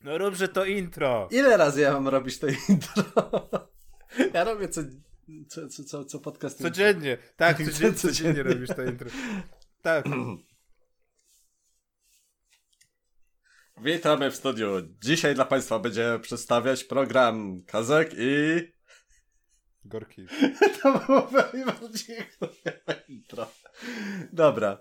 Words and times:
No 0.00 0.18
rób, 0.18 0.34
że 0.34 0.48
to 0.48 0.64
intro. 0.64 1.28
Ile 1.30 1.56
razy 1.56 1.80
ja 1.80 1.92
mam 1.92 2.08
robić 2.08 2.38
to 2.38 2.46
intro? 2.68 3.02
Ja 4.34 4.44
robię 4.44 4.68
co, 4.68 4.80
co, 5.48 5.68
co, 5.68 5.84
co, 5.84 6.04
co 6.04 6.20
podcast. 6.20 6.62
Codziennie. 6.62 7.18
Tak, 7.36 7.56
codziennie, 7.64 7.94
Codziennie. 7.94 8.42
robisz 8.42 8.68
to 8.68 8.82
intro. 8.84 9.10
Tak. 9.82 10.04
Witamy 13.82 14.30
w 14.30 14.36
studiu. 14.36 14.68
Dzisiaj 15.02 15.34
dla 15.34 15.44
Państwa 15.44 15.78
będzie 15.78 16.18
przedstawiać 16.22 16.84
program 16.84 17.62
Kazek 17.66 18.10
i... 18.18 18.58
Gorki. 19.84 20.26
To 20.82 20.98
było 20.98 21.30
najbardziej 21.52 22.18
intro. 23.08 23.50
Dobra. 24.32 24.78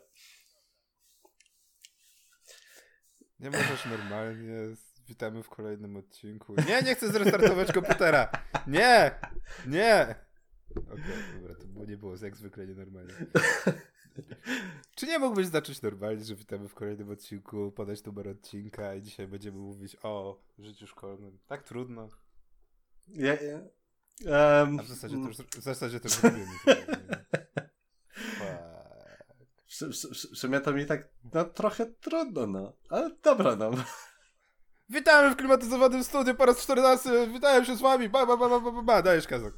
Nie 3.39 3.49
możesz 3.49 3.85
normalnie. 3.85 4.53
Witamy 5.07 5.43
w 5.43 5.49
kolejnym 5.49 5.97
odcinku. 5.97 6.55
Nie, 6.67 6.81
nie 6.81 6.95
chcę 6.95 7.11
zrestartować 7.11 7.71
komputera. 7.71 8.31
Nie! 8.67 9.19
Nie! 9.67 10.15
Okej, 10.75 11.03
dobra, 11.39 11.55
to 11.55 11.67
było, 11.67 11.85
nie 11.85 11.97
było 11.97 12.15
jak 12.21 12.35
zwykle 12.35 12.67
nienormalnie. 12.67 13.13
Czy 14.95 15.07
nie 15.07 15.19
mógłbyś 15.19 15.47
zacząć 15.47 15.81
normalnie, 15.81 16.23
że 16.23 16.35
witamy 16.35 16.67
w 16.67 16.73
kolejnym 16.73 17.09
odcinku, 17.09 17.71
podać 17.71 18.03
numer 18.03 18.27
odcinka 18.27 18.95
i 18.95 19.01
dzisiaj 19.01 19.27
będziemy 19.27 19.57
mówić 19.57 19.97
o 20.03 20.41
życiu 20.59 20.87
szkolnym. 20.87 21.39
Tak 21.47 21.63
trudno. 21.63 22.09
Ja, 23.07 23.33
ja, 23.41 23.59
em, 24.61 24.79
A 24.79 24.83
w 24.83 24.87
zasadzie 24.87 25.15
to 25.15 25.27
już, 25.27 25.37
w 25.37 25.61
zasadzie 25.61 25.99
to 25.99 26.07
już 26.07 26.17
w, 29.67 29.81
w 30.33 30.37
sumie 30.37 30.59
to 30.59 30.73
mi 30.73 30.85
tak 30.85 31.09
no, 31.33 31.45
trochę 31.45 31.85
trudno, 31.85 32.47
no. 32.47 32.73
Ale 32.89 33.15
dobra, 33.23 33.55
no. 33.55 33.71
Witamy 34.89 35.29
w 35.29 35.35
klimatyzowanym 35.35 36.03
studiu 36.03 36.35
po 36.35 36.45
raz 36.45 36.61
14. 36.63 37.27
Witałem 37.27 37.65
się 37.65 37.75
z 37.75 37.81
wami. 37.81 38.09
Ba, 38.09 38.25
ba, 38.25 38.37
ba, 38.37 38.49
ba, 38.49 38.59
ba, 38.59 38.71
ba, 38.71 38.81
ba. 38.81 39.01
Dajesz 39.01 39.27
kazak. 39.27 39.53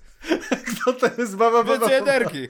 Kto 0.68 0.94
to 1.00 1.22
jest 1.22 1.36
baba 1.36 1.64
baba? 1.64 1.80
Więcej 1.80 1.98
energii. 1.98 2.48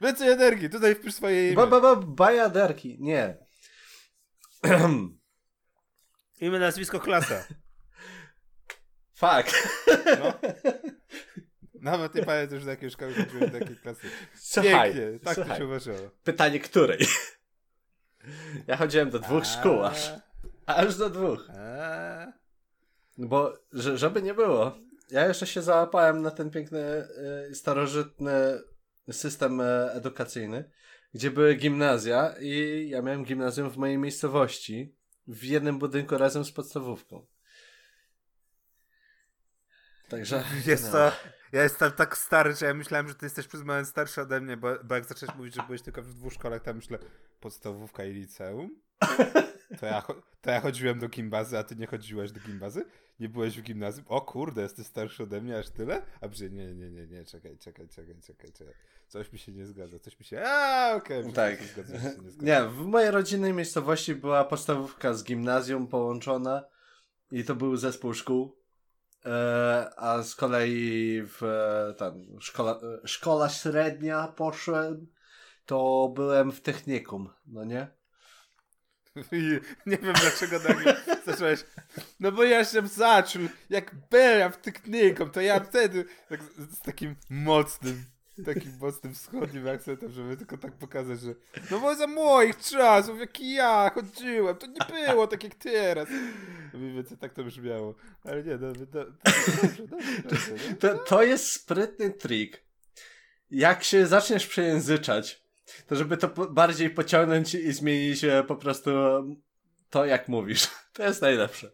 Więcej 0.00 0.30
energii. 0.32 0.70
Tutaj 0.70 0.94
wpisz 0.94 1.14
swoje 1.14 1.46
imię. 1.46 1.56
Baba 1.56 1.80
baba 1.80 2.02
bajaderki. 2.06 2.96
Nie. 3.00 3.36
Imię, 6.40 6.58
nazwisko, 6.58 7.00
klasa. 7.00 7.44
Fuck. 9.20 9.52
No. 10.20 10.32
Nawet 11.74 12.14
nie 12.14 12.22
pamiętam, 12.24 12.58
że 12.58 12.64
do 12.64 12.70
jakiej 12.70 12.90
szkoły 12.90 13.14
chodziłem, 13.14 13.50
do 13.50 13.58
jakiej 13.58 13.76
klasy. 13.76 14.10
Słuchaj, 14.34 14.94
Pięknie. 14.94 15.18
Tak 15.18 15.34
to 15.34 15.40
słuchaj. 15.42 15.58
się 15.58 15.66
uważało. 15.66 16.10
Pytanie 16.24 16.60
której? 16.60 17.06
Ja 18.66 18.76
chodziłem 18.76 19.10
do 19.10 19.18
dwóch 19.18 19.46
szkół 19.46 19.84
aż. 19.84 20.12
Aż 20.68 20.96
do 20.96 21.10
dwóch. 21.10 21.48
Bo, 23.18 23.58
że, 23.72 23.98
żeby 23.98 24.22
nie 24.22 24.34
było, 24.34 24.78
ja 25.10 25.26
jeszcze 25.26 25.46
się 25.46 25.62
załapałem 25.62 26.22
na 26.22 26.30
ten 26.30 26.50
piękny, 26.50 26.80
e, 26.80 27.54
starożytny 27.54 28.32
system 29.10 29.60
e, 29.60 29.92
edukacyjny, 29.92 30.70
gdzie 31.14 31.30
były 31.30 31.54
gimnazja 31.54 32.34
i 32.40 32.86
ja 32.88 33.02
miałem 33.02 33.24
gimnazjum 33.24 33.70
w 33.70 33.76
mojej 33.76 33.98
miejscowości 33.98 34.96
w 35.26 35.44
jednym 35.44 35.78
budynku 35.78 36.18
razem 36.18 36.44
z 36.44 36.52
podstawówką. 36.52 37.26
Także. 40.08 40.44
Wiesz 40.66 40.82
no. 40.82 40.90
co, 40.90 41.12
ja 41.52 41.62
jestem 41.62 41.92
tak 41.92 42.16
stary, 42.16 42.54
że 42.54 42.66
ja 42.66 42.74
myślałem, 42.74 43.08
że 43.08 43.14
ty 43.14 43.26
jesteś 43.26 43.46
przez 43.46 43.62
moment 43.62 43.88
starszy 43.88 44.20
ode 44.20 44.40
mnie, 44.40 44.56
bo, 44.56 44.68
bo 44.84 44.94
jak 44.94 45.04
zacząłeś 45.04 45.34
mówić, 45.34 45.54
że 45.54 45.62
byłeś 45.62 45.82
tylko 45.82 46.02
w 46.02 46.14
dwóch 46.14 46.32
szkołach, 46.32 46.62
to 46.62 46.74
myślę, 46.74 46.98
podstawówka 47.40 48.04
i 48.04 48.12
liceum? 48.12 48.87
To 49.80 49.86
ja, 49.86 50.02
to 50.40 50.50
ja 50.50 50.60
chodziłem 50.60 50.98
do 50.98 51.08
gimbazy, 51.08 51.58
a 51.58 51.64
ty 51.64 51.76
nie 51.76 51.86
chodziłeś 51.86 52.32
do 52.32 52.40
gimbazy? 52.40 52.84
Nie 53.20 53.28
byłeś 53.28 53.58
w 53.58 53.62
gimnazjum? 53.62 54.06
O 54.08 54.20
kurde, 54.20 54.62
jesteś 54.62 54.86
starszy 54.86 55.22
ode 55.22 55.40
mnie 55.40 55.58
aż 55.58 55.68
tyle? 55.68 56.02
A 56.20 56.28
brzy, 56.28 56.50
nie, 56.50 56.74
nie, 56.74 56.90
nie, 56.90 57.06
nie, 57.06 57.24
czekaj, 57.24 57.58
czekaj, 57.58 57.88
czekaj, 57.88 58.14
czekaj, 58.26 58.52
czekaj. 58.52 58.74
Coś 59.08 59.32
mi 59.32 59.38
się 59.38 59.52
nie 59.52 59.66
zgadza, 59.66 59.98
coś 59.98 60.20
mi 60.20 60.24
się... 60.26 60.42
A, 60.46 60.94
okej, 60.96 61.20
okay, 61.20 61.32
Tak. 61.32 61.62
zgadza, 61.62 61.92
nie 61.92 62.30
zgadza. 62.30 62.46
Nie, 62.46 62.68
w 62.68 62.86
mojej 62.86 63.10
rodzinnej 63.10 63.54
miejscowości 63.54 64.14
była 64.14 64.44
podstawówka 64.44 65.14
z 65.14 65.24
gimnazjum 65.24 65.86
połączona 65.86 66.64
i 67.32 67.44
to 67.44 67.54
był 67.54 67.76
zespół 67.76 68.14
szkół. 68.14 68.58
E, 69.26 69.90
a 69.96 70.22
z 70.22 70.34
kolei 70.34 71.22
w 71.26 71.42
e, 71.42 71.94
tam 71.94 72.40
szkola, 72.40 72.72
e, 72.72 73.08
szkola 73.08 73.48
średnia 73.48 74.28
poszłem, 74.28 75.06
to 75.66 76.08
byłem 76.14 76.52
w 76.52 76.60
technikum, 76.60 77.30
no 77.46 77.64
nie? 77.64 77.97
I 79.32 79.60
nie 79.86 79.96
wiem 79.96 80.14
dlaczego 80.20 80.58
nagle 80.68 80.96
zacząłeś. 81.26 81.64
No 82.20 82.32
bo 82.32 82.44
ja 82.44 82.64
się 82.64 82.86
zaczął, 82.86 83.42
jak 83.70 83.94
byłem 84.10 84.52
w 84.52 84.56
technikum, 84.56 85.30
to 85.30 85.40
ja 85.40 85.60
wtedy 85.60 86.04
tak 86.28 86.40
z, 86.42 86.80
takim 86.80 87.16
mocnym, 87.30 88.04
takim 88.46 88.78
mocnym 88.80 89.14
wschodnim 89.14 89.68
akcentem, 89.68 90.12
żeby 90.12 90.36
tylko 90.36 90.58
tak 90.58 90.72
pokazać, 90.72 91.20
że 91.20 91.34
no 91.70 91.80
bo 91.80 91.94
za 91.94 92.06
moich 92.06 92.56
czasów, 92.56 93.20
jak 93.20 93.40
ja 93.40 93.90
chodziłem, 93.94 94.56
to 94.56 94.66
nie 94.66 95.04
było 95.04 95.26
tak 95.26 95.44
jak 95.44 95.54
teraz. 95.54 96.08
Mniej 96.74 96.94
więcej 96.94 97.18
tak 97.18 97.34
to 97.34 97.44
brzmiało. 97.44 97.94
Ale 98.24 98.42
nie, 98.42 98.56
no, 98.56 98.66
no, 98.66 98.86
no 98.94 99.04
dobrze. 100.24 100.52
No. 100.70 100.76
To, 100.80 100.98
to 100.98 101.22
jest 101.22 101.50
sprytny 101.50 102.10
trik. 102.10 102.68
Jak 103.50 103.84
się 103.84 104.06
zaczniesz 104.06 104.46
przejęzyczać, 104.46 105.47
to 105.86 105.96
żeby 105.96 106.16
to 106.16 106.28
bardziej 106.50 106.90
pociągnąć 106.90 107.54
i 107.54 107.72
zmienić 107.72 108.24
e, 108.24 108.44
po 108.44 108.56
prostu 108.56 108.90
to, 109.90 110.04
jak 110.04 110.28
mówisz. 110.28 110.68
To 110.92 111.02
jest 111.02 111.22
najlepsze. 111.22 111.70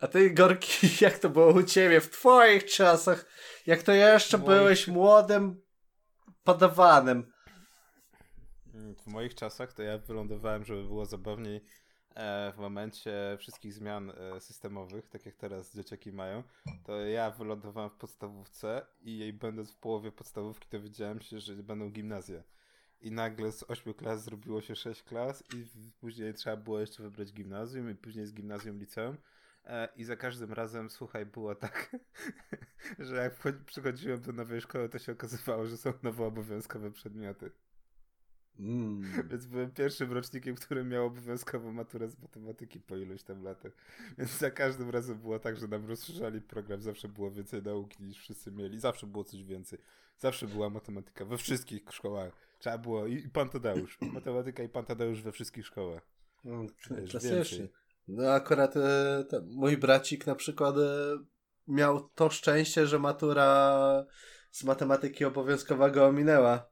A 0.00 0.06
ty, 0.08 0.30
Gorki, 0.30 0.86
jak 1.04 1.18
to 1.18 1.30
było 1.30 1.52
u 1.52 1.62
ciebie 1.62 2.00
w 2.00 2.10
twoich 2.10 2.64
czasach? 2.64 3.26
Jak 3.66 3.82
to 3.82 3.92
jeszcze 3.92 4.38
Moich- 4.38 4.44
byłeś 4.46 4.88
młodym 4.88 5.62
podawanym? 6.44 7.32
Mm, 8.74 8.94
W 8.96 9.06
moich 9.06 9.34
czasach 9.34 9.72
to 9.72 9.82
ja 9.82 9.98
wylądowałem, 9.98 10.64
żeby 10.64 10.82
było 10.82 11.06
zabawniej 11.06 11.60
e, 12.14 12.52
w 12.52 12.58
momencie 12.58 13.36
wszystkich 13.38 13.74
zmian 13.74 14.10
e, 14.10 14.40
systemowych, 14.40 15.08
tak 15.08 15.26
jak 15.26 15.36
teraz 15.36 15.74
dzieciaki 15.74 16.12
mają, 16.12 16.42
to 16.84 17.00
ja 17.00 17.30
wylądowałem 17.30 17.90
w 17.90 17.94
podstawówce 17.96 18.86
i 19.00 19.18
jej 19.18 19.32
będąc 19.32 19.72
w 19.72 19.76
połowie 19.78 20.12
podstawówki 20.12 20.68
to 20.68 20.80
wiedziałem 20.80 21.20
się, 21.20 21.40
że 21.40 21.54
będą 21.54 21.90
gimnazje. 21.90 22.42
I 23.02 23.10
nagle 23.10 23.52
z 23.52 23.62
8 23.62 23.94
klas 23.94 24.24
zrobiło 24.24 24.60
się 24.60 24.76
6 24.76 25.02
klas 25.02 25.44
i 25.54 25.64
później 26.00 26.34
trzeba 26.34 26.56
było 26.56 26.80
jeszcze 26.80 27.02
wybrać 27.02 27.32
gimnazjum 27.32 27.90
i 27.90 27.94
później 27.94 28.26
z 28.26 28.32
gimnazjum 28.32 28.78
liceum. 28.78 29.16
E, 29.64 29.88
I 29.96 30.04
za 30.04 30.16
każdym 30.16 30.52
razem, 30.52 30.90
słuchaj, 30.90 31.26
było 31.26 31.54
tak, 31.54 31.96
że 32.98 33.16
jak 33.16 33.34
przychodziłem 33.66 34.20
do 34.20 34.32
nowej 34.32 34.60
szkoły, 34.60 34.88
to 34.88 34.98
się 34.98 35.12
okazywało, 35.12 35.66
że 35.66 35.76
są 35.76 35.92
nowo 36.02 36.26
obowiązkowe 36.26 36.90
przedmioty. 36.90 37.50
Mm. 38.58 39.02
Więc 39.30 39.46
byłem 39.46 39.70
pierwszym 39.70 40.12
rocznikiem, 40.12 40.54
który 40.54 40.84
miał 40.84 41.06
obowiązkową 41.06 41.72
maturę 41.72 42.08
z 42.08 42.18
matematyki 42.22 42.80
po 42.80 42.96
iluś 42.96 43.22
tam 43.22 43.42
latach. 43.42 43.72
Więc 44.18 44.38
za 44.38 44.50
każdym 44.50 44.90
razem 44.90 45.18
było 45.18 45.38
tak, 45.38 45.56
że 45.56 45.68
nam 45.68 45.86
rozszerzali 45.86 46.40
program, 46.40 46.82
zawsze 46.82 47.08
było 47.08 47.30
więcej 47.30 47.62
nauki 47.62 48.02
niż 48.02 48.18
wszyscy 48.18 48.52
mieli. 48.52 48.80
Zawsze 48.80 49.06
było 49.06 49.24
coś 49.24 49.44
więcej. 49.44 49.78
Zawsze 50.18 50.46
była 50.46 50.70
matematyka 50.70 51.24
we 51.24 51.38
wszystkich 51.38 51.82
szkołach. 51.90 52.51
Trzeba 52.62 52.78
było 52.78 53.06
i, 53.06 53.28
pan 53.28 53.48
Tadeusz. 53.48 53.98
Matematyka 54.14 54.62
i 54.62 54.68
pan 54.68 54.84
Tadeusz 54.84 55.22
we 55.22 55.32
wszystkich 55.32 55.66
szkołach. 55.66 56.02
Wiesz, 56.44 57.10
Klasycznie. 57.10 57.68
No 58.08 58.30
akurat 58.30 58.76
e, 58.76 59.24
ten, 59.30 59.48
mój 59.50 59.76
bracik 59.76 60.26
na 60.26 60.34
przykład 60.34 60.76
e, 60.78 61.18
miał 61.68 62.08
to 62.08 62.30
szczęście, 62.30 62.86
że 62.86 62.98
matura 62.98 64.06
z 64.50 64.64
matematyki 64.64 65.24
obowiązkowa 65.24 65.90
go 65.90 66.06
ominęła. 66.06 66.70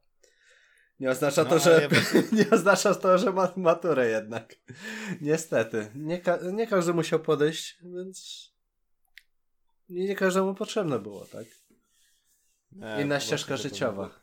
Nie 0.99 1.09
oznacza 1.09 1.43
No, 1.43 1.49
to, 1.49 1.59
że 1.59 1.81
ja 1.81 2.21
nie 2.37 2.49
oznacza 2.49 2.95
to, 2.95 3.17
że 3.17 3.31
ma 3.31 3.53
maturę 3.55 4.09
jednak. 4.09 4.55
Niestety. 5.21 5.91
Nie, 5.95 6.21
ka- 6.21 6.39
nie 6.53 6.67
każdy 6.67 6.93
musiał 6.93 7.19
podejść, 7.19 7.77
więc 7.83 8.49
nie, 9.89 10.07
nie 10.07 10.15
każdemu 10.15 10.55
potrzebne 10.55 10.99
było, 10.99 11.25
tak? 11.25 11.45
Nie, 12.71 13.01
Inna 13.01 13.19
ścieżka 13.19 13.57
życiowa. 13.57 14.20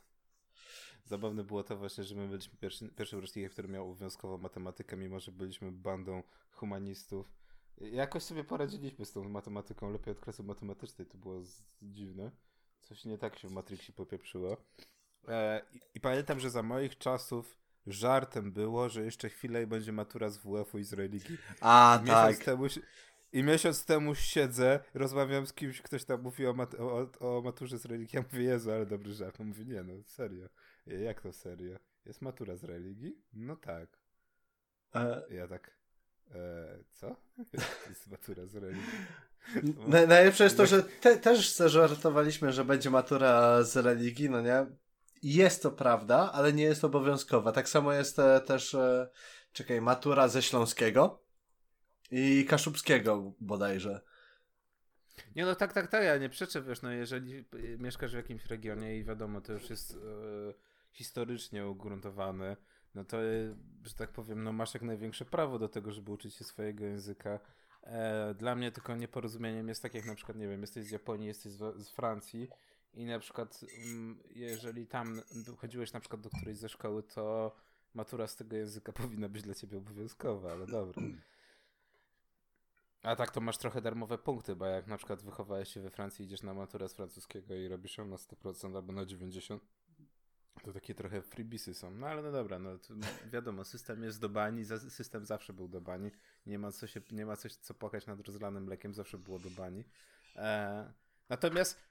Zabawne 1.08 1.44
było- 1.44 1.62
to 1.62 1.76
właśnie, 1.76 2.04
że 2.04 2.14
my 2.14 2.28
byliśmy 2.28 2.58
pierwszy, 2.58 2.88
pierwszym 2.88 3.20
rocznikiem, 3.20 3.50
który 3.50 3.68
miał 3.68 3.84
obowiązkową 3.84 4.38
matematykę, 4.38 4.96
mimo 4.96 5.20
że 5.20 5.32
byliśmy 5.32 5.72
bandą 5.72 6.22
humanistów. 6.50 7.32
I 7.80 7.92
Jakoś 7.96 8.22
sobie 8.22 8.44
poradziliśmy 8.44 9.04
z 9.04 9.12
tą 9.12 9.28
matematyką 9.28 9.90
lepiej 9.92 10.12
od 10.12 10.20
klasy 10.20 10.42
matematycznej, 10.42 11.06
to 11.06 11.18
było 11.18 11.42
dziwne. 11.82 12.30
Coś 12.82 13.04
nie 13.04 13.18
tak 13.18 13.38
się 13.38 13.48
w 13.48 13.52
Matrixie 13.52 13.94
popieprzyło. 13.94 14.56
E, 15.28 15.62
i, 15.72 15.80
I 15.94 16.00
pamiętam, 16.00 16.40
że 16.40 16.50
za 16.50 16.62
moich 16.62 16.98
czasów 16.98 17.58
żartem 17.86 18.52
było, 18.52 18.88
że 18.88 19.04
jeszcze 19.04 19.28
chwilę 19.28 19.62
i 19.62 19.66
będzie 19.66 19.92
matura 19.92 20.28
z 20.28 20.38
WF-u 20.38 20.78
i 20.78 20.84
z 20.84 20.92
religii. 20.92 21.38
A, 21.60 22.00
Miesiąc 22.04 22.36
tak. 22.36 22.44
temu, 22.44 22.64
I 23.32 23.42
miesiąc 23.42 23.84
temu 23.84 24.14
siedzę, 24.14 24.80
rozmawiam 24.94 25.46
z 25.46 25.52
kimś, 25.52 25.82
ktoś 25.82 26.04
tam 26.04 26.22
mówi 26.22 26.46
o, 26.46 26.52
mat- 26.54 26.74
o, 26.80 27.08
o 27.38 27.42
maturze 27.42 27.78
z 27.78 27.84
religii. 27.84 28.16
Ja 28.16 28.24
mówię, 28.32 28.44
Jezu, 28.44 28.70
ale 28.70 28.86
dobry 28.86 29.14
żart. 29.14 29.40
On 29.40 29.46
mówi, 29.46 29.66
nie 29.66 29.82
no, 29.82 29.92
serio. 30.06 30.48
Ja, 30.88 30.98
Jak 30.98 31.20
to 31.20 31.32
serio? 31.32 31.78
Jest 32.06 32.22
matura 32.22 32.56
z 32.56 32.64
religii? 32.64 33.16
No 33.32 33.56
tak. 33.56 33.98
E, 34.94 35.22
Ja 35.30 35.48
tak, 35.48 35.70
e, 36.34 36.78
co? 36.92 37.16
matura 38.10 38.46
z 38.46 38.54
religii. 38.54 38.92
Na, 39.88 40.06
najlepsze 40.06 40.44
jest 40.44 40.56
to, 40.56 40.66
że 40.66 40.82
te, 40.82 41.16
też 41.16 41.54
zażartowaliśmy, 41.54 42.52
że 42.52 42.64
będzie 42.64 42.90
matura 42.90 43.62
z 43.62 43.76
religii, 43.76 44.30
no 44.30 44.42
nie? 44.42 44.66
Jest 45.22 45.62
to 45.62 45.70
prawda, 45.70 46.32
ale 46.32 46.52
nie 46.52 46.62
jest 46.62 46.84
obowiązkowa. 46.84 47.52
Tak 47.52 47.68
samo 47.68 47.92
jest 47.92 48.18
e, 48.18 48.40
też, 48.40 48.74
e, 48.74 49.08
czekaj, 49.52 49.80
matura 49.80 50.28
ze 50.28 50.42
Śląskiego 50.42 51.22
i 52.10 52.44
Kaszubskiego 52.44 53.32
bodajże. 53.40 54.00
Nie 55.36 55.44
no 55.44 55.54
tak, 55.54 55.72
tak, 55.72 55.86
tak, 55.86 56.04
ja 56.04 56.18
nie 56.18 56.28
przeczę, 56.28 56.62
wiesz, 56.62 56.82
no 56.82 56.90
jeżeli 56.92 57.44
mieszkasz 57.78 58.12
w 58.12 58.16
jakimś 58.16 58.46
regionie 58.46 58.98
i 58.98 59.04
wiadomo, 59.04 59.40
to 59.40 59.52
już 59.52 59.70
jest 59.70 59.94
e, 59.94 59.98
historycznie 60.90 61.66
ugruntowane, 61.66 62.56
no 62.94 63.04
to, 63.04 63.16
że 63.82 63.94
tak 63.94 64.12
powiem, 64.12 64.44
no 64.44 64.52
masz 64.52 64.74
jak 64.74 64.82
największe 64.82 65.24
prawo 65.24 65.58
do 65.58 65.68
tego, 65.68 65.92
żeby 65.92 66.10
uczyć 66.10 66.34
się 66.34 66.44
swojego 66.44 66.84
języka. 66.84 67.40
E, 67.82 68.34
dla 68.34 68.54
mnie 68.54 68.72
tylko 68.72 68.96
nieporozumieniem 68.96 69.68
jest 69.68 69.82
tak, 69.82 69.94
jak 69.94 70.04
na 70.04 70.14
przykład, 70.14 70.36
nie 70.36 70.48
wiem, 70.48 70.60
jesteś 70.60 70.86
z 70.86 70.90
Japonii, 70.90 71.26
jesteś 71.26 71.52
z, 71.52 71.76
z 71.76 71.90
Francji 71.90 72.48
i 72.94 73.04
na 73.04 73.18
przykład, 73.18 73.60
mm, 73.84 74.18
jeżeli 74.34 74.86
tam 74.86 75.20
chodziłeś 75.58 75.92
na 75.92 76.00
przykład 76.00 76.20
do 76.20 76.30
którejś 76.30 76.58
ze 76.58 76.68
szkoły, 76.68 77.02
to 77.02 77.56
matura 77.94 78.26
z 78.26 78.36
tego 78.36 78.56
języka 78.56 78.92
powinna 79.02 79.28
być 79.28 79.42
dla 79.42 79.54
ciebie 79.54 79.78
obowiązkowa, 79.78 80.52
ale 80.52 80.66
dobra. 80.66 81.02
A 83.02 83.16
tak 83.16 83.30
to 83.30 83.40
masz 83.40 83.58
trochę 83.58 83.80
darmowe 83.80 84.18
punkty, 84.18 84.56
bo 84.56 84.66
jak 84.66 84.86
na 84.86 84.96
przykład 84.96 85.22
wychowałeś 85.22 85.68
się 85.68 85.80
we 85.80 85.90
Francji, 85.90 86.24
idziesz 86.24 86.42
na 86.42 86.54
maturę 86.54 86.88
z 86.88 86.94
francuskiego 86.94 87.54
i 87.54 87.68
robisz 87.68 87.98
ją 87.98 88.06
na 88.06 88.16
100% 88.16 88.76
albo 88.76 88.92
na 88.92 89.02
90%, 89.02 89.58
to 90.64 90.72
takie 90.72 90.94
trochę 90.94 91.22
freebisy 91.22 91.74
są. 91.74 91.90
No 91.90 92.06
ale 92.06 92.22
no 92.22 92.32
dobra, 92.32 92.58
no 92.58 92.70
wiadomo, 93.32 93.64
system 93.64 94.02
jest 94.02 94.20
do 94.20 94.28
bani, 94.28 94.64
system 94.88 95.26
zawsze 95.26 95.52
był 95.52 95.68
do 95.68 95.80
bani. 95.80 96.10
Nie 96.46 96.58
ma 96.58 96.72
co, 96.72 96.86
się, 96.86 97.00
nie 97.10 97.26
ma 97.26 97.36
coś, 97.36 97.54
co 97.54 97.74
płakać 97.74 98.06
nad 98.06 98.20
rozlanym 98.20 98.64
mlekiem, 98.64 98.94
zawsze 98.94 99.18
było 99.18 99.38
do 99.38 99.50
bani. 99.50 99.84
E, 100.36 100.92
natomiast 101.28 101.88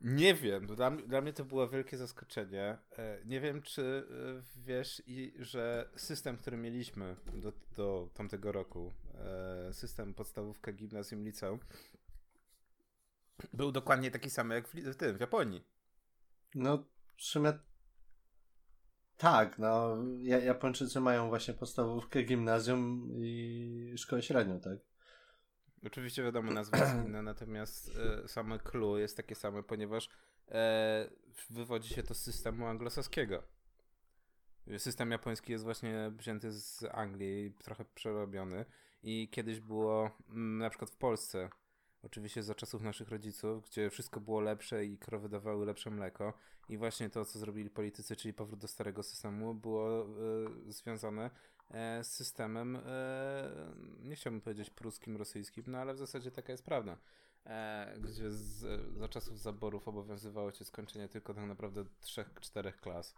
nie 0.00 0.34
wiem, 0.34 0.66
dla, 0.66 0.90
dla, 0.90 1.20
mnie 1.20 1.32
to 1.32 1.44
było 1.44 1.68
wielkie 1.68 1.96
zaskoczenie. 1.96 2.78
E, 2.98 3.18
nie 3.24 3.40
wiem, 3.40 3.62
czy 3.62 4.06
e, 4.10 4.60
wiesz, 4.60 5.02
i, 5.06 5.34
że 5.38 5.90
system, 5.96 6.36
który 6.36 6.56
mieliśmy 6.56 7.16
do, 7.34 7.52
do 7.76 8.10
tamtego 8.14 8.52
roku, 8.52 8.92
e, 9.14 9.72
system 9.72 10.14
podstawówka, 10.14 10.72
gimnazjum, 10.72 11.24
liceum, 11.24 11.58
był 13.52 13.72
dokładnie 13.72 14.10
taki 14.10 14.30
sam 14.30 14.50
jak 14.50 14.68
w, 14.68 14.74
w 14.74 14.96
tym, 14.96 15.16
w 15.16 15.20
Japonii. 15.20 15.64
No, 16.54 16.84
w 17.16 17.22
sumie 17.22 17.52
tak, 19.20 19.58
no 19.58 19.96
Japończycy 20.22 21.00
mają 21.00 21.28
właśnie 21.28 21.54
podstawówkę, 21.54 22.22
gimnazjum 22.22 23.10
i 23.16 23.94
szkołę 23.96 24.22
średnią, 24.22 24.60
tak? 24.60 24.78
Oczywiście 25.86 26.22
wiadomo, 26.22 26.52
nazwa 26.52 26.78
jest 26.78 26.94
inna, 27.06 27.22
natomiast 27.22 27.90
e, 28.24 28.28
same 28.28 28.58
clue 28.58 28.98
jest 28.98 29.16
takie 29.16 29.34
same, 29.34 29.62
ponieważ 29.62 30.08
e, 30.48 31.10
wywodzi 31.50 31.94
się 31.94 32.02
to 32.02 32.14
z 32.14 32.22
systemu 32.22 32.66
anglosaskiego. 32.66 33.42
System 34.78 35.10
japoński 35.10 35.52
jest 35.52 35.64
właśnie 35.64 36.12
wzięty 36.16 36.52
z 36.52 36.84
Anglii, 36.92 37.54
trochę 37.58 37.84
przerobiony 37.84 38.64
i 39.02 39.28
kiedyś 39.28 39.60
było 39.60 40.04
m, 40.06 40.12
mm, 40.28 40.58
na 40.58 40.70
przykład 40.70 40.90
w 40.90 40.96
Polsce 40.96 41.50
oczywiście 42.02 42.42
za 42.42 42.54
czasów 42.54 42.82
naszych 42.82 43.08
rodziców, 43.08 43.64
gdzie 43.64 43.90
wszystko 43.90 44.20
było 44.20 44.40
lepsze 44.40 44.84
i 44.84 44.98
krowy 44.98 45.28
dawały 45.28 45.66
lepsze 45.66 45.90
mleko. 45.90 46.32
I 46.68 46.78
właśnie 46.78 47.10
to, 47.10 47.24
co 47.24 47.38
zrobili 47.38 47.70
politycy, 47.70 48.16
czyli 48.16 48.34
powrót 48.34 48.60
do 48.60 48.68
starego 48.68 49.02
systemu, 49.02 49.54
było 49.54 50.06
y, 50.68 50.72
związane 50.72 51.30
e, 51.70 52.04
z 52.04 52.12
systemem, 52.12 52.76
e, 52.76 53.72
nie 54.02 54.16
chciałbym 54.16 54.40
powiedzieć 54.40 54.70
pruskim, 54.70 55.16
rosyjskim, 55.16 55.64
no 55.66 55.78
ale 55.78 55.94
w 55.94 55.98
zasadzie 55.98 56.30
taka 56.30 56.52
jest 56.52 56.64
prawda. 56.64 56.96
E, 57.46 57.94
gdzie 58.00 58.30
z, 58.30 58.64
za 58.98 59.08
czasów 59.08 59.38
zaborów 59.38 59.88
obowiązywało 59.88 60.52
cię 60.52 60.64
skończenie 60.64 61.08
tylko 61.08 61.34
tak 61.34 61.44
naprawdę 61.44 61.84
trzech, 62.00 62.34
czterech 62.40 62.76
klas. 62.76 63.14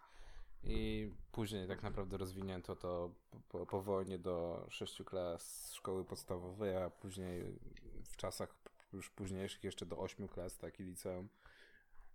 I 0.64 1.10
później 1.32 1.68
tak 1.68 1.82
naprawdę 1.82 2.16
rozwinięto 2.16 2.76
to 2.76 3.10
po, 3.48 3.66
po 3.66 4.04
do 4.18 4.66
sześciu 4.70 5.04
klas 5.04 5.72
szkoły 5.72 6.04
podstawowej, 6.04 6.76
a 6.76 6.90
później 6.90 7.58
w 8.04 8.16
czasach 8.16 8.54
już 8.92 9.10
późniejszych 9.10 9.64
jeszcze 9.64 9.86
do 9.86 9.98
8 9.98 10.28
klas, 10.28 10.58
taki 10.58 10.84
liceum. 10.84 11.28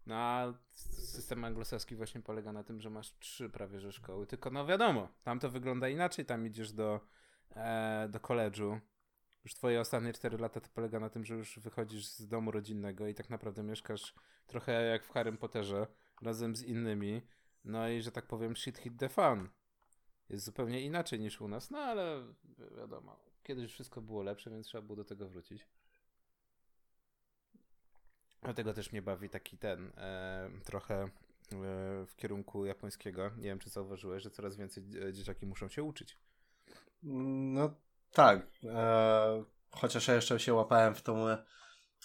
No 0.06 0.15
a 0.15 0.53
system 0.75 1.44
anglosaski 1.44 1.95
właśnie 1.95 2.21
polega 2.21 2.53
na 2.53 2.63
tym, 2.63 2.81
że 2.81 2.89
masz 2.89 3.18
trzy 3.19 3.50
prawie 3.50 3.79
że 3.79 3.91
szkoły, 3.91 4.27
tylko 4.27 4.50
no 4.50 4.65
wiadomo, 4.65 5.09
tam 5.24 5.39
to 5.39 5.50
wygląda 5.50 5.89
inaczej, 5.89 6.25
tam 6.25 6.47
idziesz 6.47 6.71
do, 6.71 7.00
e, 7.56 8.07
do 8.09 8.19
koledżu. 8.19 8.79
Już 9.44 9.53
twoje 9.53 9.81
ostatnie 9.81 10.13
4 10.13 10.38
lata 10.38 10.62
to 10.62 10.69
polega 10.74 11.00
na 11.00 11.09
tym, 11.09 11.25
że 11.25 11.35
już 11.35 11.59
wychodzisz 11.59 12.06
z 12.06 12.27
domu 12.27 12.51
rodzinnego 12.51 13.07
i 13.07 13.13
tak 13.13 13.29
naprawdę 13.29 13.63
mieszkasz 13.63 14.13
trochę 14.47 14.83
jak 14.83 15.03
w 15.03 15.09
Harrym 15.09 15.38
Potterze, 15.38 15.88
razem 16.21 16.56
z 16.56 16.63
innymi. 16.63 17.21
No 17.63 17.89
i 17.89 18.01
że 18.01 18.12
tak 18.12 18.27
powiem, 18.27 18.56
shit 18.56 18.77
hit 18.77 19.00
the 19.00 19.09
fun. 19.09 19.50
Jest 20.29 20.45
zupełnie 20.45 20.81
inaczej 20.81 21.19
niż 21.19 21.41
u 21.41 21.47
nas, 21.47 21.71
no 21.71 21.77
ale 21.77 22.33
wiadomo, 22.77 23.19
kiedyś 23.44 23.71
wszystko 23.71 24.01
było 24.01 24.24
lepsze, 24.24 24.50
więc 24.50 24.68
trzeba 24.68 24.81
było 24.81 24.95
do 24.95 25.06
tego 25.06 25.29
wrócić. 25.29 25.68
Dlatego 28.47 28.73
też 28.73 28.91
mnie 28.91 29.01
bawi 29.01 29.29
taki 29.29 29.57
ten 29.57 29.91
e, 29.97 30.49
trochę 30.65 30.95
e, 31.03 31.09
w 32.05 32.15
kierunku 32.15 32.65
japońskiego. 32.65 33.31
Nie 33.38 33.44
wiem, 33.44 33.59
czy 33.59 33.69
zauważyłeś, 33.69 34.23
że 34.23 34.29
coraz 34.29 34.55
więcej 34.55 34.83
dzieciaki 35.13 35.45
muszą 35.45 35.69
się 35.69 35.83
uczyć. 35.83 36.17
No 37.03 37.75
tak. 38.11 38.47
E, 38.63 39.44
chociaż 39.71 40.07
ja 40.07 40.15
jeszcze 40.15 40.39
się 40.39 40.53
łapałem 40.53 40.95
w 40.95 41.01
tą 41.01 41.25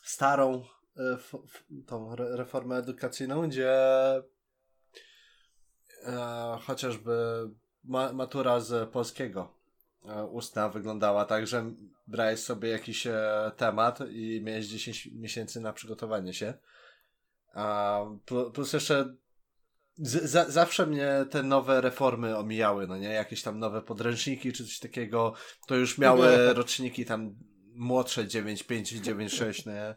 starą 0.02 0.64
e, 0.96 1.12
f, 1.14 1.34
f, 1.44 1.64
tą 1.86 2.12
re, 2.12 2.36
reformę 2.36 2.76
edukacyjną, 2.76 3.48
gdzie 3.48 3.72
e, 6.04 6.58
chociażby 6.60 7.50
ma, 7.84 8.12
matura 8.12 8.60
z 8.60 8.90
polskiego 8.90 9.61
E, 9.61 9.61
ustna 10.30 10.68
wyglądała 10.68 11.24
tak, 11.24 11.46
że 11.46 11.72
brałeś 12.06 12.40
sobie 12.40 12.68
jakiś 12.68 13.06
e, 13.06 13.50
temat 13.56 13.98
i 14.10 14.40
miałeś 14.44 14.66
10 14.66 15.06
miesięcy 15.06 15.60
na 15.60 15.72
przygotowanie 15.72 16.34
się. 16.34 16.54
A 17.54 18.00
plus 18.52 18.72
jeszcze 18.72 19.14
z, 19.96 20.30
za, 20.30 20.50
zawsze 20.50 20.86
mnie 20.86 21.26
te 21.30 21.42
nowe 21.42 21.80
reformy 21.80 22.36
omijały, 22.36 22.86
no 22.86 22.96
nie? 22.96 23.08
Jakieś 23.08 23.42
tam 23.42 23.58
nowe 23.58 23.82
podręczniki 23.82 24.52
czy 24.52 24.64
coś 24.64 24.78
takiego, 24.78 25.34
to 25.66 25.74
już 25.74 25.98
miały 25.98 26.54
roczniki 26.54 27.04
tam 27.04 27.34
młodsze 27.74 28.24
9.5 28.24 28.96
i 28.96 29.00
9.6, 29.00 29.66
nie? 29.66 29.94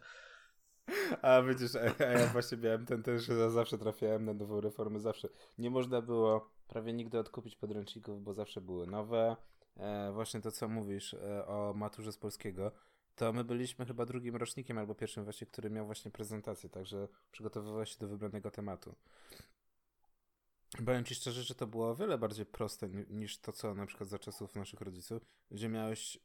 A 1.22 1.42
widzisz, 1.42 1.76
a 1.76 2.04
ja 2.04 2.28
właśnie 2.28 2.58
miałem 2.58 2.86
ten 2.86 3.04
też, 3.04 3.24
że 3.24 3.52
zawsze 3.52 3.78
trafiałem 3.78 4.26
na 4.26 4.34
nową 4.34 4.62
reformę, 4.62 5.00
zawsze. 5.00 5.30
Nie 5.58 5.70
można 5.70 6.02
było 6.02 6.52
prawie 6.68 6.94
nigdy 6.94 7.20
odkupić 7.20 7.56
podręczników, 7.56 8.24
bo 8.24 8.34
zawsze 8.34 8.62
były 8.62 8.88
nowe 8.88 9.36
e, 9.38 9.55
właśnie 10.14 10.42
to, 10.42 10.52
co 10.52 10.68
mówisz 10.68 11.14
e, 11.14 11.48
o 11.48 11.74
maturze 11.76 12.12
z 12.12 12.18
polskiego, 12.18 12.72
to 13.16 13.34
my 13.34 13.44
byliśmy 13.44 13.86
chyba 13.86 14.06
drugim 14.06 14.36
rocznikiem 14.36 14.78
albo 14.78 14.96
pierwszym 14.96 15.24
właśnie, 15.24 15.48
który 15.48 15.70
miał 15.70 15.86
właśnie 15.86 16.12
prezentację, 16.12 16.70
także 16.70 17.08
przygotowywał 17.32 17.86
się 17.86 18.00
do 18.00 18.08
wybranego 18.08 18.52
tematu. 18.52 18.96
Powiem 20.86 21.04
Ci 21.04 21.16
szczerze, 21.16 21.44
że 21.44 21.56
to 21.56 21.68
było 21.68 21.90
o 21.90 21.96
wiele 21.96 22.18
bardziej 22.18 22.46
proste 22.46 22.90
niż 23.10 23.38
to, 23.38 23.52
co 23.52 23.76
na 23.76 23.86
przykład 23.86 24.10
za 24.10 24.20
czasów 24.20 24.56
naszych 24.56 24.82
rodziców, 24.82 25.26
gdzie 25.52 25.70
miałeś 25.70 26.18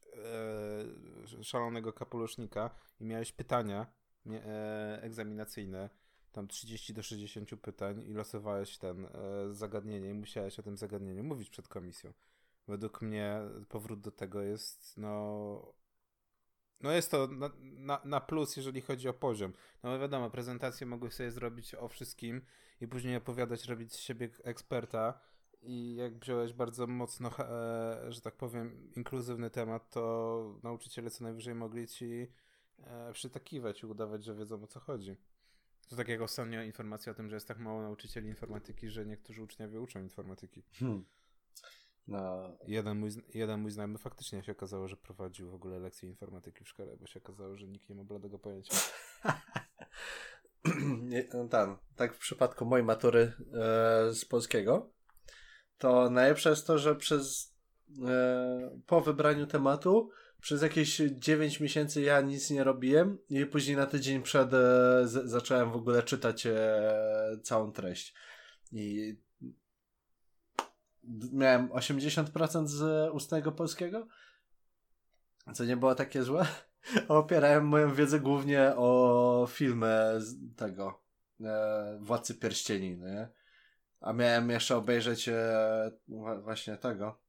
e, 1.39 1.43
szalonego 1.43 1.93
kapelusznika 1.93 2.69
i 2.99 3.05
miałeś 3.05 3.31
pytania 3.31 3.87
e, 4.25 4.99
egzaminacyjne, 5.01 5.89
tam 6.31 6.47
30 6.47 6.93
do 6.93 7.03
60 7.03 7.49
pytań 7.61 8.03
i 8.03 8.13
losowałeś 8.13 8.77
ten 8.77 9.05
e, 9.05 9.09
zagadnienie 9.51 10.09
i 10.09 10.13
musiałeś 10.13 10.59
o 10.59 10.63
tym 10.63 10.77
zagadnieniu 10.77 11.23
mówić 11.23 11.49
przed 11.49 11.67
komisją 11.67 12.13
według 12.67 13.01
mnie 13.01 13.41
powrót 13.69 14.01
do 14.01 14.11
tego 14.11 14.41
jest, 14.41 14.97
no. 14.97 15.73
No 16.81 16.91
jest 16.91 17.11
to 17.11 17.27
na, 17.27 17.49
na, 17.61 18.01
na 18.05 18.21
plus, 18.21 18.57
jeżeli 18.57 18.81
chodzi 18.81 19.09
o 19.09 19.13
poziom. 19.13 19.53
No 19.83 19.99
wiadomo, 19.99 20.29
prezentacje 20.29 20.87
mogłeś 20.87 21.13
sobie 21.13 21.31
zrobić 21.31 21.75
o 21.75 21.87
wszystkim 21.87 22.41
i 22.81 22.87
później 22.87 23.15
opowiadać, 23.15 23.65
robić 23.65 23.93
z 23.93 23.99
siebie 23.99 24.29
eksperta. 24.43 25.19
I 25.61 25.95
jak 25.95 26.19
wziąłeś 26.19 26.53
bardzo 26.53 26.87
mocno, 26.87 27.31
e, 27.39 28.11
że 28.11 28.21
tak 28.21 28.35
powiem, 28.35 28.91
inkluzywny 28.95 29.49
temat, 29.49 29.89
to 29.89 30.59
nauczyciele 30.63 31.09
co 31.09 31.23
najwyżej 31.23 31.55
mogli 31.55 31.87
ci 31.87 32.27
e, 32.77 33.13
przytakiwać 33.13 33.83
i 33.83 33.85
udawać, 33.85 34.23
że 34.23 34.35
wiedzą 34.35 34.63
o 34.63 34.67
co 34.67 34.79
chodzi. 34.79 35.17
To 35.89 35.95
tak 35.95 36.07
jak 36.07 36.21
ostatnio 36.21 36.63
informacja 36.63 37.11
o 37.11 37.15
tym, 37.15 37.29
że 37.29 37.35
jest 37.35 37.47
tak 37.47 37.59
mało 37.59 37.81
nauczycieli 37.81 38.27
informatyki, 38.27 38.89
że 38.89 39.05
niektórzy 39.05 39.43
uczniowie 39.43 39.81
uczą 39.81 40.01
informatyki. 40.01 40.63
Hmm. 40.73 41.05
No. 42.07 42.57
Jeden, 42.67 42.99
mój, 42.99 43.09
jeden 43.33 43.61
mój 43.61 43.71
znajomy 43.71 43.97
faktycznie 43.97 44.43
się 44.43 44.51
okazało, 44.51 44.87
że 44.87 44.97
prowadził 44.97 45.51
w 45.51 45.53
ogóle 45.53 45.79
lekcje 45.79 46.09
informatyki 46.09 46.63
w 46.63 46.69
szkole, 46.69 46.97
bo 46.97 47.07
się 47.07 47.19
okazało, 47.19 47.57
że 47.57 47.67
nikt 47.67 47.89
nie 47.89 47.95
ma 47.95 48.03
bladego 48.03 48.39
pojęcia. 48.39 48.75
nie, 51.01 51.27
no 51.33 51.47
tam, 51.47 51.77
tak 51.95 52.15
w 52.15 52.19
przypadku 52.19 52.65
mojej 52.65 52.85
matury 52.85 53.33
e, 53.53 54.13
z 54.13 54.25
polskiego, 54.25 54.91
to 55.77 56.09
najlepsze 56.09 56.49
jest 56.49 56.67
to, 56.67 56.77
że 56.77 56.95
przez 56.95 57.55
e, 58.07 58.79
po 58.87 59.01
wybraniu 59.01 59.47
tematu 59.47 60.09
przez 60.41 60.61
jakieś 60.61 60.97
9 60.97 61.59
miesięcy 61.59 62.01
ja 62.01 62.21
nic 62.21 62.49
nie 62.49 62.63
robiłem 62.63 63.17
i 63.29 63.45
później 63.45 63.77
na 63.77 63.85
tydzień 63.85 64.21
przed 64.21 64.53
e, 64.53 64.57
z, 65.07 65.29
zacząłem 65.29 65.71
w 65.71 65.75
ogóle 65.75 66.03
czytać 66.03 66.45
e, 66.45 66.93
całą 67.43 67.71
treść. 67.71 68.13
I 68.71 69.15
miałem 71.31 71.69
80% 71.69 72.67
z 72.67 73.11
ustnego 73.13 73.51
polskiego, 73.51 74.07
co 75.53 75.65
nie 75.65 75.77
było 75.77 75.95
takie 75.95 76.23
złe. 76.23 76.45
Opierałem 77.07 77.67
moją 77.67 77.93
wiedzę 77.93 78.19
głównie 78.19 78.73
o 78.75 79.47
filmy 79.49 80.19
tego 80.55 81.03
e, 81.41 81.97
Władcy 82.01 82.35
Pierścieni, 82.35 82.97
nie? 82.97 83.29
A 84.01 84.13
miałem 84.13 84.49
jeszcze 84.49 84.77
obejrzeć 84.77 85.29
e, 85.29 85.91
właśnie 86.43 86.77
tego 86.77 87.21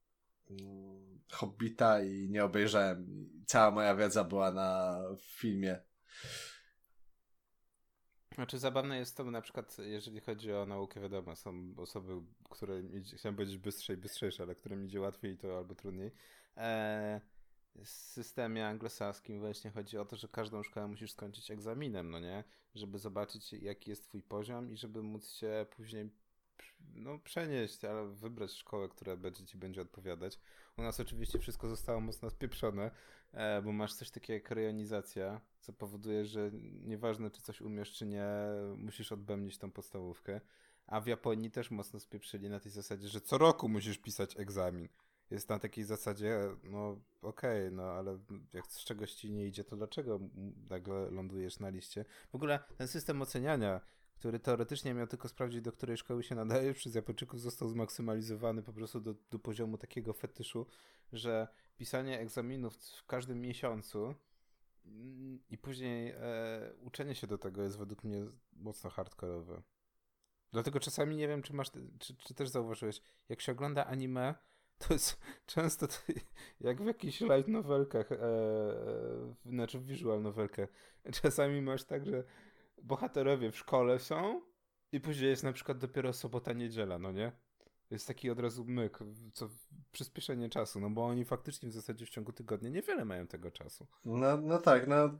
mm, 0.50 1.20
Hobbita 1.32 2.02
i 2.02 2.28
nie 2.30 2.44
obejrzałem. 2.44 3.06
Cała 3.46 3.70
moja 3.70 3.94
wiedza 3.94 4.24
była 4.24 4.52
na 4.52 4.98
filmie. 5.18 5.80
Znaczy 8.34 8.58
zabawne 8.58 8.98
jest 8.98 9.16
to, 9.16 9.24
na 9.24 9.40
przykład 9.40 9.76
jeżeli 9.78 10.20
chodzi 10.20 10.52
o 10.52 10.66
naukę, 10.66 11.00
wiadomo, 11.00 11.36
są 11.36 11.74
osoby, 11.76 12.12
które 12.50 12.82
chciałem 13.16 13.36
powiedzieć 13.36 13.58
bystrzej, 13.58 13.96
bystrzejsze, 13.96 14.42
ale 14.42 14.54
którym 14.54 14.84
idzie 14.84 15.00
łatwiej 15.00 15.38
to 15.38 15.58
albo 15.58 15.74
trudniej. 15.74 16.10
Eee, 16.56 17.20
w 17.76 17.88
systemie 17.88 18.66
anglosaskim 18.66 19.40
właśnie 19.40 19.70
chodzi 19.70 19.98
o 19.98 20.04
to, 20.04 20.16
że 20.16 20.28
każdą 20.28 20.62
szkołę 20.62 20.88
musisz 20.88 21.12
skończyć 21.12 21.50
egzaminem, 21.50 22.10
no 22.10 22.20
nie? 22.20 22.44
Żeby 22.74 22.98
zobaczyć 22.98 23.52
jaki 23.52 23.90
jest 23.90 24.04
twój 24.04 24.22
poziom 24.22 24.70
i 24.70 24.76
żeby 24.76 25.02
móc 25.02 25.30
się 25.30 25.66
później 25.70 26.10
no, 26.94 27.18
przenieść, 27.18 27.84
ale 27.84 28.08
wybrać 28.08 28.52
szkołę, 28.52 28.88
która 28.88 29.16
będzie 29.16 29.46
ci 29.46 29.58
będzie 29.58 29.82
odpowiadać. 29.82 30.38
U 30.76 30.82
nas 30.82 31.00
oczywiście 31.00 31.38
wszystko 31.38 31.68
zostało 31.68 32.00
mocno 32.00 32.30
spieprzone, 32.30 32.90
bo 33.64 33.72
masz 33.72 33.94
coś 33.94 34.10
takiego 34.10 34.34
jak 34.34 34.50
rejonizacja, 34.50 35.40
co 35.60 35.72
powoduje, 35.72 36.24
że 36.24 36.50
nieważne 36.84 37.30
czy 37.30 37.42
coś 37.42 37.60
umiesz, 37.60 37.92
czy 37.92 38.06
nie, 38.06 38.26
musisz 38.76 39.12
odbębnić 39.12 39.58
tą 39.58 39.70
podstawówkę. 39.70 40.40
A 40.86 41.00
w 41.00 41.06
Japonii 41.06 41.50
też 41.50 41.70
mocno 41.70 42.00
spieprzyli 42.00 42.48
na 42.48 42.60
tej 42.60 42.72
zasadzie, 42.72 43.08
że 43.08 43.20
co 43.20 43.38
roku 43.38 43.68
musisz 43.68 43.98
pisać 43.98 44.36
egzamin. 44.36 44.88
Jest 45.30 45.48
na 45.48 45.58
takiej 45.58 45.84
zasadzie, 45.84 46.38
no 46.64 47.00
okej, 47.22 47.66
okay, 47.66 47.70
no 47.70 47.82
ale 47.82 48.18
jak 48.52 48.66
z 48.66 48.84
czegoś 48.84 49.14
ci 49.14 49.30
nie 49.30 49.46
idzie, 49.46 49.64
to 49.64 49.76
dlaczego 49.76 50.20
nagle 50.70 51.10
lądujesz 51.10 51.60
na 51.60 51.68
liście? 51.68 52.04
W 52.30 52.34
ogóle 52.34 52.58
ten 52.76 52.88
system 52.88 53.22
oceniania, 53.22 53.80
który 54.14 54.38
teoretycznie 54.38 54.94
miał 54.94 55.06
tylko 55.06 55.28
sprawdzić, 55.28 55.60
do 55.60 55.72
której 55.72 55.96
szkoły 55.96 56.22
się 56.22 56.34
nadaje, 56.34 56.74
przez 56.74 56.94
Japończyków 56.94 57.40
został 57.40 57.68
zmaksymalizowany 57.68 58.62
po 58.62 58.72
prostu 58.72 59.00
do, 59.00 59.14
do 59.30 59.38
poziomu 59.38 59.78
takiego 59.78 60.12
fetyszu, 60.12 60.66
że 61.12 61.48
pisanie 61.82 62.20
egzaminów 62.20 62.76
w 62.76 63.06
każdym 63.06 63.40
miesiącu 63.40 64.14
i 65.50 65.58
później 65.58 66.10
e, 66.10 66.16
uczenie 66.80 67.14
się 67.14 67.26
do 67.26 67.38
tego 67.38 67.62
jest 67.62 67.78
według 67.78 68.04
mnie 68.04 68.24
mocno 68.52 68.90
hardkorowe. 68.90 69.62
Dlatego 70.52 70.80
czasami 70.80 71.16
nie 71.16 71.28
wiem, 71.28 71.42
czy 71.42 71.54
masz, 71.54 71.70
czy, 71.98 72.16
czy 72.16 72.34
też 72.34 72.48
zauważyłeś, 72.48 73.02
jak 73.28 73.40
się 73.40 73.52
ogląda 73.52 73.86
anime, 73.86 74.34
to 74.78 74.94
jest 74.94 75.20
często 75.54 75.86
to, 75.86 75.94
jak 76.60 76.82
w 76.82 76.86
jakichś 76.86 77.20
light 77.20 77.48
novelkach, 77.48 78.12
e, 78.12 78.16
e, 78.16 79.34
znaczy 79.44 79.78
w 79.78 79.86
visual 79.86 80.22
novelkach. 80.22 80.68
Czasami 81.22 81.62
masz 81.62 81.84
tak, 81.84 82.06
że 82.06 82.24
bohaterowie 82.82 83.50
w 83.50 83.58
szkole 83.58 83.98
są 83.98 84.42
i 84.92 85.00
później 85.00 85.30
jest 85.30 85.44
na 85.44 85.52
przykład 85.52 85.78
dopiero 85.78 86.12
sobota, 86.12 86.52
niedziela, 86.52 86.98
no 86.98 87.12
nie? 87.12 87.32
Jest 87.92 88.06
taki 88.06 88.30
od 88.30 88.40
razu 88.40 88.64
myk, 88.64 88.98
co 89.32 89.48
przyspieszenie 89.92 90.48
czasu, 90.48 90.80
no 90.80 90.90
bo 90.90 91.06
oni 91.06 91.24
faktycznie 91.24 91.68
w 91.68 91.72
zasadzie 91.72 92.06
w 92.06 92.10
ciągu 92.10 92.32
tygodnia 92.32 92.70
niewiele 92.70 93.04
mają 93.04 93.26
tego 93.26 93.50
czasu. 93.50 93.86
No, 94.04 94.36
no 94.36 94.58
tak, 94.58 94.88
no 94.88 95.18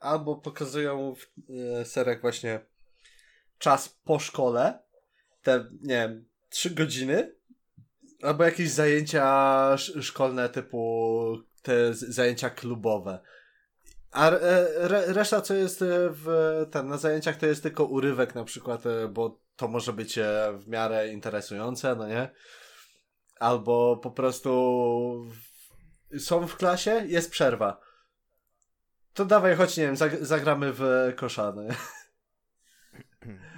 albo 0.00 0.36
pokazują 0.36 1.14
w 1.14 1.26
e, 1.80 1.84
seriach 1.84 2.20
właśnie 2.20 2.60
czas 3.58 3.88
po 3.88 4.18
szkole, 4.18 4.78
te, 5.42 5.70
nie 5.82 5.94
wiem, 5.94 6.24
trzy 6.48 6.70
godziny, 6.70 7.34
albo 8.22 8.44
jakieś 8.44 8.70
zajęcia 8.70 9.76
szkolne 9.76 10.48
typu 10.48 11.38
te 11.62 11.94
zajęcia 11.94 12.50
klubowe. 12.50 13.18
A 14.10 14.30
re, 14.30 15.12
reszta, 15.12 15.40
co 15.40 15.54
jest 15.54 15.82
e, 15.82 15.86
w, 16.10 16.26
ten, 16.70 16.88
na 16.88 16.96
zajęciach, 16.96 17.36
to 17.36 17.46
jest 17.46 17.62
tylko 17.62 17.84
urywek 17.84 18.34
na 18.34 18.44
przykład, 18.44 18.86
e, 18.86 19.08
bo 19.08 19.43
to 19.56 19.68
może 19.68 19.92
być 19.92 20.18
e, 20.18 20.58
w 20.58 20.68
miarę 20.68 21.08
interesujące, 21.08 21.96
no 21.96 22.08
nie? 22.08 22.30
Albo 23.40 23.96
po 23.96 24.10
prostu 24.10 24.50
są 26.18 26.46
w 26.46 26.56
klasie, 26.56 27.04
jest 27.06 27.30
przerwa. 27.30 27.80
To 29.14 29.24
dawaj, 29.24 29.56
choć 29.56 29.76
nie 29.76 29.84
wiem, 29.84 29.96
zagramy 30.20 30.72
w 30.72 31.12
koszany. 31.16 31.68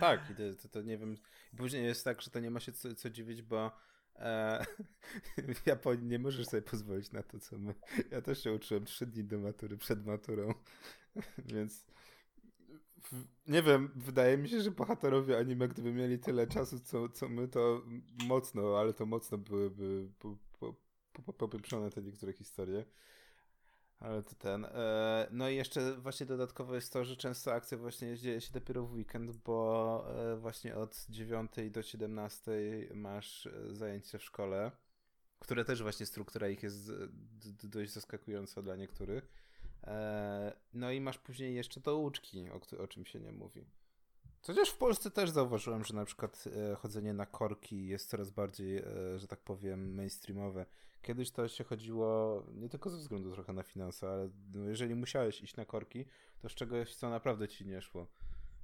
Tak, 0.00 0.20
to, 0.28 0.62
to, 0.62 0.68
to 0.68 0.82
nie 0.82 0.98
wiem. 0.98 1.16
Później 1.56 1.84
jest 1.84 2.04
tak, 2.04 2.22
że 2.22 2.30
to 2.30 2.40
nie 2.40 2.50
ma 2.50 2.60
się 2.60 2.72
co, 2.72 2.94
co 2.94 3.10
dziwić, 3.10 3.42
bo 3.42 3.72
E, 4.18 4.64
w 5.54 5.66
Japonii 5.66 6.06
nie 6.06 6.18
możesz 6.18 6.46
sobie 6.46 6.62
pozwolić 6.62 7.12
na 7.12 7.22
to, 7.22 7.38
co 7.38 7.58
my. 7.58 7.74
Ja 8.10 8.22
też 8.22 8.42
się 8.42 8.52
uczyłem 8.52 8.84
trzy 8.84 9.06
dni 9.06 9.24
do 9.24 9.38
matury, 9.38 9.76
przed 9.76 10.06
maturą, 10.06 10.54
więc 11.54 11.86
nie 13.46 13.62
wiem, 13.62 13.90
wydaje 13.96 14.38
mi 14.38 14.48
się, 14.48 14.60
że 14.60 14.70
bohaterowie 14.70 15.38
anime, 15.38 15.68
gdyby 15.68 15.92
mieli 15.92 16.18
tyle 16.18 16.46
czasu, 16.46 16.80
co, 16.80 17.08
co 17.08 17.28
my, 17.28 17.48
to 17.48 17.82
mocno, 18.26 18.78
ale 18.78 18.92
to 18.92 19.06
mocno 19.06 19.38
byłyby 19.38 20.08
popieprzone 21.38 21.90
te 21.90 22.02
niektóre 22.02 22.32
historie. 22.32 22.84
Ale 23.98 24.22
to 24.22 24.34
ten. 24.34 24.64
E, 24.64 25.28
no 25.30 25.48
i 25.48 25.56
jeszcze 25.56 25.96
właśnie 25.96 26.26
dodatkowo 26.26 26.74
jest 26.74 26.92
to, 26.92 27.04
że 27.04 27.16
często 27.16 27.52
akcja 27.52 27.78
właśnie 27.78 28.16
dzieje 28.16 28.40
się 28.40 28.52
dopiero 28.52 28.86
w 28.86 28.92
weekend, 28.92 29.36
bo 29.36 30.06
e, 30.32 30.36
właśnie 30.36 30.76
od 30.76 31.06
9 31.08 31.50
do 31.70 31.82
17 31.82 32.52
masz 32.94 33.46
e, 33.46 33.74
zajęcia 33.74 34.18
w 34.18 34.22
szkole, 34.22 34.70
które 35.38 35.64
też 35.64 35.82
właśnie 35.82 36.06
struktura 36.06 36.48
ich 36.48 36.62
jest 36.62 36.92
dość 37.62 37.92
zaskakująca 37.92 38.62
dla 38.62 38.76
niektórych. 38.76 39.45
No 40.74 40.90
i 40.90 41.00
masz 41.00 41.18
później 41.18 41.54
jeszcze 41.54 41.80
to 41.80 41.98
uczki, 41.98 42.48
o, 42.50 42.82
o 42.82 42.88
czym 42.88 43.06
się 43.06 43.20
nie 43.20 43.32
mówi. 43.32 43.64
Chociaż 44.42 44.70
w 44.70 44.76
Polsce 44.76 45.10
też 45.10 45.30
zauważyłem, 45.30 45.84
że 45.84 45.94
na 45.94 46.04
przykład 46.04 46.44
chodzenie 46.78 47.12
na 47.12 47.26
korki 47.26 47.86
jest 47.86 48.08
coraz 48.08 48.30
bardziej, 48.30 48.82
że 49.16 49.26
tak 49.28 49.40
powiem, 49.40 49.94
mainstreamowe. 49.94 50.66
Kiedyś 51.02 51.30
to 51.30 51.48
się 51.48 51.64
chodziło 51.64 52.42
nie 52.54 52.68
tylko 52.68 52.90
ze 52.90 52.98
względu 52.98 53.32
trochę 53.32 53.52
na 53.52 53.62
finanse, 53.62 54.08
ale 54.08 54.30
no 54.54 54.64
jeżeli 54.64 54.94
musiałeś 54.94 55.42
iść 55.42 55.56
na 55.56 55.64
korki, 55.64 56.04
to 56.42 56.48
z 56.48 56.54
czegoś, 56.54 56.94
co 56.94 57.10
naprawdę 57.10 57.48
ci 57.48 57.66
nie 57.66 57.82
szło. 57.82 58.06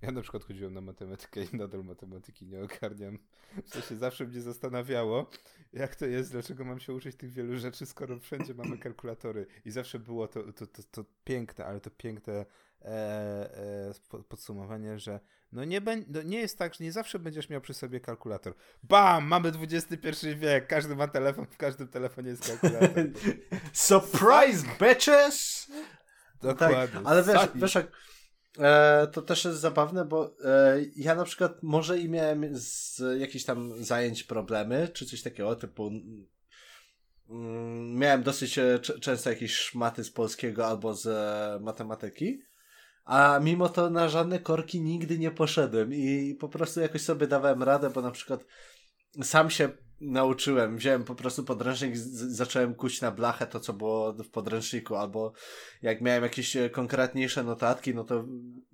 Ja 0.03 0.13
na 0.13 0.23
przykład 0.23 0.45
chodziłem 0.45 0.75
na 0.75 0.81
matematykę 0.81 1.45
i 1.45 1.57
nadal 1.57 1.85
matematyki 1.85 2.47
nie 2.47 2.61
ogarniam. 2.65 3.19
W 3.65 3.71
sensie 3.71 3.97
zawsze 3.97 4.27
mnie 4.27 4.41
zastanawiało, 4.41 5.31
jak 5.73 5.97
to 5.97 6.07
jest, 6.07 6.33
dlaczego 6.33 6.65
mam 6.65 6.81
się 6.81 6.93
uczyć 6.93 7.17
tych 7.17 7.33
wielu 7.33 7.59
rzeczy, 7.59 7.87
skoro 7.87 8.19
wszędzie 8.19 8.55
mamy 8.55 8.79
kalkulatory. 8.79 9.47
I 9.65 9.71
zawsze 9.71 9.99
było 9.99 10.29
to, 10.29 10.53
to, 10.53 10.67
to, 10.67 10.83
to 10.91 11.05
piękne, 11.25 11.67
ale 11.67 11.81
to 11.81 11.91
piękne 11.91 12.47
e, 12.83 12.87
e, 12.87 14.23
podsumowanie, 14.29 14.99
że 14.99 15.21
no 15.53 15.65
nie, 15.65 15.81
no 16.09 16.23
nie 16.23 16.39
jest 16.39 16.59
tak, 16.59 16.75
że 16.75 16.85
nie 16.85 16.93
zawsze 16.93 17.19
będziesz 17.19 17.49
miał 17.49 17.61
przy 17.61 17.75
sobie 17.75 18.01
kalkulator. 18.01 18.55
Bam! 18.83 19.27
Mamy 19.27 19.53
XXI 19.63 20.09
wiek, 20.37 20.67
każdy 20.67 20.97
ma 20.97 21.09
telefon, 21.09 21.47
w 21.47 21.57
każdym 21.57 21.89
telefonie 21.89 22.29
jest 22.31 22.47
kalkulator. 22.47 23.05
Surprise, 23.73 24.67
bitches! 24.81 25.71
Dokładnie. 26.43 27.01
Tak, 27.01 27.03
ale 27.05 27.23
wiesz, 27.23 27.49
wiesz 27.55 27.75
jak, 27.75 27.87
e, 28.59 29.07
to 29.07 29.23
też 29.23 29.45
jest 29.45 29.61
zabawne, 29.61 30.05
bo 30.05 30.37
e, 30.45 30.77
ja 30.97 31.15
na 31.15 31.25
przykład 31.25 31.63
może 31.63 31.99
i 31.99 32.09
miałem 32.09 32.49
z 32.53 33.03
jakichś 33.19 33.45
tam 33.45 33.85
zajęć 33.85 34.25
problemy, 34.25 34.89
czy 34.93 35.07
coś 35.07 35.23
takiego 35.23 35.57
typu 35.57 35.91
mm, 37.31 37.99
miałem 37.99 38.23
dosyć 38.23 38.59
e, 38.59 38.79
często 38.79 39.31
jakieś 39.31 39.55
szmaty 39.57 40.05
z 40.05 40.11
polskiego 40.11 40.67
albo 40.67 40.95
z 40.95 41.07
e, 41.07 41.61
matematyki, 41.65 42.43
a 43.05 43.41
mimo 43.43 43.69
to 43.69 43.91
na 43.91 44.09
żadne 44.09 44.39
korki 44.39 44.81
nigdy 44.81 45.19
nie 45.19 45.31
poszedłem 45.31 45.95
i 45.95 46.37
po 46.41 46.49
prostu 46.49 46.81
jakoś 46.81 47.03
sobie 47.03 47.27
dawałem 47.27 47.63
radę, 47.63 47.91
bo 47.91 48.03
na 48.03 48.11
przykład 48.11 48.45
sam 49.23 49.51
się 49.51 49.69
nauczyłem, 50.03 50.77
wziąłem 50.77 51.05
po 51.05 51.15
prostu 51.15 51.45
podręcznik, 51.45 51.97
zacząłem 51.97 52.75
kuć 52.75 53.01
na 53.01 53.11
blachę 53.11 53.47
to, 53.47 53.61
co 53.61 53.73
było 53.73 54.13
w 54.13 54.31
podręczniku, 54.31 54.97
albo 54.97 55.33
jak 55.83 56.01
miałem 56.01 56.23
jakieś 56.23 56.57
e, 56.57 56.71
konkretniejsze 56.71 57.45
notatki, 57.45 57.95
no 57.95 58.05
to 58.05 58.25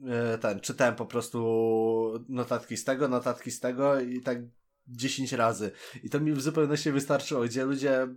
e, 0.07 0.39
ten, 0.39 0.61
czytałem 0.61 0.95
po 0.95 1.07
prostu 1.07 2.25
notatki 2.29 2.77
z 2.77 2.85
tego, 2.85 3.09
notatki 3.09 3.51
z 3.51 3.61
tego 3.61 4.01
i 4.01 4.21
tak 4.21 4.39
10 4.87 5.33
razy. 5.33 5.71
I 6.03 6.11
to 6.11 6.21
mi 6.21 6.33
w 6.33 6.41
zupełności 6.41 6.93
wystarczyło, 6.93 7.43
gdzie 7.43 7.65
ludzie 7.65 8.09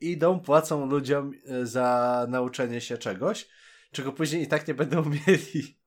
idą, 0.00 0.40
płacą 0.40 0.86
ludziom 0.86 1.32
e, 1.46 1.66
za 1.66 2.26
nauczenie 2.28 2.80
się 2.80 2.98
czegoś, 2.98 3.48
czego 3.92 4.12
później 4.12 4.42
i 4.42 4.46
tak 4.46 4.68
nie 4.68 4.74
będą 4.74 5.04
mieli. 5.26 5.78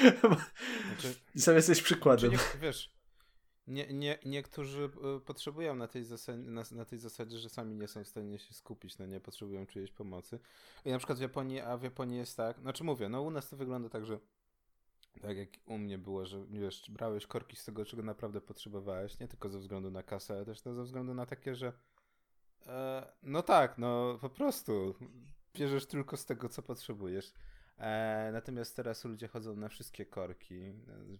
Znaczy, 0.00 1.14
sam 1.36 1.54
jesteś 1.54 1.82
przykładem. 1.82 2.30
Znaczy 2.30 2.44
nie, 2.54 2.60
wiesz, 2.60 2.95
Nie, 3.66 3.86
nie, 3.92 4.18
niektórzy 4.24 4.90
y, 5.16 5.20
potrzebują 5.20 5.74
na 5.74 5.88
tej, 5.88 6.04
zasadzie, 6.04 6.38
na, 6.38 6.62
na, 6.72 6.84
tej 6.84 6.98
zasadzie, 6.98 7.38
że 7.38 7.48
sami 7.48 7.74
nie 7.74 7.88
są 7.88 8.04
w 8.04 8.08
stanie 8.08 8.38
się 8.38 8.54
skupić, 8.54 8.98
no 8.98 9.06
nie 9.06 9.20
potrzebują 9.20 9.66
czyjejś 9.66 9.92
pomocy. 9.92 10.38
I 10.84 10.90
na 10.90 10.98
przykład 10.98 11.18
w 11.18 11.22
Japonii, 11.22 11.60
a 11.60 11.76
w 11.76 11.82
Japonii 11.82 12.18
jest 12.18 12.36
tak, 12.36 12.60
znaczy 12.60 12.84
mówię, 12.84 13.08
no 13.08 13.22
u 13.22 13.30
nas 13.30 13.48
to 13.48 13.56
wygląda 13.56 13.88
tak, 13.88 14.06
że 14.06 14.18
tak 15.20 15.36
jak 15.36 15.48
u 15.66 15.78
mnie 15.78 15.98
było, 15.98 16.26
że 16.26 16.44
wiesz, 16.50 16.90
brałeś 16.90 17.26
korki 17.26 17.56
z 17.56 17.64
tego, 17.64 17.84
czego 17.84 18.02
naprawdę 18.02 18.40
potrzebowałeś, 18.40 19.18
nie 19.18 19.28
tylko 19.28 19.48
ze 19.48 19.58
względu 19.58 19.90
na 19.90 20.02
kasę, 20.02 20.34
ale 20.34 20.44
też 20.44 20.64
no, 20.64 20.74
ze 20.74 20.82
względu 20.82 21.14
na 21.14 21.26
takie, 21.26 21.54
że 21.54 21.72
e, 22.66 23.12
no 23.22 23.42
tak, 23.42 23.78
no 23.78 24.18
po 24.20 24.30
prostu 24.30 24.94
bierzesz 25.54 25.86
tylko 25.86 26.16
z 26.16 26.26
tego, 26.26 26.48
co 26.48 26.62
potrzebujesz. 26.62 27.32
E, 27.78 28.30
natomiast 28.32 28.76
teraz 28.76 29.04
ludzie 29.04 29.28
chodzą 29.28 29.56
na 29.56 29.68
wszystkie 29.68 30.06
korki, 30.06 30.72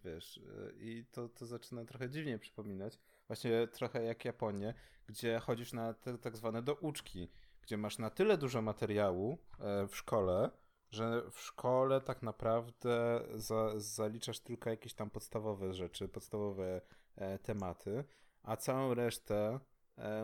wiesz, 0.05 0.39
e, 0.39 0.73
i 0.79 1.05
to, 1.11 1.29
to 1.29 1.47
zaczyna 1.47 1.85
trochę 1.85 2.11
dziwnie 2.11 2.39
przypominać. 2.39 2.99
Właśnie 3.27 3.69
trochę 3.69 4.03
jak 4.03 4.25
Japonię, 4.25 4.75
gdzie 5.07 5.39
chodzisz 5.39 5.73
na 5.73 5.95
te 5.95 6.19
tak 6.19 6.37
zwane 6.37 6.63
douczki, 6.63 7.29
gdzie 7.63 7.77
masz 7.77 7.99
na 7.99 8.11
tyle 8.11 8.39
dużo 8.39 8.63
materiału 8.63 9.39
e, 9.61 9.89
w 9.89 9.97
szkole, 9.97 10.51
że 10.91 11.23
w 11.31 11.41
szkole 11.41 12.01
tak 12.01 12.23
naprawdę 12.23 13.21
za, 13.35 13.73
zaliczasz 13.77 14.41
tylko 14.41 14.71
jakieś 14.71 14.95
tam 14.95 15.11
podstawowe 15.11 15.75
rzeczy, 15.75 16.09
podstawowe 16.09 16.81
e, 17.17 17.39
tematy, 17.39 18.05
a 18.43 18.57
całą 18.57 18.95
resztę 18.95 19.37
e, 19.45 19.61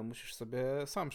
musisz 0.05 0.35
sobie 0.35 0.87
sam 0.87 1.11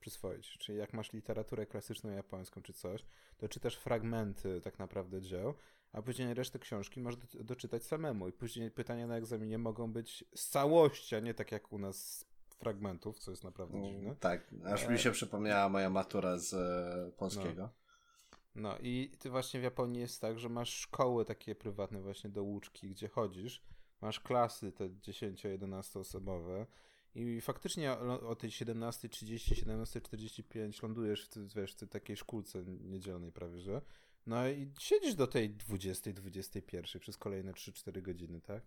przyswoić. 0.00 0.58
Czyli 0.58 0.78
jak 0.78 0.92
masz 0.92 1.12
literaturę 1.12 1.66
klasyczną 1.66 2.10
japońską 2.10 2.62
czy 2.62 2.72
coś, 2.72 3.04
to 3.36 3.48
czytasz 3.48 3.76
fragmenty 3.76 4.60
tak 4.60 4.78
naprawdę 4.78 5.20
dzieł, 5.20 5.54
a 5.92 6.02
później 6.02 6.34
resztę 6.34 6.58
książki 6.58 7.00
masz 7.00 7.16
do, 7.16 7.44
doczytać 7.44 7.84
samemu. 7.84 8.28
I 8.28 8.32
później 8.32 8.70
pytania 8.70 9.06
na 9.06 9.16
egzaminie 9.16 9.58
mogą 9.58 9.92
być 9.92 10.24
z 10.34 10.48
całości, 10.48 11.16
a 11.16 11.20
nie 11.20 11.34
tak 11.34 11.52
jak 11.52 11.72
u 11.72 11.78
nas 11.78 12.24
fragmentów, 12.58 13.18
co 13.18 13.30
jest 13.30 13.44
naprawdę 13.44 13.78
mm, 13.78 13.90
dziwne. 13.90 14.16
Tak, 14.16 14.54
aż 14.64 14.84
e... 14.84 14.90
mi 14.90 14.98
się 14.98 15.10
przypomniała 15.10 15.68
moja 15.68 15.90
matura 15.90 16.38
z 16.38 16.54
e, 16.54 17.12
polskiego. 17.16 17.62
No. 17.62 17.88
No 18.54 18.78
i 18.78 19.12
ty 19.18 19.30
właśnie 19.30 19.60
w 19.60 19.62
Japonii 19.62 20.00
jest 20.00 20.20
tak, 20.20 20.38
że 20.38 20.48
masz 20.48 20.70
szkoły 20.70 21.24
takie 21.24 21.54
prywatne 21.54 22.00
właśnie 22.00 22.30
do 22.30 22.42
łuczki, 22.42 22.90
gdzie 22.90 23.08
chodzisz, 23.08 23.62
masz 24.00 24.20
klasy 24.20 24.72
te 24.72 24.88
10-11 24.88 25.98
osobowe 25.98 26.66
i 27.18 27.40
faktycznie 27.40 27.92
o, 27.92 28.36
tej 28.36 28.50
17.30, 28.50 29.66
17.45 29.66 30.82
lądujesz 30.82 31.28
w, 31.28 31.54
wiesz, 31.54 31.74
w 31.74 31.88
takiej 31.88 32.16
szkółce 32.16 32.64
niedzielnej 32.64 33.32
prawie, 33.32 33.60
że? 33.60 33.82
No 34.26 34.48
i 34.48 34.72
siedzisz 34.78 35.14
do 35.14 35.26
tej 35.26 35.50
20, 35.50 36.12
21 36.12 37.00
przez 37.00 37.16
kolejne 37.16 37.52
3-4 37.52 38.02
godziny, 38.02 38.40
tak? 38.40 38.62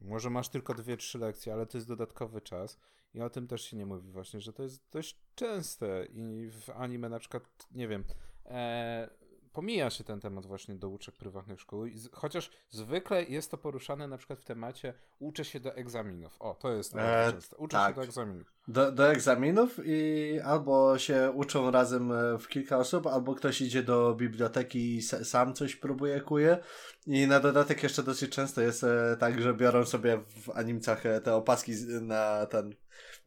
Może 0.00 0.30
masz 0.30 0.48
tylko 0.48 0.74
2-3 0.74 1.20
lekcje, 1.20 1.52
ale 1.52 1.66
to 1.66 1.78
jest 1.78 1.88
dodatkowy 1.88 2.40
czas. 2.40 2.78
I 3.14 3.20
o 3.20 3.30
tym 3.30 3.46
też 3.46 3.62
się 3.62 3.76
nie 3.76 3.86
mówi 3.86 4.10
właśnie, 4.10 4.40
że 4.40 4.52
to 4.52 4.62
jest 4.62 4.82
dość 4.90 5.16
częste. 5.34 6.06
I 6.06 6.50
w 6.50 6.70
anime 6.70 7.08
na 7.08 7.18
przykład, 7.18 7.68
nie 7.70 7.88
wiem, 7.88 8.04
e, 8.46 9.10
pomija 9.52 9.90
się 9.90 10.04
ten 10.04 10.20
temat 10.20 10.46
właśnie 10.46 10.74
do 10.74 10.88
uczek 10.88 11.16
prywatnych 11.16 11.60
szkół, 11.60 11.86
chociaż 12.12 12.50
zwykle 12.68 13.24
jest 13.24 13.50
to 13.50 13.58
poruszane 13.58 14.08
na 14.08 14.18
przykład 14.18 14.40
w 14.40 14.44
temacie 14.44 14.94
uczę 15.18 15.44
się 15.44 15.60
do 15.60 15.74
egzaminów. 15.74 16.36
O, 16.38 16.54
to 16.54 16.72
jest 16.72 16.96
e, 16.96 17.32
częste. 17.32 17.56
Uczę 17.56 17.76
tak. 17.76 17.88
się 17.88 17.94
do 17.94 18.02
egzaminów. 18.02 18.52
Do, 18.68 18.92
do 18.92 19.10
egzaminów 19.10 19.80
i 19.84 20.40
albo 20.44 20.98
się 20.98 21.32
uczą 21.34 21.70
razem 21.70 22.12
e, 22.12 22.38
w 22.38 22.48
kilka 22.48 22.78
osób, 22.78 23.06
albo 23.06 23.34
ktoś 23.34 23.60
idzie 23.60 23.82
do 23.82 24.14
biblioteki 24.14 24.96
i 24.96 25.02
sam 25.02 25.54
coś 25.54 25.76
próbuje, 25.76 26.20
kuje. 26.20 26.58
I 27.06 27.26
na 27.26 27.40
dodatek 27.40 27.82
jeszcze 27.82 28.02
dosyć 28.02 28.30
często 28.30 28.60
jest 28.60 28.84
e, 28.84 29.16
tak, 29.20 29.42
że 29.42 29.54
biorą 29.54 29.84
sobie 29.84 30.18
w 30.18 30.50
animcach 30.50 31.06
e, 31.06 31.20
te 31.20 31.34
opaski 31.34 31.72
na 32.00 32.46
ten, 32.46 32.74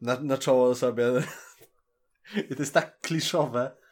na, 0.00 0.20
na 0.20 0.38
czoło 0.38 0.74
sobie. 0.74 1.04
I 2.50 2.54
to 2.54 2.62
jest 2.62 2.74
tak 2.74 3.00
kliszowe. 3.00 3.83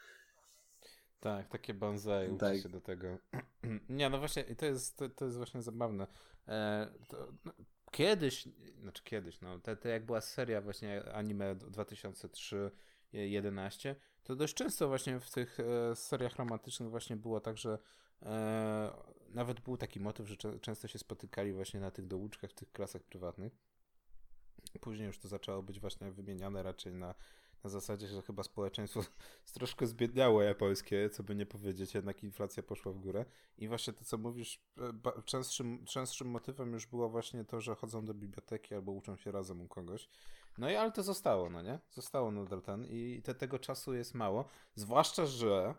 Tak, 1.23 1.47
takie 1.47 1.73
bonsai 1.73 2.37
tak. 2.37 2.57
się 2.57 2.69
do 2.69 2.81
tego. 2.81 3.17
Nie, 3.89 4.09
no 4.09 4.19
właśnie, 4.19 4.43
to 4.43 4.65
jest, 4.65 4.97
to, 4.97 5.09
to 5.09 5.25
jest 5.25 5.37
właśnie 5.37 5.61
zabawne. 5.61 6.07
E, 6.47 6.87
to, 7.07 7.27
no, 7.45 7.51
kiedyś, 7.91 8.47
znaczy 8.81 9.03
kiedyś, 9.03 9.41
no, 9.41 9.59
to, 9.59 9.75
to 9.75 9.87
jak 9.87 10.05
była 10.05 10.21
seria 10.21 10.61
właśnie 10.61 11.13
anime 11.13 11.55
2003-11, 11.55 13.95
to 14.23 14.35
dość 14.35 14.53
często 14.53 14.87
właśnie 14.87 15.19
w 15.19 15.31
tych 15.31 15.59
e, 15.59 15.95
seriach 15.95 16.35
romantycznych 16.35 16.89
właśnie 16.89 17.17
było 17.17 17.39
tak, 17.39 17.57
że 17.57 17.77
e, 18.21 18.91
nawet 19.29 19.59
był 19.59 19.77
taki 19.77 19.99
motyw, 19.99 20.27
że 20.27 20.35
często 20.61 20.87
się 20.87 20.99
spotykali 20.99 21.53
właśnie 21.53 21.79
na 21.79 21.91
tych 21.91 22.07
douczkach 22.07 22.49
w 22.49 22.53
tych 22.53 22.71
klasach 22.71 23.03
prywatnych. 23.03 23.57
Później 24.81 25.07
już 25.07 25.19
to 25.19 25.27
zaczęło 25.27 25.63
być 25.63 25.79
właśnie 25.79 26.11
wymieniane 26.11 26.63
raczej 26.63 26.93
na 26.93 27.15
na 27.63 27.69
zasadzie, 27.69 28.07
że 28.07 28.21
chyba 28.21 28.43
społeczeństwo 28.43 29.01
troszkę 29.53 29.87
zbiedniało 29.87 30.41
japońskie, 30.41 31.09
co 31.09 31.23
by 31.23 31.35
nie 31.35 31.45
powiedzieć, 31.45 31.93
jednak 31.93 32.23
inflacja 32.23 32.63
poszła 32.63 32.91
w 32.91 32.99
górę. 32.99 33.25
I 33.57 33.67
właśnie 33.67 33.93
to, 33.93 34.05
co 34.05 34.17
mówisz, 34.17 34.61
e, 34.77 35.21
częstszym, 35.25 35.85
częstszym 35.85 36.27
motywem 36.27 36.73
już 36.73 36.85
było 36.85 37.09
właśnie 37.09 37.45
to, 37.45 37.61
że 37.61 37.75
chodzą 37.75 38.05
do 38.05 38.13
biblioteki 38.13 38.75
albo 38.75 38.91
uczą 38.91 39.17
się 39.17 39.31
razem 39.31 39.61
u 39.61 39.67
kogoś. 39.67 40.09
No 40.57 40.69
i 40.69 40.75
ale 40.75 40.91
to 40.91 41.03
zostało, 41.03 41.49
no 41.49 41.61
nie? 41.61 41.79
Zostało 41.91 42.31
nadal 42.31 42.61
ten 42.61 42.85
i 42.85 43.21
te, 43.23 43.35
tego 43.35 43.59
czasu 43.59 43.93
jest 43.93 44.13
mało. 44.13 44.45
Zwłaszcza, 44.75 45.25
że 45.25 45.75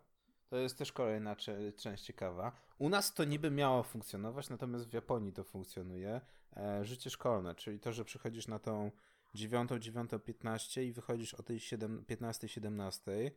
to 0.48 0.56
jest 0.56 0.78
też 0.78 0.92
kolejna 0.92 1.36
część 1.76 2.04
ciekawa. 2.04 2.52
U 2.78 2.88
nas 2.88 3.14
to 3.14 3.24
niby 3.24 3.50
miało 3.50 3.82
funkcjonować, 3.82 4.50
natomiast 4.50 4.88
w 4.88 4.92
Japonii 4.92 5.32
to 5.32 5.44
funkcjonuje. 5.44 6.20
E, 6.56 6.84
życie 6.84 7.10
szkolne, 7.10 7.54
czyli 7.54 7.80
to, 7.80 7.92
że 7.92 8.04
przychodzisz 8.04 8.48
na 8.48 8.58
tą 8.58 8.90
9, 9.34 9.70
9, 9.78 10.10
15 10.24 10.84
i 10.84 10.92
wychodzisz 10.92 11.34
o 11.34 11.42
tej 11.42 11.60
15, 12.06 12.48
17. 12.48 13.30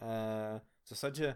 E, 0.00 0.60
w 0.82 0.88
zasadzie 0.88 1.34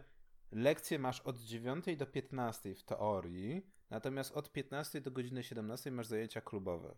lekcje 0.52 0.98
masz 0.98 1.20
od 1.20 1.38
9 1.38 1.84
do 1.96 2.06
15 2.06 2.74
w 2.74 2.82
teorii, 2.82 3.66
natomiast 3.90 4.32
od 4.32 4.52
15 4.52 5.00
do 5.00 5.10
godziny 5.10 5.42
17 5.42 5.90
masz 5.90 6.06
zajęcia 6.06 6.40
klubowe. 6.40 6.94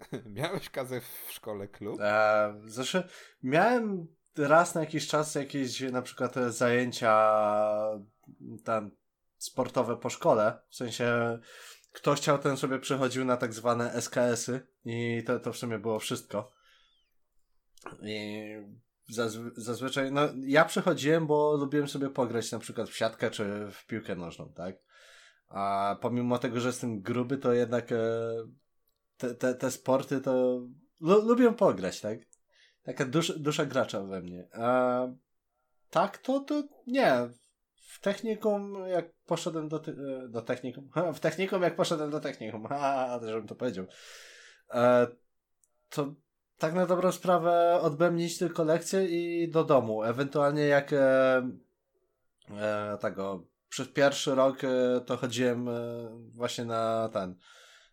Miałeś 0.26 0.70
kazę 0.70 1.00
w 1.00 1.32
szkole 1.32 1.68
klub? 1.68 2.00
E, 2.00 2.54
znaczy, 2.66 3.08
miałem 3.42 4.06
raz 4.36 4.74
na 4.74 4.80
jakiś 4.80 5.06
czas 5.06 5.34
jakieś 5.34 5.80
na 5.80 6.02
przykład 6.02 6.34
zajęcia 6.48 7.34
tam 8.64 8.90
sportowe 9.38 9.96
po 9.96 10.10
szkole, 10.10 10.58
w 10.68 10.76
sensie 10.76 11.38
kto 11.94 12.14
chciał, 12.14 12.38
ten 12.38 12.56
sobie 12.56 12.78
przechodził 12.78 13.24
na 13.24 13.36
tak 13.36 13.52
zwane 13.52 13.92
SKS-y 14.00 14.66
i 14.84 15.22
to, 15.26 15.40
to 15.40 15.52
w 15.52 15.56
sumie 15.56 15.78
było 15.78 15.98
wszystko. 15.98 16.52
I 18.02 18.44
zazwy 19.08 19.50
zazwyczaj, 19.56 20.12
no 20.12 20.22
ja 20.46 20.64
przechodziłem, 20.64 21.26
bo 21.26 21.56
lubiłem 21.56 21.88
sobie 21.88 22.10
pograć 22.10 22.52
na 22.52 22.58
przykład 22.58 22.88
w 22.88 22.96
siatkę 22.96 23.30
czy 23.30 23.44
w 23.70 23.86
piłkę 23.86 24.16
nożną, 24.16 24.52
tak? 24.52 24.76
A 25.48 25.96
pomimo 26.00 26.38
tego, 26.38 26.60
że 26.60 26.68
jestem 26.68 27.00
gruby, 27.00 27.38
to 27.38 27.52
jednak 27.52 27.92
e, 27.92 27.98
te, 29.16 29.34
te, 29.34 29.54
te 29.54 29.70
sporty 29.70 30.20
to 30.20 30.62
lubię 31.00 31.52
pograć, 31.52 32.00
tak? 32.00 32.18
Taka 32.82 33.04
dusz, 33.04 33.38
dusza 33.38 33.66
gracza 33.66 34.02
we 34.02 34.20
mnie. 34.20 34.48
A 34.52 35.06
tak, 35.90 36.18
to, 36.18 36.40
to 36.40 36.62
nie 36.86 37.28
w 37.84 38.00
technikum, 38.00 38.88
jak 38.88 39.12
poszedłem 39.26 39.68
do, 39.68 39.76
e, 39.76 40.28
do 40.28 40.42
technikum, 40.42 40.90
w 41.14 41.20
technikum, 41.20 41.62
jak 41.62 41.76
poszedłem 41.76 42.10
do 42.10 42.20
technikum, 42.20 42.66
ha, 42.68 43.20
żebym 43.22 43.46
to 43.46 43.54
powiedział, 43.54 43.86
e, 44.74 45.06
to 45.90 46.14
tak 46.58 46.74
na 46.74 46.86
dobrą 46.86 47.12
sprawę 47.12 47.78
odbyłem 47.82 48.20
iść 48.20 48.38
tylko 48.38 48.64
lekcje 48.64 49.06
i 49.06 49.48
do 49.48 49.64
domu. 49.64 50.02
Ewentualnie 50.02 50.62
jak 50.62 50.92
e, 50.92 51.36
e, 52.50 52.98
tego, 53.00 53.46
przez 53.68 53.88
pierwszy 53.88 54.34
rok 54.34 54.64
e, 54.64 55.00
to 55.00 55.16
chodziłem 55.16 55.68
e, 55.68 55.72
właśnie 56.34 56.64
na 56.64 57.08
ten, 57.12 57.34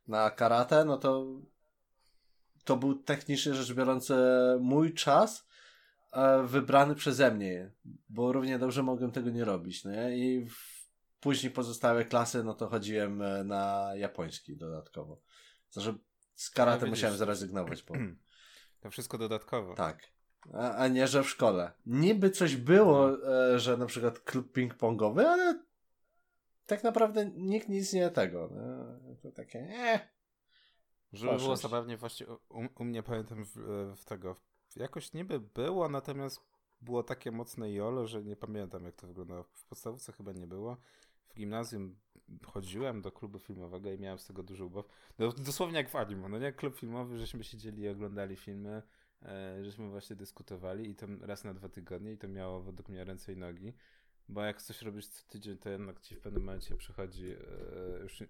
na 0.07 0.31
karate, 0.31 0.85
no 0.85 0.97
to 0.97 1.25
to 2.63 2.77
był 2.77 2.95
technicznie 2.95 3.53
rzecz 3.53 3.73
biorąc 3.73 4.11
mój 4.59 4.93
czas, 4.93 5.47
wybrany 6.43 6.95
przeze 6.95 7.31
mnie, 7.31 7.71
bo 8.09 8.31
równie 8.31 8.59
dobrze 8.59 8.83
mogłem 8.83 9.11
tego 9.11 9.29
nie 9.29 9.45
robić, 9.45 9.85
nie? 9.85 10.17
I 10.17 10.45
w, 10.45 10.81
później 11.19 11.51
pozostałe 11.51 12.05
klasy, 12.05 12.43
no 12.43 12.53
to 12.53 12.67
chodziłem 12.67 13.21
e, 13.21 13.43
na 13.43 13.91
japoński 13.95 14.57
dodatkowo. 14.57 15.21
Znaczy 15.69 15.97
z 16.35 16.49
karate 16.49 16.85
no, 16.85 16.89
musiałem 16.89 17.17
zrezygnować, 17.17 17.83
bo... 17.83 17.93
To 18.81 18.89
wszystko 18.89 19.17
dodatkowo. 19.17 19.75
Tak. 19.75 20.11
A, 20.53 20.75
a, 20.75 20.87
nie, 20.87 21.07
że 21.07 21.23
w 21.23 21.29
szkole. 21.29 21.71
Niby 21.85 22.29
coś 22.29 22.55
było, 22.55 23.07
no. 23.07 23.53
e, 23.53 23.59
że 23.59 23.77
na 23.77 23.85
przykład 23.85 24.19
klub 24.19 24.57
ping-pongowy, 24.57 25.25
ale 25.25 25.63
tak 26.65 26.83
naprawdę 26.83 27.31
nikt 27.35 27.69
nic 27.69 27.93
nie 27.93 28.09
tego. 28.09 28.49
No, 28.51 29.15
to 29.21 29.31
takie, 29.31 29.61
nie. 29.61 30.09
Żeby 31.13 31.37
było 31.37 31.57
zabawnie, 31.57 31.97
właśnie 31.97 32.27
u, 32.27 32.39
u, 32.79 32.83
mnie 32.83 33.03
pamiętam 33.03 33.45
w, 33.45 33.55
w 33.95 34.05
tego, 34.05 34.35
jakoś 34.75 35.13
niby 35.13 35.39
było, 35.39 35.89
natomiast 35.89 36.41
było 36.81 37.03
takie 37.03 37.31
mocne 37.31 37.71
jolo, 37.71 38.07
że 38.07 38.23
nie 38.23 38.35
pamiętam 38.35 38.85
jak 38.85 38.95
to 38.95 39.07
wyglądało. 39.07 39.43
W 39.43 39.65
podstawówce 39.65 40.11
chyba 40.11 40.31
nie 40.31 40.47
było. 40.47 40.77
W 41.29 41.35
gimnazjum 41.35 41.95
chodziłem 42.45 43.01
do 43.01 43.11
klubu 43.11 43.39
filmowego 43.39 43.91
i 43.91 43.99
miałem 43.99 44.19
z 44.19 44.25
tego 44.25 44.43
dużo 44.43 44.65
ubaw. 44.65 44.85
No, 45.19 45.31
dosłownie 45.31 45.77
jak 45.77 45.89
w 45.89 45.95
anime, 45.95 46.29
no 46.29 46.39
nie? 46.39 46.51
Klub 46.51 46.75
filmowy, 46.75 47.17
żeśmy 47.17 47.43
siedzieli 47.43 47.83
i 47.83 47.89
oglądali 47.89 48.35
filmy, 48.35 48.81
e, 49.21 49.63
żeśmy 49.63 49.89
właśnie 49.89 50.15
dyskutowali 50.15 50.89
i 50.89 50.95
to 50.95 51.07
raz 51.21 51.43
na 51.43 51.53
dwa 51.53 51.69
tygodnie 51.69 52.11
i 52.11 52.17
to 52.17 52.27
miało 52.27 52.61
według 52.61 52.89
mnie 52.89 53.03
ręce 53.03 53.33
i 53.33 53.37
nogi. 53.37 53.73
Bo 54.31 54.43
jak 54.43 54.61
coś 54.61 54.81
robisz 54.81 55.07
co 55.07 55.23
tydzień, 55.29 55.57
to 55.57 55.69
jednak 55.69 55.99
ci 55.99 56.15
w 56.15 56.19
pewnym 56.19 56.43
momencie 56.43 56.75
przychodzi, 56.75 57.31
e, 57.31 57.99
już 58.03 58.23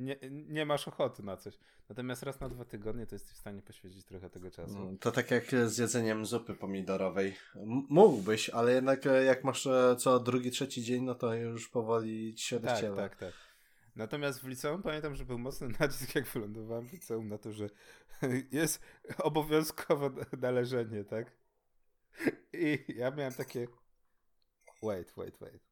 nie, 0.00 0.16
nie 0.30 0.66
masz 0.66 0.88
ochoty 0.88 1.22
na 1.22 1.36
coś. 1.36 1.58
Natomiast 1.88 2.22
raz 2.22 2.40
na 2.40 2.48
dwa 2.48 2.64
tygodnie 2.64 3.06
to 3.06 3.14
jesteś 3.14 3.32
w 3.32 3.38
stanie 3.38 3.62
poświęcić 3.62 4.04
trochę 4.04 4.30
tego 4.30 4.50
czasu. 4.50 4.78
No, 4.78 4.98
to 5.00 5.12
tak 5.12 5.30
jak 5.30 5.44
z 5.66 5.78
jedzeniem 5.78 6.26
zupy 6.26 6.54
pomidorowej. 6.54 7.34
M 7.56 7.86
mógłbyś, 7.88 8.50
ale 8.50 8.72
jednak 8.72 9.06
e, 9.06 9.24
jak 9.24 9.44
masz 9.44 9.66
e, 9.66 9.96
co 9.98 10.20
drugi, 10.20 10.50
trzeci 10.50 10.82
dzień, 10.82 11.04
no 11.04 11.14
to 11.14 11.34
już 11.34 11.68
powoli 11.68 12.34
ci 12.34 12.46
się 12.46 12.60
tak, 12.60 12.80
Tak, 12.96 13.16
tak. 13.16 13.32
Natomiast 13.96 14.40
w 14.40 14.48
liceum 14.48 14.82
pamiętam, 14.82 15.16
że 15.16 15.24
był 15.24 15.38
mocny 15.38 15.68
nacisk, 15.80 16.14
jak 16.14 16.26
wylądowałem 16.26 16.88
w 16.88 16.92
liceum, 16.92 17.28
na 17.28 17.38
to, 17.38 17.52
że 17.52 17.70
jest 18.52 18.80
obowiązkowe 19.18 20.10
należenie, 20.40 21.04
tak? 21.04 21.32
I 22.52 22.84
ja 22.88 23.10
miałem 23.10 23.32
takie 23.32 23.68
wait, 24.82 25.12
wait, 25.16 25.38
wait. 25.38 25.68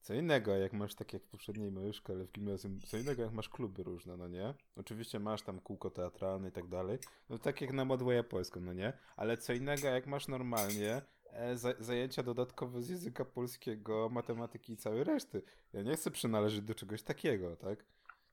Co 0.00 0.14
innego, 0.14 0.56
jak 0.56 0.72
masz 0.72 0.94
tak 0.94 1.12
jak 1.12 1.22
w 1.22 1.28
poprzedniej 1.28 1.72
mojej 1.72 1.92
szkole 1.92 2.24
w 2.24 2.32
gimnazjum, 2.32 2.80
co 2.80 2.96
innego 2.96 3.22
jak 3.22 3.32
masz 3.32 3.48
kluby 3.48 3.82
różne, 3.82 4.16
no 4.16 4.28
nie? 4.28 4.54
Oczywiście 4.76 5.18
masz 5.18 5.42
tam 5.42 5.60
kółko 5.60 5.90
teatralne 5.90 6.48
i 6.48 6.52
tak 6.52 6.68
dalej, 6.68 6.98
no 7.28 7.38
tak 7.38 7.60
jak 7.60 7.72
na 7.72 7.84
modłę 7.84 8.14
japońską, 8.14 8.60
no 8.60 8.72
nie? 8.72 8.92
Ale 9.16 9.36
co 9.36 9.52
innego 9.52 9.88
jak 9.88 10.06
masz 10.06 10.28
normalnie 10.28 11.02
e, 11.26 11.56
zajęcia 11.80 12.22
dodatkowe 12.22 12.82
z 12.82 12.88
języka 12.88 13.24
polskiego, 13.24 14.08
matematyki 14.08 14.72
i 14.72 14.76
całej 14.76 15.04
reszty. 15.04 15.42
Ja 15.72 15.82
nie 15.82 15.96
chcę 15.96 16.10
przynależeć 16.10 16.62
do 16.62 16.74
czegoś 16.74 17.02
takiego, 17.02 17.56
tak? 17.56 17.84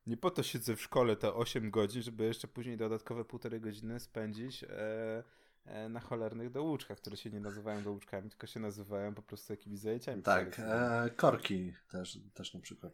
Nie 0.08 0.18
po 0.18 0.32
to 0.32 0.44
siedzę 0.44 0.76
w 0.76 0.82
szkole 0.82 1.16
te 1.16 1.34
8 1.34 1.72
godzin, 1.72 2.02
żeby 2.02 2.26
jeszcze 2.26 2.48
później 2.48 2.78
dodatkowe 2.78 3.26
półtorej 3.26 3.62
godziny 3.62 4.00
spędzić 4.00 4.64
E, 4.64 5.24
na 5.90 6.00
cholernych 6.00 6.52
douczkach, 6.52 6.98
które 6.98 7.18
się 7.18 7.30
nie 7.30 7.40
nazywają 7.40 7.84
douczkami, 7.84 8.30
tylko 8.30 8.48
się 8.48 8.60
nazywają 8.60 9.14
po 9.14 9.22
prostu 9.22 9.54
jakimiś 9.54 9.80
zajęciami. 9.80 10.24
Tak, 10.24 10.60
e, 10.60 11.10
korki 11.16 11.74
też, 11.92 12.20
też 12.34 12.54
na 12.54 12.60
przykład. 12.60 12.94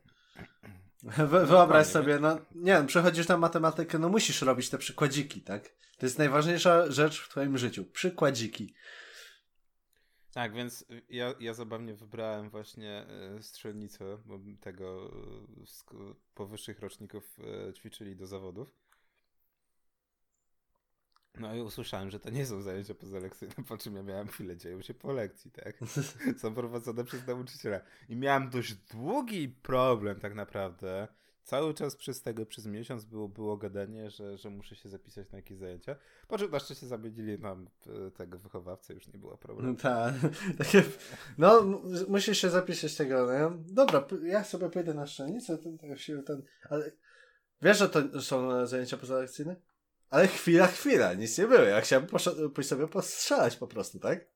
Wy, 1.04 1.46
wyobraź 1.52 1.88
sobie, 1.88 2.20
no 2.20 2.40
nie 2.56 2.72
wiem, 2.72 2.88
przechodzisz 2.88 3.28
na 3.28 3.38
matematykę, 3.38 4.00
no 4.00 4.10
musisz 4.10 4.42
robić 4.42 4.70
te 4.70 4.78
przykładziki, 4.78 5.42
tak? 5.42 5.70
To 5.98 6.06
jest 6.06 6.18
najważniejsza 6.18 6.92
rzecz 6.92 7.22
w 7.22 7.30
twoim 7.30 7.58
życiu. 7.58 7.86
Przykładziki. 7.86 8.74
Tak, 10.34 10.54
więc 10.54 10.86
ja, 11.10 11.34
ja 11.40 11.54
zabawnie 11.54 11.94
wybrałem 11.94 12.50
właśnie 12.50 13.06
e, 13.08 13.44
strzelnicę, 13.44 14.18
bo 14.26 14.40
tego 14.62 15.12
z 15.66 15.86
powyższych 16.34 16.80
roczników 16.80 17.38
ćwiczyli 17.74 18.16
do 18.16 18.28
zawodów. 18.28 18.83
No 21.40 21.56
i 21.56 21.62
usłyszałem, 21.62 22.12
że 22.12 22.20
to 22.20 22.30
nie 22.30 22.46
są 22.46 22.62
zajęcia 22.62 22.96
pozalekcyjne, 22.96 23.56
po 23.68 23.78
czym 23.78 23.96
ja 23.96 24.04
miałem 24.04 24.28
chwilę, 24.28 24.58
dzieją 24.58 24.82
się 24.82 24.94
po 24.94 25.12
lekcji, 25.12 25.52
tak? 25.52 25.80
Są 26.42 26.54
prowadzone 26.54 27.04
przez 27.04 27.28
nauczyciela. 27.28 27.80
I 28.10 28.16
miałem 28.16 28.50
dość 28.50 28.74
długi 28.74 29.50
problem 29.50 30.20
tak 30.20 30.36
naprawdę. 30.36 31.08
Cały 31.44 31.74
czas 31.74 31.96
przez 31.96 32.22
tego, 32.22 32.46
przez 32.46 32.66
miesiąc 32.66 33.06
było, 33.06 33.28
było 33.30 33.58
gadanie, 33.58 34.10
że, 34.10 34.38
że 34.38 34.50
muszę 34.50 34.76
się 34.76 34.90
zapisać 34.90 35.32
na 35.32 35.38
jakieś 35.38 35.58
zajęcia. 35.58 35.96
Po 36.28 36.38
czym 36.38 36.52
na 36.52 36.60
szczęście 36.60 36.88
zamienili 36.88 37.40
nam 37.40 37.70
e, 38.08 38.12
tego 38.12 38.40
wychowawcę, 38.40 38.94
już 38.94 39.08
nie 39.08 39.20
było 39.20 39.38
problemu. 39.38 39.76
Tak. 39.76 40.14
No, 41.38 41.62
musisz 42.08 42.38
się 42.38 42.50
zapisać 42.50 42.96
tego. 42.96 43.28
No. 43.40 43.52
Dobra, 43.66 44.08
ja 44.24 44.44
sobie 44.44 44.70
pójdę 44.70 44.94
na 44.94 45.08
szczelnicę, 45.08 45.58
ten, 45.58 45.78
ten, 45.78 46.24
ten, 46.24 46.44
ale 46.70 46.92
wiesz, 47.62 47.78
że 47.78 47.90
to 47.90 48.22
są 48.22 48.68
zajęcia 48.68 48.98
pozalekcyjne? 48.98 49.56
Ale 50.14 50.28
chwila, 50.28 50.68
chwila, 50.68 51.14
nic 51.14 51.38
nie 51.38 51.48
było. 51.48 51.62
Ja 51.62 51.82
chciałem 51.82 52.08
pójść 52.54 52.70
sobie 52.70 52.88
postrzelać 52.88 53.56
po 53.56 53.68
prostu, 53.68 54.00
tak? 54.00 54.28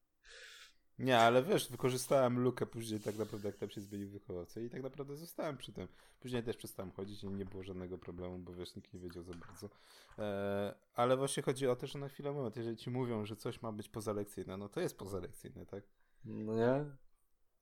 Nie, 0.99 1.19
ale 1.19 1.43
wiesz, 1.43 1.71
wykorzystałem 1.71 2.39
lukę 2.39 2.65
później 2.65 2.99
tak 2.99 3.17
naprawdę, 3.17 3.49
jak 3.49 3.57
tam 3.57 3.69
się 3.69 3.81
zmienił 3.81 4.09
wychowawca 4.09 4.61
i 4.61 4.69
tak 4.69 4.83
naprawdę 4.83 5.15
zostałem 5.15 5.57
przy 5.57 5.73
tym. 5.73 5.87
Później 6.19 6.43
też 6.43 6.57
przestałem 6.57 6.91
chodzić 6.91 7.23
i 7.23 7.27
nie 7.27 7.45
było 7.45 7.63
żadnego 7.63 7.97
problemu, 7.97 8.39
bo 8.39 8.53
wiesz, 8.53 8.75
nikt 8.75 8.93
nie 8.93 8.99
wiedział 8.99 9.23
za 9.23 9.33
bardzo. 9.33 9.69
Eee, 10.17 10.73
ale 10.93 11.17
właśnie 11.17 11.43
chodzi 11.43 11.67
o 11.67 11.75
to, 11.75 11.87
że 11.87 11.99
na 11.99 12.09
chwilę 12.09 12.31
moment, 12.31 12.57
jeżeli 12.57 12.77
ci 12.77 12.89
mówią, 12.89 13.25
że 13.25 13.35
coś 13.35 13.61
ma 13.61 13.71
być 13.71 13.89
pozalekcyjne, 13.89 14.57
no 14.57 14.69
to 14.69 14.79
jest 14.79 14.97
pozalekcyjne, 14.97 15.65
tak? 15.65 15.83
No 16.25 16.55
nie? 16.55 16.85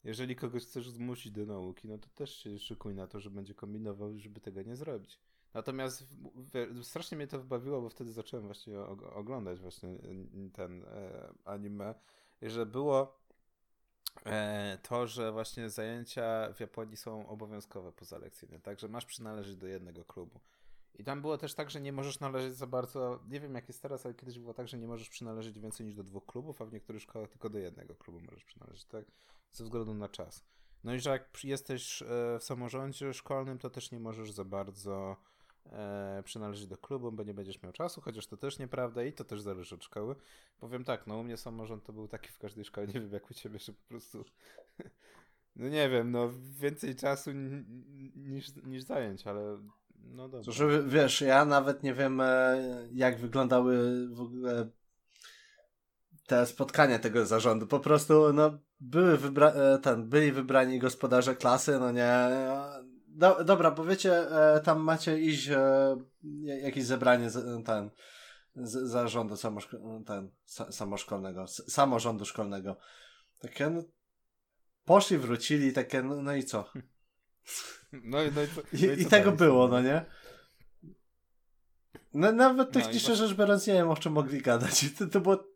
Jeżeli 0.04 0.36
kogoś 0.36 0.64
chcesz 0.64 0.90
zmusić 0.90 1.32
do 1.32 1.46
nauki, 1.46 1.88
no 1.88 1.98
to 1.98 2.08
też 2.10 2.38
się 2.38 2.60
szykuj 2.60 2.96
na 2.96 3.08
to, 3.08 3.20
że 3.20 3.30
będzie 3.30 3.54
kombinował, 3.54 4.18
żeby 4.18 4.40
tego 4.40 4.62
nie 4.62 4.76
zrobić. 4.76 5.20
Natomiast 5.56 6.04
strasznie 6.82 7.18
mnie 7.18 7.28
to 7.28 7.40
wbawiło, 7.40 7.82
bo 7.82 7.90
wtedy 7.90 8.12
zacząłem 8.12 8.46
właśnie 8.46 8.80
oglądać 9.16 9.60
właśnie 9.60 9.90
ten 10.54 10.84
e, 10.84 11.34
anime, 11.46 11.96
że 12.42 12.66
było 12.66 13.20
e, 14.26 14.78
to, 14.84 15.08
że 15.08 15.32
właśnie 15.32 15.70
zajęcia 15.70 16.54
w 16.54 16.60
Japonii 16.60 16.98
są 16.98 17.28
obowiązkowe 17.28 17.92
pozalekcyjne, 17.92 18.60
także 18.60 18.88
masz 18.88 19.06
przynależeć 19.06 19.56
do 19.56 19.68
jednego 19.68 20.06
klubu. 20.06 20.40
I 20.96 21.04
tam 21.04 21.22
było 21.22 21.38
też 21.38 21.54
tak, 21.54 21.70
że 21.70 21.82
nie 21.82 21.94
możesz 21.94 22.20
należeć 22.20 22.56
za 22.56 22.68
bardzo, 22.68 23.20
nie 23.28 23.40
wiem 23.40 23.56
jak 23.56 23.68
jest 23.68 23.82
teraz, 23.82 24.06
ale 24.06 24.16
kiedyś 24.16 24.40
było 24.40 24.54
tak, 24.54 24.68
że 24.68 24.78
nie 24.78 24.88
możesz 24.88 25.10
przynależeć 25.10 25.60
więcej 25.60 25.86
niż 25.86 25.96
do 25.96 26.04
dwóch 26.04 26.26
klubów, 26.26 26.62
a 26.62 26.66
w 26.66 26.74
niektórych 26.74 27.02
szkołach 27.02 27.30
tylko 27.30 27.50
do 27.50 27.60
jednego 27.60 27.96
klubu 27.96 28.22
możesz 28.22 28.44
przynależeć, 28.44 28.86
tak? 28.86 29.06
Ze 29.52 29.64
względu 29.64 29.94
na 29.94 30.10
czas. 30.10 30.46
No 30.84 30.94
i 30.94 31.00
że 31.00 31.10
jak 31.10 31.44
jesteś 31.44 32.02
e, 32.02 32.06
w 32.40 32.44
samorządzie 32.44 33.14
szkolnym, 33.14 33.58
to 33.58 33.70
też 33.70 33.92
nie 33.92 34.00
możesz 34.00 34.32
za 34.32 34.46
bardzo 34.46 35.18
e, 35.72 36.24
przynależeć 36.24 36.68
do 36.68 36.78
klubu, 36.78 37.12
bo 37.12 37.24
nie 37.24 37.34
będziesz 37.34 37.64
miał 37.64 37.72
czasu, 37.72 38.02
chociaż 38.02 38.28
to 38.28 38.38
też 38.38 38.60
nieprawda 38.60 39.04
i 39.04 39.14
to 39.14 39.24
też 39.24 39.42
zależy 39.42 39.76
od 39.76 39.84
szkoły. 39.84 40.16
Powiem 40.60 40.84
tak, 40.84 41.08
no 41.08 41.18
u 41.18 41.24
mnie 41.24 41.38
samorząd 41.38 41.84
to 41.84 41.94
był 41.94 42.08
taki 42.08 42.30
w 42.30 42.38
każdej 42.38 42.66
szkole, 42.66 42.88
nie 42.88 42.94
wiem 42.94 43.12
jak 43.12 43.32
u 43.32 43.34
ciebie, 43.34 43.60
że 43.60 43.74
po 43.74 43.88
prostu 43.88 44.26
no 45.56 45.70
nie 45.70 45.90
wiem, 45.90 46.12
no 46.12 46.30
więcej 46.60 46.96
czasu 46.96 47.32
niż, 48.16 48.56
niż 48.56 48.84
zajęć, 48.84 49.28
ale 49.28 49.58
no 49.96 50.30
dobrze. 50.30 50.52
Że, 50.52 50.84
wiesz, 50.84 51.22
ja 51.22 51.46
nawet 51.46 51.84
nie 51.84 51.94
wiem 51.94 52.22
e, 52.22 52.58
jak 52.94 53.20
wyglądały 53.20 54.08
w 54.10 54.22
ogóle 54.22 54.70
te 56.28 56.46
spotkania 56.46 57.00
tego 57.00 57.26
zarządu. 57.26 57.68
Po 57.68 57.80
prostu, 57.80 58.34
no, 58.34 58.58
były 58.80 59.18
wybra 59.18 59.52
e, 59.52 59.80
ten, 59.80 60.10
byli 60.10 60.32
wybrani 60.32 60.80
gospodarze 60.80 61.36
klasy, 61.36 61.80
no 61.80 61.92
nie, 61.92 62.30
do, 63.16 63.44
dobra, 63.44 63.72
bo 63.72 63.86
wiecie, 63.86 64.12
e, 64.14 64.60
tam 64.60 64.80
macie 64.80 65.20
iść 65.20 65.50
e, 65.50 65.98
jakieś 66.44 66.86
zebranie 66.86 67.30
z, 67.30 67.66
ten 67.66 67.90
z, 68.56 68.90
zarządu 68.90 69.38
samoszko, 69.38 69.78
ten, 70.06 70.32
sa, 70.46 70.72
samoszkolnego, 70.72 71.46
samorządu 71.48 72.26
szkolnego. 72.26 72.78
Takie, 73.40 73.70
no, 73.70 73.84
poszli, 74.86 75.18
wrócili, 75.18 75.74
takie, 75.74 76.04
no, 76.04 76.22
no 76.22 76.36
i 76.36 76.44
co? 76.44 76.66
No, 77.92 78.18
no 78.36 78.42
i, 78.42 78.48
co, 78.48 78.62
no 78.74 78.80
i, 78.80 79.00
i, 79.00 79.02
i 79.02 79.06
tego 79.06 79.32
było, 79.32 79.68
no 79.68 79.82
nie? 79.82 80.06
No, 82.14 82.32
nawet 82.32 82.72
technicznie 82.72 83.10
no 83.10 83.16
rzecz 83.16 83.34
biorąc, 83.34 83.68
nie 83.68 83.74
wiem 83.74 83.90
o 83.90 83.98
czym 83.98 84.14
mogli 84.14 84.42
gadać. 84.42 84.86
To, 84.98 85.08
to 85.08 85.20
było 85.20 85.48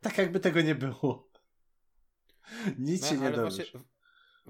tak, 0.00 0.18
jakby 0.18 0.40
tego 0.40 0.60
nie 0.60 0.74
było. 0.74 1.30
Nic 2.78 3.02
no, 3.02 3.08
się 3.08 3.16
nie 3.18 3.30
dowiesz. 3.30 3.72
Właśnie 3.72 3.89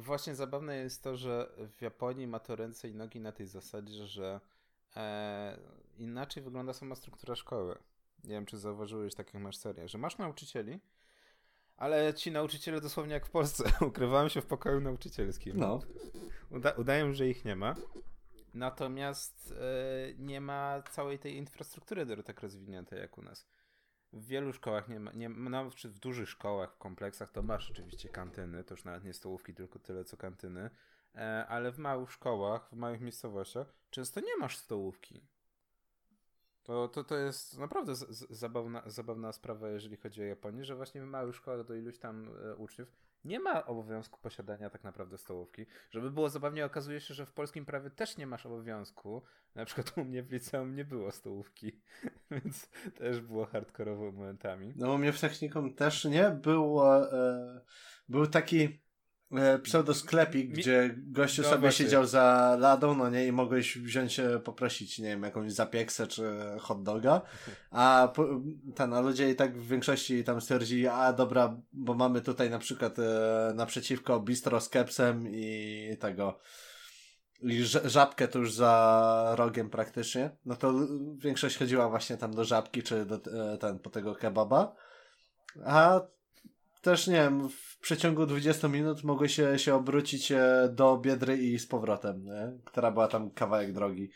Właśnie 0.00 0.34
zabawne 0.34 0.76
jest 0.76 1.02
to, 1.02 1.16
że 1.16 1.52
w 1.76 1.82
Japonii 1.82 2.26
ma 2.26 2.38
to 2.38 2.56
ręce 2.56 2.88
i 2.88 2.94
nogi 2.94 3.20
na 3.20 3.32
tej 3.32 3.46
zasadzie, 3.46 4.06
że 4.06 4.40
e, 4.96 5.58
inaczej 5.98 6.42
wygląda 6.42 6.72
sama 6.72 6.94
struktura 6.94 7.34
szkoły. 7.34 7.78
Nie 8.24 8.30
wiem, 8.30 8.46
czy 8.46 8.58
zauważyłeś 8.58 9.14
tak 9.14 9.34
jak 9.34 9.42
masz 9.42 9.56
serię, 9.56 9.88
że 9.88 9.98
masz 9.98 10.18
nauczycieli, 10.18 10.80
ale 11.76 12.14
ci 12.14 12.32
nauczyciele 12.32 12.80
dosłownie 12.80 13.14
jak 13.14 13.26
w 13.26 13.30
Polsce 13.30 13.64
ukrywają 13.86 14.28
się 14.28 14.40
w 14.40 14.46
pokoju 14.46 14.80
nauczycielskim. 14.80 15.56
No. 15.56 15.80
Uda 16.50 16.70
udają, 16.70 17.12
że 17.12 17.28
ich 17.28 17.44
nie 17.44 17.56
ma. 17.56 17.74
Natomiast 18.54 19.54
e, 19.60 20.14
nie 20.18 20.40
ma 20.40 20.82
całej 20.90 21.18
tej 21.18 21.36
infrastruktury 21.36 22.22
tak 22.22 22.40
rozwiniętej 22.40 22.98
jak 22.98 23.18
u 23.18 23.22
nas. 23.22 23.46
W 24.12 24.26
wielu 24.26 24.52
szkołach 24.52 24.88
nie 24.88 25.00
ma, 25.00 25.12
nie, 25.12 25.28
nawet 25.28 25.74
w 25.74 25.98
dużych 25.98 26.28
szkołach, 26.28 26.74
w 26.74 26.78
kompleksach 26.78 27.30
to 27.30 27.42
masz 27.42 27.70
oczywiście 27.70 28.08
kantyny, 28.08 28.64
to 28.64 28.74
już 28.74 28.84
nawet 28.84 29.04
nie 29.04 29.12
stołówki, 29.12 29.54
tylko 29.54 29.78
tyle 29.78 30.04
co 30.04 30.16
kantyny, 30.16 30.70
e, 31.14 31.46
ale 31.48 31.72
w 31.72 31.78
małych 31.78 32.12
szkołach, 32.12 32.68
w 32.72 32.76
małych 32.76 33.00
miejscowościach 33.00 33.72
często 33.90 34.20
nie 34.20 34.36
masz 34.36 34.56
stołówki. 34.56 35.20
To, 36.62 36.88
to, 36.88 37.04
to 37.04 37.16
jest 37.16 37.58
naprawdę 37.58 37.94
z, 37.94 38.08
z, 38.08 38.30
zabawna, 38.30 38.82
zabawna 38.86 39.32
sprawa, 39.32 39.68
jeżeli 39.68 39.96
chodzi 39.96 40.22
o 40.22 40.24
Japonię, 40.24 40.64
że 40.64 40.76
właśnie 40.76 41.02
w 41.02 41.06
małych 41.06 41.36
szkołach 41.36 41.66
do 41.66 41.74
iluś 41.74 41.98
tam 41.98 42.28
e, 42.44 42.56
uczniów 42.56 43.09
nie 43.24 43.40
ma 43.40 43.66
obowiązku 43.66 44.20
posiadania 44.20 44.70
tak 44.70 44.84
naprawdę 44.84 45.18
stołówki. 45.18 45.66
Żeby 45.90 46.10
było 46.10 46.28
zabawnie, 46.28 46.64
okazuje 46.64 47.00
się, 47.00 47.14
że 47.14 47.26
w 47.26 47.32
polskim 47.32 47.66
prawie 47.66 47.90
też 47.90 48.16
nie 48.16 48.26
masz 48.26 48.46
obowiązku. 48.46 49.22
Na 49.54 49.64
przykład 49.64 49.98
u 49.98 50.04
mnie 50.04 50.22
w 50.22 50.32
liceum 50.32 50.74
nie 50.74 50.84
było 50.84 51.12
stołówki, 51.12 51.80
więc 52.30 52.70
też 52.94 53.20
było 53.20 53.46
hardkorowo 53.46 54.12
momentami. 54.12 54.72
No 54.76 54.92
u 54.92 54.98
mnie 54.98 55.12
w 55.12 55.20
technikum 55.20 55.74
też 55.74 56.04
nie. 56.04 56.30
Było, 56.30 57.12
e, 57.12 57.60
był 58.08 58.26
taki 58.26 58.82
pseudosklepik, 59.62 60.48
Mi... 60.48 60.54
gdzie 60.54 60.94
gościu 60.96 61.42
no 61.42 61.48
sobie 61.48 61.60
właśnie. 61.60 61.84
siedział 61.84 62.06
za 62.06 62.56
ladą, 62.60 62.94
no 62.94 63.10
nie, 63.10 63.26
i 63.26 63.32
mogłeś 63.32 63.78
wziąć, 63.78 64.20
poprosić, 64.44 64.98
nie 64.98 65.08
wiem, 65.08 65.22
jakąś 65.22 65.52
zapieksę 65.52 66.06
czy 66.06 66.32
hot 66.60 66.82
doga, 66.82 67.22
a 67.70 68.12
ten, 68.74 68.92
a 68.92 69.00
ludzie 69.00 69.30
i 69.30 69.36
tak 69.36 69.58
w 69.58 69.68
większości 69.68 70.24
tam 70.24 70.40
stwierdzili, 70.40 70.86
a 70.86 71.12
dobra, 71.12 71.56
bo 71.72 71.94
mamy 71.94 72.20
tutaj 72.20 72.50
na 72.50 72.58
przykład 72.58 72.98
e, 72.98 73.52
naprzeciwko 73.54 74.20
bistro 74.20 74.60
z 74.60 74.68
kepsem 74.68 75.28
i 75.28 75.96
tego 76.00 76.38
i 77.42 77.64
żabkę 77.84 78.28
tuż 78.28 78.52
za 78.52 79.34
rogiem 79.36 79.70
praktycznie, 79.70 80.30
no 80.46 80.56
to 80.56 80.74
większość 81.16 81.58
chodziła 81.58 81.88
właśnie 81.88 82.16
tam 82.16 82.34
do 82.34 82.44
żabki 82.44 82.82
czy 82.82 83.06
do 83.06 83.14
e, 83.14 83.58
ten, 83.58 83.78
po 83.78 83.90
tego 83.90 84.14
kebaba, 84.14 84.74
a 85.64 86.00
też 86.82 87.06
nie 87.06 87.14
wiem, 87.14 87.48
w 87.48 87.69
przeciągu 87.80 88.26
20 88.26 88.68
minut 88.68 89.04
mogły 89.04 89.28
się, 89.28 89.58
się 89.58 89.74
obrócić 89.74 90.32
e, 90.32 90.68
do 90.72 90.98
Biedry 90.98 91.36
i 91.36 91.58
z 91.58 91.66
powrotem, 91.66 92.24
nie? 92.24 92.52
która 92.64 92.90
była 92.90 93.08
tam 93.08 93.30
kawałek 93.30 93.72
drogi. 93.72 94.10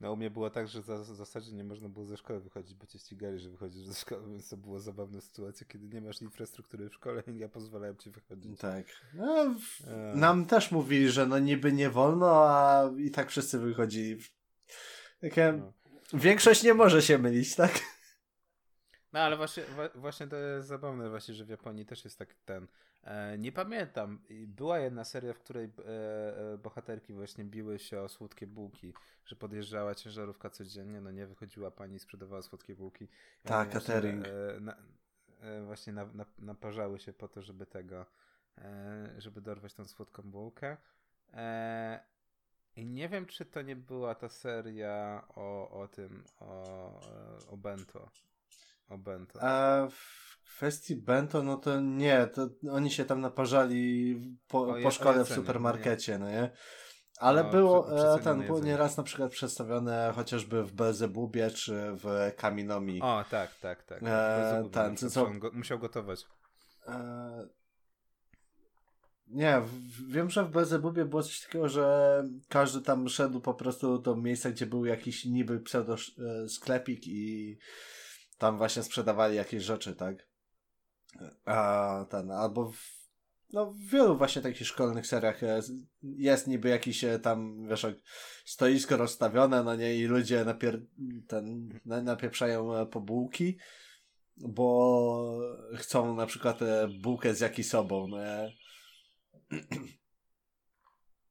No 0.00 0.12
u 0.12 0.16
mnie 0.16 0.30
było 0.30 0.50
tak, 0.50 0.68
że 0.68 0.82
w 0.82 1.04
zasadzie 1.04 1.52
nie 1.52 1.64
można 1.64 1.88
było 1.88 2.04
ze 2.04 2.16
szkoły 2.16 2.40
wychodzić, 2.40 2.74
bo 2.74 2.86
cię 2.86 2.98
ścigali, 2.98 3.38
że 3.38 3.50
wychodzisz 3.50 3.82
ze 3.82 3.94
szkoły, 3.94 4.30
więc 4.30 4.48
to 4.48 4.56
było 4.56 4.80
zabawna 4.80 5.20
sytuacja, 5.20 5.66
kiedy 5.66 5.88
nie 5.88 6.00
masz 6.00 6.22
infrastruktury 6.22 6.88
w 6.88 6.94
szkole 6.94 7.22
i 7.26 7.38
ja 7.38 7.48
pozwalałem 7.48 7.96
ci 7.96 8.10
wychodzić. 8.10 8.60
Tak. 8.60 8.86
No, 9.14 9.54
w... 9.60 9.88
E. 9.88 10.12
Nam 10.16 10.46
też 10.46 10.70
mówili, 10.70 11.10
że 11.10 11.26
no 11.26 11.38
niby 11.38 11.72
nie 11.72 11.90
wolno, 11.90 12.30
a 12.30 12.90
i 12.98 13.10
tak 13.10 13.30
wszyscy 13.30 13.58
wychodzili. 13.58 14.20
Takie... 15.20 15.52
No. 15.52 15.72
Większość 16.14 16.62
nie 16.62 16.74
może 16.74 17.02
się 17.02 17.18
mylić, 17.18 17.56
tak? 17.56 17.80
No 19.12 19.20
ale 19.20 19.36
właśnie, 19.36 19.62
właśnie 19.94 20.26
to 20.26 20.36
jest 20.36 20.68
zabawne 20.68 21.10
właśnie, 21.10 21.34
że 21.34 21.44
w 21.44 21.48
Japonii 21.48 21.86
też 21.86 22.04
jest 22.04 22.18
tak 22.18 22.34
ten. 22.34 22.66
E, 23.02 23.38
nie 23.38 23.52
pamiętam. 23.52 24.20
Była 24.46 24.78
jedna 24.78 25.04
seria, 25.04 25.34
w 25.34 25.38
której 25.38 25.64
e, 25.64 26.52
e, 26.52 26.58
bohaterki 26.58 27.12
właśnie 27.12 27.44
biły 27.44 27.78
się 27.78 28.00
o 28.00 28.08
słodkie 28.08 28.46
bułki, 28.46 28.92
że 29.24 29.36
podjeżdżała 29.36 29.94
ciężarówka 29.94 30.50
codziennie, 30.50 31.00
no 31.00 31.10
nie 31.10 31.26
wychodziła 31.26 31.70
pani 31.70 31.96
i 31.96 31.98
sprzedawała 31.98 32.42
słodkie 32.42 32.74
bułki. 32.74 33.08
tak, 33.42 33.70
catering. 33.70 34.26
Na, 34.60 34.76
właśnie 35.66 35.92
na, 35.92 36.06
na, 36.06 36.24
naparzały 36.38 36.98
się 36.98 37.12
po 37.12 37.28
to, 37.28 37.42
żeby 37.42 37.66
tego, 37.66 38.06
żeby 39.18 39.40
dorwać 39.40 39.74
tą 39.74 39.84
słodką 39.84 40.22
bułkę. 40.22 40.76
I 42.76 42.86
nie 42.86 43.08
wiem, 43.08 43.26
czy 43.26 43.44
to 43.44 43.62
nie 43.62 43.76
była 43.76 44.14
ta 44.14 44.28
seria 44.28 45.24
o, 45.28 45.70
o 45.70 45.88
tym, 45.88 46.24
o, 46.40 47.00
o 47.48 47.56
bento 47.56 48.10
o 48.90 48.98
bento. 48.98 49.38
A 49.42 49.88
w 49.90 50.54
kwestii 50.56 50.96
bento, 50.96 51.42
no 51.42 51.56
to 51.56 51.80
nie, 51.80 52.26
to 52.26 52.48
oni 52.70 52.90
się 52.90 53.04
tam 53.04 53.20
naparzali 53.20 54.16
po, 54.48 54.74
po 54.82 54.90
szkole 54.90 55.24
w 55.24 55.28
supermarkecie, 55.28 56.12
nie. 56.12 56.18
no 56.18 56.30
nie? 56.30 56.50
Ale 57.18 57.44
no, 57.44 57.50
było, 57.50 57.82
przy, 57.82 58.24
ten, 58.24 58.42
było 58.42 58.60
nieraz 58.60 58.96
na 58.96 59.02
przykład 59.02 59.32
przedstawione 59.32 60.12
chociażby 60.14 60.64
w 60.64 60.72
Belzebubie 60.72 61.50
czy 61.50 61.72
w 61.92 62.32
Kaminomi. 62.36 63.02
O, 63.02 63.24
tak, 63.30 63.54
tak, 63.54 63.82
tak. 63.82 64.02
E, 64.06 64.68
ten, 64.72 64.96
co, 64.96 65.10
co, 65.10 65.26
go, 65.26 65.50
musiał 65.52 65.78
gotować. 65.78 66.24
E, 66.86 67.48
nie, 69.26 69.60
w, 69.60 70.12
wiem, 70.12 70.30
że 70.30 70.44
w 70.44 70.50
Belzebubie 70.50 71.04
było 71.04 71.22
coś 71.22 71.40
takiego, 71.40 71.68
że 71.68 72.24
każdy 72.48 72.80
tam 72.80 73.08
szedł 73.08 73.40
po 73.40 73.54
prostu 73.54 73.98
do 73.98 74.16
miejsca, 74.16 74.50
gdzie 74.50 74.66
był 74.66 74.84
jakiś 74.84 75.24
niby 75.24 75.60
pseudo 75.60 75.94
e, 75.94 76.48
sklepik 76.48 77.06
i 77.06 77.58
tam 78.40 78.58
właśnie 78.58 78.82
sprzedawali 78.82 79.36
jakieś 79.36 79.62
rzeczy, 79.62 79.94
tak? 79.94 80.28
A 81.44 82.06
ten, 82.10 82.30
albo 82.30 82.72
w, 82.72 83.08
no 83.52 83.66
w 83.66 83.78
wielu 83.78 84.18
właśnie 84.18 84.42
takich 84.42 84.66
szkolnych 84.66 85.06
seriach 85.06 85.42
jest, 85.42 85.72
jest 86.02 86.46
niby 86.46 86.68
jakiś 86.68 87.04
e, 87.04 87.18
tam, 87.18 87.68
wiesz, 87.68 87.86
stoisko 88.44 88.96
rozstawione, 88.96 89.64
no 89.64 89.76
nie, 89.76 89.96
i 89.96 90.04
ludzie 90.04 90.44
napier, 90.44 90.82
ten, 91.28 91.68
napieprzają 91.84 92.74
e, 92.76 92.86
po 92.86 93.00
bułki, 93.00 93.58
bo 94.36 95.40
chcą 95.74 96.14
na 96.14 96.26
przykład 96.26 96.62
e, 96.62 96.88
bułkę 96.88 97.34
z 97.34 97.40
jakisobą, 97.40 98.08
no 98.08 98.18
nie? 98.18 98.56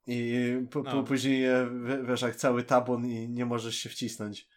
I 0.08 0.52
po, 0.72 0.84
no. 0.84 1.04
później, 1.04 1.45
wiesz, 2.08 2.22
jak 2.22 2.36
cały 2.36 2.63
tabun 2.63 3.06
i 3.06 3.30
nie 3.30 3.45
możesz 3.45 3.76
się 3.76 3.89
wcisnąć. 3.89 4.48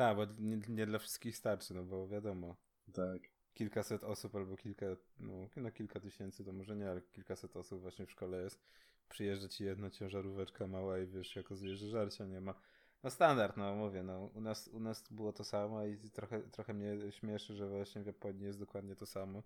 Tak, 0.00 0.16
bo 0.16 0.24
nie, 0.38 0.60
nie, 0.68 0.86
dla 0.86 0.98
wszystkich 0.98 1.36
starczy, 1.36 1.74
no 1.74 1.82
bo 1.84 2.08
wiadomo. 2.08 2.56
Tak. 2.92 3.22
Kilkaset 3.54 4.04
osób 4.04 4.34
albo 4.34 4.56
kilka, 4.56 4.86
no, 5.18 5.48
no 5.56 5.70
kilka 5.70 6.00
tysięcy 6.00 6.44
to 6.44 6.52
może 6.52 6.76
nie, 6.76 6.90
ale 6.90 7.00
kilkaset 7.00 7.56
osób 7.56 7.80
właśnie 7.80 8.06
w 8.06 8.10
szkole 8.10 8.42
jest. 8.42 8.60
Przyjeżdża 9.08 9.48
ci 9.48 9.64
jedna 9.64 9.90
ciężaróweczka 9.90 10.66
mała 10.66 10.98
i 10.98 11.06
wiesz, 11.06 11.28
się 11.28 11.40
okazuje, 11.40 11.76
że 11.76 11.88
żarcia 11.88 12.24
nie 12.24 12.40
ma. 12.40 12.54
No 13.02 13.10
standard, 13.10 13.56
no 13.56 13.74
mówię, 13.74 14.02
no 14.02 14.30
u 14.34 14.40
nas, 14.40 14.68
u 14.68 14.80
nas 14.80 15.08
było 15.10 15.32
to 15.32 15.44
samo 15.44 15.84
i 15.84 16.10
trochę, 16.10 16.40
trochę 16.40 16.74
mnie 16.74 17.12
śmieszy, 17.12 17.54
że 17.54 17.68
właśnie 17.68 18.02
w 18.02 18.06
Japonii 18.06 18.44
jest 18.44 18.58
dokładnie 18.58 18.96
to 18.96 19.06
samo 19.06 19.42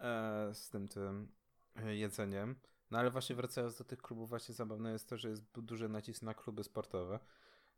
e, 0.00 0.50
z 0.54 0.70
tym 0.70 0.88
tym 0.88 1.28
jedzeniem. 1.86 2.56
No 2.90 2.98
ale 2.98 3.10
właśnie 3.10 3.36
wracając 3.36 3.78
do 3.78 3.84
tych 3.84 4.02
klubów, 4.02 4.28
właśnie 4.28 4.54
zabawne 4.54 4.92
jest 4.92 5.08
to, 5.08 5.16
że 5.16 5.28
jest 5.28 5.60
duży 5.60 5.88
nacisk 5.88 6.22
na 6.22 6.34
kluby 6.34 6.64
sportowe. 6.64 7.18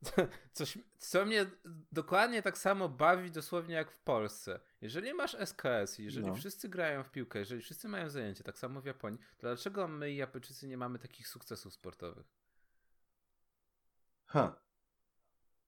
Coś, 0.52 0.78
co 0.98 1.24
mnie 1.24 1.46
dokładnie 1.92 2.42
tak 2.42 2.59
samo 2.59 2.88
bawi 2.88 3.30
dosłownie 3.30 3.74
jak 3.74 3.90
w 3.90 3.98
Polsce. 3.98 4.61
Jeżeli 4.80 5.14
masz 5.14 5.35
SKS, 5.35 5.98
jeżeli 5.98 6.26
no. 6.26 6.35
wszyscy 6.35 6.68
grają 6.68 7.02
w 7.02 7.11
piłkę, 7.11 7.38
jeżeli 7.38 7.62
wszyscy 7.62 7.88
mają 7.88 8.09
zajęcie, 8.09 8.44
tak 8.44 8.59
samo 8.59 8.80
w 8.80 8.85
Japonii, 8.85 9.18
to 9.18 9.46
dlaczego 9.46 9.88
my 9.88 10.14
Japończycy 10.14 10.68
nie 10.68 10.76
mamy 10.76 10.98
takich 10.98 11.28
sukcesów 11.28 11.74
sportowych? 11.74 12.26
Ha. 14.26 14.66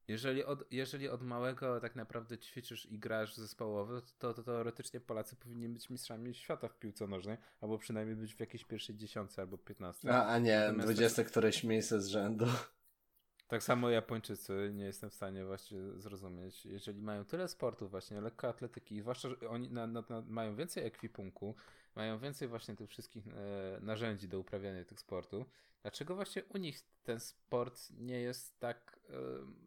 Jeżeli 0.08 0.44
od, 0.44 0.72
jeżeli 0.72 1.08
od 1.08 1.22
małego 1.22 1.80
tak 1.80 1.96
naprawdę 1.96 2.38
ćwiczysz 2.38 2.86
i 2.86 2.98
grasz 2.98 3.36
zespołowo, 3.36 4.00
to, 4.18 4.34
to 4.34 4.42
teoretycznie 4.42 5.00
Polacy 5.00 5.36
powinni 5.36 5.68
być 5.68 5.90
mistrzami 5.90 6.34
świata 6.34 6.68
w 6.68 6.78
piłce 6.78 7.06
nożnej, 7.06 7.36
albo 7.60 7.78
przynajmniej 7.78 8.16
być 8.16 8.34
w 8.34 8.40
jakiejś 8.40 8.64
pierwszej 8.64 8.96
dziesiątce 8.96 9.42
albo 9.42 9.58
piętnastce. 9.58 10.14
A, 10.14 10.26
a 10.26 10.38
nie, 10.38 10.72
dwudzieste 10.78 11.22
tak... 11.22 11.30
któreś 11.30 11.64
miejsce 11.64 12.00
z 12.00 12.06
rzędu. 12.06 12.46
Tak 13.48 13.62
samo 13.62 13.90
Japończycy 13.90 14.70
nie 14.74 14.84
jestem 14.84 15.10
w 15.10 15.14
stanie 15.14 15.44
właśnie 15.44 15.78
zrozumieć. 15.96 16.66
Jeżeli 16.66 17.02
mają 17.02 17.24
tyle 17.24 17.48
sportów 17.48 17.90
właśnie, 17.90 18.20
lekkoatletyki, 18.20 19.00
zwłaszcza, 19.00 19.28
że 19.28 19.48
oni 19.48 19.70
na, 19.70 19.86
na, 19.86 20.04
na, 20.08 20.22
mają 20.26 20.56
więcej 20.56 20.86
ekwipunku, 20.86 21.54
mają 21.96 22.18
więcej 22.18 22.48
właśnie 22.48 22.76
tych 22.76 22.90
wszystkich 22.90 23.24
e, 23.28 23.78
narzędzi 23.80 24.28
do 24.28 24.38
uprawiania 24.38 24.84
tych 24.84 25.00
sportów, 25.00 25.46
dlaczego 25.82 26.14
właśnie 26.14 26.44
u 26.44 26.58
nich 26.58 26.80
ten 27.02 27.20
sport 27.20 27.90
nie 27.90 28.20
jest 28.20 28.60
tak, 28.60 29.00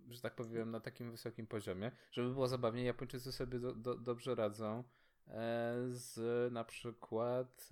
e, 0.09 0.13
że 0.13 0.21
tak 0.21 0.35
powiem, 0.35 0.71
na 0.71 0.79
takim 0.79 1.11
wysokim 1.11 1.47
poziomie, 1.47 1.91
żeby 2.11 2.29
było 2.29 2.47
zabawnie, 2.47 2.83
Japończycy 2.83 3.31
sobie 3.31 3.59
do, 3.59 3.75
do, 3.75 3.95
dobrze 3.95 4.35
radzą 4.35 4.83
z 5.91 6.17
na 6.53 6.63
przykład 6.63 7.69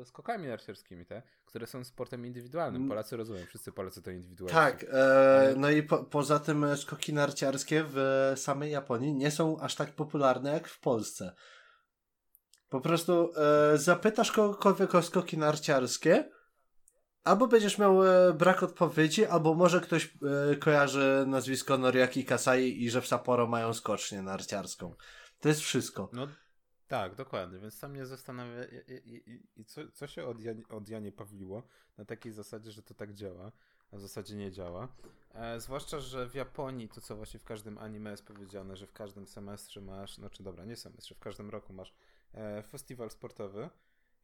e, 0.00 0.04
skokami 0.04 0.48
narciarskimi, 0.48 1.06
te, 1.06 1.22
które 1.44 1.66
są 1.66 1.84
sportem 1.84 2.26
indywidualnym. 2.26 2.88
Polacy 2.88 3.16
rozumiem, 3.16 3.46
wszyscy 3.46 3.72
Polacy 3.72 4.02
to 4.02 4.10
indywidualnie. 4.10 4.54
Tak, 4.54 4.86
e, 4.92 5.54
no 5.56 5.70
i 5.70 5.82
po, 5.82 6.04
poza 6.04 6.38
tym 6.38 6.76
skoki 6.76 7.12
narciarskie 7.12 7.84
w 7.86 8.32
samej 8.36 8.72
Japonii 8.72 9.14
nie 9.14 9.30
są 9.30 9.60
aż 9.60 9.74
tak 9.74 9.92
popularne 9.92 10.52
jak 10.52 10.68
w 10.68 10.80
Polsce. 10.80 11.34
Po 12.68 12.80
prostu 12.80 13.32
e, 13.72 13.78
zapytasz 13.78 14.32
kogokolwiek 14.32 14.94
o 14.94 15.02
skoki 15.02 15.38
narciarskie, 15.38 16.30
albo 17.24 17.46
będziesz 17.46 17.78
miał 17.78 18.06
e, 18.06 18.32
brak 18.32 18.62
odpowiedzi, 18.62 19.26
albo 19.26 19.54
może 19.54 19.80
ktoś 19.80 20.16
e, 20.52 20.56
kojarzy 20.56 21.24
nazwisko 21.26 21.78
Noriaki 21.78 22.24
Kasai 22.24 22.84
i 22.84 22.90
że 22.90 23.00
w 23.00 23.06
Sapporo 23.06 23.46
mają 23.46 23.74
skocznię 23.74 24.22
narciarską. 24.22 24.94
To 25.40 25.48
jest 25.48 25.60
wszystko. 25.60 26.10
No 26.12 26.28
tak, 26.90 27.14
dokładnie, 27.14 27.58
więc 27.58 27.74
sam 27.74 27.90
mnie 27.90 28.06
zastanawia 28.06 28.64
i, 28.64 29.22
i, 29.30 29.60
i 29.60 29.64
co, 29.64 29.80
co 29.92 30.06
się 30.06 30.26
od, 30.26 30.40
Jan, 30.40 30.62
od 30.68 30.88
Janie 30.88 31.12
Pawliło 31.12 31.62
na 31.98 32.04
takiej 32.04 32.32
zasadzie, 32.32 32.70
że 32.70 32.82
to 32.82 32.94
tak 32.94 33.14
działa, 33.14 33.52
a 33.92 33.96
w 33.96 34.00
zasadzie 34.00 34.36
nie 34.36 34.50
działa. 34.52 34.88
E, 35.34 35.60
zwłaszcza, 35.60 36.00
że 36.00 36.28
w 36.28 36.34
Japonii, 36.34 36.88
to 36.88 37.00
co 37.00 37.16
właśnie 37.16 37.40
w 37.40 37.44
każdym 37.44 37.78
anime 37.78 38.10
jest 38.10 38.26
powiedziane, 38.26 38.76
że 38.76 38.86
w 38.86 38.92
każdym 38.92 39.26
semestrze 39.26 39.80
masz, 39.80 40.14
znaczy 40.14 40.42
dobra, 40.42 40.64
nie 40.64 40.76
semestrze, 40.76 41.14
w 41.14 41.18
każdym 41.18 41.50
roku 41.50 41.72
masz 41.72 41.94
e, 42.34 42.62
festiwal 42.62 43.10
sportowy. 43.10 43.70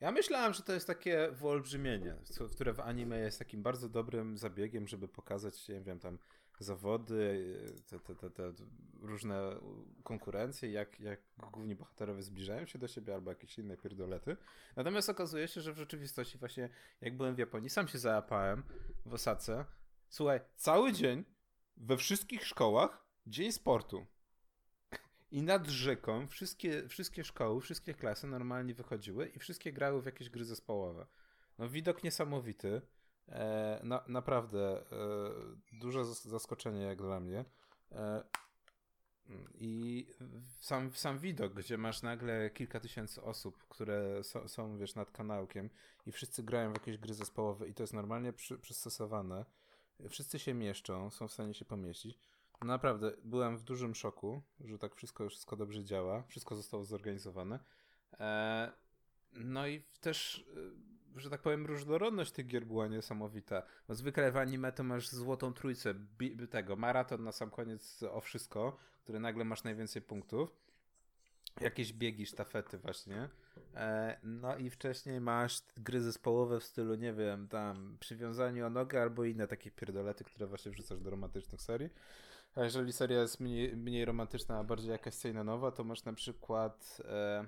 Ja 0.01 0.13
myślałem, 0.13 0.55
że 0.55 0.63
to 0.63 0.73
jest 0.73 0.87
takie 0.87 1.29
wyolbrzymienie, 1.33 2.17
które 2.53 2.73
w 2.73 2.81
anime 2.81 3.19
jest 3.19 3.39
takim 3.39 3.63
bardzo 3.63 3.89
dobrym 3.89 4.39
zabiegiem, 4.39 4.89
żeby 4.89 5.09
pokazać, 5.09 5.69
nie 5.69 5.81
wiem, 5.81 6.01
tam 6.01 6.19
zawody, 6.59 7.59
te, 7.87 7.99
te, 7.99 8.15
te, 8.15 8.31
te 8.31 8.53
różne 9.01 9.57
konkurencje, 10.05 10.71
jak, 10.71 11.01
jak 11.01 11.21
główni 11.53 11.75
bohaterowie 11.75 12.23
zbliżają 12.23 12.67
się 12.67 12.79
do 12.79 12.89
siebie 12.89 13.15
albo 13.15 13.31
jakieś 13.31 13.59
inne 13.59 13.77
pierdolety. 13.77 14.37
Natomiast 14.77 15.09
okazuje 15.09 15.49
się, 15.49 15.61
że 15.61 15.73
w 15.73 15.79
rzeczywistości 15.79 16.39
właśnie 16.39 16.69
jak 17.01 17.17
byłem 17.17 17.35
w 17.35 17.39
Japonii, 17.39 17.71
sam 17.71 17.89
się 17.89 17.99
załapałem 17.99 18.63
w 19.07 19.15
Osace. 19.15 19.65
Słuchaj, 20.09 20.41
cały 20.57 20.93
dzień 20.93 21.25
we 21.77 21.97
wszystkich 21.97 22.47
szkołach 22.47 23.07
dzień 23.27 23.53
sportu. 23.53 24.07
i 25.31 25.43
nad 25.43 25.67
rzeką 25.67 26.27
wszystkie, 26.27 26.89
wszystkie 26.89 27.25
szkoły, 27.25 27.61
wszystkie 27.61 27.95
klasy 27.95 28.27
normalnie 28.27 28.75
wychodziły 28.75 29.29
i 29.29 29.39
wszystkie 29.39 29.73
grały 29.73 30.03
w 30.03 30.07
jakieś 30.07 30.31
gry 30.31 30.45
zespołowe. 30.45 31.07
No 31.59 31.69
widok 31.69 32.05
niesamowity. 32.05 32.83
E, 33.29 33.81
na, 33.83 34.05
naprawdę 34.09 34.81
e, 34.81 34.85
duże 35.73 36.05
zaskoczenie 36.05 36.83
jak 36.83 36.99
dla 36.99 37.21
mnie. 37.21 37.45
E, 37.93 38.23
I 39.55 40.07
sam, 40.61 40.93
sam 40.95 41.19
widok, 41.19 41.55
gdzie 41.55 41.79
masz 41.79 42.03
nagle 42.03 42.51
kilka 42.51 42.81
tysięcy 42.81 43.23
osób, 43.23 43.65
które 43.69 44.25
są, 44.25 44.49
są, 44.49 44.79
wiesz, 44.79 44.95
nad 44.95 45.11
kanałkiem 45.11 45.71
i 46.07 46.13
wszyscy 46.13 46.43
grają 46.43 46.71
w 46.71 46.75
jakieś 46.75 46.99
gry 46.99 47.15
zespołowe 47.15 47.69
i 47.69 47.75
to 47.75 47.83
jest 47.83 47.93
normalnie 47.93 48.33
przy, 48.33 48.59
przystosowane. 48.59 49.45
Wszyscy 50.09 50.39
się 50.39 50.55
mieszczą, 50.55 51.11
są 51.11 51.29
w 51.29 51.33
stanie 51.33 51.55
się 51.55 51.65
pomieścić. 51.65 52.19
Naprawdę, 52.65 53.13
byłem 53.25 53.57
w 53.57 53.63
dużym 53.63 53.95
szoku, 53.95 54.43
że 54.61 54.79
tak 54.79 54.95
wszystko, 54.95 55.29
wszystko 55.29 55.57
dobrze 55.57 55.85
działa, 55.85 56.23
wszystko 56.23 56.57
zostało 56.57 56.85
zorganizowane. 56.85 57.59
No 59.33 59.67
i 59.67 59.83
też 60.01 60.47
że 61.21 61.31
tak 61.31 61.43
powiem, 61.43 61.67
różnorodność 61.67 62.33
tych 62.33 62.47
gier 62.47 62.67
była 62.67 62.89
niesamowita. 62.89 63.63
No 63.89 63.95
zwykle 63.95 64.33
w 64.33 64.37
anime 64.37 64.73
to 64.73 64.83
masz 64.83 65.09
złotą 65.09 65.53
trójcę 65.53 65.95
tego, 66.51 66.77
maraton 66.77 67.25
na 67.25 67.33
sam 67.33 67.51
koniec 67.51 68.03
o 68.03 68.21
wszystko, 68.21 68.77
który 69.03 69.21
nagle 69.21 69.45
masz 69.45 69.65
najwięcej 69.65 70.03
punktów. 70.03 70.57
Jakieś 71.61 71.93
biegi, 71.93 72.27
sztafety 72.27 72.79
właśnie. 72.79 73.29
E, 73.75 74.19
no 74.23 74.57
i 74.57 74.71
wcześniej 74.71 75.21
masz 75.21 75.63
gry 75.77 76.01
zespołowe 76.01 76.61
w 76.61 76.65
stylu, 76.65 76.95
nie 76.95 77.13
wiem, 77.13 77.49
tam 77.49 77.97
przywiązaniu 78.01 78.67
o 78.67 78.71
nogę 78.71 79.03
albo 79.03 79.25
inne 79.25 79.49
takie 79.49 79.71
pierdolety, 79.71 80.25
które 80.25 80.47
właśnie 80.47 80.73
wrzucasz 80.73 81.01
do 81.01 81.11
romantycznych 81.11 81.63
serii. 81.63 81.91
A 82.55 82.65
jeżeli 82.65 82.93
seria 82.93 83.21
jest 83.21 83.41
mniej, 83.41 83.77
mniej 83.77 84.05
romantyczna, 84.05 84.59
a 84.59 84.65
bardziej 84.65 84.91
jakaś 84.91 85.15
scena 85.15 85.45
nowa, 85.45 85.71
to 85.71 85.85
masz 85.85 86.05
na 86.05 86.13
przykład... 86.13 87.03
E, 87.05 87.47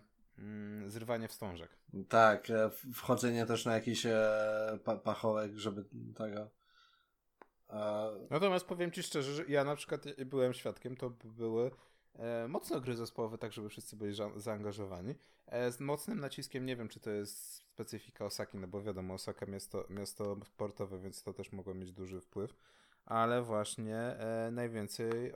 zrywanie 0.87 1.29
wstążek. 1.29 1.71
Tak, 2.09 2.51
e, 2.51 2.71
wchodzenie 2.95 3.47
też 3.47 3.65
na 3.65 3.75
jakiś 3.75 4.07
e, 4.07 4.79
pa 4.85 4.97
pachołek, 4.97 5.59
żeby 5.59 5.85
tego. 6.15 6.51
E... 7.71 8.11
Natomiast 8.31 8.67
powiem 8.67 8.93
Ci 8.93 9.03
szczerze, 9.03 9.35
że 9.35 9.45
ja 9.49 9.65
na 9.65 9.77
przykład 9.77 10.05
byłem 10.27 10.55
świadkiem, 10.55 10.97
to 10.97 11.11
były 11.11 11.71
mocno 12.49 12.81
gry 12.81 12.97
zespołowe, 12.97 13.39
tak 13.39 13.53
żeby 13.53 13.69
wszyscy 13.69 13.97
byli 13.97 14.15
zaangażowani. 14.37 15.15
Z 15.71 15.81
mocnym 15.81 16.21
naciskiem, 16.21 16.67
nie 16.67 16.77
wiem 16.77 16.89
czy 16.89 17.01
to 17.01 17.11
jest 17.11 17.55
specyfika 17.55 18.25
Osaki, 18.25 18.59
no 18.59 18.67
bo 18.67 18.83
wiadomo, 18.83 19.15
Osaka 19.15 19.47
miasto, 19.47 19.87
miasto 19.91 20.37
sportowe, 20.45 20.99
więc 20.99 21.23
to 21.23 21.33
też 21.33 21.53
mogło 21.53 21.75
mieć 21.75 21.93
duży 21.93 22.21
wpływ, 22.21 22.55
ale 23.05 23.43
właśnie 23.43 24.17
najwięcej 24.53 25.33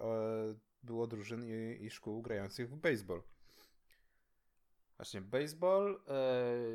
było 0.83 1.07
drużyn 1.07 1.45
i, 1.45 1.85
i 1.85 1.91
szkół 1.91 2.23
grających 2.23 2.71
w 2.71 2.77
baseball. 2.77 3.23
Właśnie 5.03 5.21
baseball, 5.21 6.01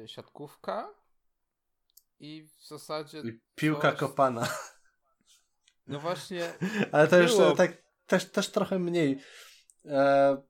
yy, 0.02 0.08
siatkówka 0.08 0.94
i 2.20 2.48
w 2.58 2.68
zasadzie. 2.68 3.20
I 3.20 3.40
piłka 3.56 3.92
coś... 3.92 4.00
kopana. 4.00 4.48
No 5.88 6.00
właśnie. 6.00 6.54
Ale 6.92 7.08
to 7.08 7.18
było... 7.18 7.50
już 7.50 7.58
tak 7.58 7.78
też, 8.08 8.32
też 8.32 8.52
trochę 8.52 8.80
mniej. 8.80 9.20
E... 9.86 10.42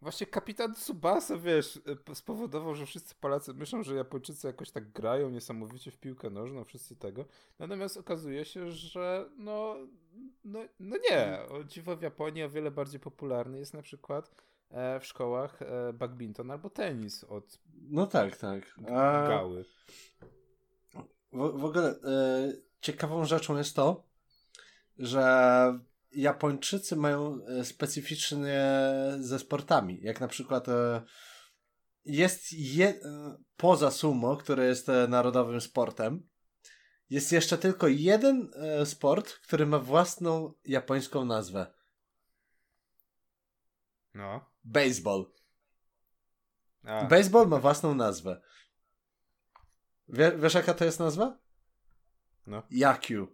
Właśnie 0.00 0.26
kapitan 0.26 0.74
Tsubasa, 0.74 1.36
wiesz, 1.36 1.80
e, 2.10 2.14
spowodował, 2.14 2.74
że 2.74 2.86
wszyscy 2.86 3.14
Polacy 3.14 3.54
myślą, 3.54 3.82
że 3.82 3.94
Japończycy 3.94 4.46
jakoś 4.46 4.70
tak 4.70 4.92
grają 4.92 5.30
niesamowicie 5.30 5.90
w 5.90 5.98
piłkę 5.98 6.30
nożną, 6.30 6.64
wszyscy 6.64 6.96
tego. 6.96 7.24
Natomiast 7.58 7.96
okazuje 7.96 8.44
się, 8.44 8.70
że 8.70 9.28
no, 9.36 9.76
no, 10.44 10.60
no 10.80 10.96
nie. 11.10 11.38
O 11.48 11.64
dziwo 11.64 11.96
w 11.96 12.02
Japonii 12.02 12.42
o 12.42 12.50
wiele 12.50 12.70
bardziej 12.70 13.00
popularny 13.00 13.58
jest 13.58 13.74
na 13.74 13.82
przykład 13.82 14.30
E, 14.30 14.57
w 14.70 15.06
szkołach 15.06 15.62
e, 15.62 15.92
badminton 15.92 16.50
albo 16.50 16.70
tenis 16.70 17.24
od 17.24 17.58
no 17.90 18.06
tak, 18.06 18.36
tak. 18.36 18.74
A... 18.88 19.28
gały. 19.28 19.64
W, 21.32 21.60
w 21.60 21.64
ogóle 21.64 21.88
e, 21.90 22.52
ciekawą 22.80 23.24
rzeczą 23.24 23.56
jest 23.56 23.76
to, 23.76 24.06
że 24.98 25.78
Japończycy 26.12 26.96
mają 26.96 27.44
e, 27.44 27.64
specyficznie 27.64 28.64
ze 29.18 29.38
sportami. 29.38 29.98
Jak 30.02 30.20
na 30.20 30.28
przykład 30.28 30.68
e, 30.68 31.02
jest 32.04 32.52
je, 32.52 33.00
poza 33.56 33.90
sumo, 33.90 34.36
które 34.36 34.66
jest 34.66 34.86
narodowym 35.08 35.60
sportem, 35.60 36.28
jest 37.10 37.32
jeszcze 37.32 37.58
tylko 37.58 37.88
jeden 37.88 38.50
sport, 38.84 39.32
który 39.32 39.66
ma 39.66 39.78
własną 39.78 40.52
japońską 40.64 41.24
nazwę. 41.24 41.66
No. 44.18 44.40
Baseball. 44.64 45.24
A. 46.84 47.04
Baseball 47.04 47.48
ma 47.48 47.58
własną 47.58 47.94
nazwę. 47.94 48.40
Wie, 50.08 50.32
wiesz, 50.38 50.54
jaka 50.54 50.74
to 50.74 50.84
jest 50.84 50.98
nazwa? 50.98 51.38
No. 52.46 52.62
Yaku. 52.70 53.26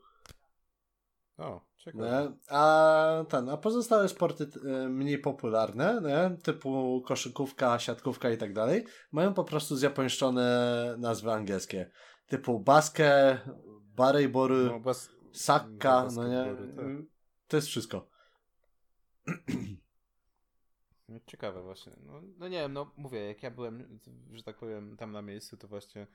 O, 1.38 1.60
ciekawe. 1.76 2.36
A, 2.48 3.24
ten, 3.28 3.48
a 3.48 3.56
pozostałe 3.56 4.08
sporty 4.08 4.44
y, 4.44 4.88
mniej 4.88 5.18
popularne, 5.18 6.00
nie? 6.04 6.36
typu 6.42 7.02
koszykówka, 7.06 7.78
siatkówka 7.78 8.30
i 8.30 8.38
tak 8.38 8.52
dalej, 8.52 8.84
mają 9.12 9.34
po 9.34 9.44
prostu 9.44 9.76
zjapońszczone 9.76 10.94
nazwy 10.98 11.32
angielskie. 11.32 11.90
Typu 12.26 12.60
basket, 12.60 13.40
barejbory, 13.96 14.64
no, 14.64 14.80
bas... 14.80 15.10
sakka, 15.32 16.08
no 16.14 16.28
nie? 16.28 16.44
Tak. 16.76 16.86
To 17.48 17.56
jest 17.56 17.68
wszystko. 17.68 18.08
Ciekawe 21.26 21.62
właśnie. 21.62 21.92
No, 22.06 22.22
no 22.38 22.48
nie 22.48 22.58
wiem, 22.58 22.72
no 22.72 22.90
mówię, 22.96 23.20
jak 23.20 23.42
ja 23.42 23.50
byłem, 23.50 24.00
że 24.32 24.42
tak 24.42 24.56
powiem, 24.56 24.96
tam 24.96 25.12
na 25.12 25.22
miejscu, 25.22 25.56
to 25.56 25.68
właśnie 25.68 26.06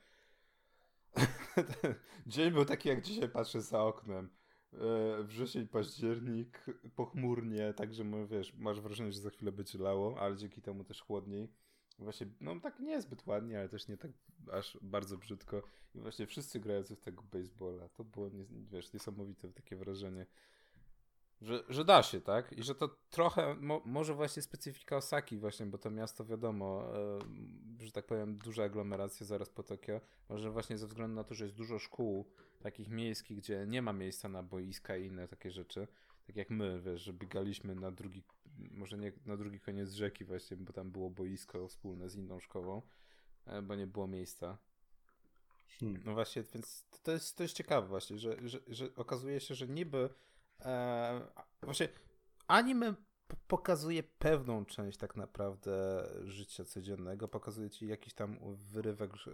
dzień 2.26 2.50
był 2.50 2.64
taki, 2.64 2.88
jak 2.88 3.02
dzisiaj 3.02 3.28
patrzę 3.28 3.60
za 3.60 3.82
oknem. 3.82 4.30
E, 4.72 5.22
wrzesień, 5.22 5.68
październik, 5.68 6.64
pochmurnie, 6.96 7.74
także 7.74 8.04
wiesz, 8.26 8.54
masz 8.54 8.80
wrażenie, 8.80 9.12
że 9.12 9.20
za 9.20 9.30
chwilę 9.30 9.52
będzie 9.52 9.78
lało, 9.78 10.20
ale 10.20 10.36
dzięki 10.36 10.62
temu 10.62 10.84
też 10.84 11.02
chłodniej. 11.02 11.48
Właśnie, 11.98 12.26
no 12.40 12.60
tak 12.60 12.80
niezbyt 12.80 13.26
ładnie, 13.26 13.58
ale 13.58 13.68
też 13.68 13.88
nie 13.88 13.96
tak 13.96 14.10
aż 14.52 14.78
bardzo 14.82 15.16
brzydko. 15.16 15.62
I 15.94 16.00
właśnie 16.00 16.26
wszyscy 16.26 16.60
grający 16.60 16.96
w 16.96 17.00
tego 17.00 17.22
baseballa. 17.22 17.88
To 17.88 18.04
było, 18.04 18.28
nie, 18.28 18.44
wiesz, 18.72 18.92
niesamowite 18.92 19.48
takie 19.48 19.76
wrażenie. 19.76 20.26
Że, 21.40 21.64
że 21.68 21.84
da 21.84 22.02
się, 22.02 22.20
tak? 22.20 22.52
I 22.52 22.62
że 22.62 22.74
to 22.74 22.88
trochę, 23.10 23.54
mo, 23.54 23.82
może 23.84 24.14
właśnie 24.14 24.42
specyfika 24.42 24.96
Osaki 24.96 25.38
właśnie, 25.38 25.66
bo 25.66 25.78
to 25.78 25.90
miasto 25.90 26.24
wiadomo, 26.24 26.84
e, 27.78 27.84
że 27.84 27.92
tak 27.92 28.06
powiem, 28.06 28.38
duża 28.38 28.64
aglomeracja 28.64 29.26
zaraz 29.26 29.48
po 29.50 29.62
Tokio, 29.62 30.00
może 30.28 30.50
właśnie 30.50 30.78
ze 30.78 30.86
względu 30.86 31.16
na 31.16 31.24
to, 31.24 31.34
że 31.34 31.44
jest 31.44 31.56
dużo 31.56 31.78
szkół 31.78 32.26
takich 32.58 32.88
miejskich, 32.88 33.38
gdzie 33.38 33.66
nie 33.66 33.82
ma 33.82 33.92
miejsca 33.92 34.28
na 34.28 34.42
boiska 34.42 34.96
i 34.96 35.06
inne 35.06 35.28
takie 35.28 35.50
rzeczy, 35.50 35.88
tak 36.26 36.36
jak 36.36 36.50
my, 36.50 36.80
wiesz, 36.80 37.00
że 37.02 37.12
biegaliśmy 37.12 37.74
na 37.74 37.90
drugi, 37.90 38.22
może 38.70 38.98
nie 38.98 39.12
na 39.26 39.36
drugi 39.36 39.60
koniec 39.60 39.92
rzeki 39.92 40.24
właśnie, 40.24 40.56
bo 40.56 40.72
tam 40.72 40.90
było 40.90 41.10
boisko 41.10 41.68
wspólne 41.68 42.08
z 42.08 42.16
inną 42.16 42.40
szkołą, 42.40 42.82
e, 43.46 43.62
bo 43.62 43.74
nie 43.74 43.86
było 43.86 44.06
miejsca. 44.06 44.58
Hmm. 45.80 46.02
No 46.04 46.14
właśnie, 46.14 46.42
więc 46.54 46.84
to 47.02 47.12
jest, 47.12 47.36
to 47.36 47.42
jest 47.42 47.56
ciekawe 47.56 47.88
właśnie, 47.88 48.18
że, 48.18 48.36
że, 48.48 48.58
że 48.66 48.94
okazuje 48.96 49.40
się, 49.40 49.54
że 49.54 49.68
niby 49.68 50.10
E, 50.64 51.20
właśnie 51.62 51.88
anime 52.48 52.94
pokazuje 53.46 54.02
pewną 54.02 54.64
część 54.64 54.98
tak 54.98 55.16
naprawdę 55.16 56.04
życia 56.24 56.64
codziennego, 56.64 57.28
pokazuje 57.28 57.70
ci 57.70 57.86
jakiś 57.86 58.14
tam 58.14 58.38
wyrywek 58.54 59.10
e, 59.14 59.30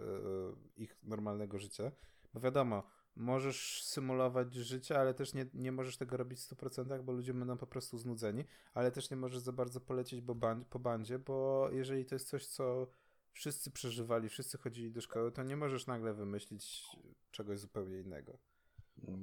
ich 0.75 0.97
normalnego 1.03 1.59
życia, 1.59 1.91
bo 2.33 2.39
wiadomo, 2.39 2.83
możesz 3.15 3.83
symulować 3.83 4.53
życie, 4.53 4.99
ale 4.99 5.13
też 5.13 5.33
nie, 5.33 5.45
nie 5.53 5.71
możesz 5.71 5.97
tego 5.97 6.17
robić 6.17 6.39
w 6.39 6.55
100%, 6.55 7.03
bo 7.03 7.11
ludzie 7.11 7.33
będą 7.33 7.57
po 7.57 7.67
prostu 7.67 7.97
znudzeni, 7.97 8.45
ale 8.73 8.91
też 8.91 9.09
nie 9.09 9.17
możesz 9.17 9.39
za 9.39 9.51
bardzo 9.51 9.81
polecieć 9.81 10.21
bo 10.21 10.35
po 10.69 10.79
bandzie, 10.79 11.19
bo 11.19 11.67
jeżeli 11.71 12.05
to 12.05 12.15
jest 12.15 12.29
coś, 12.29 12.45
co 12.45 12.87
wszyscy 13.31 13.71
przeżywali, 13.71 14.29
wszyscy 14.29 14.57
chodzili 14.57 14.91
do 14.91 15.01
szkoły, 15.01 15.31
to 15.31 15.43
nie 15.43 15.57
możesz 15.57 15.87
nagle 15.87 16.13
wymyślić 16.13 16.85
czegoś 17.31 17.59
zupełnie 17.59 17.99
innego. 17.99 18.37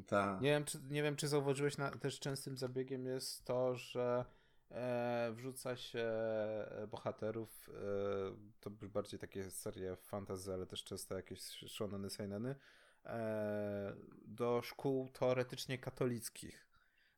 Ta. 0.07 0.39
Nie, 0.43 0.51
wiem, 0.51 0.65
czy, 0.65 0.79
nie 0.91 1.03
wiem, 1.03 1.17
czy 1.17 1.29
zauważyłeś, 1.29 1.77
na, 1.79 1.91
też 1.91 2.21
częstym 2.21 2.57
zabiegiem 2.57 3.07
jest 3.07 3.45
to, 3.45 3.77
że 3.77 4.25
e, 4.71 5.33
wrzuca 5.37 5.77
się 5.77 5.98
e, 6.01 6.87
bohaterów, 6.90 7.69
e, 7.69 7.75
to 8.61 8.71
bardziej 8.71 9.21
takie 9.21 9.51
serie 9.51 9.96
fantasy, 9.96 10.55
ale 10.55 10.67
też 10.67 10.85
często 10.85 11.15
jakieś 11.15 11.40
shoneny, 11.69 12.11
seineny, 12.11 12.55
e, 13.05 13.94
do 14.27 14.63
szkół 14.63 15.09
teoretycznie 15.09 15.79
katolickich, 15.79 16.67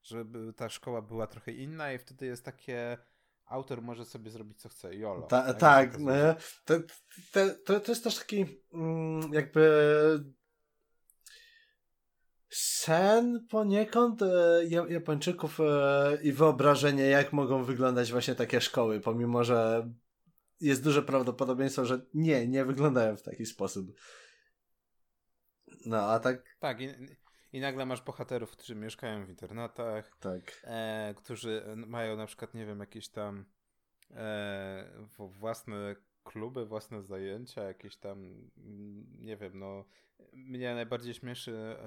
żeby 0.02 0.52
ta 0.52 0.68
szkoła 0.68 1.02
była 1.02 1.26
trochę 1.26 1.52
inna 1.52 1.92
i 1.92 1.98
wtedy 1.98 2.26
jest 2.26 2.44
takie 2.44 2.98
autor 3.46 3.82
może 3.82 4.04
sobie 4.04 4.30
zrobić 4.30 4.60
co 4.60 4.68
chce, 4.68 4.96
jolo. 4.96 5.26
Ta, 5.26 5.54
tak, 5.54 5.98
no, 5.98 6.12
to, 6.64 6.74
to, 7.32 7.40
to, 7.64 7.80
to 7.80 7.92
jest 7.92 8.04
też 8.04 8.18
taki 8.18 8.46
mm, 8.72 9.32
jakby 9.32 10.24
sen 12.48 13.46
poniekąd 13.50 14.22
e, 14.22 14.28
Japończyków 14.88 15.60
e, 15.60 16.18
i 16.22 16.32
wyobrażenie, 16.32 17.04
jak 17.04 17.32
mogą 17.32 17.64
wyglądać 17.64 18.12
właśnie 18.12 18.34
takie 18.34 18.60
szkoły, 18.60 19.00
pomimo 19.00 19.44
że 19.44 19.90
jest 20.60 20.84
duże 20.84 21.02
prawdopodobieństwo, 21.02 21.84
że 21.84 22.00
nie, 22.14 22.48
nie 22.48 22.64
wyglądają 22.64 23.16
w 23.16 23.22
taki 23.22 23.46
sposób. 23.46 23.86
No, 25.86 25.98
a 25.98 26.20
tak. 26.20 26.56
Tak, 26.58 26.80
i, 26.80 26.88
i 27.52 27.60
nagle 27.60 27.86
masz 27.86 28.02
bohaterów, 28.02 28.50
którzy 28.50 28.74
mieszkają 28.74 29.26
w 29.26 29.28
internatach, 29.28 30.16
tak. 30.20 30.62
E, 30.64 31.14
którzy 31.16 31.62
mają 31.76 32.16
na 32.16 32.26
przykład, 32.26 32.54
nie 32.54 32.66
wiem, 32.66 32.80
jakieś 32.80 33.08
tam 33.08 33.44
e, 34.10 35.06
własne 35.18 35.96
kluby, 36.26 36.66
własne 36.66 37.02
zajęcia, 37.02 37.62
jakieś 37.62 37.96
tam, 37.96 38.50
nie 39.18 39.36
wiem, 39.36 39.58
no. 39.58 39.84
Mnie 40.32 40.74
najbardziej 40.74 41.14
śmieszy 41.14 41.56
e, 41.56 41.86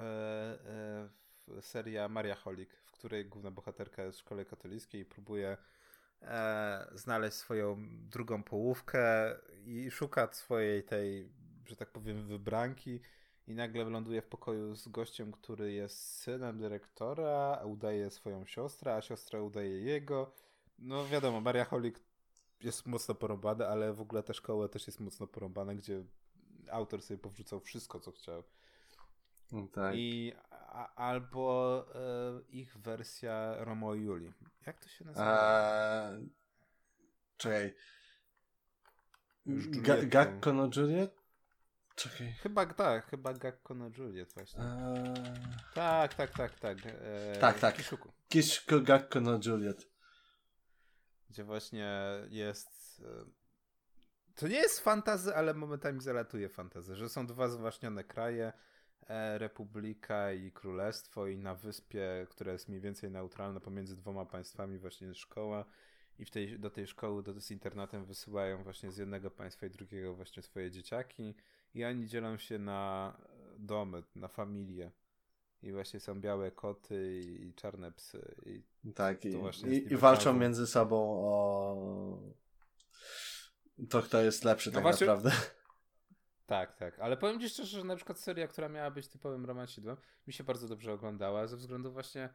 e, 1.58 1.62
seria 1.62 2.08
Maria 2.08 2.36
Holik, 2.36 2.70
w 2.86 2.92
której 2.92 3.26
główna 3.26 3.52
bohaterka 3.52 4.04
jest 4.04 4.18
w 4.18 4.22
szkole 4.22 4.46
katolickiej 4.46 5.02
i 5.02 5.06
próbuje 5.06 5.58
e, 6.22 6.88
znaleźć 6.94 7.38
swoją 7.38 7.78
drugą 8.10 8.44
połówkę 8.44 9.36
i 9.66 9.92
szuka 9.92 10.30
swojej 10.32 10.84
tej, 10.84 11.30
że 11.66 11.76
tak 11.76 11.92
powiem, 11.92 12.28
wybranki 12.28 13.00
i 13.48 13.54
nagle 13.54 13.84
ląduje 13.84 14.22
w 14.22 14.28
pokoju 14.28 14.76
z 14.76 14.88
gościem, 14.88 15.32
który 15.32 15.74
jest 15.74 15.98
synem 15.98 16.60
dyrektora, 16.60 17.62
udaje 17.66 18.12
swoją 18.12 18.46
siostrę, 18.46 18.96
a 18.96 19.02
siostra 19.02 19.42
udaje 19.42 19.80
jego. 19.80 20.34
No 20.80 21.08
wiadomo, 21.08 21.42
Maria 21.42 21.66
Holik 21.66 22.00
jest 22.62 22.86
mocno 22.86 23.16
porąbana, 23.16 23.68
ale 23.68 23.94
w 23.94 24.02
ogóle 24.02 24.24
ta 24.24 24.34
szkoła 24.34 24.68
też 24.68 24.88
jest 24.88 25.00
mocno 25.00 25.28
porąbana, 25.28 25.76
gdzie 25.76 26.04
autor 26.72 27.02
sobie 27.02 27.18
powrzucał 27.18 27.60
wszystko, 27.60 28.00
co 28.00 28.12
chciał. 28.12 28.44
No 29.52 29.68
tak. 29.68 29.96
I 29.96 30.34
a, 30.52 30.96
albo 30.96 31.86
e, 31.96 32.42
ich 32.50 32.78
wersja 32.78 33.56
Romeo 33.64 33.96
i 33.96 34.02
Juli. 34.02 34.34
Jak 34.66 34.80
to 34.80 34.90
się 34.90 35.06
nazywa? 35.06 36.12
Eee, 36.12 36.30
czekaj. 37.38 37.76
Ga 39.72 40.06
Gakko 40.06 40.54
no 40.54 40.70
Juliet? 40.76 41.20
Czekaj. 41.96 42.34
Chyba 42.34 42.66
tak, 42.66 43.06
chyba 43.06 43.34
Gakko 43.34 43.74
no 43.74 43.90
Juliet 43.98 44.34
właśnie. 44.34 44.64
Eee... 44.64 45.14
Tak, 45.74 46.14
tak, 46.14 46.32
tak, 46.32 46.60
tak. 46.60 46.78
Eee, 46.86 47.40
tak, 47.40 47.60
tak. 47.60 47.76
Kishuku. 47.76 48.12
Kishuku 48.30 48.82
Gakko 48.82 49.22
no 49.22 49.40
Juliet. 49.46 49.89
Gdzie 51.30 51.44
właśnie 51.44 52.00
jest... 52.30 53.04
E, 53.06 53.26
to 54.36 54.48
nie 54.48 54.58
jest 54.58 54.80
fantazy, 54.80 55.36
ale 55.36 55.54
momentami 55.54 56.02
zalatuje 56.02 56.50
fantazy, 56.50 56.96
że 56.96 57.10
są 57.10 57.28
dwa 57.28 57.48
zwaśnione 57.48 58.04
kraje, 58.04 58.54
e, 59.08 59.38
Republika 59.38 60.34
i 60.34 60.52
Królestwo 60.52 61.28
i 61.28 61.38
na 61.38 61.56
wyspie, 61.56 62.28
która 62.30 62.52
jest 62.52 62.70
mniej 62.70 62.82
więcej 62.82 63.12
neutralna 63.12 63.60
pomiędzy 63.60 63.96
dwoma 63.96 64.26
państwami 64.26 64.80
właśnie 64.80 65.14
szkoła 65.14 65.66
i 66.20 66.26
w 66.26 66.32
tej, 66.32 66.60
do 66.60 66.70
tej 66.70 66.88
szkoły, 66.88 67.24
do, 67.24 67.42
z 67.42 67.52
internatem 67.52 68.06
wysyłają 68.06 68.64
właśnie 68.64 68.92
z 68.92 68.98
jednego 68.98 69.32
państwa 69.32 69.66
i 69.66 69.70
drugiego 69.70 70.16
właśnie 70.16 70.44
swoje 70.44 70.72
dzieciaki 70.72 71.36
i 71.74 71.86
oni 71.86 72.08
dzielą 72.08 72.38
się 72.38 72.60
na 72.60 73.14
domy, 73.58 74.04
na 74.16 74.28
familie. 74.28 74.92
I 75.62 75.72
właśnie 75.72 76.00
są 76.00 76.22
białe 76.22 76.52
koty 76.52 77.20
i 77.20 77.54
czarne 77.54 77.92
psy. 77.92 78.36
I 78.86 78.94
tak, 78.94 79.26
i, 79.26 79.30
i, 79.68 79.94
i 79.94 79.98
walczą 79.98 80.34
między 80.34 80.68
sobą 80.68 80.98
o 81.24 82.18
to, 83.90 84.02
kto 84.02 84.22
jest 84.22 84.44
lepszy 84.44 84.70
no 84.70 84.74
tak 84.74 84.84
właśnie... 84.84 85.08
naprawdę. 85.08 85.32
Tak, 86.46 86.76
tak. 86.76 87.00
Ale 87.00 87.18
powiem 87.18 87.40
Ci 87.40 87.50
szczerze, 87.50 87.80
że 87.80 87.84
na 87.84 87.96
przykład 87.96 88.20
seria, 88.20 88.48
która 88.48 88.70
miała 88.70 88.92
być 88.92 89.08
typowym 89.08 89.46
romansidłem, 89.46 89.98
mi 90.28 90.34
się 90.34 90.44
bardzo 90.44 90.68
dobrze 90.68 90.94
oglądała, 90.94 91.48
ze 91.48 91.58
względu 91.58 91.92
właśnie 91.92 92.30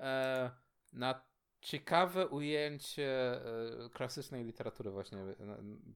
e, 0.00 0.50
na 0.92 1.22
ciekawe 1.60 2.28
ujęcie 2.28 3.34
e, 3.34 3.90
klasycznej 3.90 4.44
literatury 4.44 4.90
właśnie 4.90 5.18
e, 5.18 5.34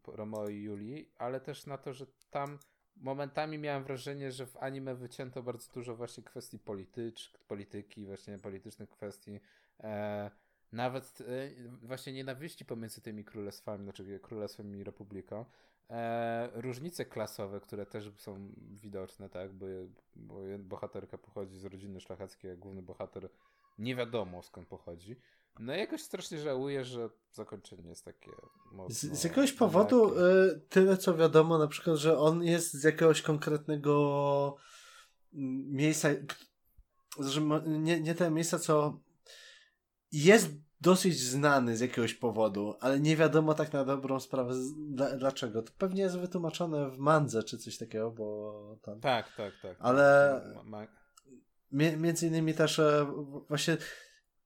Romeo 0.06 0.48
i 0.48 0.62
Julii, 0.62 1.12
ale 1.18 1.40
też 1.40 1.66
na 1.66 1.78
to, 1.78 1.92
że 1.92 2.06
tam 2.30 2.58
momentami 3.00 3.58
miałem 3.58 3.84
wrażenie, 3.84 4.32
że 4.32 4.46
w 4.46 4.56
anime 4.56 4.94
wycięto 4.94 5.42
bardzo 5.42 5.72
dużo 5.72 5.96
właśnie 5.96 6.22
kwestii 6.24 6.58
politycz, 6.58 7.32
polityki, 7.48 8.06
właśnie 8.06 8.38
politycznych 8.38 8.90
kwestii. 8.90 9.40
E, 9.80 10.30
nawet 10.72 11.20
e, 11.20 11.24
właśnie 11.82 12.12
nienawiści 12.12 12.64
pomiędzy 12.64 13.00
tymi 13.00 13.24
królestwami, 13.24 13.84
znaczy 13.84 14.20
królestwem 14.22 14.76
i 14.76 14.84
republiką. 14.84 15.44
E, 15.90 16.50
różnice 16.54 17.04
klasowe, 17.04 17.60
które 17.60 17.86
też 17.86 18.12
są 18.16 18.52
widoczne, 18.56 19.28
tak, 19.28 19.52
bo, 19.52 19.66
bo 20.16 20.40
bohaterka 20.58 21.18
pochodzi 21.18 21.58
z 21.58 21.64
rodziny 21.64 22.00
szlacheckiej, 22.00 22.50
a 22.50 22.56
główny 22.56 22.82
bohater 22.82 23.28
nie 23.78 23.96
wiadomo 23.96 24.42
skąd 24.42 24.68
pochodzi. 24.68 25.16
No 25.58 25.74
jakoś 25.74 26.02
strasznie 26.02 26.38
żałuję, 26.38 26.84
że 26.84 27.08
zakończenie 27.32 27.88
jest 27.88 28.04
takie 28.04 28.30
mocno... 28.72 28.94
Z, 28.94 29.18
z 29.20 29.24
jakiegoś 29.24 29.52
powodu 29.52 30.18
y, 30.18 30.60
tyle 30.68 30.96
co 30.96 31.16
wiadomo, 31.16 31.58
na 31.58 31.66
przykład, 31.66 31.96
że 31.96 32.18
on 32.18 32.44
jest 32.44 32.72
z 32.72 32.84
jakiegoś 32.84 33.22
konkretnego 33.22 34.56
miejsca, 35.32 36.08
że 37.20 37.40
nie, 37.66 38.00
nie 38.00 38.14
te 38.14 38.30
miejsca, 38.30 38.58
co 38.58 39.00
jest 40.12 40.48
dosyć 40.80 41.20
znany 41.20 41.76
z 41.76 41.80
jakiegoś 41.80 42.14
powodu, 42.14 42.74
ale 42.80 43.00
nie 43.00 43.16
wiadomo 43.16 43.54
tak 43.54 43.72
na 43.72 43.84
dobrą 43.84 44.20
sprawę 44.20 44.54
dla, 44.88 45.16
dlaczego. 45.16 45.62
To 45.62 45.72
pewnie 45.78 46.02
jest 46.02 46.18
wytłumaczone 46.18 46.90
w 46.90 46.98
mandze 46.98 47.42
czy 47.42 47.58
coś 47.58 47.78
takiego, 47.78 48.10
bo 48.10 48.78
tam... 48.82 49.00
Tak, 49.00 49.36
tak, 49.36 49.52
tak. 49.62 49.76
Ale 49.80 50.40
ma... 50.64 50.86
między 51.72 52.26
innymi 52.26 52.54
też 52.54 52.78
e, 52.78 53.06
właśnie 53.48 53.76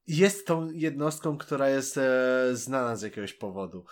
jest 0.07 0.47
tą 0.47 0.71
jednostką, 0.71 1.39
która 1.39 1.69
jest 1.69 1.99
e, 1.99 2.51
znana 2.53 2.97
z 2.97 3.03
jakiegoś 3.03 3.35
powodu. 3.35 3.85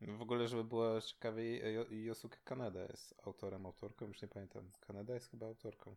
No 0.00 0.16
w 0.16 0.22
ogóle, 0.22 0.48
żeby 0.48 0.64
było 0.64 1.00
ciekawiej, 1.00 1.62
Yosuke 1.90 2.38
Kaneda 2.44 2.82
jest 2.82 3.14
autorem, 3.24 3.66
autorką, 3.66 4.06
już 4.06 4.22
nie 4.22 4.28
pamiętam. 4.28 4.70
Kaneda 4.80 5.14
jest 5.14 5.30
chyba 5.30 5.46
autorką. 5.46 5.96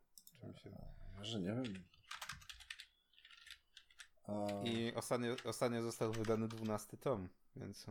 Się... 0.64 0.72
Może 1.18 1.40
nie 1.40 1.54
wiem. 1.54 1.84
I 4.64 4.94
ostatnio, 4.96 5.36
ostatnio 5.46 5.84
został 5.84 6.12
wydany 6.12 6.48
12 6.48 6.98
tom, 6.98 7.30
więc 7.56 7.86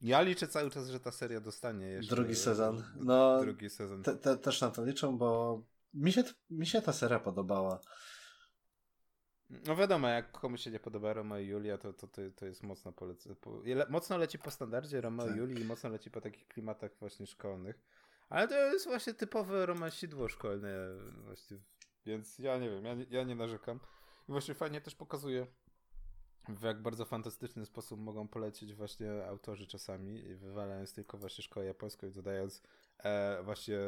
ja 0.00 0.22
liczę 0.22 0.48
cały 0.48 0.70
czas, 0.70 0.88
że 0.88 1.00
ta 1.00 1.12
seria 1.12 1.40
dostanie 1.40 1.86
jeszcze. 1.86 2.16
Drugi 2.16 2.34
sezon. 2.34 2.84
No, 2.96 3.40
drugi 3.40 3.70
sezon. 3.70 4.02
Te, 4.02 4.16
te, 4.16 4.36
też 4.36 4.60
na 4.60 4.70
to 4.70 4.84
liczą, 4.84 5.18
bo 5.18 5.62
mi 5.94 6.12
się, 6.12 6.24
mi 6.50 6.66
się 6.66 6.82
ta 6.82 6.92
seria 6.92 7.20
podobała. 7.20 7.80
No 9.50 9.76
wiadomo, 9.76 10.08
jak 10.08 10.32
komuś 10.32 10.60
się 10.60 10.70
nie 10.70 10.80
podoba 10.80 11.12
Roma 11.12 11.40
i 11.40 11.46
Julia, 11.46 11.78
to, 11.78 11.92
to, 11.92 12.06
to, 12.06 12.22
to 12.36 12.46
jest 12.46 12.62
mocno 12.62 12.92
polecę. 12.92 13.34
Po, 13.34 13.62
mocno 13.88 14.18
leci 14.18 14.38
po 14.38 14.50
standardzie 14.50 15.02
tak. 15.02 15.34
i 15.34 15.38
Julii 15.38 15.60
i 15.60 15.64
mocno 15.64 15.90
leci 15.90 16.10
po 16.10 16.20
takich 16.20 16.48
klimatach 16.48 16.90
właśnie 17.00 17.26
szkolnych. 17.26 17.80
Ale 18.28 18.48
to 18.48 18.54
jest 18.54 18.86
właśnie 18.86 19.14
typowe 19.14 19.66
romansidło 19.66 20.28
szkolne 20.28 20.88
właśnie, 21.24 21.56
więc 22.06 22.38
ja 22.38 22.58
nie 22.58 22.70
wiem, 22.70 22.84
ja, 22.84 22.96
ja 23.10 23.24
nie 23.24 23.34
narzekam. 23.34 23.80
I 24.28 24.32
właśnie 24.32 24.54
fajnie 24.54 24.80
też 24.80 24.94
pokazuje 24.94 25.46
w 26.48 26.62
jak 26.62 26.82
bardzo 26.82 27.04
fantastyczny 27.04 27.66
sposób 27.66 28.00
mogą 28.00 28.28
polecieć 28.28 28.74
właśnie 28.74 29.26
autorzy 29.26 29.66
czasami, 29.66 30.22
wywalając 30.36 30.92
tylko 30.92 31.18
właśnie 31.18 31.44
szkołę 31.44 31.66
japońską 31.66 32.06
i 32.06 32.10
dodając 32.10 32.62
e, 32.98 33.42
właśnie 33.42 33.78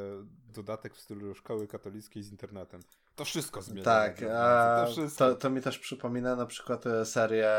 dodatek 0.55 0.95
w 0.95 1.01
stylu 1.01 1.35
szkoły 1.35 1.69
katolickiej 1.69 2.23
z 2.23 2.31
internetem. 2.31 2.81
To 3.21 3.25
wszystko 3.25 3.63
zmienia. 3.63 3.85
Tak, 3.85 4.23
a, 4.23 4.85
to, 4.87 4.93
wszystko. 4.93 5.25
To, 5.25 5.35
to, 5.35 5.51
mi 5.51 5.61
też 5.63 5.79
przypomina 5.79 6.37
na 6.37 6.47
przykład 6.47 6.87
e, 6.87 7.05
serię 7.05 7.53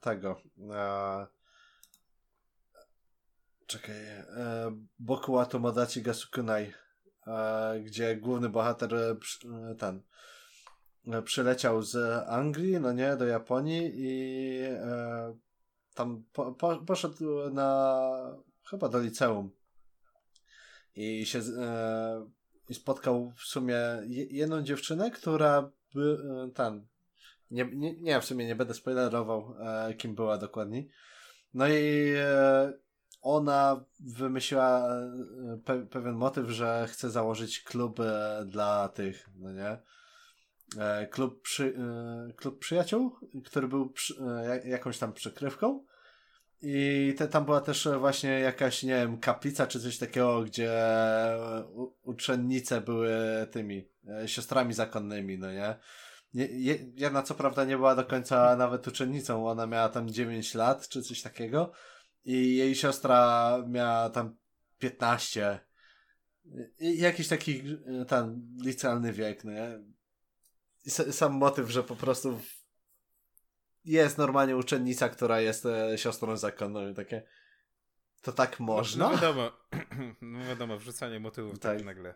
tego. 0.00 0.40
E, 0.70 1.26
czekaj. 3.66 3.96
E, 3.96 4.26
Boku 4.98 5.32
wa 5.32 5.46
Tomodachi 5.46 6.02
Gasukunai, 6.02 6.72
e, 7.26 7.80
gdzie 7.80 8.16
główny 8.16 8.48
bohater 8.48 8.94
e, 8.94 9.16
ten 9.78 10.02
przyleciał 11.24 11.82
z 11.82 11.96
Anglii, 12.28 12.80
no 12.80 12.92
nie, 12.92 13.16
do 13.16 13.26
Japonii 13.26 13.92
i 13.94 14.60
e, 14.62 15.36
tam 15.94 16.24
po, 16.32 16.52
po, 16.52 16.76
poszedł 16.76 17.50
na 17.50 18.00
chyba 18.70 18.88
do 18.88 19.00
liceum 19.00 19.50
i 20.94 21.26
się 21.26 21.38
e, 21.38 22.30
i 22.70 22.74
spotkał 22.74 23.32
w 23.36 23.42
sumie 23.42 23.76
jedną 24.30 24.62
dziewczynę, 24.62 25.10
która 25.10 25.70
by, 25.94 26.18
e, 26.46 26.50
ten, 26.50 26.86
nie, 27.50 27.64
nie, 27.64 28.00
nie, 28.00 28.20
w 28.20 28.24
sumie 28.24 28.46
nie 28.46 28.54
będę 28.54 28.74
spoilerował, 28.74 29.54
e, 29.60 29.94
kim 29.94 30.14
była 30.14 30.38
dokładnie. 30.38 30.84
No 31.54 31.68
i 31.68 32.12
e, 32.16 32.72
ona 33.22 33.84
wymyśliła 34.00 34.88
e, 34.88 35.58
pe, 35.64 35.86
pewien 35.86 36.14
motyw, 36.14 36.48
że 36.48 36.86
chce 36.88 37.10
założyć 37.10 37.62
klub 37.62 38.00
e, 38.00 38.44
dla 38.46 38.88
tych, 38.88 39.30
no 39.36 39.52
nie? 39.52 39.78
E, 40.78 41.06
klub, 41.06 41.42
przy, 41.42 41.74
klub 42.36 42.58
przyjaciół, 42.58 43.16
który 43.44 43.68
był 43.68 43.90
przy, 43.90 44.14
jakąś 44.64 44.98
tam 44.98 45.12
przykrywką. 45.12 45.84
I 46.62 47.14
te, 47.18 47.28
tam 47.28 47.44
była 47.44 47.60
też 47.60 47.88
właśnie 47.98 48.30
jakaś, 48.30 48.82
nie 48.82 48.94
wiem, 48.94 49.18
kaplica 49.18 49.66
czy 49.66 49.80
coś 49.80 49.98
takiego, 49.98 50.42
gdzie 50.42 50.72
u, 51.72 51.94
uczennice 52.02 52.80
były 52.80 53.10
tymi 53.50 53.88
e, 54.08 54.28
siostrami 54.28 54.74
zakonnymi, 54.74 55.38
no 55.38 55.52
nie? 55.52 55.76
nie 56.34 56.46
je, 56.46 56.78
jedna 56.94 57.22
co 57.22 57.34
prawda 57.34 57.64
nie 57.64 57.76
była 57.76 57.94
do 57.94 58.04
końca 58.04 58.56
nawet 58.56 58.88
uczennicą, 58.88 59.48
ona 59.48 59.66
miała 59.66 59.88
tam 59.88 60.08
9 60.08 60.54
lat 60.54 60.88
czy 60.88 61.02
coś 61.02 61.22
takiego 61.22 61.72
i 62.24 62.56
jej 62.56 62.74
siostra 62.74 63.58
miała 63.68 64.10
tam 64.10 64.36
15. 64.78 65.60
I 66.78 66.98
jakiś 66.98 67.28
taki 67.28 67.62
e, 68.00 68.04
ten 68.04 68.56
licealny 68.64 69.12
wiek, 69.12 69.44
no 69.44 69.52
nie? 69.52 69.80
I 70.84 70.90
sam 70.90 71.32
motyw, 71.32 71.70
że 71.70 71.82
po 71.82 71.96
prostu 71.96 72.40
jest 73.84 74.18
normalnie 74.18 74.56
uczennica, 74.56 75.08
która 75.08 75.40
jest 75.40 75.66
e, 75.66 75.98
siostrą 75.98 76.36
zakonną 76.36 76.88
i 76.88 76.94
takie 76.94 77.22
to 78.22 78.32
tak 78.32 78.60
można? 78.60 79.04
No, 79.04 79.10
no 79.10 79.16
wiadomo, 79.16 79.50
no 80.22 80.44
wiadomo, 80.44 80.78
wrzucanie 80.78 81.20
motywów 81.20 81.58
tak, 81.58 81.76
tak 81.76 81.86
nagle. 81.86 82.14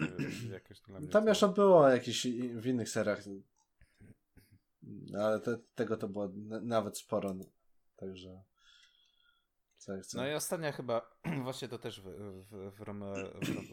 nie 0.00 0.06
wiem, 0.18 0.52
jakoś 0.52 0.80
dla 0.80 1.00
mnie 1.00 1.08
Tam 1.08 1.26
jeszcze 1.26 1.48
było 1.48 1.88
jakieś 1.88 2.26
w 2.56 2.66
innych 2.66 2.88
seriach, 2.88 3.20
ale 5.18 5.40
te, 5.40 5.58
tego 5.74 5.96
to 5.96 6.08
było 6.08 6.32
nawet 6.62 6.98
sporo, 6.98 7.34
także... 7.96 8.42
No 10.14 10.28
i 10.28 10.32
ostatnia 10.32 10.72
chyba, 10.72 11.16
właśnie 11.44 11.68
to 11.68 11.78
też 11.78 12.00
w, 12.00 12.04
w, 12.50 12.76
w, 12.76 12.80
Romeo, 12.80 13.14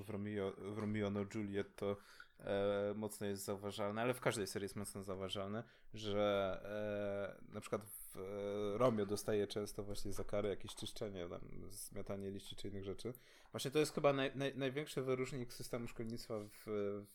w, 0.05 0.09
Romeo, 0.09 0.51
w 0.51 0.77
Romeo 0.77 1.09
no 1.09 1.25
Juliet 1.36 1.75
to 1.75 1.97
e, 2.42 2.94
mocno 2.96 3.28
jest 3.28 3.46
zauważalne, 3.46 4.02
ale 4.02 4.14
w 4.14 4.22
każdej 4.22 4.48
serii 4.48 4.66
jest 4.66 4.76
mocno 4.76 5.04
zauważalne, 5.04 5.64
że 5.94 7.38
e, 7.50 7.54
na 7.54 7.62
przykład 7.62 7.86
w 7.86 8.18
e, 8.18 8.78
Romeo 8.78 9.06
dostaje 9.06 9.48
często 9.48 9.84
właśnie 9.84 10.14
za 10.14 10.24
karę 10.24 10.50
jakieś 10.50 10.76
czyszczenie, 10.76 11.28
tam, 11.30 11.42
zmiatanie 11.70 12.32
liści 12.32 12.56
czy 12.56 12.68
innych 12.68 12.84
rzeczy. 12.84 13.14
Właśnie 13.52 13.72
to 13.72 13.80
jest 13.80 13.94
chyba 13.94 14.14
naj, 14.14 14.32
naj, 14.36 14.58
największy 14.58 15.02
wyróżnik 15.02 15.54
systemu 15.54 15.88
szkolnictwa 15.88 16.39
w, 16.39 16.64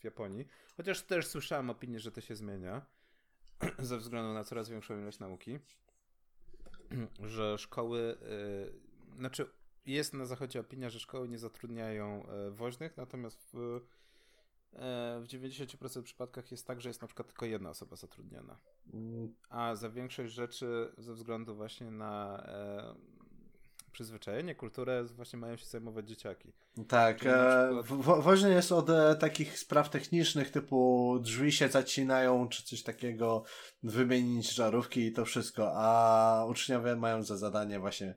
w 0.01 0.05
Japonii, 0.05 0.47
chociaż 0.77 1.03
też 1.03 1.27
słyszałem 1.27 1.71
opinię, 1.71 2.01
że 2.01 2.13
to 2.13 2.21
się 2.21 2.37
zmienia 2.37 2.87
ze 3.79 3.99
względu 3.99 4.33
na 4.33 4.45
coraz 4.45 4.69
większą 4.69 4.99
ilość 4.99 5.19
nauki, 5.19 5.59
że 7.37 7.59
szkoły, 7.59 8.19
y, 9.15 9.19
znaczy 9.19 9.51
jest 9.87 10.15
na 10.15 10.27
zachodzie 10.27 10.61
opinia, 10.61 10.91
że 10.91 11.01
szkoły 11.01 11.29
nie 11.29 11.39
zatrudniają 11.39 12.27
y, 12.49 12.51
woźnych, 12.51 12.97
natomiast 12.97 13.49
w 13.53 13.57
E, 13.57 13.81
w 15.21 15.25
90% 15.27 16.03
przypadkach 16.03 16.51
jest 16.51 16.67
tak, 16.67 16.81
że 16.81 16.89
jest 16.91 17.03
na 17.03 17.09
przykład 17.09 17.29
tylko 17.29 17.47
jedna 17.47 17.71
osoba 17.71 17.97
zatrudniona. 17.97 18.59
Mm. 18.95 19.35
A 19.49 19.75
za 19.75 19.91
większość 19.91 20.33
rzeczy 20.35 20.93
ze 20.99 21.15
względu 21.15 21.57
właśnie 21.57 21.91
na 21.91 22.43
e, 22.47 22.95
przyzwyczajenie, 23.97 24.55
kulturę 24.55 25.05
właśnie 25.05 25.39
mają 25.39 25.57
się 25.57 25.67
zajmować 25.67 26.09
dzieciaki. 26.09 26.53
Tak, 26.89 27.17
e, 27.27 27.83
przykład... 27.83 28.25
woźny 28.25 28.51
jest 28.51 28.73
od 28.73 28.91
e, 28.91 29.17
takich 29.21 29.59
spraw 29.59 29.91
technicznych 29.91 30.51
typu 30.51 31.19
drzwi 31.21 31.53
się 31.53 31.69
zacinają 31.69 32.49
czy 32.49 32.63
coś 32.63 32.83
takiego, 32.83 33.45
wymienić 33.83 34.55
żarówki 34.55 35.07
i 35.07 35.13
to 35.13 35.25
wszystko, 35.25 35.73
a 35.75 36.47
uczniowie 36.49 36.97
mają 36.97 37.23
za 37.23 37.37
zadanie 37.37 37.81
właśnie 37.81 38.15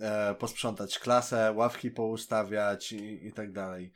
e, 0.00 0.34
posprzątać 0.34 0.98
klasę, 0.98 1.52
ławki 1.56 1.90
poustawiać 1.90 2.92
i, 2.92 3.26
i 3.26 3.32
tak 3.32 3.52
dalej. 3.52 3.92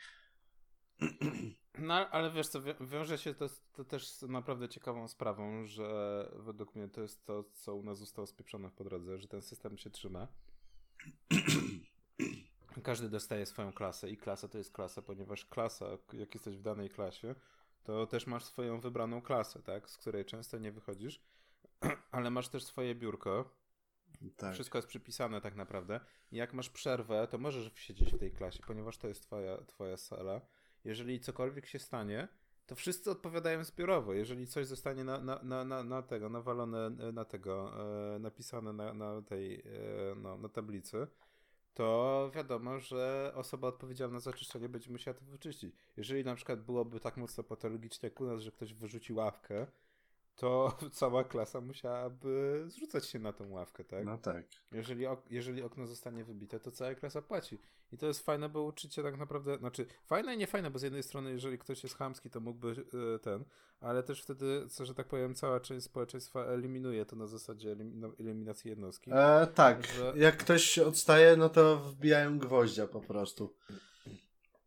No, 1.78 1.94
ale 1.94 2.30
wiesz 2.30 2.48
co, 2.48 2.60
wiąże 2.80 3.18
się 3.18 3.34
to, 3.34 3.46
to 3.72 3.84
też 3.84 4.08
z 4.08 4.22
naprawdę 4.22 4.68
ciekawą 4.68 5.08
sprawą, 5.08 5.66
że 5.66 6.28
według 6.36 6.74
mnie 6.74 6.88
to 6.88 7.00
jest 7.00 7.24
to, 7.24 7.44
co 7.52 7.74
u 7.74 7.82
nas 7.82 7.98
zostało 7.98 8.26
spieprzone 8.26 8.70
po 8.70 8.84
drodze, 8.84 9.18
że 9.18 9.28
ten 9.28 9.42
system 9.42 9.78
się 9.78 9.90
trzyma. 9.90 10.28
Każdy 12.82 13.08
dostaje 13.08 13.46
swoją 13.46 13.72
klasę 13.72 14.10
i 14.10 14.16
klasa 14.16 14.48
to 14.48 14.58
jest 14.58 14.72
klasa, 14.72 15.02
ponieważ 15.02 15.46
klasa, 15.46 15.86
jak 16.12 16.34
jesteś 16.34 16.56
w 16.56 16.62
danej 16.62 16.90
klasie, 16.90 17.34
to 17.84 18.06
też 18.06 18.26
masz 18.26 18.44
swoją 18.44 18.80
wybraną 18.80 19.22
klasę, 19.22 19.62
tak? 19.62 19.90
Z 19.90 19.98
której 19.98 20.24
często 20.24 20.58
nie 20.58 20.72
wychodzisz, 20.72 21.22
ale 22.10 22.30
masz 22.30 22.48
też 22.48 22.64
swoje 22.64 22.94
biurko. 22.94 23.50
Tak. 24.36 24.54
Wszystko 24.54 24.78
jest 24.78 24.88
przypisane 24.88 25.40
tak 25.40 25.54
naprawdę. 25.56 26.00
Jak 26.32 26.54
masz 26.54 26.70
przerwę, 26.70 27.28
to 27.30 27.38
możesz 27.38 27.72
siedzieć 27.74 28.12
w 28.12 28.18
tej 28.18 28.32
klasie, 28.32 28.62
ponieważ 28.66 28.98
to 28.98 29.08
jest 29.08 29.22
twoja, 29.22 29.64
twoja 29.64 29.96
sala 29.96 30.40
jeżeli 30.84 31.20
cokolwiek 31.20 31.66
się 31.66 31.78
stanie, 31.78 32.28
to 32.66 32.74
wszyscy 32.74 33.10
odpowiadają 33.10 33.64
zbiorowo. 33.64 34.14
Jeżeli 34.14 34.46
coś 34.46 34.66
zostanie 34.66 35.04
na, 35.04 35.20
na, 35.20 35.42
na, 35.42 35.64
na, 35.64 35.84
na 35.84 36.02
tego, 36.02 36.28
nawalone 36.28 36.90
na 36.90 37.24
tego, 37.24 37.72
e, 38.14 38.18
napisane 38.18 38.72
na, 38.72 38.94
na 38.94 39.22
tej, 39.22 39.54
e, 39.60 39.62
no, 40.16 40.38
na 40.38 40.48
tablicy, 40.48 41.06
to 41.74 42.30
wiadomo, 42.34 42.80
że 42.80 43.32
osoba 43.34 43.68
odpowiedzialna 43.68 44.20
za 44.20 44.32
czyszczenie 44.32 44.68
będzie 44.68 44.90
musiała 44.90 45.14
to 45.14 45.24
wyczyścić. 45.24 45.76
Jeżeli 45.96 46.24
na 46.24 46.34
przykład 46.34 46.60
byłoby 46.60 47.00
tak 47.00 47.16
mocno 47.16 47.44
patologicznie 47.44 48.08
jak 48.08 48.20
u 48.20 48.24
nas, 48.24 48.40
że 48.40 48.50
ktoś 48.50 48.74
wyrzuci 48.74 49.12
ławkę, 49.12 49.66
to 50.36 50.78
cała 50.92 51.24
klasa 51.24 51.60
musiałaby 51.60 52.64
zrzucać 52.66 53.06
się 53.06 53.18
na 53.18 53.32
tą 53.32 53.50
ławkę, 53.50 53.84
tak? 53.84 54.04
No 54.04 54.18
tak. 54.18 54.44
Jeżeli, 54.72 55.06
ok 55.06 55.22
jeżeli 55.30 55.62
okno 55.62 55.86
zostanie 55.86 56.24
wybite, 56.24 56.60
to 56.60 56.70
cała 56.70 56.94
klasa 56.94 57.22
płaci. 57.22 57.58
I 57.92 57.98
to 57.98 58.06
jest 58.06 58.24
fajne, 58.24 58.48
bo 58.48 58.62
uczycie 58.62 59.02
tak 59.02 59.18
naprawdę, 59.18 59.58
znaczy 59.58 59.86
fajne 60.06 60.34
i 60.34 60.38
nie 60.38 60.46
fajne, 60.46 60.70
bo 60.70 60.78
z 60.78 60.82
jednej 60.82 61.02
strony, 61.02 61.30
jeżeli 61.30 61.58
ktoś 61.58 61.82
jest 61.82 61.96
chamski, 61.96 62.30
to 62.30 62.40
mógłby 62.40 62.68
yy, 62.68 63.18
ten, 63.18 63.44
ale 63.80 64.02
też 64.02 64.22
wtedy, 64.22 64.66
co, 64.68 64.84
że 64.84 64.94
tak 64.94 65.08
powiem, 65.08 65.34
cała 65.34 65.60
część 65.60 65.86
społeczeństwa 65.86 66.44
eliminuje 66.44 67.06
to 67.06 67.16
na 67.16 67.26
zasadzie 67.26 67.72
elim 67.72 68.12
eliminacji 68.20 68.70
jednostki. 68.70 69.10
E, 69.14 69.46
tak, 69.54 69.86
że... 69.86 70.12
jak 70.16 70.36
ktoś 70.36 70.78
odstaje, 70.78 71.36
no 71.36 71.48
to 71.48 71.76
wbijają 71.76 72.38
gwoździa 72.38 72.86
po 72.86 73.00
prostu. 73.00 73.54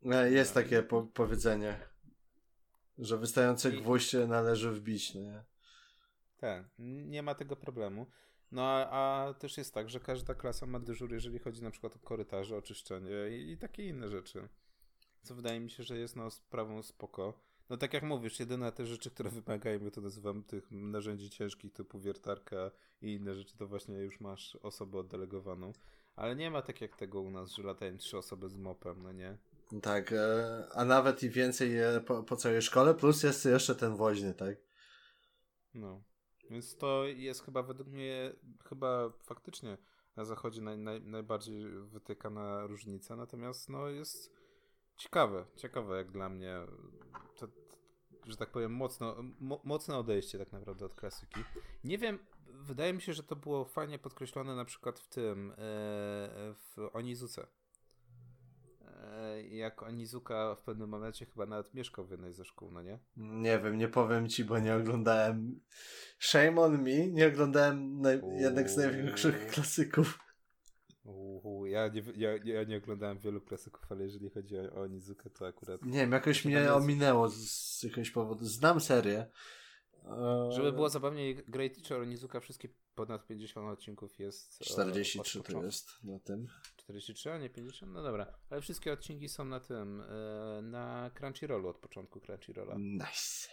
E, 0.06 0.32
jest 0.32 0.56
no. 0.56 0.62
takie 0.62 0.84
po 0.84 1.02
powiedzenie, 1.02 1.80
że 2.98 3.18
wystające 3.18 3.70
I... 3.70 3.82
gwóźdź 3.82 4.16
należy 4.28 4.72
wbić, 4.72 5.16
no 5.16 5.22
nie? 5.22 5.44
Tak, 6.38 6.66
nie 7.08 7.24
ma 7.24 7.36
tego 7.36 7.56
problemu. 7.56 8.06
No 8.52 8.62
a, 8.62 8.90
a, 8.90 9.34
też 9.34 9.58
jest 9.58 9.74
tak, 9.74 9.90
że 9.90 10.00
każda 10.00 10.36
klasa 10.36 10.66
ma 10.66 10.80
dyżur, 10.80 11.14
jeżeli 11.14 11.40
chodzi 11.40 11.64
na 11.64 11.72
przykład 11.72 11.96
o 11.96 12.00
korytarze, 12.00 12.58
oczyszczenie 12.58 13.12
i, 13.30 13.52
i 13.52 13.58
takie 13.58 13.88
inne 13.88 14.10
rzeczy. 14.10 14.50
Co 15.22 15.36
wydaje 15.36 15.60
mi 15.60 15.70
się, 15.70 15.84
że 15.84 15.98
jest 15.98 16.16
no 16.16 16.32
sprawą 16.32 16.84
spoko. 16.84 17.34
No 17.70 17.78
tak 17.78 17.94
jak 17.94 18.04
mówisz, 18.04 18.40
jedyne 18.40 18.72
te 18.72 18.86
rzeczy, 18.86 19.12
które 19.12 19.30
wymagają, 19.30 19.84
ja 19.84 19.92
to 19.92 20.02
nazywam 20.02 20.44
tych 20.44 20.72
narzędzi 20.72 21.30
ciężkich 21.30 21.74
typu 21.74 22.00
wiertarka 22.00 22.72
i 23.02 23.14
inne 23.14 23.36
rzeczy, 23.36 23.58
to 23.58 23.68
właśnie 23.68 23.96
już 23.96 24.20
masz 24.20 24.56
osobę 24.56 25.00
oddelegowaną. 25.00 25.74
Ale 26.16 26.36
nie 26.36 26.52
ma 26.52 26.62
tak 26.62 26.82
jak 26.82 26.96
tego 26.96 27.22
u 27.22 27.32
nas, 27.32 27.52
że 27.52 27.64
latają 27.64 27.98
trzy 27.98 28.18
osoby 28.18 28.50
z 28.50 28.58
mopem, 28.58 29.04
no 29.04 29.12
nie? 29.12 29.38
Tak, 29.82 30.12
e, 30.12 30.68
a 30.74 30.86
nawet 30.86 31.24
i 31.24 31.30
więcej 31.30 31.72
po, 32.06 32.24
po 32.24 32.36
całej 32.36 32.62
szkole, 32.62 32.96
plus 32.96 33.24
jest 33.24 33.46
jeszcze 33.46 33.76
ten 33.76 33.96
woźny, 33.96 34.34
tak? 34.34 34.58
No. 35.74 36.04
Więc 36.50 36.78
to 36.78 37.06
jest 37.06 37.46
chyba 37.46 37.64
według 37.64 37.90
mnie, 37.90 38.34
chyba 38.70 39.10
faktycznie 39.24 39.78
na 40.16 40.26
zachodzie 40.26 40.62
naj, 40.62 40.78
naj, 40.78 41.02
najbardziej 41.02 41.66
wytykana 41.70 42.68
różnica, 42.68 43.16
natomiast 43.16 43.70
no 43.70 43.88
jest 43.88 44.34
ciekawe, 44.98 45.46
ciekawe 45.56 45.98
jak 45.98 46.12
dla 46.12 46.30
mnie, 46.30 46.60
to, 47.36 47.48
że 48.26 48.38
tak 48.38 48.52
powiem, 48.52 48.74
mocno, 48.74 49.16
mo, 49.40 49.62
mocne 49.64 49.98
odejście 49.98 50.38
tak 50.38 50.52
naprawdę 50.52 50.86
od 50.86 50.94
klasyki. 50.94 51.40
Nie 51.84 51.98
wiem, 51.98 52.20
wydaje 52.48 52.94
mi 52.94 53.02
się, 53.02 53.14
że 53.14 53.24
to 53.24 53.36
było 53.36 53.66
fajnie 53.66 54.00
podkreślone 54.00 54.56
na 54.56 54.66
przykład 54.66 55.00
w 55.00 55.08
tym, 55.08 55.52
e, 55.52 55.56
w 56.54 56.90
Onizuce 56.94 57.48
jak 59.50 59.84
Onizuka 59.84 60.56
w 60.56 60.64
pewnym 60.64 60.90
momencie 60.90 61.26
chyba 61.26 61.46
nawet 61.46 61.74
mieszkał 61.74 62.08
w 62.08 62.12
jednej 62.12 62.34
ze 62.34 62.46
szkół, 62.46 62.72
no 62.72 62.82
nie? 62.82 63.00
Nie 63.18 63.60
wiem, 63.60 63.78
nie 63.78 63.88
powiem 63.88 64.30
ci, 64.30 64.46
bo 64.46 64.60
nie 64.60 64.76
oglądałem. 64.76 65.60
Shame 66.20 66.62
on 66.62 66.82
me, 66.84 67.08
nie 67.08 67.28
oglądałem 67.28 68.02
naj... 68.02 68.22
jednych 68.40 68.70
z 68.70 68.78
największych 68.78 69.48
klasyków. 69.48 70.20
Uuu, 71.04 71.66
ja, 71.66 71.88
nie, 71.88 72.02
ja, 72.16 72.30
ja 72.44 72.64
nie 72.64 72.78
oglądałem 72.78 73.20
wielu 73.20 73.42
klasyków, 73.42 73.92
ale 73.92 74.04
jeżeli 74.04 74.30
chodzi 74.30 74.58
o, 74.58 74.74
o 74.74 74.82
Onizukę, 74.82 75.30
to 75.30 75.48
akurat. 75.48 75.82
Nie 75.86 76.00
wiem, 76.00 76.12
jakoś 76.12 76.46
mnie 76.46 76.56
jest... 76.56 76.70
ominęło 76.72 77.30
z, 77.30 77.50
z 77.50 77.84
jakiegoś 77.84 78.12
powodu. 78.12 78.46
Znam 78.46 78.80
serię. 78.80 79.26
Żeby 80.50 80.72
było 80.72 80.90
zabawniej, 80.90 81.36
Great 81.36 81.74
Teacher 81.76 82.02
Onizuka 82.02 82.40
wszystkie 82.40 82.70
ponad 82.98 83.28
50 83.28 83.68
odcinków 83.68 84.20
jest. 84.20 84.60
43 84.60 85.44
to 85.44 85.64
jest 85.64 86.04
na 86.04 86.20
tym. 86.20 86.48
43, 86.78 87.32
a 87.32 87.38
nie 87.38 87.50
50? 87.50 87.94
No 87.94 88.04
dobra. 88.04 88.34
Ale 88.50 88.62
wszystkie 88.62 88.94
odcinki 88.94 89.30
są 89.30 89.46
na 89.46 89.60
tym, 89.60 90.02
e, 90.02 90.62
na 90.62 91.12
Crunchyrollu 91.14 91.70
od 91.70 91.78
początku 91.78 92.22
Crunchyrolla. 92.22 92.76
Nice. 92.78 93.50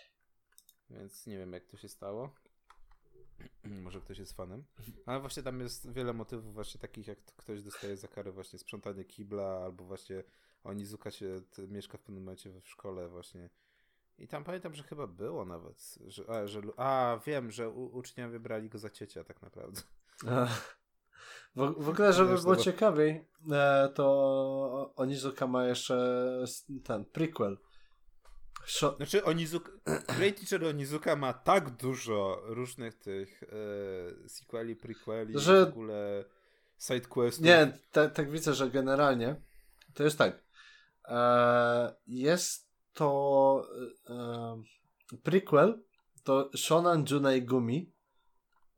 Więc 0.91 1.27
nie 1.27 1.39
wiem 1.39 1.53
jak 1.53 1.67
to 1.67 1.77
się 1.77 1.89
stało. 1.89 2.35
Może 3.85 4.01
ktoś 4.01 4.19
jest 4.19 4.33
fanem. 4.33 4.65
Ale 5.07 5.21
właśnie 5.21 5.43
tam 5.43 5.61
jest 5.61 5.93
wiele 5.93 6.13
motywów 6.13 6.55
właśnie 6.55 6.81
takich, 6.81 7.07
jak 7.07 7.25
ktoś 7.25 7.63
dostaje 7.63 7.97
za 7.97 8.09
karę 8.09 8.33
właśnie 8.33 8.59
sprzątanie 8.59 9.05
kibla, 9.05 9.63
albo 9.65 9.85
właśnie 9.85 10.25
Onizuka 10.65 11.11
się 11.11 11.41
mieszka 11.69 11.99
w 11.99 12.01
pewnym 12.01 12.25
momencie 12.25 12.51
w 12.61 12.69
szkole 12.69 13.09
właśnie. 13.09 13.51
I 14.19 14.29
tam 14.29 14.45
pamiętam, 14.45 14.75
że 14.75 14.83
chyba 14.83 15.07
było 15.07 15.45
nawet, 15.45 15.95
że, 16.07 16.25
a, 16.31 16.47
że, 16.47 16.61
a 16.77 17.21
wiem, 17.27 17.51
że 17.51 17.71
u, 17.71 17.97
uczniowie 17.97 18.41
brali 18.41 18.69
go 18.69 18.79
za 18.79 18.91
ciecia 18.91 19.25
tak 19.25 19.43
naprawdę. 19.43 19.81
W, 21.57 21.85
w 21.85 21.89
ogóle, 21.89 22.13
żeby 22.13 22.39
było 22.39 22.57
ciekawiej, 22.57 23.25
e, 23.53 23.89
to 23.95 24.93
Onizuka 24.97 25.47
ma 25.47 25.67
jeszcze 25.67 26.29
ten 26.85 27.05
prequel. 27.05 27.59
Szo... 28.65 28.97
Znaczy 28.97 29.25
Onizuka, 29.25 29.73
Great 30.19 30.37
Teacher 30.37 30.65
Onizuka 30.65 31.17
ma 31.17 31.33
tak 31.33 31.71
dużo 31.71 32.43
różnych 32.45 32.95
tych 32.95 33.43
e, 33.43 34.29
sequeli, 34.29 34.77
prequeli, 34.77 35.39
że... 35.39 35.67
w 35.67 35.69
ogóle 35.69 36.25
sidequestów. 36.79 37.45
Nie, 37.45 37.73
tak 37.91 38.31
widzę, 38.31 38.55
że 38.55 38.71
generalnie 38.71 39.37
to 39.95 40.05
jest 40.05 40.19
tak. 40.19 40.45
E, 41.05 41.95
jest 42.07 42.74
to 42.95 43.69
e, 44.09 44.63
prequel 45.23 45.83
to 46.25 46.51
Shonan 46.57 47.05
Junai 47.11 47.43
Gumi 47.43 47.93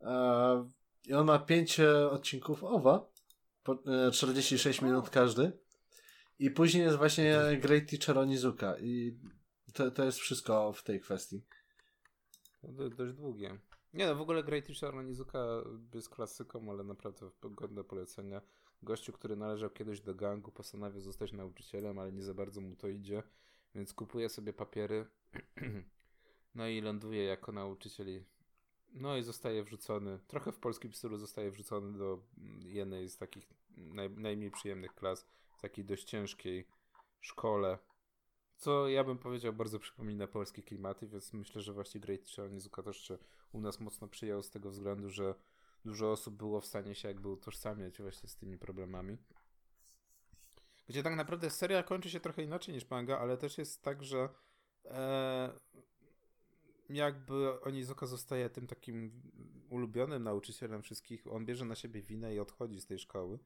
e, 0.00 0.68
i 1.06 1.14
on 1.14 1.26
ma 1.26 1.38
5 1.38 1.80
odcinków 2.10 2.64
OWA, 2.64 3.08
po, 3.62 3.78
46 4.12 4.82
e, 4.82 4.84
minut 4.84 5.10
każdy 5.10 5.52
i 6.38 6.50
później 6.50 6.84
jest 6.84 6.96
właśnie 6.96 7.58
Great 7.60 7.90
Teacher 7.90 8.18
Onizuka 8.18 8.78
i 8.78 9.18
to, 9.72 9.90
to 9.90 10.04
jest 10.04 10.18
wszystko 10.18 10.72
w 10.72 10.82
tej 10.82 11.00
kwestii. 11.00 11.42
No, 12.62 12.88
dość 12.88 13.12
długie. 13.12 13.58
Nie 13.94 14.06
no, 14.06 14.14
w 14.14 14.20
ogóle 14.20 14.44
Great 14.44 14.66
Teacher 14.66 14.94
Onizuka 14.94 15.38
jest 15.94 16.08
klasyką, 16.08 16.70
ale 16.70 16.84
naprawdę 16.84 17.30
godne 17.42 17.84
polecenia. 17.84 18.40
Gościu, 18.82 19.12
który 19.12 19.36
należał 19.36 19.70
kiedyś 19.70 20.00
do 20.00 20.14
gangu, 20.14 20.52
postanawia 20.52 21.00
zostać 21.00 21.32
nauczycielem, 21.32 21.98
ale 21.98 22.12
nie 22.12 22.22
za 22.22 22.34
bardzo 22.34 22.60
mu 22.60 22.76
to 22.76 22.88
idzie, 22.88 23.22
więc 23.76 23.94
kupuje 23.94 24.28
sobie 24.28 24.52
papiery, 24.52 25.06
no 26.54 26.68
i 26.68 26.80
ląduje 26.80 27.24
jako 27.24 27.52
nauczyciel. 27.52 28.24
No 28.92 29.16
i 29.16 29.22
zostaje 29.22 29.64
wrzucony, 29.64 30.18
trochę 30.26 30.52
w 30.52 30.58
polskim 30.58 30.92
stylu 30.92 31.18
zostaje 31.18 31.50
wrzucony 31.50 31.98
do 31.98 32.22
jednej 32.64 33.08
z 33.08 33.16
takich 33.16 33.46
naj, 33.76 34.10
najmniej 34.10 34.50
przyjemnych 34.50 34.94
klas, 34.94 35.26
w 35.56 35.60
takiej 35.60 35.84
dość 35.84 36.04
ciężkiej 36.04 36.66
szkole, 37.20 37.78
co 38.56 38.88
ja 38.88 39.04
bym 39.04 39.18
powiedział 39.18 39.52
bardzo 39.52 39.78
przypomina 39.78 40.26
polskie 40.26 40.62
klimaty, 40.62 41.06
więc 41.06 41.32
myślę, 41.32 41.62
że 41.62 41.72
właśnie 41.72 42.00
Great 42.00 42.24
Teacher 42.24 42.52
Nizuka 42.52 42.82
też 42.82 42.96
się 42.96 43.18
u 43.52 43.60
nas 43.60 43.80
mocno 43.80 44.08
przyjął 44.08 44.42
z 44.42 44.50
tego 44.50 44.70
względu, 44.70 45.10
że 45.10 45.34
dużo 45.84 46.12
osób 46.12 46.34
było 46.34 46.60
w 46.60 46.66
stanie 46.66 46.94
się 46.94 47.08
jakby 47.08 47.28
utożsamiać 47.28 48.02
właśnie 48.02 48.28
z 48.28 48.36
tymi 48.36 48.58
problemami. 48.58 49.18
Gdzie 50.88 51.02
tak 51.02 51.16
naprawdę 51.16 51.50
seria 51.50 51.82
kończy 51.82 52.10
się 52.10 52.20
trochę 52.20 52.42
inaczej 52.42 52.74
niż 52.74 52.90
manga, 52.90 53.18
ale 53.18 53.36
też 53.36 53.58
jest 53.58 53.82
tak, 53.82 54.04
że 54.04 54.28
e, 54.84 55.52
jakby 56.90 57.60
Onizuka 57.60 58.06
zostaje 58.06 58.50
tym 58.50 58.66
takim 58.66 59.22
ulubionym 59.70 60.22
nauczycielem 60.22 60.82
wszystkich. 60.82 61.26
On 61.26 61.46
bierze 61.46 61.64
na 61.64 61.74
siebie 61.74 62.02
winę 62.02 62.34
i 62.34 62.40
odchodzi 62.40 62.80
z 62.80 62.86
tej 62.86 62.98
szkoły. 62.98 63.38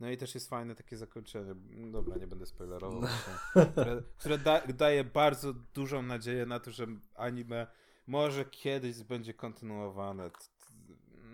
No 0.00 0.10
i 0.10 0.16
też 0.16 0.34
jest 0.34 0.48
fajne 0.48 0.74
takie 0.74 0.96
zakończenie. 0.96 1.54
Dobra, 1.92 2.16
nie 2.16 2.26
będę 2.26 2.46
spoilerował. 2.46 3.00
No. 3.00 3.66
Które, 3.72 4.02
które 4.18 4.38
da, 4.38 4.66
daje 4.66 5.04
bardzo 5.04 5.54
dużą 5.54 6.02
nadzieję 6.02 6.46
na 6.46 6.60
to, 6.60 6.70
że 6.70 6.86
anime 7.14 7.66
może 8.06 8.44
kiedyś 8.44 9.02
będzie 9.02 9.34
kontynuowane. 9.34 10.30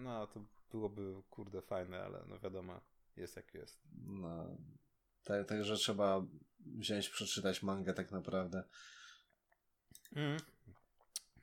No, 0.03 0.27
to 0.27 0.41
byłoby 0.71 1.23
kurde 1.31 1.63
fajne, 1.63 2.05
ale 2.05 2.25
no 2.29 2.39
wiadomo, 2.39 2.81
jest 3.17 3.37
jak 3.37 3.55
jest. 3.55 3.81
No, 4.07 4.57
tak, 5.25 5.49
także 5.49 5.77
trzeba 5.77 6.27
wziąć, 6.67 7.09
przeczytać 7.09 7.63
mangę 7.63 7.95
tak 7.95 8.13
naprawdę. 8.13 8.65
Mm. 10.17 10.37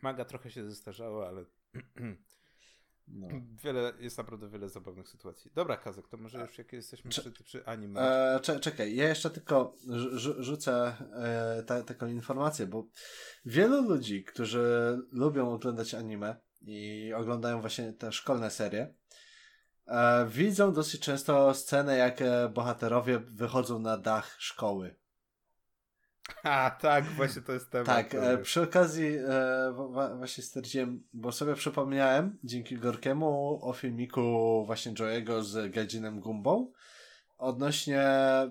Manga 0.02 0.26
trochę 0.26 0.52
się 0.52 0.70
zestarzała, 0.70 1.28
ale 1.28 1.46
no. 3.08 3.28
Wiele, 3.64 3.94
jest 4.00 4.18
naprawdę 4.18 4.50
wiele 4.50 4.70
zabawnych 4.70 5.10
sytuacji. 5.10 5.52
Dobra, 5.56 5.78
Kazek, 5.78 6.08
to 6.08 6.18
może 6.18 6.40
już 6.40 6.58
jak 6.58 6.74
jesteśmy 6.74 7.10
przy, 7.10 7.32
przy 7.32 7.66
anime. 7.66 8.02
E, 8.36 8.60
czekaj, 8.60 8.96
ja 8.96 9.08
jeszcze 9.08 9.30
tylko 9.30 9.76
rzucę 10.40 10.96
e, 11.14 11.64
ta, 11.64 11.84
taką 11.84 12.08
informację, 12.08 12.68
bo 12.68 12.88
wielu 13.46 13.82
ludzi, 13.82 14.24
którzy 14.24 14.98
lubią 15.12 15.54
oglądać 15.54 15.94
anime 15.94 16.36
i 16.62 17.14
oglądają 17.14 17.62
właśnie 17.62 17.94
te 17.94 18.12
szkolne 18.12 18.52
serie, 18.52 18.94
widzą 20.28 20.74
dosyć 20.74 21.02
często 21.02 21.54
scenę, 21.54 21.98
jak 21.98 22.22
e, 22.22 22.50
bohaterowie 22.50 23.20
wychodzą 23.20 23.80
na 23.80 23.98
dach 23.98 24.36
szkoły. 24.40 24.96
A, 26.44 26.72
tak, 26.82 27.06
właśnie 27.06 27.42
to 27.42 27.54
jest 27.54 27.70
temat. 27.70 27.88
Tak, 27.88 28.16
e, 28.16 28.38
przy 28.38 28.62
okazji 28.62 29.16
e, 29.16 30.18
właśnie 30.18 30.44
stwierdziłem, 30.44 31.04
bo 31.14 31.32
sobie 31.32 31.56
przypomniałem 31.56 32.38
dzięki 32.44 32.78
Gorkiemu 32.78 33.60
o 33.62 33.74
filmiku 33.74 34.64
właśnie 34.66 34.94
Joe'ego 34.94 35.44
z 35.44 35.74
Gadzinem 35.74 36.20
Gumbą 36.20 36.72
odnośnie 37.38 38.02
e, 38.02 38.50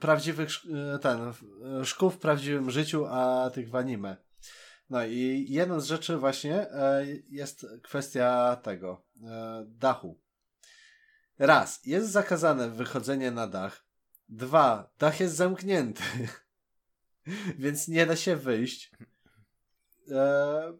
prawdziwych 0.00 0.48
e, 0.94 0.98
ten, 0.98 1.32
szkół 1.84 2.10
w 2.10 2.18
prawdziwym 2.18 2.70
życiu, 2.70 3.06
a 3.06 3.50
tych 3.50 3.70
w 3.70 3.76
anime. 3.76 4.16
No 4.90 5.06
i 5.06 5.46
jedna 5.48 5.80
z 5.80 5.86
rzeczy 5.86 6.16
właśnie 6.16 6.70
e, 6.70 7.06
jest 7.28 7.66
kwestia 7.82 8.56
tego 8.56 9.06
e, 9.22 9.64
dachu. 9.68 10.20
Raz, 11.38 11.86
jest 11.86 12.10
zakazane 12.10 12.70
wychodzenie 12.70 13.30
na 13.30 13.46
dach, 13.46 13.88
Dwa, 14.28 14.90
dach 14.98 15.20
jest 15.20 15.36
zamknięty. 15.36 16.02
Więc 17.58 17.88
nie 17.88 18.06
da 18.06 18.16
się 18.16 18.36
wyjść. 18.36 18.92
Eee, 20.10 20.78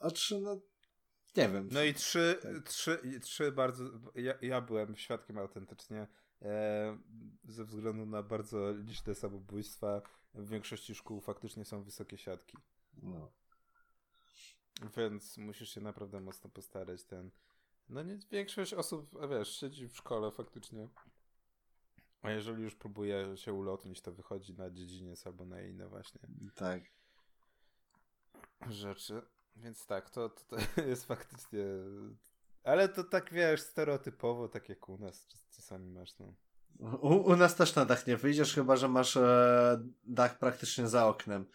a 0.00 0.10
trzy, 0.10 0.40
no 0.40 0.60
nie 1.36 1.48
wiem. 1.48 1.68
No 1.72 1.82
i 1.82 1.94
trzy, 1.94 2.38
tak. 2.42 2.68
trzy, 2.68 3.20
trzy 3.20 3.52
bardzo. 3.52 3.84
Ja, 4.14 4.34
ja 4.42 4.60
byłem 4.60 4.96
świadkiem 4.96 5.38
autentycznie. 5.38 6.06
E, 6.42 6.98
ze 7.44 7.64
względu 7.64 8.06
na 8.06 8.22
bardzo 8.22 8.72
liczne 8.72 9.14
samobójstwa, 9.14 10.02
w 10.34 10.48
większości 10.48 10.94
szkół 10.94 11.20
faktycznie 11.20 11.64
są 11.64 11.82
wysokie 11.82 12.18
siatki. 12.18 12.58
No. 13.02 13.32
Więc 14.96 15.38
musisz 15.38 15.74
się 15.74 15.80
naprawdę 15.80 16.20
mocno 16.20 16.50
postarać. 16.50 17.04
Ten. 17.04 17.30
No 17.88 18.02
nie, 18.02 18.18
większość 18.30 18.74
osób, 18.74 19.28
wiesz, 19.30 19.60
siedzi 19.60 19.88
w 19.88 19.96
szkole 19.96 20.30
faktycznie. 20.30 20.88
A 22.22 22.30
jeżeli 22.30 22.62
już 22.62 22.74
próbuje 22.74 23.36
się 23.36 23.52
ulotnić, 23.52 24.00
to 24.00 24.12
wychodzi 24.12 24.54
na 24.54 24.70
dziedziniec 24.70 25.26
albo 25.26 25.44
na 25.44 25.62
inne 25.62 25.88
właśnie. 25.88 26.20
Tak. 26.54 26.82
Rzeczy. 28.68 29.22
Więc 29.56 29.86
tak, 29.86 30.10
to, 30.10 30.28
to, 30.28 30.56
to 30.74 30.82
jest 30.90 31.04
faktycznie. 31.04 31.64
Ale 32.64 32.88
to 32.88 33.04
tak 33.04 33.32
wiesz, 33.32 33.60
stereotypowo, 33.60 34.48
tak 34.48 34.68
jak 34.68 34.88
u 34.88 34.98
nas 34.98 35.26
czasami 35.56 35.90
masz. 35.90 36.18
No. 36.18 36.34
U, 36.78 37.08
u 37.08 37.36
nas 37.36 37.56
też 37.56 37.74
na 37.74 37.84
dach 37.84 38.06
nie 38.06 38.16
wyjdziesz, 38.16 38.54
chyba 38.54 38.76
że 38.76 38.88
masz 38.88 39.16
e, 39.16 39.82
dach 40.04 40.38
praktycznie 40.38 40.88
za 40.88 41.06
oknem. 41.06 41.46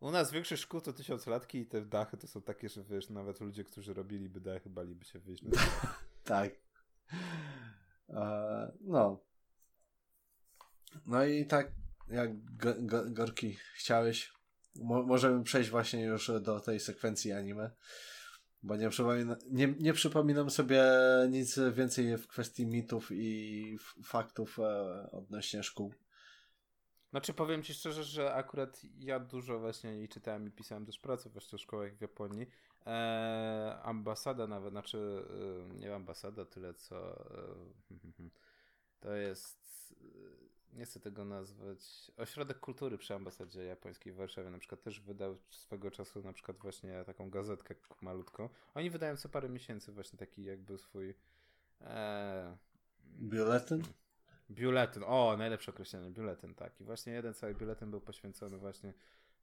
U 0.00 0.10
nas 0.10 0.30
większość 0.30 0.62
szkół 0.62 0.80
to 0.80 0.92
tysiąclatki 0.92 1.58
i 1.58 1.66
te 1.66 1.80
dachy 1.80 2.16
to 2.16 2.26
są 2.26 2.42
takie, 2.42 2.68
że 2.68 2.84
wiesz, 2.84 3.10
nawet 3.10 3.40
ludzie, 3.40 3.64
którzy 3.64 3.94
robiliby 3.94 4.40
dachy, 4.40 4.70
baliby 4.70 5.04
się 5.04 5.18
wyjść 5.18 5.42
na 5.42 5.50
Tak. 6.24 6.50
E, 8.08 8.72
no. 8.80 9.24
No 11.06 11.24
i 11.24 11.46
tak 11.46 11.72
jak 12.08 12.56
go, 12.56 12.74
go, 12.78 13.10
Gorki 13.10 13.56
chciałeś, 13.74 14.32
mo 14.74 15.02
możemy 15.02 15.44
przejść 15.44 15.70
właśnie 15.70 16.04
już 16.04 16.30
do 16.40 16.60
tej 16.60 16.80
sekwencji 16.80 17.32
anime. 17.32 17.70
Bo 18.62 18.76
nie, 18.76 18.88
przypomina, 18.88 19.36
nie, 19.50 19.74
nie 19.80 19.92
przypominam 19.92 20.50
sobie 20.50 20.82
nic 21.30 21.58
więcej 21.72 22.18
w 22.18 22.26
kwestii 22.26 22.66
mitów 22.66 23.08
i 23.12 23.78
faktów 24.04 24.58
e, 24.58 25.08
odnośnie 25.12 25.62
szkół. 25.62 25.94
Znaczy 27.10 27.34
powiem 27.34 27.62
Ci 27.62 27.74
szczerze, 27.74 28.04
że 28.04 28.34
akurat 28.34 28.82
ja 28.98 29.20
dużo 29.20 29.58
właśnie 29.58 30.02
i 30.02 30.08
czytałem 30.08 30.48
i 30.48 30.50
pisałem 30.50 30.86
też 30.86 30.98
pracę 30.98 31.30
właśnie 31.30 31.56
o 31.56 31.58
szkołach 31.58 31.96
w 31.96 32.00
Japonii. 32.00 32.46
E, 32.86 33.78
ambasada 33.82 34.46
nawet, 34.46 34.70
znaczy 34.70 35.24
e, 35.70 35.74
nie 35.74 35.94
ambasada 35.94 36.44
tyle 36.44 36.74
co 36.74 37.26
e, 37.30 37.54
to 39.00 39.14
jest 39.14 39.94
nie 40.72 40.84
chcę 40.84 41.00
tego 41.00 41.24
nazwać, 41.24 42.12
Ośrodek 42.16 42.60
Kultury 42.60 42.98
przy 42.98 43.14
ambasadzie 43.14 43.64
japońskiej 43.64 44.12
w 44.12 44.16
Warszawie 44.16 44.50
na 44.50 44.58
przykład 44.58 44.82
też 44.82 45.00
wydał 45.00 45.36
swego 45.50 45.90
czasu 45.90 46.22
na 46.22 46.32
przykład 46.32 46.58
właśnie 46.58 47.04
taką 47.04 47.30
gazetkę 47.30 47.74
malutką. 48.00 48.48
Oni 48.74 48.90
wydają 48.90 49.16
co 49.16 49.28
parę 49.28 49.48
miesięcy 49.48 49.92
właśnie 49.92 50.18
taki 50.18 50.44
jakby 50.44 50.78
swój 50.78 51.14
e... 51.80 52.56
biuletyn? 53.20 53.82
Biuletyn, 54.50 55.04
o 55.06 55.36
najlepsze 55.36 55.70
określenie, 55.70 56.10
biuletyn 56.10 56.54
tak. 56.54 56.80
I 56.80 56.84
właśnie 56.84 57.12
jeden 57.12 57.34
cały 57.34 57.54
biuletyn 57.54 57.90
był 57.90 58.00
poświęcony 58.00 58.58
właśnie 58.58 58.94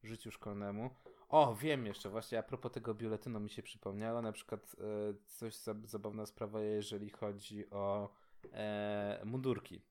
życiu 0.04 0.32
szkolnemu. 0.32 0.90
O, 1.30 1.56
wiem 1.56 1.86
jeszcze, 1.86 2.10
właśnie 2.10 2.40
a 2.40 2.44
propos 2.44 2.72
tego 2.72 2.94
biuletynu 2.94 3.40
mi 3.40 3.50
się 3.50 3.64
przypomniało, 3.64 4.22
na 4.22 4.32
przykład 4.32 4.76
e, 4.80 5.14
coś 5.26 5.56
zabawna 5.86 6.26
sprawa, 6.26 6.62
jeżeli 6.62 7.10
chodzi 7.10 7.70
o 7.70 8.10
e, 8.54 9.22
mundurki 9.26 9.82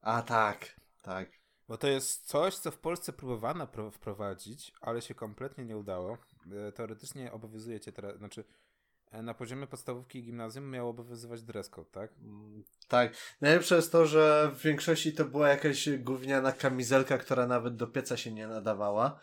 a 0.00 0.22
tak, 0.22 0.80
tak. 1.02 1.40
Bo 1.68 1.76
to 1.76 1.88
jest 1.88 2.26
coś, 2.26 2.56
co 2.56 2.70
w 2.70 2.78
Polsce 2.78 3.12
próbowano 3.12 3.68
wprowadzić, 3.92 4.72
ale 4.80 5.02
się 5.02 5.14
kompletnie 5.14 5.64
nie 5.64 5.76
udało. 5.76 6.18
E, 6.68 6.72
teoretycznie 6.72 7.32
obowiązuje 7.32 7.80
cię 7.80 7.92
teraz, 7.92 8.16
znaczy 8.18 8.44
e, 9.10 9.22
na 9.22 9.34
poziomie 9.34 9.66
podstawówki 9.66 10.18
i 10.18 10.22
gimnazjum 10.22 10.70
miał 10.70 10.88
obowiązywać 10.88 11.42
dress 11.42 11.68
code, 11.68 11.90
tak? 11.90 12.12
Mm, 12.22 12.64
tak. 12.88 13.12
Najlepsze 13.40 13.76
jest 13.76 13.92
to, 13.92 14.06
że 14.06 14.50
w 14.54 14.62
większości 14.62 15.12
to 15.12 15.24
była 15.24 15.48
jakaś 15.48 15.88
gówniana 15.98 16.52
kamizelka, 16.52 17.18
która 17.18 17.46
nawet 17.46 17.76
do 17.76 17.86
pieca 17.86 18.16
się 18.16 18.32
nie 18.32 18.48
nadawała. 18.48 19.20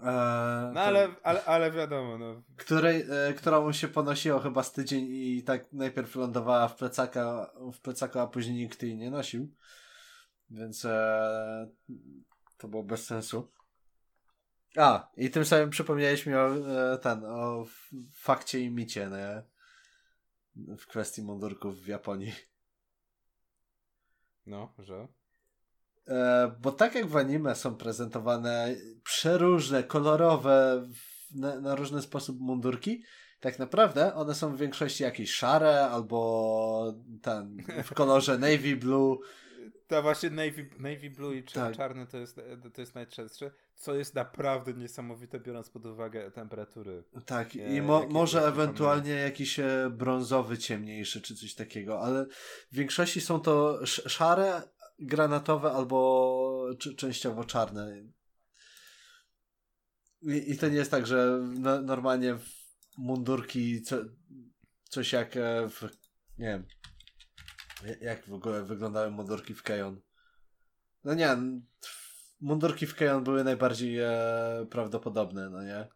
Eee, 0.00 0.72
no 0.74 0.80
ale, 0.80 1.14
ale, 1.22 1.44
ale 1.44 1.70
wiadomo, 1.70 2.18
no. 2.18 2.42
Której, 2.56 3.04
e, 3.10 3.32
którą 3.32 3.72
się 3.72 3.88
ponosiło 3.88 4.40
chyba 4.40 4.62
z 4.62 4.72
tydzień 4.72 5.06
i 5.10 5.42
tak 5.42 5.72
najpierw 5.72 6.16
lądowała 6.16 6.68
w 6.68 6.76
plecaka, 6.76 7.50
w 7.72 7.80
plecaku, 7.80 8.18
a 8.18 8.26
później 8.26 8.56
nikt 8.56 8.82
jej 8.82 8.96
nie 8.96 9.10
nosił. 9.10 9.54
Więc 10.50 10.84
e, 10.84 11.70
to 12.58 12.68
było 12.68 12.82
bez 12.82 13.06
sensu. 13.06 13.52
A, 14.76 15.10
i 15.16 15.30
tym 15.30 15.44
samym 15.44 15.70
przypomniałeś 15.70 16.26
mi 16.26 16.34
o 16.34 16.54
e, 16.92 16.98
ten, 16.98 17.24
o 17.24 17.66
fakcie 18.12 18.60
i 18.60 18.70
micie, 18.70 19.10
nie? 19.10 19.42
W 20.76 20.86
kwestii 20.86 21.22
mundurków 21.22 21.80
w 21.80 21.86
Japonii. 21.86 22.32
No, 24.46 24.74
że? 24.78 25.08
E, 26.08 26.50
bo 26.60 26.72
tak 26.72 26.94
jak 26.94 27.06
w 27.06 27.16
anime 27.16 27.54
są 27.54 27.76
prezentowane 27.76 28.74
przeróżne, 29.04 29.82
kolorowe, 29.82 30.88
na, 31.34 31.60
na 31.60 31.74
różny 31.74 32.02
sposób 32.02 32.40
mundurki, 32.40 33.02
tak 33.40 33.58
naprawdę 33.58 34.14
one 34.14 34.34
są 34.34 34.56
w 34.56 34.58
większości 34.58 35.02
jakieś 35.02 35.30
szare 35.30 35.80
albo 35.80 36.94
ten 37.22 37.56
w 37.84 37.94
kolorze 37.94 38.38
navy 38.48 38.76
blue. 38.76 39.18
To 39.86 40.02
właśnie 40.02 40.30
navy, 40.30 40.70
navy 40.78 41.10
blue 41.10 41.36
i 41.36 41.42
tak. 41.42 41.76
czarny 41.76 42.06
to 42.06 42.18
jest, 42.18 42.40
to 42.74 42.80
jest 42.80 42.94
najczęstsze, 42.94 43.50
co 43.74 43.94
jest 43.94 44.14
naprawdę 44.14 44.72
niesamowite 44.72 45.40
biorąc 45.40 45.70
pod 45.70 45.86
uwagę 45.86 46.30
temperatury. 46.30 47.04
Tak, 47.26 47.56
i 47.56 47.82
mo 47.82 48.06
może 48.08 48.46
ewentualnie 48.46 49.12
jakiś 49.12 49.58
e, 49.58 49.90
brązowy, 49.90 50.58
ciemniejszy 50.58 51.20
czy 51.20 51.36
coś 51.36 51.54
takiego, 51.54 52.00
ale 52.00 52.26
w 52.72 52.76
większości 52.76 53.20
są 53.20 53.40
to 53.40 53.86
szare 53.86 54.62
granatowe 54.98 55.72
albo 55.72 56.70
częściowo 56.96 57.44
czarne. 57.44 58.02
I, 60.22 60.50
I, 60.52 60.58
to 60.58 60.68
nie 60.68 60.76
jest 60.76 60.90
tak, 60.90 61.06
że 61.06 61.40
no, 61.58 61.82
normalnie 61.82 62.38
mundurki 62.98 63.82
co, 63.82 63.96
coś 64.88 65.12
jak 65.12 65.36
e, 65.36 65.68
w, 65.68 65.82
nie 66.38 66.46
wiem 66.46 66.66
jak 68.00 68.26
w 68.26 68.32
ogóle 68.32 68.64
wyglądały 68.64 69.10
mundurki 69.10 69.54
w 69.54 69.62
Kejon. 69.62 70.00
No 71.04 71.14
nie, 71.14 71.36
mundurki 72.40 72.86
w 72.86 72.94
Kejon 72.94 73.24
były 73.24 73.44
najbardziej 73.44 73.98
e, 73.98 74.66
prawdopodobne, 74.70 75.50
no 75.50 75.62
nie? 75.62 75.88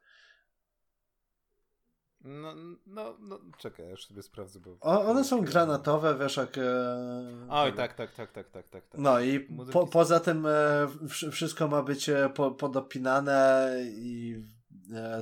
No, 2.28 2.54
no, 2.86 3.16
no, 3.20 3.40
czekaj, 3.58 3.84
ja 3.84 3.90
już 3.90 4.06
sobie 4.06 4.22
sprawdzę, 4.22 4.60
bo... 4.60 4.76
O, 4.80 5.04
one 5.04 5.24
są 5.24 5.40
granatowe, 5.40 6.18
wiesz, 6.18 6.36
jak... 6.36 6.58
E, 6.58 7.46
Oj, 7.50 7.72
tak, 7.72 7.94
tak, 7.94 8.14
tak, 8.14 8.32
tak, 8.32 8.48
tak, 8.50 8.68
tak. 8.68 8.84
No 8.94 9.20
i 9.20 9.40
po, 9.72 9.86
poza 9.86 10.20
tym 10.20 10.46
e, 10.46 10.88
wszystko 11.32 11.68
ma 11.68 11.82
być 11.82 12.08
e, 12.08 12.30
po, 12.34 12.50
podopinane 12.50 13.74
i 13.88 14.42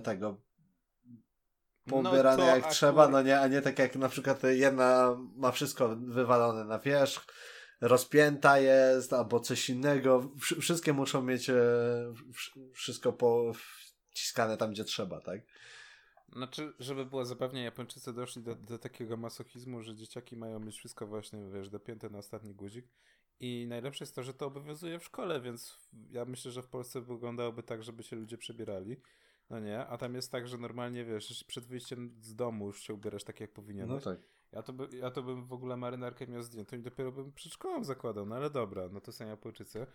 tego 0.04 0.40
pobierane 1.88 2.36
no 2.36 2.44
jak 2.44 2.56
akurat... 2.56 2.74
trzeba, 2.74 3.08
no 3.08 3.22
nie, 3.22 3.40
a 3.40 3.46
nie 3.46 3.62
tak 3.62 3.78
jak 3.78 3.96
na 3.96 4.08
przykład 4.08 4.42
jedna 4.42 5.16
ma 5.36 5.52
wszystko 5.52 5.96
wywalone 5.96 6.64
na 6.64 6.78
wierzch, 6.78 7.26
rozpięta 7.80 8.58
jest, 8.58 9.12
albo 9.12 9.40
coś 9.40 9.70
innego. 9.70 10.30
Wszystkie 10.60 10.92
muszą 10.92 11.22
mieć 11.22 11.50
wszystko 12.72 13.12
po 13.12 13.52
wciskane 14.10 14.56
tam, 14.56 14.70
gdzie 14.70 14.84
trzeba, 14.84 15.20
tak? 15.20 15.40
Znaczy, 16.36 16.72
żeby 16.78 17.06
było 17.06 17.24
zabawnie, 17.24 17.62
Japończycy 17.62 18.12
doszli 18.12 18.42
do, 18.42 18.54
do 18.54 18.78
takiego 18.78 19.16
masochizmu, 19.16 19.82
że 19.82 19.94
dzieciaki 19.94 20.36
mają 20.36 20.60
mieć 20.60 20.76
wszystko 20.76 21.06
właśnie, 21.06 21.38
wiesz, 21.52 21.70
dopięte 21.70 22.10
na 22.10 22.18
ostatni 22.18 22.54
guzik. 22.54 22.86
I 23.40 23.66
najlepsze 23.68 24.04
jest 24.04 24.14
to, 24.14 24.22
że 24.22 24.34
to 24.34 24.46
obowiązuje 24.46 24.98
w 24.98 25.04
szkole, 25.04 25.40
więc 25.40 25.88
ja 26.10 26.24
myślę, 26.24 26.50
że 26.50 26.62
w 26.62 26.68
Polsce 26.68 27.00
wyglądałoby 27.00 27.62
tak, 27.62 27.82
żeby 27.82 28.02
się 28.02 28.16
ludzie 28.16 28.38
przebierali. 28.38 28.96
No 29.50 29.60
nie, 29.60 29.86
a 29.86 29.98
tam 29.98 30.14
jest 30.14 30.32
tak, 30.32 30.48
że 30.48 30.58
normalnie 30.58 31.04
wiesz, 31.04 31.44
przed 31.44 31.66
wyjściem 31.66 32.16
z 32.20 32.34
domu 32.34 32.66
już 32.66 32.82
się 32.82 32.94
ubierasz 32.94 33.24
tak, 33.24 33.40
jak 33.40 33.52
powinieneś. 33.52 34.04
No 34.04 34.12
tak. 34.12 34.20
Ja 34.52 34.62
to, 34.62 34.72
by, 34.72 34.96
ja 34.96 35.10
to 35.10 35.22
bym 35.22 35.46
w 35.46 35.52
ogóle 35.52 35.76
marynarkę 35.76 36.26
miał 36.26 36.42
zdjętą 36.42 36.76
i 36.76 36.82
dopiero 36.82 37.12
bym 37.12 37.32
przed 37.32 37.52
szkołą 37.52 37.84
zakładał, 37.84 38.26
no 38.26 38.36
ale 38.36 38.50
dobra, 38.50 38.88
no 38.92 39.00
to 39.00 39.12
są 39.12 39.26
Japończycy. 39.26 39.86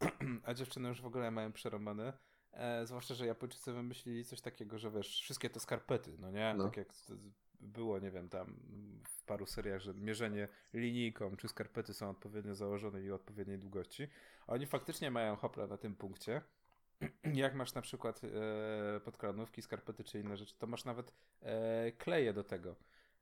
a 0.44 0.54
dziewczyny 0.54 0.88
już 0.88 1.00
w 1.00 1.06
ogóle 1.06 1.30
mają 1.30 1.52
przerąbane 1.52 2.12
E, 2.52 2.86
zwłaszcza, 2.86 3.14
że 3.14 3.26
Japończycy 3.26 3.72
wymyślili 3.72 4.24
coś 4.24 4.40
takiego, 4.40 4.78
że 4.78 4.90
wiesz, 4.90 5.20
wszystkie 5.20 5.50
te 5.50 5.60
skarpety, 5.60 6.16
no 6.18 6.30
nie? 6.30 6.54
No. 6.56 6.64
Tak 6.64 6.76
jak 6.76 6.88
było, 7.60 7.98
nie 7.98 8.10
wiem, 8.10 8.28
tam 8.28 8.56
w 9.08 9.22
paru 9.22 9.46
seriach, 9.46 9.80
że 9.80 9.94
mierzenie 9.94 10.48
linijką, 10.74 11.36
czy 11.36 11.48
skarpety 11.48 11.94
są 11.94 12.10
odpowiednio 12.10 12.54
założone 12.54 13.02
i 13.02 13.10
odpowiedniej 13.10 13.58
długości. 13.58 14.08
Oni 14.46 14.66
faktycznie 14.66 15.10
mają 15.10 15.36
hopla 15.36 15.66
na 15.66 15.76
tym 15.76 15.96
punkcie. 15.96 16.42
Jak 17.34 17.54
masz 17.54 17.74
na 17.74 17.82
przykład 17.82 18.20
e, 18.24 19.00
podkranówki, 19.00 19.62
skarpety 19.62 20.04
czy 20.04 20.20
inne 20.20 20.36
rzeczy, 20.36 20.54
to 20.58 20.66
masz 20.66 20.84
nawet 20.84 21.12
e, 21.42 21.92
kleje 21.92 22.32
do 22.32 22.44
tego. 22.44 22.76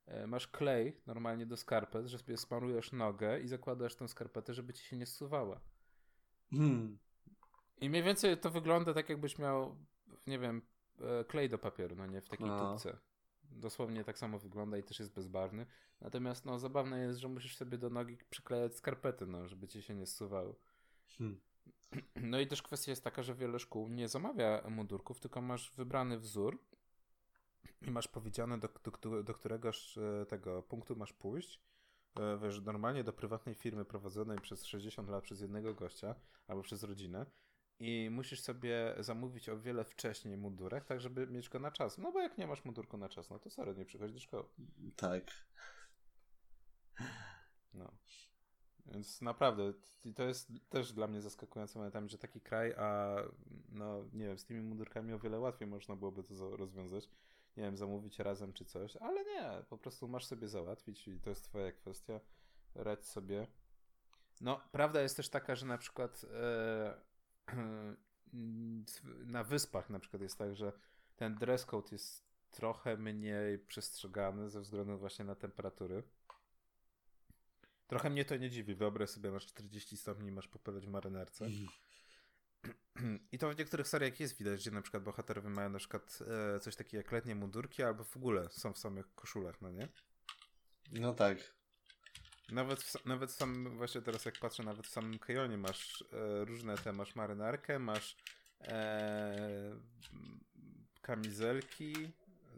E, 0.06 0.26
masz 0.26 0.48
klej 0.48 1.00
normalnie 1.06 1.46
do 1.46 1.56
skarpet, 1.56 2.06
że 2.06 2.18
sobie 2.18 2.36
smarujesz 2.36 2.92
nogę 2.92 3.40
i 3.40 3.48
zakładasz 3.48 3.94
tą 3.94 4.08
skarpetę, 4.08 4.54
żeby 4.54 4.72
ci 4.72 4.84
się 4.84 4.96
nie 4.96 5.06
zsuwała. 5.06 5.60
Hmm. 6.50 6.98
I 7.80 7.90
mniej 7.90 8.02
więcej 8.02 8.38
to 8.38 8.50
wygląda 8.50 8.94
tak, 8.94 9.08
jakbyś 9.08 9.38
miał, 9.38 9.76
nie 10.26 10.38
wiem, 10.38 10.62
e, 11.00 11.24
klej 11.24 11.48
do 11.48 11.58
papieru, 11.58 11.96
no 11.96 12.06
nie, 12.06 12.20
w 12.20 12.28
takiej 12.28 12.46
no. 12.46 12.70
tubce. 12.70 12.98
Dosłownie 13.50 14.04
tak 14.04 14.18
samo 14.18 14.38
wygląda 14.38 14.78
i 14.78 14.82
też 14.82 14.98
jest 14.98 15.14
bezbarwny. 15.14 15.66
Natomiast, 16.00 16.44
no, 16.44 16.58
zabawne 16.58 17.00
jest, 17.00 17.18
że 17.18 17.28
musisz 17.28 17.56
sobie 17.56 17.78
do 17.78 17.90
nogi 17.90 18.16
przyklejać 18.30 18.76
skarpety, 18.76 19.26
no, 19.26 19.48
żeby 19.48 19.68
ci 19.68 19.82
się 19.82 19.94
nie 19.94 20.06
zsuwały. 20.06 20.54
Hmm. 21.18 21.40
No 22.16 22.40
i 22.40 22.46
też 22.46 22.62
kwestia 22.62 22.92
jest 22.92 23.04
taka, 23.04 23.22
że 23.22 23.34
wiele 23.34 23.58
szkół 23.58 23.88
nie 23.88 24.08
zamawia 24.08 24.62
mundurków, 24.70 25.20
tylko 25.20 25.40
masz 25.40 25.70
wybrany 25.70 26.18
wzór 26.18 26.58
i 27.82 27.90
masz 27.90 28.08
powiedziane, 28.08 28.58
do, 28.58 28.68
do, 29.00 29.22
do 29.22 29.34
któregoś 29.34 29.98
e, 29.98 30.26
tego 30.26 30.62
punktu 30.62 30.96
masz 30.96 31.12
pójść. 31.12 31.60
E, 32.20 32.38
wiesz, 32.38 32.60
normalnie 32.60 33.04
do 33.04 33.12
prywatnej 33.12 33.54
firmy 33.54 33.84
prowadzonej 33.84 34.38
przez 34.38 34.66
60 34.66 35.08
lat 35.08 35.24
przez 35.24 35.40
jednego 35.40 35.74
gościa 35.74 36.14
albo 36.48 36.62
przez 36.62 36.82
rodzinę 36.82 37.26
i 37.80 38.10
musisz 38.10 38.40
sobie 38.40 38.94
zamówić 38.98 39.48
o 39.48 39.58
wiele 39.58 39.84
wcześniej 39.84 40.36
mundurek, 40.36 40.84
tak 40.84 41.00
żeby 41.00 41.26
mieć 41.26 41.48
go 41.48 41.58
na 41.58 41.70
czas. 41.70 41.98
No 41.98 42.12
bo 42.12 42.20
jak 42.20 42.38
nie 42.38 42.46
masz 42.46 42.64
mundurku 42.64 42.96
na 42.96 43.08
czas, 43.08 43.30
no 43.30 43.38
to 43.38 43.50
sorry, 43.50 43.74
nie 43.74 43.84
przychodź 43.84 44.12
do 44.12 44.20
szkoły. 44.20 44.44
Tak. 44.96 45.24
No. 47.74 47.92
Więc 48.86 49.22
naprawdę, 49.22 49.72
to 50.14 50.22
jest 50.22 50.52
też 50.68 50.92
dla 50.92 51.06
mnie 51.06 51.20
zaskakujące 51.20 51.78
momentami, 51.78 52.08
że 52.08 52.18
taki 52.18 52.40
kraj, 52.40 52.74
a 52.74 53.16
no 53.68 54.04
nie 54.12 54.26
wiem, 54.26 54.38
z 54.38 54.44
tymi 54.44 54.60
mundurkami 54.60 55.12
o 55.12 55.18
wiele 55.18 55.38
łatwiej 55.38 55.68
można 55.68 55.96
byłoby 55.96 56.22
to 56.22 56.56
rozwiązać. 56.56 57.10
Nie 57.56 57.62
wiem, 57.62 57.76
zamówić 57.76 58.18
razem 58.18 58.52
czy 58.52 58.64
coś, 58.64 58.96
ale 58.96 59.24
nie, 59.24 59.64
po 59.68 59.78
prostu 59.78 60.08
masz 60.08 60.26
sobie 60.26 60.48
załatwić 60.48 61.08
i 61.08 61.20
to 61.20 61.30
jest 61.30 61.44
twoja 61.44 61.72
kwestia. 61.72 62.20
Radź 62.74 63.06
sobie. 63.06 63.46
No, 64.40 64.60
prawda 64.72 65.02
jest 65.02 65.16
też 65.16 65.28
taka, 65.28 65.56
że 65.56 65.66
na 65.66 65.78
przykład 65.78 66.24
e, 66.24 67.00
na 69.26 69.44
wyspach 69.44 69.90
na 69.90 69.98
przykład 69.98 70.22
jest 70.22 70.38
tak, 70.38 70.56
że 70.56 70.72
ten 71.16 71.34
dress 71.34 71.64
code 71.64 71.88
jest 71.92 72.28
trochę 72.50 72.96
mniej 72.96 73.58
przestrzegany 73.58 74.50
ze 74.50 74.60
względu 74.60 74.98
właśnie 74.98 75.24
na 75.24 75.34
temperatury. 75.34 76.02
Trochę 77.86 78.10
mnie 78.10 78.24
to 78.24 78.36
nie 78.36 78.50
dziwi. 78.50 78.74
Wyobraź 78.74 79.10
sobie, 79.10 79.30
masz 79.30 79.46
40 79.46 79.96
stopni 79.96 80.28
i 80.28 80.32
masz 80.32 80.48
popylać 80.48 80.86
w 80.86 80.90
marynarce. 80.90 81.44
Mm. 81.44 83.18
I 83.32 83.38
to 83.38 83.50
w 83.50 83.58
niektórych 83.58 83.88
seriach 83.88 84.20
jest 84.20 84.36
widać, 84.36 84.60
gdzie 84.60 84.70
na 84.70 84.82
przykład 84.82 85.02
bohaterowie 85.02 85.48
mają 85.48 85.70
na 85.70 85.78
przykład 85.78 86.18
e, 86.56 86.60
coś 86.60 86.76
takiego 86.76 86.96
jak 86.96 87.12
letnie 87.12 87.34
mundurki, 87.34 87.82
albo 87.82 88.04
w 88.04 88.16
ogóle 88.16 88.48
są 88.50 88.72
w 88.72 88.78
samych 88.78 89.14
koszulach, 89.14 89.60
no 89.60 89.70
nie? 89.70 89.88
No 90.92 91.14
tak. 91.14 91.57
Nawet, 92.48 92.82
w, 92.82 93.04
nawet 93.04 93.30
sam, 93.30 93.76
właśnie 93.76 94.00
teraz 94.00 94.24
jak 94.24 94.38
patrzę, 94.38 94.62
nawet 94.62 94.86
w 94.86 94.90
samym 94.90 95.18
Kejonie 95.18 95.58
masz 95.58 96.04
e, 96.12 96.44
różne 96.44 96.78
te, 96.78 96.92
masz 96.92 97.16
marynarkę, 97.16 97.78
masz 97.78 98.16
e, 98.60 99.76
kamizelki, 101.02 102.12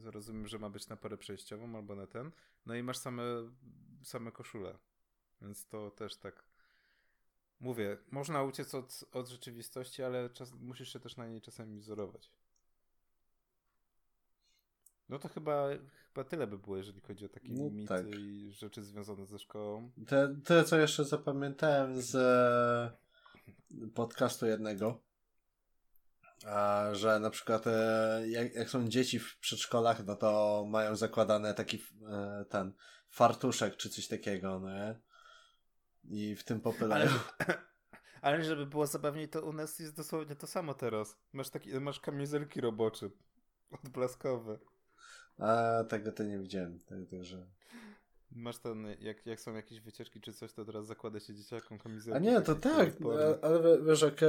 rozumiem, 0.05 0.49
że 0.49 0.59
ma 0.59 0.71
być 0.71 0.89
na 0.89 0.97
porę 0.97 1.17
przejściową 1.17 1.77
albo 1.77 1.95
na 1.95 2.07
ten, 2.07 2.31
no 2.67 2.75
i 2.75 2.83
masz 2.83 2.99
same, 2.99 3.23
same 4.03 4.33
koszule, 4.33 4.79
więc 5.41 5.67
to 5.67 5.91
też 5.91 6.17
tak 6.17 6.51
mówię, 7.61 7.99
można 8.11 8.43
uciec 8.43 8.75
od, 8.75 9.05
od 9.13 9.29
rzeczywistości, 9.29 10.03
ale 10.03 10.31
czas, 10.31 10.53
musisz 10.53 10.93
się 10.93 11.01
też 11.01 11.17
na 11.17 11.27
niej 11.27 11.41
czasami 11.41 11.79
wzorować. 11.79 12.31
No 15.11 15.19
to 15.19 15.29
chyba, 15.29 15.69
chyba 16.15 16.25
tyle 16.25 16.47
by 16.47 16.59
było, 16.59 16.77
jeżeli 16.77 17.01
chodzi 17.01 17.25
o 17.25 17.29
takie 17.29 17.53
no, 17.53 17.71
mity 17.71 17.89
tak. 17.89 18.07
i 18.07 18.53
rzeczy 18.53 18.83
związane 18.83 19.27
ze 19.27 19.39
szkołą. 19.39 19.91
Te, 20.07 20.37
te, 20.45 20.65
co 20.65 20.79
jeszcze 20.79 21.05
zapamiętałem 21.05 22.03
z 22.03 22.15
e, 22.15 23.89
podcastu 23.95 24.47
jednego, 24.47 25.01
A, 26.47 26.89
że 26.93 27.21
na 27.21 27.31
przykład 27.31 27.67
e, 27.67 28.23
jak, 28.29 28.55
jak 28.55 28.71
są 28.71 28.89
dzieci 28.89 29.19
w 29.19 29.39
przedszkolach, 29.39 30.07
no 30.07 30.17
to 30.17 30.65
mają 30.69 30.97
zakładane 30.97 31.55
taki 31.55 31.83
e, 32.09 32.45
ten 32.49 32.73
fartuszek 33.09 33.77
czy 33.77 33.91
coś 33.91 34.09
takiego, 34.09 34.61
no 34.61 34.71
nie? 34.75 35.01
I 36.05 36.37
w 36.37 36.45
tym 36.45 36.61
popylają. 36.61 37.11
Ale, 37.39 37.59
ale 38.23 38.45
żeby 38.45 38.67
było 38.67 38.87
zabawniej, 38.87 39.29
to 39.29 39.43
u 39.43 39.53
nas 39.53 39.79
jest 39.79 39.97
dosłownie 39.97 40.37
to 40.37 40.47
samo 40.47 40.75
teraz. 40.75 41.17
Masz, 41.33 41.51
taki, 41.51 41.81
masz 41.81 42.01
kamizelki 42.01 42.61
robocze, 42.61 43.11
odblaskowe. 43.71 44.59
A 45.41 45.85
tego 45.85 46.13
to 46.13 46.23
nie 46.23 46.39
widziałem, 46.39 46.81
także... 46.81 47.47
Masz 48.33 48.59
ten, 48.59 48.87
jak, 49.01 49.27
jak 49.27 49.41
są 49.41 49.55
jakieś 49.55 49.81
wycieczki 49.81 50.21
czy 50.21 50.33
coś, 50.33 50.53
to 50.53 50.65
teraz 50.65 50.87
zakłada 50.87 51.21
się 51.21 51.35
dzieciakom 51.35 51.79
kamizelki. 51.79 52.17
A 52.17 52.31
nie, 52.31 52.41
to 52.41 52.55
tak, 52.55 52.89
ale 53.43 53.83
wiesz, 53.83 54.03
jak, 54.03 54.23
e, 54.23 54.27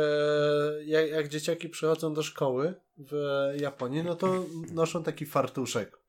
jak, 0.85 1.09
jak 1.09 1.27
dzieciaki 1.27 1.69
przychodzą 1.69 2.13
do 2.13 2.23
szkoły 2.23 2.73
w 2.97 3.13
Japonii, 3.59 4.03
no 4.03 4.15
to 4.15 4.45
noszą 4.73 5.03
taki 5.03 5.25
fartuszek 5.25 5.99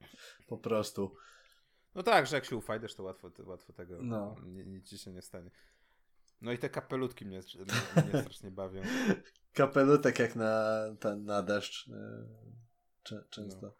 po 0.46 0.58
prostu. 0.58 1.16
No 1.94 2.02
tak, 2.02 2.26
że 2.26 2.36
jak 2.36 2.44
się 2.44 2.56
ufajdasz, 2.56 2.94
to 2.94 3.02
łatwo, 3.02 3.30
to 3.30 3.44
łatwo 3.44 3.72
tego, 3.72 3.98
no. 4.02 4.36
nic 4.46 4.88
ci 4.88 4.98
się 4.98 5.12
nie 5.12 5.22
stanie. 5.22 5.50
No 6.40 6.52
i 6.52 6.58
te 6.58 6.70
kapelutki 6.70 7.26
mnie, 7.26 7.40
mnie 8.10 8.20
strasznie 8.22 8.50
bawią. 8.50 8.82
Kapelutek 9.52 10.18
jak 10.18 10.36
na, 10.36 10.80
ten, 11.00 11.24
na 11.24 11.42
deszcz 11.42 11.88
e, 11.88 13.24
często. 13.30 13.66
No. 13.66 13.74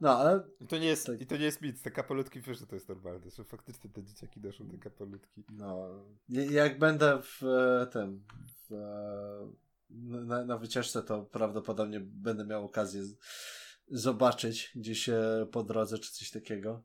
No, 0.00 0.18
ale... 0.18 0.42
I 0.60 0.66
to 0.66 0.78
nie 0.78 0.86
jest, 0.86 1.06
tak. 1.06 1.20
i 1.20 1.26
to 1.26 1.36
nie 1.36 1.44
jest 1.44 1.62
nic, 1.62 1.82
te 1.82 1.90
kapelutki 1.90 2.40
wiesz, 2.40 2.58
że 2.58 2.66
to 2.66 2.74
jest 2.74 2.88
normalne, 2.88 3.30
że 3.30 3.44
faktycznie 3.44 3.90
te 3.90 4.02
dzieciaki 4.02 4.40
noszą 4.40 4.68
te 4.68 4.78
kapelutki. 4.78 5.44
No, 5.48 5.88
jak 6.28 6.78
będę 6.78 7.22
w 7.22 7.42
e, 7.42 7.86
tym, 7.86 8.24
w, 8.68 8.72
e, 8.72 9.50
na, 9.90 10.44
na 10.44 10.58
wycieczce, 10.58 11.02
to 11.02 11.22
prawdopodobnie 11.22 12.00
będę 12.00 12.44
miał 12.44 12.64
okazję 12.64 13.04
z, 13.04 13.16
zobaczyć 13.88 14.72
gdzieś 14.74 15.10
po 15.52 15.62
drodze, 15.62 15.98
czy 15.98 16.12
coś 16.12 16.30
takiego. 16.30 16.82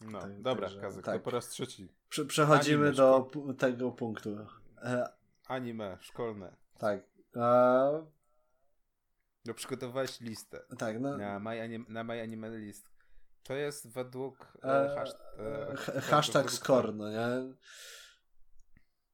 No, 0.00 0.20
tak, 0.20 0.42
dobra, 0.42 0.66
także, 0.66 0.80
Kazek, 0.80 1.04
tak. 1.04 1.14
to 1.14 1.20
po 1.20 1.30
raz 1.30 1.48
trzeci. 1.48 1.92
Prze 2.08 2.24
przechodzimy 2.24 2.86
Anime, 2.86 2.96
do 2.96 3.30
tego 3.58 3.92
punktu. 3.92 4.36
E... 4.82 5.12
Anime, 5.46 5.98
szkolne. 6.00 6.56
Tak. 6.78 7.04
E... 7.36 8.19
No 9.44 9.54
przygotowałeś 9.54 10.20
listę. 10.20 10.60
Tak, 10.78 11.00
no. 11.00 11.18
Na 11.18 11.38
My, 11.38 11.62
anim, 11.62 11.86
na 11.88 12.04
my 12.04 12.22
Anime 12.22 12.58
List. 12.58 12.90
To 13.42 13.54
jest 13.54 13.92
według 13.92 14.52
e, 14.64 14.94
hasz, 14.96 15.10
e, 15.38 15.94
e 15.94 16.00
hashtag 16.00 16.50
score, 16.50 16.94
no 16.94 17.10
nie? 17.10 17.54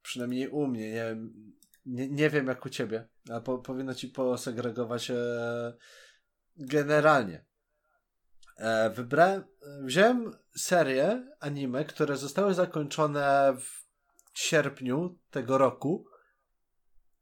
Przynajmniej 0.01 0.49
u 0.49 0.67
mnie, 0.67 0.91
nie 0.91 1.03
wiem, 1.03 1.53
nie, 1.85 2.09
nie 2.09 2.29
wiem 2.29 2.47
jak 2.47 2.65
u 2.65 2.69
ciebie, 2.69 3.07
a 3.31 3.39
po, 3.39 3.57
powinno 3.57 3.95
ci 3.95 4.07
posegregować 4.07 5.11
e, 5.11 5.15
generalnie. 6.57 7.45
E, 8.57 8.89
wybrałem, 8.89 9.43
wziąłem 9.81 10.31
serię 10.57 11.27
anime, 11.39 11.85
które 11.85 12.17
zostały 12.17 12.53
zakończone 12.53 13.53
w 13.59 13.87
sierpniu 14.33 15.19
tego 15.31 15.57
roku, 15.57 16.05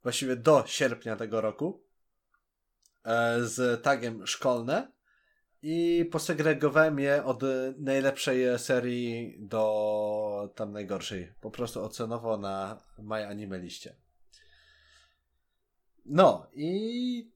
właściwie 0.02 0.36
do 0.36 0.64
sierpnia 0.66 1.16
tego 1.16 1.40
roku, 1.40 1.84
e, 1.84 1.85
z 3.40 3.82
tagiem 3.82 4.26
szkolne 4.26 4.92
i 5.62 6.08
posegregowałem 6.12 6.98
je 6.98 7.24
od 7.24 7.42
najlepszej 7.78 8.58
serii 8.58 9.36
do 9.38 10.52
tam 10.54 10.72
najgorszej. 10.72 11.32
Po 11.40 11.50
prostu 11.50 11.84
ocenowo 11.84 12.36
na 12.36 12.78
My 12.98 13.26
Anime 13.26 13.58
liście. 13.58 13.96
No 16.04 16.46
i 16.52 17.30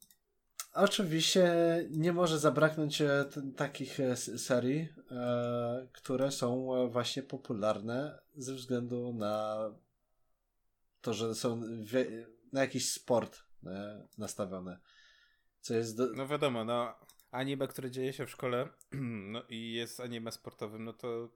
Oczywiście 0.73 1.55
nie 1.91 2.13
może 2.13 2.39
zabraknąć 2.39 3.03
e, 3.03 3.25
takich 3.57 4.01
e, 4.01 4.17
serii, 4.17 4.89
e, 5.11 5.89
które 5.93 6.33
są 6.33 6.69
właśnie 6.91 7.23
popularne 7.23 8.19
ze 8.37 8.55
względu 8.55 9.13
na 9.13 9.57
to, 11.01 11.15
że 11.15 11.35
są 11.35 11.63
na 12.53 12.61
jakiś 12.61 12.93
sport 12.93 13.41
nastawione. 14.19 14.79
Co 15.61 15.75
jest 15.75 15.97
do... 15.97 16.07
No 16.17 16.27
wiadomo, 16.27 16.65
no 16.65 16.95
anime, 17.31 17.69
które 17.69 17.91
dzieje 17.91 18.13
się 18.13 18.27
w 18.27 18.31
szkole 18.31 18.69
no 19.33 19.43
i 19.49 19.73
jest 19.73 20.01
anime 20.01 20.33
sportowym, 20.33 20.85
no 20.85 20.93
to 20.93 21.29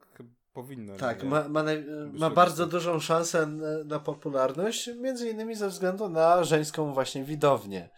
powinno. 0.52 0.96
Tak, 0.96 1.22
ma, 1.22 1.48
ma, 1.48 1.62
naj... 1.62 1.84
ma 2.12 2.30
bardzo 2.30 2.66
dużą 2.66 3.00
szansę 3.00 3.46
na 3.84 3.98
popularność, 3.98 4.90
między 5.00 5.30
innymi 5.30 5.54
ze 5.54 5.68
względu 5.68 6.08
na 6.08 6.44
żeńską 6.44 6.92
właśnie 6.92 7.24
widownię. 7.24 7.88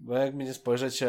Bo 0.00 0.16
jak 0.16 0.34
mi 0.34 0.44
nie 0.44 0.54
spojrzeć, 0.54 1.04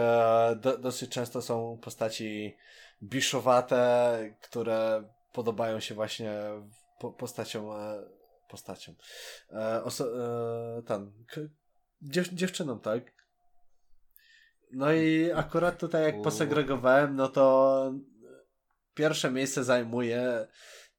do, 0.61 0.77
dosyć 0.77 1.11
często 1.11 1.41
są 1.41 1.77
postaci 1.81 2.57
biszowate, 3.03 4.35
które 4.41 5.03
podobają 5.33 5.79
się 5.79 5.95
właśnie 5.95 6.31
po, 6.99 7.11
postaciom 7.11 7.71
e, 7.71 8.03
postaciom. 8.49 8.95
E, 9.51 9.83
oso, 9.83 10.05
e, 10.77 10.81
tam, 10.81 11.11
dziew, 12.01 12.29
dziewczynom, 12.33 12.79
tak? 12.79 13.22
No 14.73 14.93
i 14.93 15.31
akurat 15.31 15.79
tutaj 15.79 16.03
jak 16.03 16.21
posegregowałem, 16.21 17.15
no 17.15 17.27
to 17.27 17.93
pierwsze 18.93 19.31
miejsce 19.31 19.63
zajmuje 19.63 20.47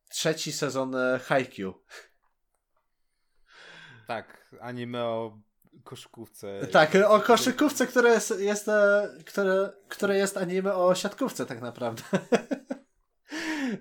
trzeci 0.09 0.53
sezon 0.53 0.95
Haikyuu. 1.25 1.75
Tak, 4.07 4.55
anime 4.61 5.05
o 5.05 5.39
koszykówce. 5.85 6.67
Tak, 6.67 6.95
o 7.09 7.21
koszykówce, 7.21 7.87
które 7.87 8.11
jest, 8.11 8.41
jest, 8.41 8.69
e, 8.69 9.09
które, 9.27 9.73
które 9.89 10.17
jest 10.17 10.37
anime 10.37 10.75
o 10.75 10.95
siatkówce 10.95 11.47
tak 11.47 11.61
naprawdę. 11.61 12.03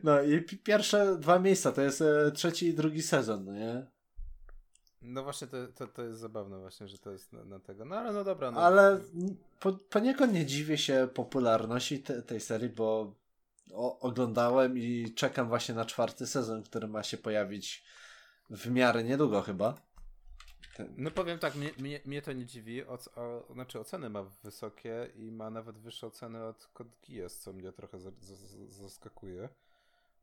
No 0.04 0.22
i 0.22 0.42
pierwsze 0.42 1.18
dwa 1.20 1.40
miejsca 1.40 1.72
to 1.72 1.82
jest 1.82 2.02
e, 2.02 2.32
trzeci 2.32 2.68
i 2.68 2.74
drugi 2.74 3.02
sezon, 3.02 3.54
nie? 3.54 3.88
No 5.04 5.24
właśnie 5.24 5.48
to, 5.48 5.68
to, 5.68 5.88
to 5.88 6.04
jest 6.04 6.20
zabawne 6.20 6.60
właśnie, 6.60 6.88
że 6.88 6.98
to 6.98 7.12
jest 7.12 7.34
na, 7.34 7.44
na 7.44 7.60
tego. 7.60 7.86
No 7.86 7.96
ale 7.96 8.14
no 8.14 8.24
dobra. 8.24 8.52
No. 8.52 8.62
Ale 8.62 9.00
po, 9.60 9.74
poniekąd 9.74 10.34
nie 10.34 10.46
dziwię 10.46 10.78
się 10.78 11.08
popularności 11.14 12.00
te, 12.00 12.22
tej 12.22 12.40
serii, 12.40 12.70
bo 12.70 13.16
o, 13.74 14.00
oglądałem 14.00 14.78
i 14.78 15.14
czekam 15.16 15.48
właśnie 15.48 15.76
na 15.76 15.86
czwarty 15.86 16.28
sezon, 16.28 16.64
który 16.64 16.88
ma 16.88 17.04
się 17.04 17.18
pojawić 17.18 17.84
w 18.50 18.72
miarę 18.72 19.04
niedługo 19.04 19.42
chyba. 19.42 19.76
No 20.98 21.12
powiem 21.12 21.40
tak, 21.40 21.56
mnie, 21.56 21.72
mnie, 21.80 22.00
mnie 22.06 22.22
to 22.22 22.34
nie 22.34 22.46
dziwi, 22.46 22.84
o, 22.84 23.00
o, 23.16 23.54
znaczy 23.54 23.80
oceny 23.80 24.10
ma 24.10 24.24
wysokie 24.44 25.12
i 25.16 25.32
ma 25.32 25.50
nawet 25.50 25.78
wyższe 25.78 26.08
oceny 26.08 26.44
od 26.44 26.68
Code 26.74 26.90
Geass, 27.10 27.40
co 27.40 27.54
mnie 27.54 27.72
trochę 27.72 27.98
zaskakuje, 28.68 29.50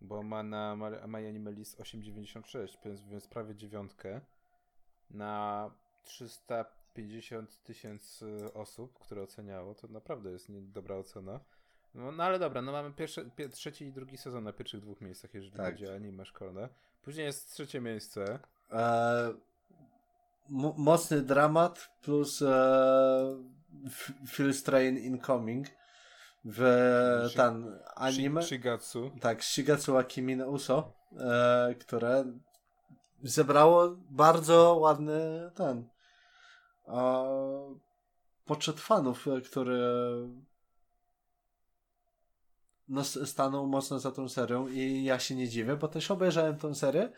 bo 0.00 0.22
ma 0.22 0.42
na 0.42 0.76
My 1.06 1.28
Anime 1.28 1.52
List 1.52 1.78
8,96, 1.78 2.76
więc, 2.84 3.00
więc 3.00 3.26
prawie 3.26 3.54
dziewiątkę 3.54 4.20
na 5.11 5.70
350 6.04 7.62
tysięcy 7.62 8.52
osób, 8.54 8.98
które 8.98 9.22
oceniało, 9.22 9.74
to 9.74 9.88
naprawdę 9.88 10.30
jest 10.30 10.48
dobra 10.50 10.96
ocena. 10.96 11.40
No, 11.94 12.12
no 12.12 12.24
ale 12.24 12.38
dobra, 12.38 12.62
no 12.62 12.72
mamy 12.72 12.92
pierwszy, 12.92 13.30
pie, 13.36 13.48
trzeci 13.48 13.84
i 13.84 13.92
drugi 13.92 14.16
sezon 14.16 14.44
na 14.44 14.52
pierwszych 14.52 14.80
dwóch 14.80 15.00
miejscach, 15.00 15.34
jeżeli 15.34 15.52
tak. 15.52 15.72
chodzi 15.72 15.88
o 15.88 15.94
anime 15.94 16.24
szkolne. 16.24 16.68
Później 17.02 17.26
jest 17.26 17.52
trzecie 17.52 17.80
miejsce. 17.80 18.38
Eee, 18.70 19.34
mocny 20.76 21.22
dramat 21.22 21.90
plus 22.02 22.42
e, 22.42 23.44
Phil 24.28 24.54
Strain 24.54 24.98
Incoming 24.98 25.66
w 26.44 26.61
Sh 27.30 27.34
ten 27.34 27.78
anime. 27.96 28.42
Shigatsu. 28.42 29.11
Tak, 29.20 29.42
Shigatsu 29.42 29.96
Akimi 29.96 30.36
no 30.36 30.48
Uso, 30.48 30.92
e, 31.18 31.74
które 31.80 32.24
zebrało 33.22 33.96
bardzo 34.10 34.74
ładny 34.74 35.50
ten 35.54 35.88
e, 36.88 37.74
poczet 38.44 38.80
fanów, 38.80 39.26
który 39.50 39.78
no, 42.88 43.04
stanął 43.04 43.66
mocno 43.66 43.98
za 43.98 44.12
tą 44.12 44.28
serią 44.28 44.68
i 44.68 45.04
ja 45.04 45.18
się 45.18 45.34
nie 45.34 45.48
dziwię, 45.48 45.76
bo 45.76 45.88
też 45.88 46.10
obejrzałem 46.10 46.58
tą 46.58 46.74
serię 46.74 47.12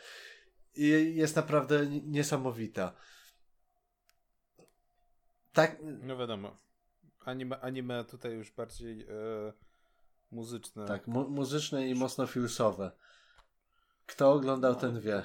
i 0.74 1.14
jest 1.14 1.36
naprawdę 1.36 1.86
niesamowita. 1.86 2.92
Tak. 5.53 5.76
No 5.82 6.16
wiadomo. 6.16 6.57
Anime, 7.24 7.61
anime 7.61 8.05
tutaj 8.05 8.32
już 8.32 8.50
bardziej 8.50 9.03
e, 9.03 9.53
muzyczne. 10.30 10.86
Tak, 10.86 11.07
mu 11.07 11.28
muzyczne 11.28 11.88
i 11.88 11.94
mocno 11.94 12.26
filsowe. 12.26 12.92
Kto 14.07 14.32
oglądał, 14.32 14.72
no, 14.72 14.80
ten 14.80 15.00
wie. 15.00 15.22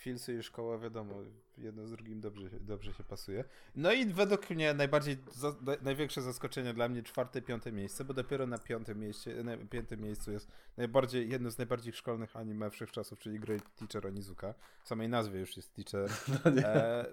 Filsy 0.00 0.34
i 0.34 0.42
szkoła, 0.42 0.78
wiadomo, 0.78 1.14
jedno 1.58 1.86
z 1.86 1.90
drugim 1.90 2.20
dobrze, 2.20 2.60
dobrze 2.60 2.94
się 2.94 3.04
pasuje. 3.04 3.44
No 3.76 3.92
i 3.92 4.06
według 4.06 4.50
mnie 4.50 4.74
najbardziej, 4.74 5.16
za, 5.32 5.54
największe 5.82 6.22
zaskoczenie 6.22 6.74
dla 6.74 6.88
mnie 6.88 7.02
czwarte, 7.02 7.42
piąte 7.42 7.72
miejsce, 7.72 8.04
bo 8.04 8.14
dopiero 8.14 8.46
na 8.46 8.58
piątym, 8.58 9.00
miejscu, 9.00 9.30
na 9.44 9.56
piątym 9.56 10.00
miejscu 10.00 10.32
jest 10.32 10.52
najbardziej, 10.76 11.30
jedno 11.30 11.50
z 11.50 11.58
najbardziej 11.58 11.92
szkolnych 11.92 12.36
anime 12.36 12.70
wszechczasów, 12.70 13.18
czyli 13.18 13.40
Great 13.40 13.74
Teacher 13.76 14.06
Onizuka. 14.06 14.54
W 14.82 14.88
samej 14.88 15.08
nazwie 15.08 15.40
już 15.40 15.56
jest 15.56 15.74
Teacher. 15.74 16.10
No 16.44 16.60
e, 16.60 17.06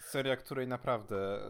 seria, 0.00 0.36
której 0.36 0.68
naprawdę 0.68 1.40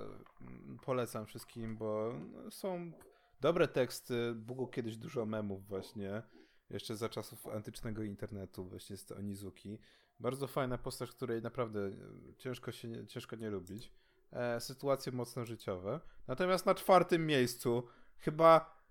mm, 0.40 0.78
polecam 0.84 1.26
wszystkim, 1.26 1.76
bo 1.76 2.14
są 2.50 2.92
dobre 3.40 3.68
teksty, 3.68 4.34
było 4.34 4.66
kiedyś 4.66 4.96
dużo 4.96 5.26
memów 5.26 5.66
właśnie, 5.68 6.22
jeszcze 6.70 6.96
za 6.96 7.08
czasów 7.08 7.46
antycznego 7.46 8.02
internetu 8.02 8.64
właśnie 8.64 8.96
z 8.96 9.12
Onizuki. 9.12 9.78
Bardzo 10.22 10.46
fajna 10.46 10.78
postać, 10.78 11.10
której 11.10 11.42
naprawdę 11.42 11.80
e, 11.80 11.92
ciężko 12.38 12.72
się 12.72 12.88
nie, 12.88 13.06
ciężko 13.06 13.36
nie 13.36 13.50
lubić. 13.50 13.92
E, 14.32 14.60
sytuacje 14.60 15.12
mocno 15.12 15.44
życiowe. 15.44 16.00
Natomiast 16.28 16.66
na 16.66 16.74
czwartym 16.74 17.26
miejscu 17.26 17.86
chyba 18.18 18.82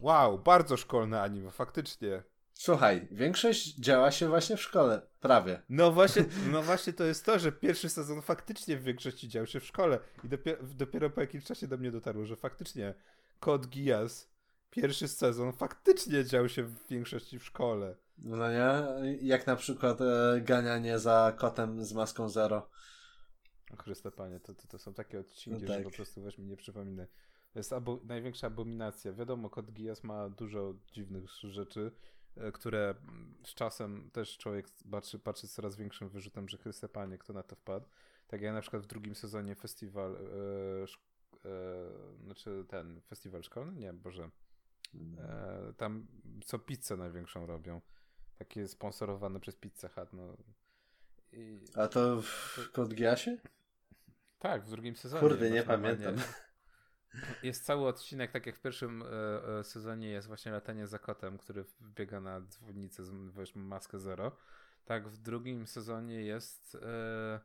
wow, 0.00 0.38
bardzo 0.38 0.76
szkolne 0.76 1.22
anime, 1.22 1.50
faktycznie. 1.50 2.22
Słuchaj, 2.54 3.08
większość 3.10 3.74
działa 3.74 4.10
się 4.10 4.28
właśnie 4.28 4.56
w 4.56 4.62
szkole, 4.62 5.02
prawie. 5.20 5.62
No 5.68 5.92
właśnie, 5.92 6.24
no 6.52 6.62
właśnie 6.62 6.92
to 6.92 7.04
jest 7.04 7.26
to, 7.26 7.38
że 7.38 7.52
pierwszy 7.52 7.88
sezon 7.88 8.22
faktycznie 8.22 8.76
w 8.76 8.82
większości 8.82 9.28
dział 9.28 9.46
się 9.46 9.60
w 9.60 9.66
szkole 9.66 9.98
i 10.24 10.28
dopiero, 10.28 10.58
dopiero 10.62 11.10
po 11.10 11.20
jakimś 11.20 11.44
czasie 11.44 11.68
do 11.68 11.78
mnie 11.78 11.90
dotarło, 11.90 12.26
że 12.26 12.36
faktycznie 12.36 12.94
Kod 13.40 13.68
Gias, 13.68 14.30
pierwszy 14.70 15.08
sezon 15.08 15.52
faktycznie 15.52 16.24
dział 16.24 16.48
się 16.48 16.62
w 16.62 16.88
większości 16.88 17.38
w 17.38 17.44
szkole. 17.44 17.96
No 18.18 18.50
nie? 18.50 18.82
Jak 19.20 19.46
na 19.46 19.56
przykład 19.56 20.00
e, 20.00 20.40
ganianie 20.40 20.98
za 20.98 21.32
kotem 21.36 21.84
z 21.84 21.92
maską 21.92 22.28
zero. 22.28 22.68
O 23.72 23.76
Chryste 23.76 24.10
Panie, 24.10 24.40
to, 24.40 24.54
to, 24.54 24.68
to 24.68 24.78
są 24.78 24.94
takie 24.94 25.20
odcinki, 25.20 25.62
no 25.62 25.68
tak. 25.68 25.78
że 25.78 25.84
po 25.84 25.90
prostu 25.90 26.22
weź 26.22 26.38
mi 26.38 26.46
nie 26.46 26.56
przypominę. 26.56 27.06
To 27.52 27.58
jest 27.58 27.72
abo 27.72 28.00
największa 28.04 28.46
abominacja. 28.46 29.12
Wiadomo, 29.12 29.50
Kod 29.50 29.72
Gias 29.72 30.04
ma 30.04 30.28
dużo 30.28 30.74
dziwnych 30.92 31.30
rzeczy, 31.30 31.92
e, 32.36 32.52
które 32.52 32.94
z 33.44 33.54
czasem 33.54 34.10
też 34.10 34.38
człowiek 34.38 34.66
patrzy, 34.90 35.18
patrzy 35.18 35.46
z 35.46 35.52
coraz 35.52 35.76
większym 35.76 36.08
wyrzutem, 36.08 36.48
że 36.48 36.58
Chryste 36.58 36.88
Panie, 36.88 37.18
kto 37.18 37.32
na 37.32 37.42
to 37.42 37.56
wpadł. 37.56 37.86
Tak 38.28 38.40
jak 38.40 38.54
na 38.54 38.60
przykład 38.60 38.82
w 38.82 38.86
drugim 38.86 39.14
sezonie 39.14 39.54
festiwal, 39.54 40.16
e, 40.16 40.18
e, 41.48 42.24
znaczy 42.24 42.64
ten 42.68 43.00
festiwal 43.00 43.42
szkolny? 43.42 43.80
Nie, 43.80 43.92
Boże. 43.92 44.30
E, 45.18 45.72
tam 45.76 46.06
co 46.44 46.58
pizzę 46.58 46.96
największą 46.96 47.46
robią. 47.46 47.80
Takie 48.38 48.68
sponsorowane 48.68 49.40
przez 49.40 49.56
Pizza 49.56 49.88
Hut. 49.88 50.12
No. 50.12 50.36
I... 51.32 51.64
A 51.74 51.88
to 51.88 52.22
w 52.22 52.70
Kod 52.72 52.94
Giasie? 52.94 53.36
Tak, 54.38 54.64
w 54.64 54.70
drugim 54.70 54.96
sezonie. 54.96 55.20
Kurde, 55.20 55.50
nie 55.50 55.62
pamiętam. 55.62 56.16
Jest 57.42 57.64
cały 57.64 57.88
odcinek, 57.88 58.30
tak 58.32 58.46
jak 58.46 58.56
w 58.56 58.60
pierwszym 58.60 59.02
e, 59.02 59.06
e, 59.58 59.64
sezonie 59.64 60.08
jest 60.08 60.28
właśnie 60.28 60.52
latanie 60.52 60.86
za 60.86 60.98
kotem, 60.98 61.38
który 61.38 61.64
biega 61.82 62.20
na 62.20 62.40
dzwonnicę, 62.40 63.02
weź 63.30 63.54
maskę 63.54 63.98
zero. 63.98 64.36
Tak, 64.84 65.08
w 65.08 65.18
drugim 65.18 65.66
sezonie 65.66 66.22
jest 66.22 66.74
e, 66.74 67.40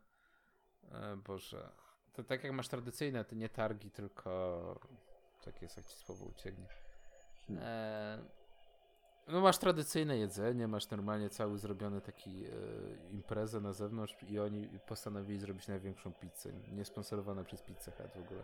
e, 0.92 1.16
Boże, 1.16 1.70
to 2.12 2.24
tak 2.24 2.44
jak 2.44 2.52
masz 2.52 2.68
tradycyjne, 2.68 3.24
to 3.24 3.34
nie 3.34 3.48
targi, 3.48 3.90
tylko 3.90 4.80
takie 5.44 5.64
jest, 5.64 5.76
jak 5.76 5.86
ci 5.86 5.96
słowo 5.96 6.24
ucieknie. 6.24 6.66
Hmm. 7.46 7.64
E, 7.64 8.37
no 9.28 9.40
masz 9.40 9.58
tradycyjne 9.58 10.18
jedzenie, 10.18 10.68
masz 10.68 10.90
normalnie 10.90 11.30
cały 11.30 11.58
zrobiony 11.58 12.00
taki 12.00 12.30
e, 12.30 12.50
imprezę 13.12 13.60
na 13.60 13.72
zewnątrz 13.72 14.16
i 14.28 14.38
oni 14.38 14.68
postanowili 14.86 15.40
zrobić 15.40 15.68
największą 15.68 16.12
pizzę, 16.12 16.50
niesponsorowana 16.72 17.44
przez 17.44 17.62
Pizzę 17.62 17.90
Hut 17.90 18.10
w 18.14 18.26
ogóle. 18.26 18.42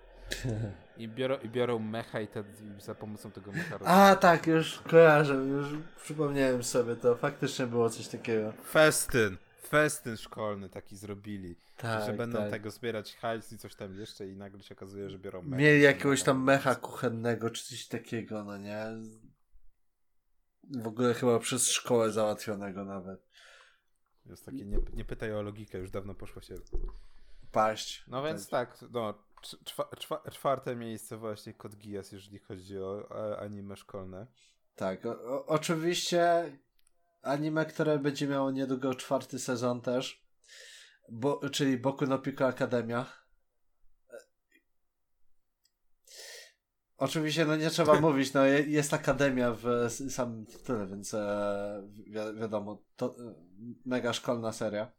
I 0.99 1.09
biorą, 1.09 1.37
i 1.43 1.49
biorą 1.49 1.79
mecha 1.79 2.21
i, 2.21 2.29
te, 2.29 2.41
i 2.41 2.81
za 2.81 2.95
pomocą 2.95 3.31
tego 3.31 3.53
mecha 3.53 3.79
A 3.85 4.17
tak, 4.17 4.47
już 4.47 4.81
kojarzę, 4.81 5.35
już 5.35 5.67
przypomniałem 6.03 6.65
sobie 6.65 6.97
to, 6.97 7.17
faktycznie 7.17 7.67
było 7.67 7.91
coś 7.91 8.09
takiego. 8.09 8.53
Festyn, 8.53 9.37
festyn 9.63 10.17
szkolny 10.17 10.69
taki 10.69 10.97
zrobili. 10.97 11.57
Tak, 11.77 12.07
że 12.07 12.13
będą 12.13 12.39
tak. 12.39 12.51
tego 12.51 12.71
zbierać 12.71 13.17
hajs 13.17 13.53
i 13.53 13.59
coś 13.59 13.75
tam 13.75 13.99
jeszcze 13.99 14.29
i 14.29 14.37
nagle 14.37 14.63
się 14.63 14.75
okazuje, 14.75 15.11
że 15.11 15.19
biorą 15.19 15.43
mecha. 15.43 15.57
Mieli 15.57 15.83
jakiegoś 15.83 16.23
tam 16.23 16.45
mecha 16.45 16.75
kuchennego 16.75 17.51
czy 17.51 17.65
coś 17.65 17.87
takiego, 17.87 18.45
no 18.45 18.59
nie? 18.59 18.87
W 20.83 20.87
ogóle 20.87 21.15
chyba 21.15 21.39
przez 21.39 21.71
szkołę 21.71 22.13
załatwionego 22.13 22.85
nawet. 22.85 23.29
Jest 24.27 24.45
takie, 24.45 24.65
nie, 24.65 24.79
nie 24.93 25.05
pytaj 25.05 25.33
o 25.33 25.43
logikę, 25.43 25.79
już 25.79 25.91
dawno 25.91 26.15
poszło 26.15 26.43
się 26.43 26.55
paść. 27.53 28.05
No 28.09 28.23
więc 28.23 28.49
tak, 28.49 28.79
no, 28.91 29.15
czwa, 29.65 29.89
czwa, 29.99 30.23
czwarte 30.31 30.77
miejsce 30.77 31.17
właśnie 31.17 31.55
Kod 31.55 31.77
Gias, 31.77 32.13
jeżeli 32.13 32.39
chodzi 32.39 32.79
o 32.79 33.09
anime 33.39 33.77
szkolne. 33.77 34.27
Tak, 34.77 35.07
o, 35.07 35.47
oczywiście 35.47 36.53
anime, 37.23 37.67
które 37.67 37.99
będzie 37.99 38.29
miało 38.29 38.51
niedługo 38.51 38.95
czwarty 38.95 39.39
sezon 39.39 39.81
też, 39.81 40.25
bo, 41.09 41.51
czyli 41.51 41.79
Boku 41.79 42.07
no 42.07 42.19
Pico 42.19 42.47
Akademia. 42.47 43.24
Oczywiście, 47.05 47.45
no 47.45 47.57
nie 47.57 47.71
trzeba 47.71 48.01
mówić, 48.01 48.33
no 48.33 48.45
jest 48.47 48.95
Akademia 48.95 49.53
w 49.53 49.91
samym 50.11 50.47
tytule, 50.47 50.87
więc 50.87 51.15
e, 51.15 51.89
wi 51.93 52.13
wiadomo, 52.13 52.83
to 52.97 53.07
e, 53.07 53.35
mega 53.87 54.13
szkolna 54.13 54.53
seria. 54.53 54.93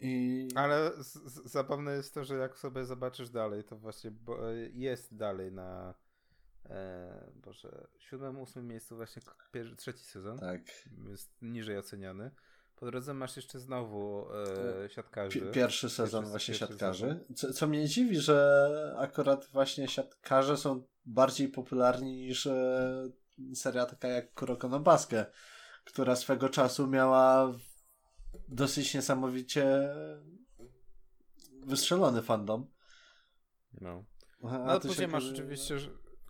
I... 0.00 0.48
Ale 0.54 0.90
zabawne 1.44 1.92
jest 1.92 2.14
to, 2.14 2.24
że 2.24 2.36
jak 2.36 2.58
sobie 2.58 2.84
zobaczysz 2.84 3.30
dalej, 3.30 3.64
to 3.64 3.76
właśnie 3.76 4.10
bo, 4.10 4.52
e, 4.52 4.56
jest 4.74 5.16
dalej 5.16 5.52
na 5.52 5.94
e, 6.64 7.32
Boże, 7.34 7.86
siódmym, 7.98 8.38
ósmym 8.38 8.66
miejscu 8.68 8.96
właśnie 8.96 9.22
pierwszy, 9.52 9.76
trzeci 9.76 10.04
sezon. 10.04 10.38
Tak. 10.38 10.60
Jest 11.08 11.42
niżej 11.42 11.78
oceniany. 11.78 12.30
Po 12.76 12.86
drodze 12.86 13.14
masz 13.14 13.36
jeszcze 13.36 13.58
znowu 13.58 14.26
e, 14.84 14.88
siatkarzy. 14.88 15.40
Pierwszy 15.40 15.90
sezon 15.90 16.20
pierwszy, 16.20 16.30
właśnie 16.30 16.54
pierwszy 16.54 16.66
siatkarzy. 16.66 17.20
Co, 17.36 17.52
co 17.52 17.66
mnie 17.66 17.88
dziwi, 17.88 18.20
że 18.20 18.94
akurat 18.98 19.48
właśnie 19.52 19.88
siatkarze 19.88 20.56
są 20.56 20.82
bardziej 21.04 21.48
popularni 21.48 22.16
niż 22.16 22.46
e, 22.46 23.10
seria 23.54 23.86
taka 23.86 24.08
jak 24.08 24.34
Kuroko 24.34 24.68
no 24.68 24.80
Basket, 24.80 25.32
która 25.84 26.16
swego 26.16 26.48
czasu 26.48 26.86
miała 26.86 27.52
dosyć 28.48 28.94
niesamowicie 28.94 29.94
wystrzelony 31.66 32.22
fandom. 32.22 32.66
No. 33.80 34.04
A 34.42 34.58
no 34.58 34.80
później 34.80 35.08
masz 35.08 35.30
oczywiście 35.32 35.76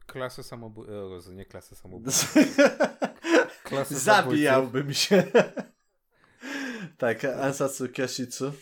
klasę 0.07 0.42
samobójczą. 0.42 0.92
Nie 1.32 1.45
klasę 1.45 1.76
samobójczą. 1.76 2.18
Zabijałbym 3.90 4.95
się. 4.95 5.32
Tak, 6.99 7.24
Ansatsu 7.24 7.88
Kiashitsu. 7.88 8.53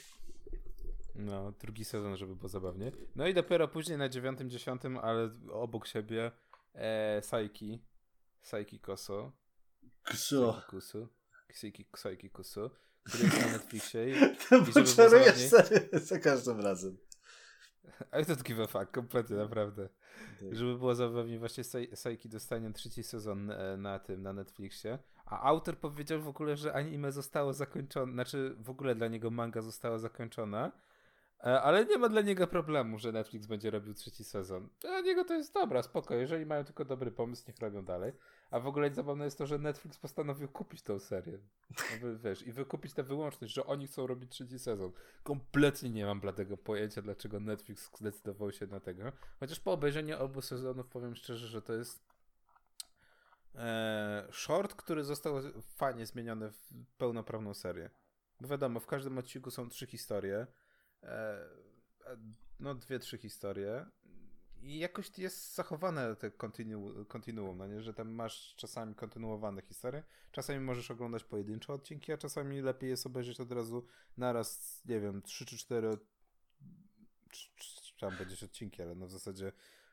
No, 1.14 1.53
drugi 1.53 1.85
sezon, 1.85 2.16
żeby 2.16 2.37
było 2.37 2.49
zabawnie. 2.49 2.93
No 3.16 3.26
i 3.26 3.35
dopiero 3.35 3.68
później 3.68 3.99
na 3.99 4.09
dziewiątym, 4.09 4.51
dziesiątym, 4.51 4.99
ale 4.99 5.30
obok 5.51 5.87
siebie 5.87 6.30
e, 6.74 7.22
Saiki. 7.22 7.85
Saiki 8.43 8.80
Koso. 8.80 9.33
Saiki 10.14 10.62
Kusu. 10.70 11.09
Saiki, 11.53 11.87
Saiki 11.97 12.30
Kusu. 12.30 12.70
Który 13.03 13.24
jest 13.24 13.41
na 13.41 13.53
Netflixie. 13.53 14.11
I, 14.11 14.14
to 14.51 14.62
poczarujesz 14.74 15.37
serię 15.37 15.89
za 15.93 16.18
każdym 16.18 16.61
razem. 16.61 16.97
I 18.12 18.24
don't 18.24 18.43
give 18.43 18.61
a 18.61 18.66
fuck, 18.66 18.91
kompletnie, 18.91 19.37
naprawdę. 19.37 19.89
Tak. 20.41 20.55
Żeby 20.57 20.78
było 20.78 20.95
zabawnie, 20.95 21.39
właśnie 21.39 21.64
Saiki 21.95 22.28
dostanie 22.28 22.72
trzeci 22.72 23.03
sezon 23.03 23.51
e, 23.51 23.76
na 23.76 23.99
tym, 23.99 24.22
na 24.22 24.33
Netflixie. 24.33 24.99
A 25.33 25.41
autor 25.43 25.78
powiedział 25.78 26.20
w 26.20 26.28
ogóle, 26.28 26.57
że 26.57 26.72
anime 26.74 27.12
zostało 27.12 27.53
zakończone, 27.53 28.12
znaczy 28.12 28.57
w 28.59 28.70
ogóle 28.70 28.95
dla 28.95 29.09
niego 29.09 29.30
manga 29.30 29.62
została 29.62 29.99
zakończona, 29.99 30.72
e, 31.41 31.62
ale 31.62 31.85
nie 31.85 31.99
ma 31.99 32.09
dla 32.09 32.20
niego 32.20 32.47
problemu, 32.47 32.99
że 32.99 33.12
Netflix 33.12 33.47
będzie 33.47 33.70
robił 33.70 33.95
trzeci 33.95 34.24
sezon. 34.24 34.68
Dla 34.80 35.01
niego 35.01 35.24
to 35.24 35.35
jest 35.35 35.55
dobra, 35.55 35.83
spoko. 35.83 36.14
Jeżeli 36.14 36.47
mają 36.47 36.64
tylko 36.64 36.85
dobry 36.85 37.11
pomysł, 37.11 37.45
niech 37.49 37.59
robią 37.59 37.85
dalej. 37.85 38.12
A 38.51 38.61
w 38.61 38.66
ogóle 38.66 38.95
zabawne 38.95 39.24
jest 39.24 39.39
to, 39.39 39.47
że 39.47 39.59
Netflix 39.59 39.99
postanowił 39.99 40.49
kupić 40.49 40.83
tą 40.83 40.99
serię. 40.99 41.39
No, 42.03 42.18
wiesz, 42.24 42.47
i 42.47 42.53
wykupić 42.53 42.93
tę 42.93 43.03
wyłączność, 43.03 43.55
że 43.55 43.66
oni 43.66 43.87
chcą 43.87 44.07
robić 44.07 44.30
trzeci 44.30 44.59
sezon. 44.59 44.93
Kompletnie 45.22 45.91
nie 45.91 46.07
mam 46.07 46.20
bladego 46.20 46.57
pojęcia, 46.57 47.03
dlaczego 47.03 47.41
Netflix 47.41 47.91
zdecydował 47.99 48.53
się 48.53 48.66
na 48.66 48.80
tego. 48.80 49.12
Chociaż 49.41 49.61
po 49.61 49.72
obejrzeniu 49.72 50.18
obu 50.18 50.41
sezonów 50.43 50.87
powiem 50.87 51.14
szczerze, 51.14 51.47
że 51.47 51.62
to 51.62 51.72
jest 51.72 52.12
short, 54.30 54.74
który 54.74 55.05
został 55.05 55.34
fajnie 55.76 56.07
zmieniony 56.07 56.50
w 56.50 56.72
pełnoprawną 56.98 57.55
serię. 57.55 57.90
Bo 58.40 58.48
wiadomo, 58.48 58.80
w 58.80 58.86
każdym 58.86 59.18
odcinku 59.18 59.50
są 59.50 59.68
trzy 59.68 59.86
historie. 59.86 60.46
E, 61.03 61.48
no, 62.61 62.74
dwie, 62.74 62.98
trzy 62.98 63.18
historie. 63.18 63.86
i 64.62 64.78
jakoś 64.78 65.18
jest 65.18 65.55
zachowane 65.55 66.16
te 66.16 66.30
kontynu, 66.30 67.05
kontinuum, 67.05 67.59
no 67.59 67.66
nie? 67.66 67.82
że 67.82 67.94
tam 67.94 68.11
masz 68.11 68.55
czasami 68.57 68.94
kontynuowane 68.94 69.62
historie, 69.62 70.03
czasami 70.32 70.61
możesz 70.61 70.90
oglądać 70.90 71.24
pojedyncze 71.24 71.72
odcinki, 71.72 72.12
a 72.12 72.18
czasami 72.18 72.61
lepiej 72.61 72.90
jest 72.90 73.07
obejrzeć 73.07 73.40
od 73.40 73.53
razu 73.53 73.86
naraz, 74.16 74.80
nie 74.84 75.00
wiem, 75.00 75.22
3 75.22 75.46
czy 75.46 75.59
4 75.59 75.98
trzeba 77.96 78.12
powiedzieć 78.12 78.42
odcinki, 78.42 78.82
ale 78.82 78.94
no 78.94 79.07
w 79.07 79.11
zasadzie 79.11 79.53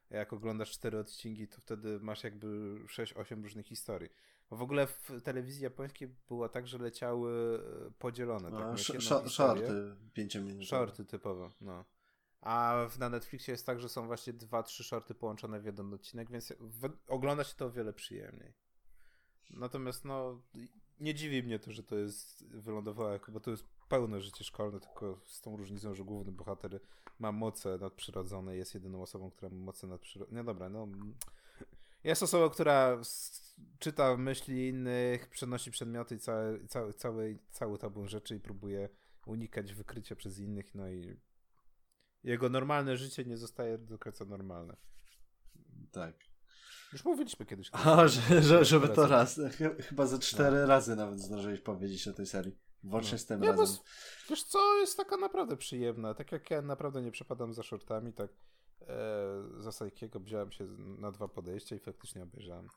jak 0.09 0.33
oglądasz 0.33 0.71
cztery 0.71 0.99
odcinki, 0.99 1.47
to 1.47 1.61
wtedy 1.61 1.99
masz 1.99 2.23
jakby 2.23 2.47
6-8 2.85 3.43
różnych 3.43 3.65
historii. 3.65 4.09
Bo 4.49 4.57
w 4.57 4.61
ogóle 4.61 4.87
w 4.87 5.21
telewizji 5.23 5.63
japońskiej 5.63 6.15
było 6.27 6.49
tak, 6.49 6.67
że 6.67 6.77
leciały 6.77 7.59
e, 7.87 7.91
podzielone. 7.91 8.51
tak? 8.51 8.79
sz 8.79 9.31
pięciominutowe. 10.13 10.65
Shorty 10.65 11.05
typowo, 11.05 11.51
no. 11.61 11.85
A 12.41 12.87
na 12.99 13.09
Netflixie 13.09 13.51
jest 13.51 13.65
tak, 13.65 13.79
że 13.79 13.89
są 13.89 14.07
właśnie 14.07 14.33
dwa, 14.33 14.63
trzy 14.63 14.83
shorty 14.83 15.13
połączone 15.13 15.59
w 15.59 15.65
jeden 15.65 15.93
odcinek, 15.93 16.31
więc 16.31 16.53
ogląda 17.07 17.43
się 17.43 17.55
to 17.55 17.65
o 17.65 17.71
wiele 17.71 17.93
przyjemniej. 17.93 18.53
Natomiast 19.49 20.05
no, 20.05 20.41
nie 20.99 21.15
dziwi 21.15 21.43
mnie 21.43 21.59
to, 21.59 21.71
że 21.71 21.83
to 21.83 21.95
jest 21.95 22.47
wylądowało, 22.47 23.19
bo 23.27 23.39
to 23.39 23.51
jest 23.51 23.78
pełne 23.89 24.21
życie 24.21 24.43
szkolne, 24.43 24.79
tylko 24.79 25.21
z 25.25 25.41
tą 25.41 25.57
różnicą, 25.57 25.95
że 25.95 26.03
główny 26.03 26.31
bohater 26.31 26.79
ma 27.19 27.31
moce 27.31 27.77
nadprzyrodzone, 27.77 28.55
jest 28.55 28.73
jedyną 28.73 29.01
osobą, 29.01 29.31
która 29.31 29.49
ma 29.49 29.57
moce 29.57 29.87
nadprzyrodzone. 29.87 30.37
No 30.37 30.43
dobra, 30.43 30.69
no. 30.69 30.87
Jest 32.03 32.23
osobą, 32.23 32.49
która 32.49 33.01
czyta 33.79 34.17
myśli 34.17 34.67
innych, 34.67 35.29
przenosi 35.29 35.71
przedmioty 35.71 36.15
i 36.15 36.19
całe, 36.19 36.67
cały, 36.67 36.93
cały, 36.93 37.39
cały 37.51 37.77
tabun 37.77 38.07
rzeczy 38.07 38.35
i 38.35 38.39
próbuje 38.39 38.89
unikać 39.25 39.73
wykrycia 39.73 40.15
przez 40.15 40.39
innych, 40.39 40.75
no 40.75 40.89
i 40.89 41.19
jego 42.23 42.49
normalne 42.49 42.97
życie 42.97 43.25
nie 43.25 43.37
zostaje 43.37 43.77
do 43.77 43.99
końca 43.99 44.25
normalne. 44.25 44.77
Tak. 45.91 46.15
Już 46.93 47.05
mówiliśmy 47.05 47.45
kiedyś. 47.45 47.71
O, 47.85 48.07
że, 48.07 48.41
że, 48.41 48.65
żeby 48.65 48.89
to 48.89 49.07
raz. 49.07 49.41
Chyba 49.79 50.05
ze 50.05 50.19
cztery 50.19 50.57
no. 50.57 50.65
razy 50.65 50.95
nawet 50.95 51.19
zdążyłeś 51.19 51.61
powiedzieć 51.61 52.07
o 52.07 52.13
tej 52.13 52.25
serii. 52.25 52.68
Włącznie 52.83 53.11
no. 53.11 53.17
z 53.17 53.25
tym 53.25 53.41
nie, 53.41 53.47
razem. 53.47 53.65
Bo, 53.65 53.83
wiesz 54.29 54.43
co, 54.43 54.75
jest 54.79 54.97
taka 54.97 55.17
naprawdę 55.17 55.57
przyjemna. 55.57 56.13
Tak 56.13 56.31
jak 56.31 56.51
ja 56.51 56.61
naprawdę 56.61 57.01
nie 57.01 57.11
przepadam 57.11 57.53
za 57.53 57.63
shortami, 57.63 58.13
tak 58.13 58.31
e, 58.81 58.85
za 59.57 59.71
Sajkiego 59.71 60.19
wziąłem 60.19 60.51
się 60.51 60.67
na 60.77 61.11
dwa 61.11 61.27
podejścia 61.27 61.75
i 61.75 61.79
faktycznie 61.79 62.23
obejrzałem. 62.23 62.67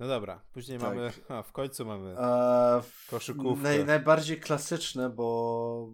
No 0.00 0.06
dobra, 0.08 0.42
później 0.52 0.78
tak. 0.78 0.88
mamy, 0.88 1.12
a 1.38 1.42
w 1.42 1.52
końcu 1.52 1.84
mamy 1.84 2.14
a, 2.18 2.82
koszykówkę. 3.10 3.62
Naj, 3.62 3.84
najbardziej 3.84 4.40
klasyczne, 4.40 5.10
bo 5.10 5.92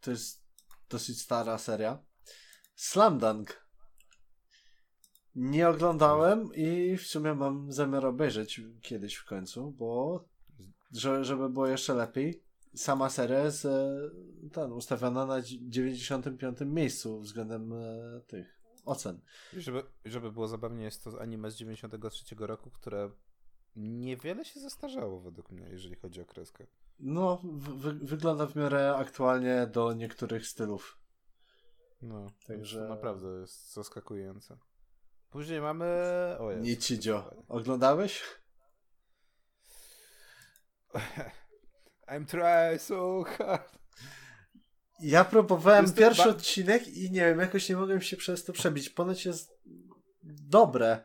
to 0.00 0.10
jest 0.10 0.42
dosyć 0.88 1.20
stara 1.20 1.58
seria. 1.58 1.98
Slamdunk. 2.74 3.62
Nie 5.34 5.68
oglądałem 5.68 6.54
i 6.54 6.96
w 6.96 7.06
sumie 7.06 7.34
mam 7.34 7.72
zamiar 7.72 8.06
obejrzeć 8.06 8.60
kiedyś 8.80 9.14
w 9.14 9.24
końcu, 9.24 9.70
bo 9.70 10.24
żeby 11.22 11.48
było 11.48 11.66
jeszcze 11.66 11.94
lepiej, 11.94 12.42
sama 12.74 13.10
seria 13.10 13.38
jest 13.38 13.64
e, 13.64 14.00
ten, 14.52 14.72
ustawiona 14.72 15.26
na 15.26 15.42
95 15.42 16.58
miejscu 16.60 17.20
względem 17.20 17.72
e, 17.72 18.20
tych 18.26 18.62
ocen. 18.84 19.20
Żeby, 19.56 19.82
żeby 20.04 20.32
było 20.32 20.48
zabawnie, 20.48 20.84
jest 20.84 21.04
to 21.04 21.20
anime 21.20 21.50
z 21.50 21.56
93 21.56 22.34
roku, 22.38 22.70
które 22.70 23.10
niewiele 23.76 24.44
się 24.44 24.60
zestarzało 24.60 25.20
według 25.20 25.50
mnie, 25.50 25.68
jeżeli 25.70 25.96
chodzi 25.96 26.20
o 26.20 26.24
kreskę. 26.24 26.66
No, 26.98 27.42
wy, 27.54 27.92
wygląda 27.92 28.46
w 28.46 28.56
miarę 28.56 28.94
aktualnie 28.96 29.66
do 29.66 29.92
niektórych 29.92 30.46
stylów. 30.46 30.98
No, 32.02 32.32
także 32.46 32.80
to 32.80 32.88
naprawdę 32.88 33.40
jest 33.40 33.72
zaskakujące. 33.72 34.58
Później 35.30 35.60
mamy. 35.60 35.86
O 36.38 36.52
Nichijo. 36.52 37.34
Oglądałeś? 37.48 38.22
I'm 42.12 42.26
trying 42.26 42.80
so 42.80 43.24
hard. 43.24 43.78
Ja 45.00 45.24
próbowałem 45.24 45.92
pierwszy 45.92 46.28
odcinek 46.28 46.88
i 46.88 47.10
nie 47.10 47.20
wiem, 47.20 47.38
jakoś 47.38 47.68
nie 47.68 47.76
mogłem 47.76 48.00
się 48.00 48.16
przez 48.16 48.44
to 48.44 48.52
przebić. 48.52 48.90
Ponoć 48.90 49.26
jest 49.26 49.58
dobre, 50.22 51.04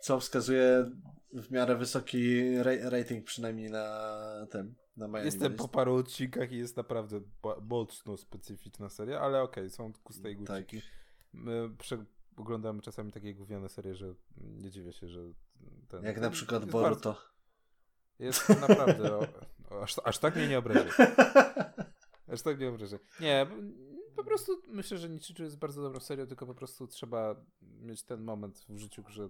co 0.00 0.20
wskazuje 0.20 0.90
w 1.32 1.50
miarę 1.50 1.76
wysoki 1.76 2.42
rating 2.82 3.24
przynajmniej 3.24 3.70
na 3.70 4.46
tym, 4.50 4.74
na 4.96 5.08
Miami 5.08 5.24
Jestem 5.24 5.56
po 5.56 5.68
paru 5.68 5.94
odcinkach 5.94 6.52
i 6.52 6.56
jest 6.56 6.76
naprawdę 6.76 7.20
mocno 7.62 8.16
specyficzna 8.16 8.88
seria, 8.88 9.20
ale 9.20 9.42
okej, 9.42 9.64
okay, 9.64 9.70
są 9.70 9.92
kuste 9.92 10.30
i 10.30 10.36
guciki. 10.36 10.76
Tak. 10.76 10.90
My 11.32 11.70
oglądamy 12.36 12.82
czasami 12.82 13.12
takie 13.12 13.34
gówniane 13.34 13.68
serie, 13.68 13.94
że 13.94 14.14
nie 14.36 14.70
dziwię 14.70 14.92
się, 14.92 15.08
że 15.08 15.20
ten, 15.88 16.04
Jak 16.04 16.20
na 16.20 16.30
przykład 16.30 16.64
Boruto. 16.64 17.12
Bardzo, 17.12 17.33
jest 18.18 18.48
naprawdę 18.48 19.16
o, 19.16 19.26
Aż, 19.82 20.00
aż 20.04 20.18
tak 20.18 20.36
mnie 20.36 20.48
nie 20.48 20.58
obrażę. 20.58 20.90
Aż 22.32 22.42
tak 22.42 22.58
nie 22.60 22.68
obrażę. 22.68 22.98
Nie, 23.20 23.46
po 24.16 24.24
prostu 24.24 24.52
myślę, 24.68 24.98
że 24.98 25.08
Nichichu 25.08 25.42
jest 25.42 25.58
bardzo 25.58 25.82
dobrą 25.82 26.00
serią, 26.00 26.26
tylko 26.26 26.46
po 26.46 26.54
prostu 26.54 26.86
trzeba 26.86 27.44
mieć 27.62 28.02
ten 28.02 28.24
moment 28.24 28.64
w 28.68 28.78
życiu, 28.78 29.02
że 29.08 29.28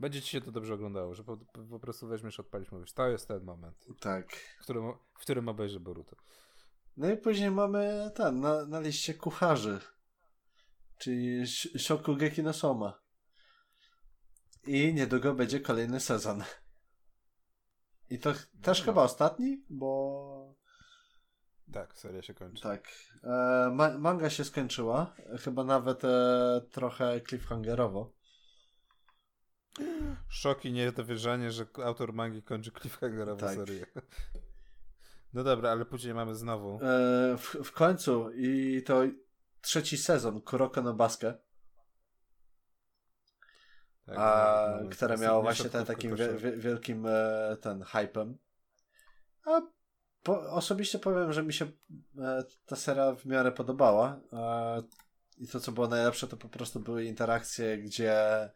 będzie 0.00 0.22
ci 0.22 0.28
się 0.30 0.40
to 0.40 0.52
dobrze 0.52 0.74
oglądało, 0.74 1.14
że 1.14 1.24
po, 1.24 1.38
po 1.70 1.80
prostu 1.80 2.08
weźmiesz, 2.08 2.40
odpalić, 2.40 2.72
mówisz, 2.72 2.92
to 2.92 3.08
jest 3.08 3.28
ten 3.28 3.44
moment. 3.44 3.86
Tak. 4.00 4.32
W 4.32 4.62
którym, 4.62 4.92
w 5.14 5.18
którym 5.18 5.48
obejrzę 5.48 5.80
Boruto. 5.80 6.16
No 6.96 7.10
i 7.10 7.16
później 7.16 7.50
mamy 7.50 8.10
ten, 8.14 8.40
na, 8.40 8.66
na 8.66 8.80
liście 8.80 9.14
kucharzy, 9.14 9.80
czyli 10.98 11.46
Shokugeki 11.78 12.42
no 12.42 12.52
Soma. 12.52 13.00
I 14.66 14.94
niedługo 14.94 15.34
będzie 15.34 15.60
kolejny 15.60 16.00
sezon. 16.00 16.44
I 18.10 18.18
to 18.18 18.32
też 18.62 18.78
no. 18.78 18.84
chyba 18.84 19.02
ostatni, 19.02 19.64
bo. 19.70 20.54
Tak, 21.72 21.98
seria 21.98 22.22
się 22.22 22.34
kończy. 22.34 22.62
Tak. 22.62 22.88
E, 23.24 23.70
ma 23.74 23.98
manga 23.98 24.30
się 24.30 24.44
skończyła. 24.44 25.14
Chyba 25.40 25.64
nawet 25.64 26.04
e, 26.04 26.60
trochę 26.70 27.20
cliffhangerowo. 27.20 28.12
Szok 30.28 30.64
i 30.64 30.72
niedowierzanie, 30.72 31.50
że 31.50 31.66
autor 31.84 32.12
mangi 32.12 32.42
kończy 32.42 32.70
cliffhangerowo 32.72 33.40
tak. 33.46 33.56
serię. 33.56 33.86
No 35.34 35.44
dobra, 35.44 35.70
ale 35.70 35.84
później 35.84 36.14
mamy 36.14 36.34
znowu. 36.34 36.80
E, 36.82 37.36
w, 37.38 37.56
w 37.64 37.72
końcu 37.72 38.30
i 38.30 38.82
to 38.86 39.02
trzeci 39.60 39.98
sezon 39.98 40.40
Kuroko 40.40 40.82
no 40.82 40.94
Basket. 40.94 41.47
Tak, 44.08 44.18
a, 44.18 44.68
no, 44.76 44.84
no, 44.84 44.90
które 44.90 45.16
miało 45.16 45.42
właśnie 45.42 45.70
ten 45.70 45.84
takim 45.84 46.16
wielkim 46.56 47.06
e, 47.06 47.56
ten 47.60 47.82
hypem. 47.82 48.38
A 49.44 49.60
po, 50.22 50.40
osobiście 50.40 50.98
powiem, 50.98 51.32
że 51.32 51.42
mi 51.42 51.52
się 51.52 51.66
e, 52.18 52.44
ta 52.66 52.76
seria 52.76 53.14
w 53.14 53.26
miarę 53.26 53.52
podobała. 53.52 54.20
E, 54.32 54.82
I 55.38 55.48
to, 55.48 55.60
co 55.60 55.72
było 55.72 55.88
najlepsze, 55.88 56.28
to 56.28 56.36
po 56.36 56.48
prostu 56.48 56.80
były 56.80 57.04
interakcje, 57.04 57.78
gdzie 57.78 58.50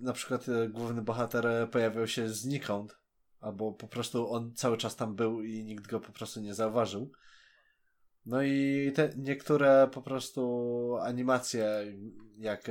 na 0.00 0.12
przykład 0.12 0.46
główny 0.68 1.02
bohater 1.02 1.70
pojawiał 1.70 2.06
się 2.06 2.28
znikąd, 2.28 2.98
albo 3.40 3.72
po 3.72 3.88
prostu 3.88 4.32
on 4.32 4.54
cały 4.54 4.76
czas 4.76 4.96
tam 4.96 5.14
był 5.14 5.42
i 5.42 5.64
nikt 5.64 5.86
go 5.86 6.00
po 6.00 6.12
prostu 6.12 6.40
nie 6.40 6.54
zauważył. 6.54 7.12
No 8.26 8.42
i 8.42 8.92
te 8.94 9.10
niektóre 9.16 9.88
po 9.92 10.02
prostu 10.02 10.96
animacje, 11.02 11.96
jak 12.38 12.70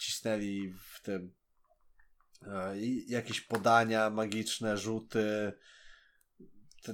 cisnęli 0.00 0.74
w 0.78 1.00
tym 1.02 1.32
e, 2.46 2.80
jakieś 3.06 3.40
podania 3.40 4.10
magiczne, 4.10 4.76
rzuty. 4.76 5.52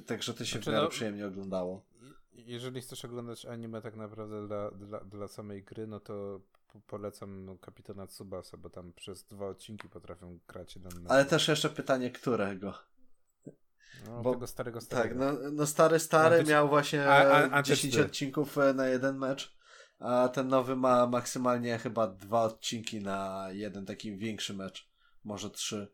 Także 0.06 0.34
to 0.34 0.44
się 0.44 0.50
znaczy, 0.50 0.70
w 0.70 0.72
miarę 0.72 0.84
no, 0.84 0.90
przyjemnie 0.90 1.26
oglądało. 1.26 1.86
Jeżeli 2.32 2.80
chcesz 2.80 3.04
oglądać 3.04 3.46
anime 3.46 3.82
tak 3.82 3.96
naprawdę 3.96 4.46
dla, 4.46 4.70
dla, 4.70 5.00
dla 5.00 5.28
samej 5.28 5.62
gry, 5.62 5.86
no 5.86 6.00
to 6.00 6.40
polecam 6.86 7.58
Kapitana 7.60 8.06
Tsubasa, 8.06 8.56
bo 8.56 8.70
tam 8.70 8.92
przez 8.92 9.24
dwa 9.24 9.46
odcinki 9.48 9.88
potrafią 9.88 10.38
grać 10.48 10.76
jeden 10.76 10.92
Ale 11.08 11.24
też 11.24 11.48
jeszcze 11.48 11.70
pytanie, 11.70 12.10
którego? 12.10 12.74
No, 14.06 14.22
bo, 14.22 14.32
tego 14.32 14.46
starego, 14.46 14.80
starego. 14.80 15.20
Tak, 15.20 15.42
no, 15.42 15.50
no 15.50 15.66
stary, 15.66 15.98
stary 15.98 16.44
miał 16.44 16.68
właśnie 16.68 17.06
a, 17.06 17.50
a, 17.50 17.62
10 17.62 17.98
odcinków 17.98 18.58
e, 18.58 18.74
na 18.74 18.88
jeden 18.88 19.18
mecz 19.18 19.56
a 19.98 20.28
ten 20.28 20.48
nowy 20.48 20.76
ma 20.76 21.06
maksymalnie 21.06 21.78
chyba 21.78 22.06
dwa 22.06 22.42
odcinki 22.42 23.00
na 23.00 23.46
jeden 23.50 23.86
taki 23.86 24.16
większy 24.16 24.54
mecz. 24.54 24.88
Może 25.24 25.50
trzy. 25.50 25.88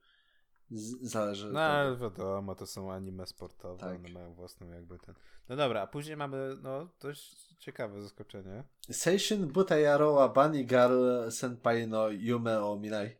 Z 0.70 1.10
zależy. 1.10 1.52
No 1.52 1.60
ale 1.60 1.96
wiadomo, 1.96 2.54
to 2.54 2.66
są 2.66 2.92
anime 2.92 3.26
sportowe, 3.26 3.80
tak. 3.80 3.98
one 3.98 4.08
mają 4.08 4.34
własną 4.34 4.70
jakby 4.70 4.98
ten. 4.98 5.14
No 5.48 5.56
dobra, 5.56 5.82
a 5.82 5.86
później 5.86 6.16
mamy 6.16 6.56
no 6.62 6.88
dość 7.00 7.56
ciekawe 7.58 8.02
zaskoczenie. 8.02 8.64
Seishin 8.90 9.46
Butayarowa 9.46 10.28
Bunny 10.28 10.64
Girl 10.64 11.30
Senpai 11.30 11.88
no 11.88 12.08
Yume 12.08 12.64
o 12.64 12.76
Minai. 12.76 13.16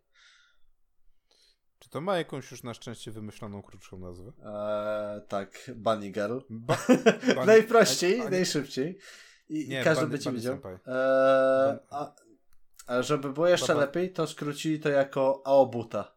Czy 1.79 1.91
to 1.91 2.01
ma 2.01 2.19
jakąś 2.19 2.51
już 2.51 2.63
na 2.63 2.75
szczęście 2.75 3.11
wymyśloną 3.11 3.63
krótszą 3.63 3.99
nazwę? 3.99 4.33
Eee, 4.45 5.21
tak, 5.29 5.71
Bunny 5.75 6.11
Girl. 6.11 6.39
Ba 6.51 6.77
Bunny... 7.35 7.47
Najprościej, 7.47 8.21
a, 8.21 8.27
a... 8.27 8.31
najszybciej. 8.31 8.99
I, 9.53 9.69
Nie, 9.69 9.85
każdy 9.85 10.07
Bunny- 10.07 10.19
by 10.19 10.25
Bunny 10.25 10.37
widział. 10.37 10.55
Eee, 10.87 11.79
a, 11.91 12.13
a 12.87 13.03
żeby 13.03 13.33
było 13.33 13.47
jeszcze 13.49 13.67
Baba- 13.73 13.81
lepiej, 13.81 14.13
to 14.13 14.27
skrócili 14.27 14.81
to 14.81 14.89
jako 14.89 15.43
Aobuta. 15.45 16.15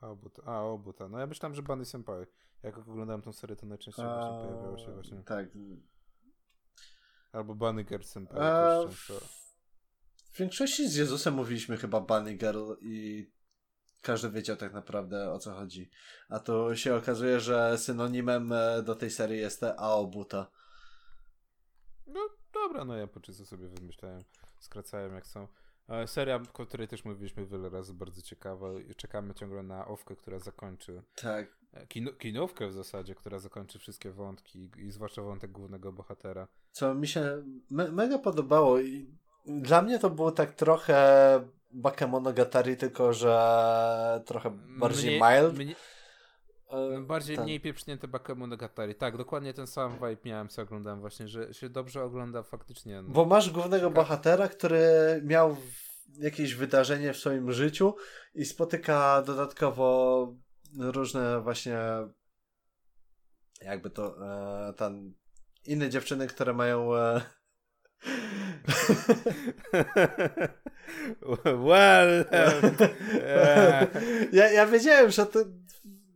Aobuta. 0.00 0.42
A, 0.46 0.50
Aobuta. 0.50 1.08
No 1.08 1.18
ja 1.18 1.26
myślałem, 1.26 1.54
że 1.54 1.62
Bunny 1.62 1.84
Senpai. 1.84 2.26
Jak 2.62 2.78
oglądałem 2.78 3.22
tą 3.22 3.32
serię, 3.32 3.56
to 3.56 3.66
najczęściej 3.66 4.04
właśnie 4.04 4.48
pojawiało 4.48 4.78
się 4.78 4.92
właśnie. 4.94 5.22
Tak. 5.22 5.46
Albo 7.32 7.54
Bunny 7.54 7.84
Girl 7.84 8.02
Senpai 8.02 8.36
też 8.38 9.06
często. 9.06 9.26
W 10.32 10.38
większości 10.38 10.88
z 10.88 10.94
Jezusem 10.94 11.34
mówiliśmy 11.34 11.76
chyba 11.76 12.00
Bunny 12.00 12.34
Girl 12.34 12.72
i 12.80 13.26
każdy 14.00 14.30
wiedział 14.30 14.56
tak 14.56 14.72
naprawdę 14.72 15.32
o 15.32 15.38
co 15.38 15.54
chodzi. 15.54 15.90
A 16.28 16.38
tu 16.40 16.76
się 16.76 16.94
okazuje, 16.94 17.40
że 17.40 17.78
synonimem 17.78 18.52
e, 18.52 18.82
do 18.82 18.94
tej 18.94 19.10
serii 19.10 19.38
jest 19.40 19.62
Aobuta. 19.64 20.50
No 22.08 22.20
dobra, 22.54 22.84
no 22.84 22.96
ja 22.96 23.06
po 23.06 23.20
czysto 23.20 23.46
sobie 23.46 23.68
wymyślałem, 23.68 24.24
skracałem 24.58 25.14
jak 25.14 25.26
są. 25.26 25.48
E, 25.88 26.06
Seria, 26.06 26.40
o 26.58 26.66
której 26.66 26.88
też 26.88 27.04
mówiliśmy 27.04 27.46
wiele 27.46 27.68
razy, 27.68 27.94
bardzo 27.94 28.22
ciekawa 28.22 28.72
i 28.90 28.94
czekamy 28.94 29.34
ciągle 29.34 29.62
na 29.62 29.86
Owkę, 29.86 30.16
która 30.16 30.38
zakończy, 30.38 31.02
Tak. 31.22 31.46
e, 31.72 31.86
kino, 31.86 32.12
kinówkę 32.12 32.68
w 32.68 32.72
zasadzie, 32.72 33.14
która 33.14 33.38
zakończy 33.38 33.78
wszystkie 33.78 34.10
wątki 34.10 34.70
i 34.76 34.90
zwłaszcza 34.90 35.22
wątek 35.22 35.52
głównego 35.52 35.92
bohatera. 35.92 36.48
Co 36.72 36.94
mi 36.94 37.08
się 37.08 37.42
me 37.70 37.92
mega 37.92 38.18
podobało 38.18 38.80
i 38.80 39.14
dla 39.46 39.82
mnie 39.82 39.98
to 39.98 40.10
było 40.10 40.32
tak 40.32 40.52
trochę 40.54 41.40
Bakemonogatari, 41.70 42.76
tylko 42.76 43.12
że 43.12 44.22
trochę 44.26 44.50
bardziej 44.78 45.20
Mniej- 45.20 45.42
mild. 45.42 45.54
mniej- 45.58 45.76
E, 46.68 47.00
Bardziej 47.00 47.36
tak. 47.36 47.44
mniej 47.44 47.60
pieprznięte 47.60 48.08
Bakemonogatari. 48.08 48.94
Tak, 48.94 49.16
dokładnie 49.16 49.54
ten 49.54 49.66
sam 49.66 49.94
vibe 49.94 50.16
miałem, 50.24 50.48
co 50.48 50.62
oglądałem 50.62 51.00
właśnie, 51.00 51.28
że 51.28 51.54
się 51.54 51.68
dobrze 51.68 52.04
ogląda 52.04 52.42
faktycznie. 52.42 53.02
No. 53.02 53.08
Bo 53.08 53.24
masz 53.24 53.50
głównego 53.50 53.90
bohatera, 53.90 54.48
który 54.48 54.80
miał 55.24 55.56
jakieś 56.18 56.54
wydarzenie 56.54 57.12
w 57.12 57.16
swoim 57.16 57.52
życiu 57.52 57.94
i 58.34 58.44
spotyka 58.44 59.22
dodatkowo 59.22 60.26
różne 60.78 61.40
właśnie 61.40 61.78
jakby 63.62 63.90
to 63.90 64.16
e, 64.68 64.72
tam 64.72 65.14
inne 65.64 65.90
dziewczyny, 65.90 66.26
które 66.26 66.52
mają 66.52 66.96
e, 66.96 67.20
well, 71.66 72.24
e, 72.32 73.86
ja, 74.38 74.52
ja 74.52 74.66
wiedziałem, 74.66 75.10
że 75.10 75.26
to 75.26 75.44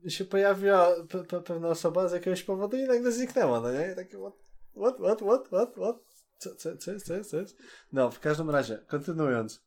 się 0.09 0.25
pojawiła 0.25 1.05
pe, 1.09 1.25
pe, 1.25 1.41
pewna 1.43 1.69
osoba 1.69 2.09
z 2.09 2.13
jakiegoś 2.13 2.43
powodu 2.43 2.77
i 2.77 2.83
nagle 2.83 3.13
zniknęła, 3.13 3.61
no 3.61 3.73
nie? 3.73 3.93
I 3.93 3.97
takie 3.97 4.19
what, 4.19 4.35
what, 4.77 4.97
what, 4.97 5.19
what, 5.19 5.49
what, 5.49 5.73
what? 5.73 5.97
Co, 6.39 6.55
co, 6.55 6.77
co 6.77 6.93
jest, 6.93 7.07
co 7.07 7.15
jest, 7.15 7.31
co 7.31 7.41
jest? 7.41 7.57
No, 7.93 8.11
w 8.11 8.21
każdym 8.21 8.51
razie, 8.51 8.79
kontynuując. 8.79 9.65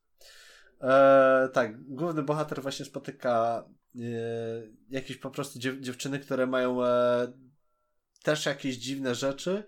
E, 0.81 1.49
tak, 1.53 1.83
główny 1.83 2.23
bohater 2.23 2.61
właśnie 2.61 2.85
spotyka 2.85 3.65
e, 3.95 3.99
jakieś 4.89 5.17
po 5.17 5.31
prostu 5.31 5.59
dziew, 5.59 5.79
dziewczyny, 5.79 6.19
które 6.19 6.47
mają 6.47 6.85
e, 6.85 7.33
też 8.23 8.45
jakieś 8.45 8.75
dziwne 8.75 9.15
rzeczy. 9.15 9.63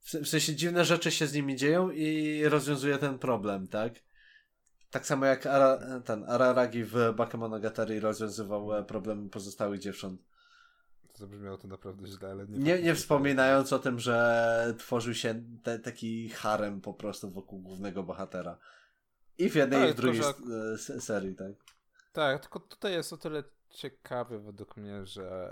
W, 0.00 0.14
w 0.14 0.28
sensie 0.28 0.54
dziwne 0.54 0.84
rzeczy 0.84 1.10
się 1.10 1.26
z 1.26 1.34
nimi 1.34 1.56
dzieją 1.56 1.90
i 1.90 2.42
rozwiązuje 2.44 2.98
ten 2.98 3.18
problem, 3.18 3.68
tak? 3.68 3.94
Tak 4.92 5.06
samo 5.06 5.26
jak 5.26 5.46
Ara, 5.46 6.00
ten 6.04 6.24
Araragi 6.30 6.84
w 6.84 6.94
Bakemonogatari 7.16 8.00
rozwiązywał 8.00 8.74
e, 8.74 8.84
problemy 8.84 9.28
pozostałych 9.30 9.80
dziewcząt. 9.80 10.20
Zabrzmiało 11.14 11.58
to 11.58 11.68
naprawdę 11.68 12.06
źle, 12.06 12.30
ale 12.30 12.46
nie 12.46 12.58
Nie, 12.58 12.82
nie 12.82 12.94
wspominając 12.94 13.72
o 13.72 13.78
tym, 13.78 13.98
że 14.00 14.74
tworzył 14.78 15.14
się 15.14 15.42
te, 15.62 15.78
taki 15.78 16.28
harem 16.28 16.80
po 16.80 16.94
prostu 16.94 17.30
wokół 17.30 17.58
głównego 17.58 18.02
bohatera. 18.02 18.58
I 19.38 19.50
w 19.50 19.54
jednej 19.54 19.80
Tak, 19.80 19.90
i 19.90 19.92
w 19.92 19.96
drugiej 19.96 20.20
e, 20.22 20.72
s- 20.74 21.04
serii, 21.04 21.34
tak? 21.34 21.52
Tak, 22.12 22.40
tylko 22.42 22.60
tutaj 22.60 22.92
jest 22.92 23.12
o 23.12 23.16
tyle 23.16 23.44
ciekawe 23.70 24.38
według 24.38 24.76
mnie, 24.76 25.06
że 25.06 25.50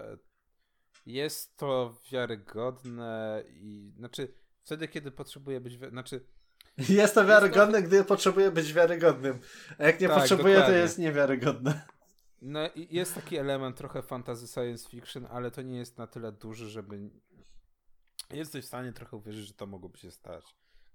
jest 1.07 1.57
to 1.57 1.97
wiarygodne 2.12 3.45
i 3.49 3.93
znaczy 3.97 4.35
wtedy, 4.62 4.89
kiedy 4.89 5.11
potrzebuje 5.11 5.61
być, 5.61 5.79
znaczy 5.91 6.27
Jest 6.89 7.15
to 7.15 7.27
wiarygodne, 7.27 7.82
gdy 7.82 8.05
potrzebuje 8.05 8.51
być 8.51 8.73
wiarygodnym. 8.73 9.39
A 9.78 9.85
jak 9.85 10.01
nie 10.01 10.09
Tak, 10.09 10.19
potrzebuje, 10.19 10.55
to 10.55 10.61
dokładnie. 10.61 10.81
jest 10.82 10.98
niewiarygodne. 10.98 11.82
no 12.43 12.61
jest 12.77 13.15
taki 13.15 13.36
element 13.36 13.77
trochę 13.77 14.02
fantasy 14.02 14.47
science 14.47 14.89
fiction, 14.89 15.27
ale 15.31 15.51
to 15.51 15.62
nie 15.62 15.78
jest 15.78 15.98
na 15.98 16.07
tyle 16.07 16.32
duży, 16.32 16.69
żeby 16.70 17.11
jesteś 18.31 18.65
w 18.65 18.69
stanie 18.69 18.93
trochę 18.93 19.16
uwierzyć, 19.16 19.47
że 19.47 19.55
to 19.55 19.66
mogłoby 19.66 19.98
się 19.98 20.11
stać. 20.11 20.44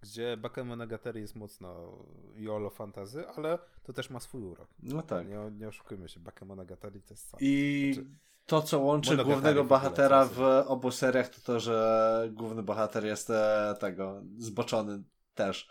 Gdzie 0.02 0.38
Bakemonogatari 0.38 1.22
jest 1.22 1.36
mocno 1.36 1.98
YOLO 2.36 2.70
fantazy, 2.70 3.28
ale 3.28 3.60
to 3.84 3.94
też 3.94 4.10
ma 4.10 4.20
swój 4.20 4.42
urok. 4.44 4.68
No 4.80 5.02
tak. 5.02 5.28
Nie, 5.28 5.52
nie 5.52 5.68
oszukujmy 5.68 6.10
się, 6.10 6.20
Bakemonogatari 6.20 7.02
to 7.02 7.14
jest 7.14 7.30
co? 7.30 7.38
I 7.40 7.92
Znaczy, 7.94 8.10
to, 8.46 8.62
co 8.62 8.80
łączy 8.80 9.18
głównego 9.18 9.64
w 9.64 9.68
bohatera 9.68 10.26
co 10.26 10.34
w 10.34 10.42
obu 10.68 10.92
seriach, 10.92 11.30
to 11.30 11.42
to, 11.42 11.60
że 11.60 12.30
główny 12.34 12.64
bohater 12.64 13.06
jest 13.06 13.30
e, 13.30 13.76
tego, 13.80 14.22
zboczony 14.38 15.04
też. 15.36 15.68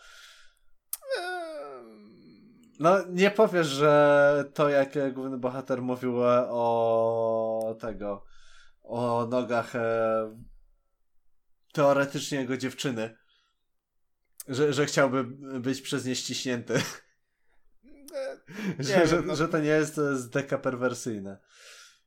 No, 2.81 2.97
nie 3.09 3.31
powiesz, 3.31 3.67
że 3.67 4.45
to 4.55 4.69
jak 4.69 5.15
główny 5.15 5.39
bohater 5.39 5.83
mówił 5.83 6.15
o 6.49 7.77
tego, 7.81 8.25
o 8.83 9.27
nogach 9.31 9.77
e, 9.77 10.45
teoretycznie 11.73 12.39
jego 12.39 12.57
dziewczyny, 12.57 13.17
że, 14.49 14.73
że 14.73 14.87
chciałby 14.87 15.25
być 15.61 15.81
przez 15.81 16.05
nie 16.05 16.17
ściśnięty, 16.17 16.75
że, 18.79 18.99
Nie 19.01 19.07
że, 19.07 19.17
wiem, 19.17 19.27
no- 19.27 19.37
że 19.37 19.49
to 19.49 19.59
nie 19.59 19.69
jest 19.69 19.95
z 19.95 20.31
deka 20.31 20.59
perwersyjne. 20.59 21.39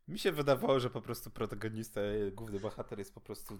Mi 0.08 0.20
się 0.20 0.32
wydawało, 0.32 0.80
że 0.80 0.90
po 0.90 1.02
prostu 1.02 1.32
protagonista, 1.32 2.02
główny 2.32 2.60
bohater 2.60 3.00
jest 3.00 3.14
po 3.14 3.22
prostu 3.22 3.60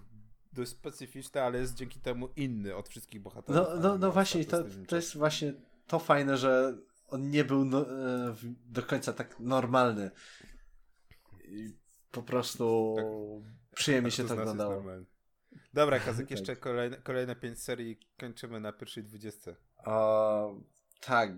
dość 0.58 0.70
specyficzny, 0.70 1.42
ale 1.42 1.58
jest 1.58 1.74
dzięki 1.74 2.00
temu 2.00 2.28
inny 2.36 2.76
od 2.76 2.88
wszystkich 2.88 3.20
bohaterów. 3.22 3.66
No, 3.74 3.80
no, 3.80 3.98
no 3.98 4.12
właśnie, 4.12 4.44
to, 4.44 4.64
to 4.88 4.96
jest 4.96 5.16
właśnie 5.16 5.54
to 5.86 5.98
fajne, 5.98 6.36
że 6.36 6.78
on 7.08 7.30
nie 7.30 7.44
był 7.44 7.64
no, 7.64 7.90
e, 7.90 8.34
do 8.66 8.82
końca 8.82 9.12
tak 9.12 9.40
normalny. 9.40 10.10
I 11.44 11.74
po 12.10 12.22
prostu 12.22 12.96
przyjemnie 13.74 14.10
Tak, 14.10 14.16
się 14.16 14.22
to 14.22 14.28
to 14.28 14.34
z 14.34 14.38
nas 14.38 14.46
jest 14.46 14.52
oglądało. 14.52 14.74
normalny. 14.74 15.06
Dobra, 15.74 16.00
Kazyk, 16.06 16.26
Tak. 16.26 16.30
jeszcze 16.30 16.56
kolejne, 16.56 16.96
kolejne 16.96 17.36
pięć 17.36 17.62
serii 17.62 18.00
kończymy 18.18 18.60
na 18.60 18.72
pierwszej 18.72 19.04
dwudziestce. 19.04 19.56
Tak. 21.00 21.30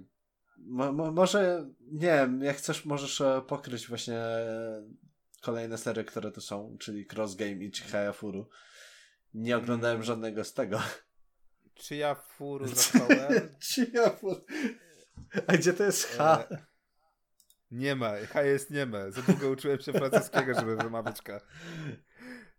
Mo, 0.59 0.93
mo, 0.93 1.13
może, 1.13 1.71
nie 1.81 2.01
wiem, 2.01 2.43
jak 2.43 2.57
chcesz, 2.57 2.85
możesz 2.85 3.21
e, 3.21 3.43
pokryć 3.47 3.89
właśnie 3.89 4.19
e, 4.19 4.83
kolejne 5.43 5.79
serie, 5.79 6.05
które 6.05 6.33
tu 6.33 6.41
są, 6.41 6.77
czyli 6.81 7.07
Cross 7.07 7.35
Game 7.35 7.53
i 7.53 7.73
Chihaya 7.73 8.13
Furu. 8.13 8.49
Nie 9.35 9.57
oglądałem 9.57 10.03
żadnego 10.03 10.45
z 10.45 10.53
tego. 10.55 10.81
Czy 11.75 11.97
ja 11.97 12.15
furu 12.15 12.67
zapałem? 12.75 13.49
Chihaya 13.63 14.11
Furu. 14.11 14.41
A 15.47 15.53
gdzie 15.57 15.73
to 15.73 15.85
jest 15.85 16.05
H? 16.07 16.45
E, 16.51 16.59
Nie 17.71 17.97
ma, 17.97 18.13
H 18.33 18.43
jest 18.43 18.71
nie 18.71 18.87
ma. 18.87 19.11
Za 19.11 19.23
długo 19.23 19.51
uczyłem 19.51 19.81
się 19.81 19.93
francuskiego, 19.93 20.55
żeby 20.55 20.77
wymawiać 20.77 21.23
K. 21.23 21.41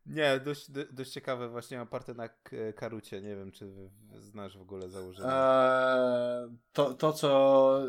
Nie, 0.06 0.39
dość, 0.39 0.72
do- 0.72 0.85
dość 0.91 1.11
ciekawe, 1.11 1.49
właśnie 1.49 1.81
oparte 1.81 2.14
na 2.14 2.30
Karucie. 2.76 3.22
Nie 3.22 3.35
wiem, 3.35 3.52
czy 3.52 3.72
znasz 4.19 4.57
w 4.57 4.61
ogóle 4.61 4.89
założenie. 4.89 5.30
Eee, 5.34 6.49
to, 6.73 6.93
to, 6.93 7.14
co 7.14 7.81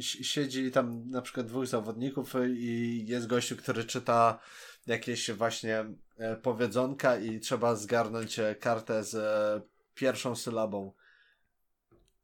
si- 0.00 0.24
siedzi 0.24 0.70
tam 0.70 1.10
na 1.10 1.22
przykład 1.22 1.46
dwóch 1.46 1.66
zawodników 1.66 2.34
i 2.48 3.04
jest 3.06 3.26
gościu, 3.26 3.56
który 3.56 3.84
czyta 3.84 4.38
jakieś 4.86 5.30
właśnie 5.30 5.84
e, 6.18 6.36
powiedzonka 6.36 7.16
i 7.16 7.40
trzeba 7.40 7.74
zgarnąć 7.74 8.38
e, 8.38 8.54
kartę 8.54 9.04
z 9.04 9.14
e, 9.14 9.68
pierwszą 9.94 10.36
sylabą. 10.36 10.92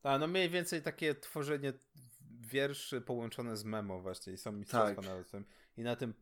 A, 0.02 0.18
no 0.18 0.26
mniej 0.26 0.50
więcej 0.50 0.82
takie 0.82 1.14
tworzenie 1.14 1.72
wierszy 2.40 3.00
połączone 3.00 3.56
z 3.56 3.64
memo 3.64 4.00
właśnie 4.00 4.32
i 4.32 4.36
są 4.38 4.52
mistrzostwa 4.52 5.02
Tak. 5.02 5.28
tym. 5.28 5.44
I 5.76 5.82
na 5.82 5.96
tym 5.96 6.14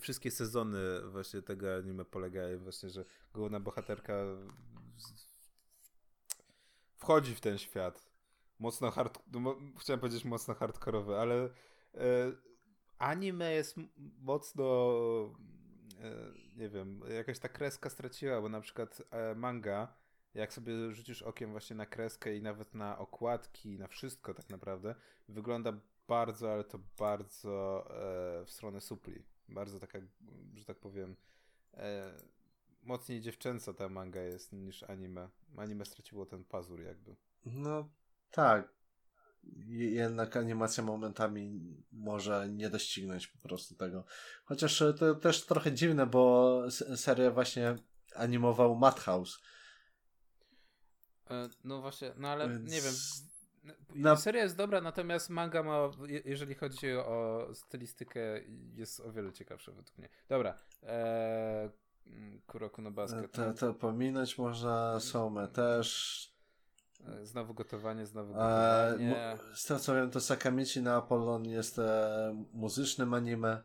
wszystkie 0.00 0.30
sezony 0.30 0.78
właśnie 1.10 1.42
tego 1.42 1.74
anime 1.74 2.04
polegają 2.04 2.58
właśnie, 2.58 2.90
że 2.90 3.04
główna 3.34 3.60
bohaterka 3.60 4.14
wchodzi 6.96 7.34
w 7.34 7.40
ten 7.40 7.58
świat. 7.58 8.10
Mocno 8.58 8.90
hard... 8.90 9.18
No, 9.32 9.40
mo- 9.40 9.58
chciałem 9.78 10.00
powiedzieć 10.00 10.24
mocno 10.24 10.54
hardkorowy, 10.54 11.16
ale 11.16 11.34
e, 11.44 11.50
anime 12.98 13.52
jest 13.52 13.76
mocno 14.18 14.64
nie 16.56 16.68
wiem, 16.68 17.00
jakaś 17.14 17.38
ta 17.38 17.48
kreska 17.48 17.90
straciła, 17.90 18.40
bo 18.40 18.48
na 18.48 18.60
przykład 18.60 19.02
e, 19.10 19.34
manga 19.34 20.02
jak 20.34 20.52
sobie 20.52 20.92
rzucisz 20.92 21.22
okiem 21.22 21.50
właśnie 21.50 21.76
na 21.76 21.86
kreskę 21.86 22.36
i 22.36 22.42
nawet 22.42 22.74
na 22.74 22.98
okładki, 22.98 23.78
na 23.78 23.88
wszystko 23.88 24.34
tak 24.34 24.48
naprawdę, 24.50 24.94
wygląda 25.28 25.72
bardzo, 26.08 26.52
ale 26.52 26.64
to 26.64 26.78
bardzo 26.98 27.84
e, 27.90 28.44
w 28.44 28.50
stronę 28.50 28.80
supli. 28.80 29.22
Bardzo 29.48 29.80
taka, 29.80 29.98
że 30.54 30.64
tak 30.64 30.78
powiem, 30.78 31.16
e, 31.74 32.12
mocniej 32.82 33.20
dziewczęca 33.20 33.74
ta 33.74 33.88
manga 33.88 34.20
jest 34.20 34.52
niż 34.52 34.82
anime. 34.82 35.28
Anime 35.56 35.84
straciło 35.84 36.26
ten 36.26 36.44
pazur 36.44 36.80
jakby. 36.80 37.16
No 37.44 37.88
tak. 38.30 38.68
Jednak 39.68 40.36
animacja 40.36 40.84
momentami 40.84 41.60
może 41.92 42.48
nie 42.48 42.70
doścignąć 42.70 43.26
po 43.26 43.48
prostu 43.48 43.74
tego. 43.74 44.04
Chociaż 44.44 44.82
to 44.98 45.14
też 45.14 45.46
trochę 45.46 45.72
dziwne, 45.72 46.06
bo 46.06 46.62
serię 46.96 47.30
właśnie 47.30 47.76
animował 48.14 48.76
Madhouse. 48.76 49.38
E, 51.30 51.48
no 51.64 51.80
właśnie, 51.80 52.12
no 52.16 52.28
ale 52.28 52.48
Więc... 52.48 52.72
nie 52.72 52.80
wiem. 52.80 52.94
Na... 53.94 54.16
Seria 54.16 54.42
jest 54.42 54.56
dobra, 54.56 54.80
natomiast 54.80 55.30
manga 55.30 55.62
ma, 55.62 55.90
jeżeli 56.24 56.54
chodzi 56.54 56.92
o 56.92 57.48
stylistykę, 57.54 58.20
jest 58.74 59.00
o 59.00 59.12
wiele 59.12 59.32
ciekawsza 59.32 59.72
według 59.72 59.98
mnie. 59.98 60.08
Dobra. 60.28 60.58
Eee, 60.82 61.70
Kuroku 62.46 62.82
no 62.82 62.90
basket. 62.90 63.32
To, 63.32 63.54
to 63.54 63.74
pominąć 63.74 64.38
można, 64.38 65.00
Somę 65.00 65.48
też. 65.48 66.31
E, 67.08 67.26
znowu 67.26 67.54
gotowanie, 67.54 68.06
znowu 68.06 68.32
gotowanie. 68.32 69.16
E, 69.16 69.38
z 69.54 69.64
tego 69.64 69.80
co 69.80 69.94
wiem, 69.94 70.10
to 70.10 70.20
Sakamichi 70.20 70.82
na 70.82 70.96
Apollon 70.96 71.44
jest 71.44 71.78
e, 71.78 72.44
muzycznym 72.52 73.14
anime. 73.14 73.62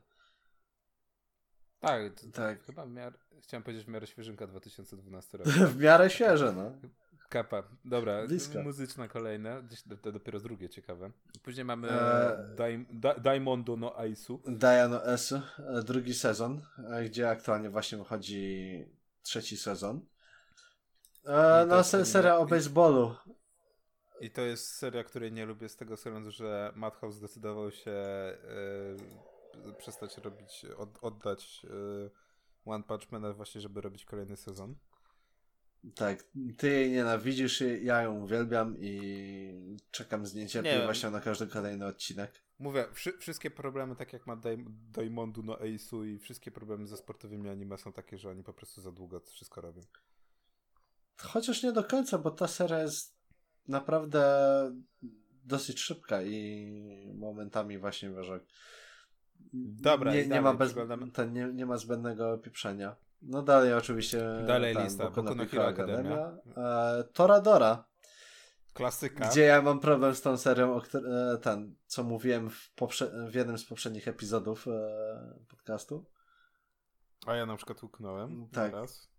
Tak, 1.80 2.14
to, 2.14 2.28
tak. 2.34 2.64
chyba 2.64 2.86
miar... 2.86 3.14
chciałem 3.42 3.64
powiedzieć 3.64 3.86
w 3.86 3.88
miarę 3.88 4.08
świeżynka 4.08 4.48
2012 4.48 5.38
rok. 5.38 5.48
w 5.74 5.78
miarę 5.78 6.10
świeże, 6.10 6.54
no. 6.54 6.72
Kapa. 7.30 7.64
Dobra, 7.86 8.28
Blisko. 8.28 8.64
muzyczna 8.64 9.08
kolejna. 9.08 9.64
To 10.02 10.12
dopiero 10.12 10.40
drugie 10.40 10.70
ciekawe. 10.70 11.12
Później 11.44 11.66
mamy 11.66 11.88
eee, 12.60 12.86
Diamondo 13.22 13.76
no 13.76 14.00
Aisu. 14.00 14.42
Diano 14.48 15.06
S, 15.06 15.32
e, 15.32 15.42
drugi 15.84 16.14
sezon, 16.14 16.62
e, 16.90 17.04
gdzie 17.04 17.30
aktualnie 17.30 17.70
właśnie 17.70 17.98
wychodzi 17.98 18.86
trzeci 19.22 19.58
sezon. 19.58 20.02
E, 21.28 21.66
no, 21.66 21.84
se, 21.84 22.06
seria 22.06 22.38
o 22.38 22.46
baseballu. 22.46 23.16
I 24.22 24.32
to 24.32 24.42
jest 24.42 24.76
seria, 24.76 25.04
której 25.04 25.32
nie 25.32 25.46
lubię 25.46 25.70
z 25.70 25.76
tego 25.76 25.96
względu, 25.96 26.32
że 26.32 26.72
Madhouse 26.76 27.16
zdecydował 27.16 27.72
się 27.72 27.92
e, 27.92 28.38
przestać 29.78 30.18
robić, 30.18 30.66
od, 30.78 31.04
oddać 31.04 31.66
e, 31.66 32.10
One 32.66 32.84
Punch 32.84 33.12
Man 33.12 33.34
właśnie, 33.34 33.62
żeby 33.62 33.82
robić 33.82 34.06
kolejny 34.06 34.38
sezon. 34.38 34.76
Tak, 35.96 36.24
ty 36.58 36.70
jej 36.70 36.92
nienawidzisz, 36.92 37.64
ja 37.82 38.02
ją 38.02 38.24
uwielbiam 38.24 38.76
i 38.80 39.78
czekam 39.92 40.26
z 40.26 40.36
niecierpliwością 40.36 41.12
na 41.12 41.22
każdy 41.22 41.48
kolejny 41.48 41.86
odcinek. 41.86 42.42
Mówię, 42.60 42.86
wszy 42.94 43.18
wszystkie 43.18 43.52
problemy, 43.52 43.96
tak 43.96 44.14
jak 44.14 44.28
ma 44.28 44.38
Diamondu 44.94 45.44
no 45.44 45.54
Ace'u 45.54 46.06
i 46.06 46.20
wszystkie 46.20 46.52
problemy 46.52 46.88
ze 46.88 46.98
sportowymi 46.98 47.50
anime 47.50 47.78
są 47.78 47.94
takie, 47.94 48.18
że 48.18 48.30
oni 48.30 48.44
po 48.44 48.54
prostu 48.54 48.82
za 48.82 48.92
długo 48.92 49.20
wszystko 49.20 49.62
robią. 49.62 49.82
Chociaż 51.22 51.64
nie 51.64 51.72
do 51.72 51.84
końca, 51.84 52.18
bo 52.18 52.32
ta 52.32 52.48
seria 52.48 52.80
jest 52.80 53.18
naprawdę 53.68 54.26
dosyć 55.44 55.80
szybka 55.80 56.22
i 56.22 57.14
momentami 57.16 57.78
właśnie 57.78 58.10
wiesz, 58.10 58.28
Dobra, 59.54 60.14
nie, 60.14 60.28
nie 60.28 60.42
ma, 60.42 60.54
bez, 60.54 60.76
ten, 61.14 61.34
nie, 61.34 61.46
nie 61.54 61.66
ma 61.66 61.78
zbędnego 61.78 62.38
pieprzenia. 62.38 62.96
No 63.22 63.42
dalej 63.42 63.74
oczywiście. 63.74 64.44
Dalej 64.48 64.76
ten, 64.76 64.84
lista, 64.84 65.10
Boku 65.10 65.24
no 65.24 65.46
Hero 65.46 65.68
Academia. 65.68 66.38
E, 66.58 67.04
Toradora. 67.14 67.86
Klasyka. 68.74 69.30
Gdzie 69.30 69.42
ja 69.42 69.62
mam 69.62 69.80
problem 69.80 70.16
z 70.16 70.22
tą 70.22 70.38
serią, 70.38 70.74
o 70.74 70.82
e, 71.34 71.38
ten, 71.38 71.76
co 71.86 72.04
mówiłem 72.04 72.50
w, 72.50 72.72
w 73.32 73.36
jednym 73.36 73.58
z 73.58 73.66
poprzednich 73.66 74.08
epizodów 74.08 74.68
e, 74.68 75.36
podcastu. 75.50 76.06
A 77.26 77.36
ja 77.36 77.46
na 77.46 77.56
przykład 77.56 77.84
łyknąłem 77.84 78.48
tak. 78.52 78.74
raz. 78.74 79.10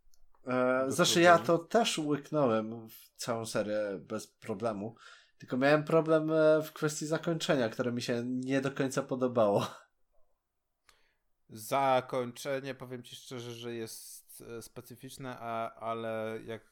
E, 0.47 0.85
znaczy 0.91 1.21
ja 1.21 1.39
to 1.39 1.59
też 1.59 1.99
łyknąłem 1.99 2.89
w 2.89 3.09
całą 3.17 3.47
serię 3.47 3.99
bez 4.01 4.27
problemu. 4.27 4.95
Tylko 5.39 5.57
miałem 5.57 5.85
problem 5.85 6.31
e, 6.31 6.63
w 6.63 6.73
kwestii 6.73 7.07
zakończenia, 7.07 7.69
które 7.69 7.93
mi 7.93 8.03
się 8.03 8.23
nie 8.27 8.61
do 8.61 8.71
końca 8.71 9.03
podobało. 9.03 9.67
Zakończenie, 11.49 12.75
powiem 12.75 13.03
ci 13.03 13.17
szczerze, 13.17 13.53
że 13.53 13.75
jest 13.75 14.45
e, 14.59 14.63
specyficzne, 14.63 15.37
a, 15.41 15.75
ale 15.75 16.41
jak 16.45 16.63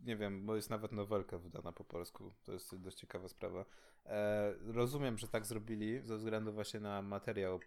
nie 0.00 0.16
wiem, 0.16 0.46
bo 0.46 0.56
jest 0.56 0.70
nawet 0.70 0.92
nowelka 0.92 1.38
wydana 1.38 1.72
po 1.72 1.84
polsku. 1.84 2.34
To 2.46 2.52
jest 2.52 2.76
dość 2.76 2.96
ciekawa 2.96 3.28
sprawa. 3.28 3.64
E, 4.06 4.54
rozumiem, 4.66 5.18
że 5.18 5.28
tak 5.28 5.46
zrobili 5.46 6.00
ze 6.02 6.16
względu 6.16 6.52
właśnie 6.52 6.80
na 6.80 7.02
materiał 7.02 7.60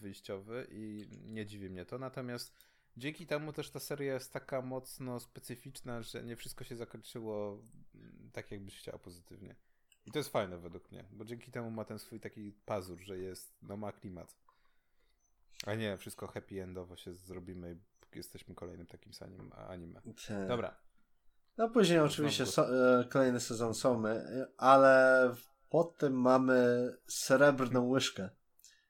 wyjściowy 0.00 0.66
i 0.70 1.08
nie 1.24 1.46
dziwi 1.46 1.70
mnie 1.70 1.84
to. 1.84 1.98
Natomiast 1.98 2.54
dzięki 2.98 3.26
temu 3.26 3.52
też 3.52 3.70
ta 3.70 3.80
seria 3.80 4.14
jest 4.14 4.32
taka 4.32 4.62
mocno 4.62 5.20
specyficzna, 5.20 6.02
że 6.02 6.22
nie 6.22 6.36
wszystko 6.36 6.64
się 6.64 6.76
zakończyło 6.76 7.62
mm, 7.94 8.30
tak, 8.32 8.50
jakbyś 8.50 8.78
chciał 8.78 8.98
pozytywnie. 8.98 9.54
I 10.06 10.10
to 10.10 10.18
jest 10.18 10.30
fajne 10.30 10.58
według 10.58 10.92
mnie, 10.92 11.04
bo 11.10 11.24
dzięki 11.24 11.50
temu 11.50 11.70
ma 11.70 11.84
ten 11.84 11.98
swój 11.98 12.20
taki 12.20 12.52
pazur, 12.52 13.00
że 13.00 13.18
jest, 13.18 13.54
no 13.62 13.76
ma 13.76 13.92
klimat. 13.92 14.36
A 15.66 15.74
nie, 15.74 15.96
wszystko 15.96 16.26
happy 16.26 16.62
endowo 16.62 16.96
się 16.96 17.14
zrobimy 17.14 17.76
i 18.12 18.16
jesteśmy 18.16 18.54
kolejnym 18.54 18.86
takim 18.86 19.12
samym 19.12 19.52
anime. 19.52 20.02
Tak. 20.02 20.48
Dobra. 20.48 20.76
No 21.56 21.68
później 21.70 21.98
oczywiście 21.98 22.46
so, 22.46 22.98
e, 23.00 23.04
kolejny 23.04 23.40
sezon 23.40 23.74
Somy, 23.74 24.46
ale 24.56 25.34
pod 25.70 25.98
tym 25.98 26.20
mamy 26.20 26.88
srebrną 27.06 27.88
łyżkę. 27.88 28.30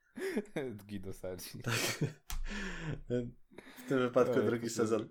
Guido 0.89 1.12
Sadzi. 1.12 1.62
Tak. 1.62 1.74
W 3.89 3.90
tym 3.90 3.98
wypadku 3.98 4.43
drugi 4.43 4.70
sezon. 4.70 5.09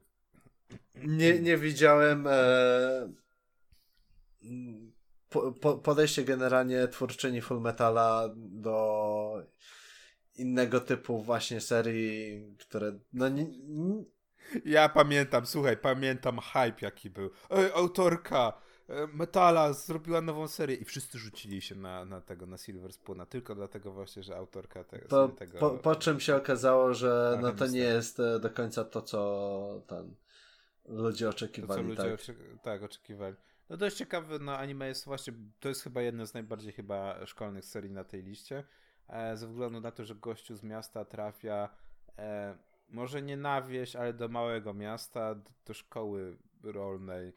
Nie, 0.96 1.40
nie 1.40 1.58
widziałem 1.58 2.28
e, 2.28 3.12
po, 5.30 5.52
po, 5.52 5.78
podejście 5.78 6.24
generalnie 6.24 6.88
twórczyni 6.88 7.42
Full 7.42 7.62
Metala 7.62 8.30
do 8.36 9.44
innego 10.36 10.80
typu 10.80 11.24
właśnie 11.24 11.62
serii, 11.62 12.44
które 12.60 13.00
no 13.14 13.30
nie, 13.30 13.46
nie... 13.58 14.04
Ja 14.66 14.90
pamiętam, 14.90 15.46
słuchaj, 15.46 15.78
pamiętam 15.78 16.40
hype 16.40 16.78
jaki 16.82 17.10
był. 17.10 17.32
Ej, 17.50 17.72
autorka 17.74 18.62
Metala 19.14 19.74
zrobiła 19.74 20.22
nową 20.22 20.48
serię 20.48 20.76
i 20.76 20.86
wszyscy 20.86 21.18
rzucili 21.18 21.62
się 21.62 21.76
na, 21.76 22.06
na 22.06 22.22
tego, 22.22 22.46
na 22.46 22.58
Silver 22.58 22.94
Spoona, 22.94 23.26
tylko 23.26 23.56
dlatego 23.56 23.92
właśnie, 23.92 24.24
że 24.24 24.38
autorka 24.38 24.84
te, 24.84 25.00
po, 25.00 25.28
tego... 25.28 25.60
Po, 25.60 25.70
po 25.70 25.96
czym 25.96 26.20
się 26.20 26.36
okazało, 26.36 26.94
że 26.94 27.40
no 27.42 27.52
to 27.52 27.68
nie 27.68 27.80
jest 27.80 28.20
e, 28.20 28.40
do 28.40 28.50
końca 28.50 28.84
to, 28.84 29.02
co 29.02 29.82
ten 29.88 30.16
ludzie 30.86 31.30
oczekiwali. 31.30 31.96
To, 31.96 32.04
co 32.04 32.08
ludzie 32.08 32.34
tak. 32.34 32.62
tak, 32.64 32.84
oczekiwali. 32.84 33.36
No 33.70 33.78
dość 33.78 33.98
ciekawe, 33.98 34.40
no 34.40 34.58
anime 34.58 34.88
jest 34.88 35.06
właśnie, 35.06 35.34
to 35.60 35.70
jest 35.70 35.84
chyba 35.84 36.02
jedna 36.02 36.26
z 36.26 36.34
najbardziej 36.34 36.74
chyba 36.74 37.26
szkolnych 37.26 37.66
serii 37.66 37.92
na 37.92 38.04
tej 38.04 38.24
liście. 38.24 38.64
E, 39.08 39.38
ze 39.38 39.48
względu 39.48 39.82
na 39.82 39.92
to, 39.92 40.06
że 40.06 40.16
gościu 40.16 40.56
z 40.56 40.64
miasta 40.64 41.06
trafia 41.06 41.70
e, 42.18 42.58
może 42.90 43.22
nie 43.22 43.38
na 43.38 43.62
wieś, 43.62 43.96
ale 43.96 44.14
do 44.14 44.28
małego 44.28 44.74
miasta, 44.74 45.36
do, 45.36 45.52
do 45.66 45.74
szkoły 45.74 46.38
rolnej, 46.64 47.34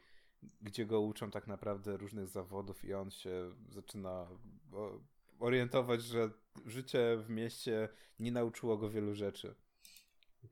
gdzie 0.61 0.85
go 0.85 1.01
uczą 1.01 1.31
tak 1.31 1.47
naprawdę 1.47 1.97
różnych 1.97 2.27
zawodów 2.27 2.85
i 2.85 2.93
on 2.93 3.11
się 3.11 3.51
zaczyna 3.69 4.27
orientować, 5.39 6.03
że 6.03 6.29
życie 6.65 7.17
w 7.17 7.29
mieście 7.29 7.89
nie 8.19 8.31
nauczyło 8.31 8.77
go 8.77 8.89
wielu 8.89 9.15
rzeczy. 9.15 9.55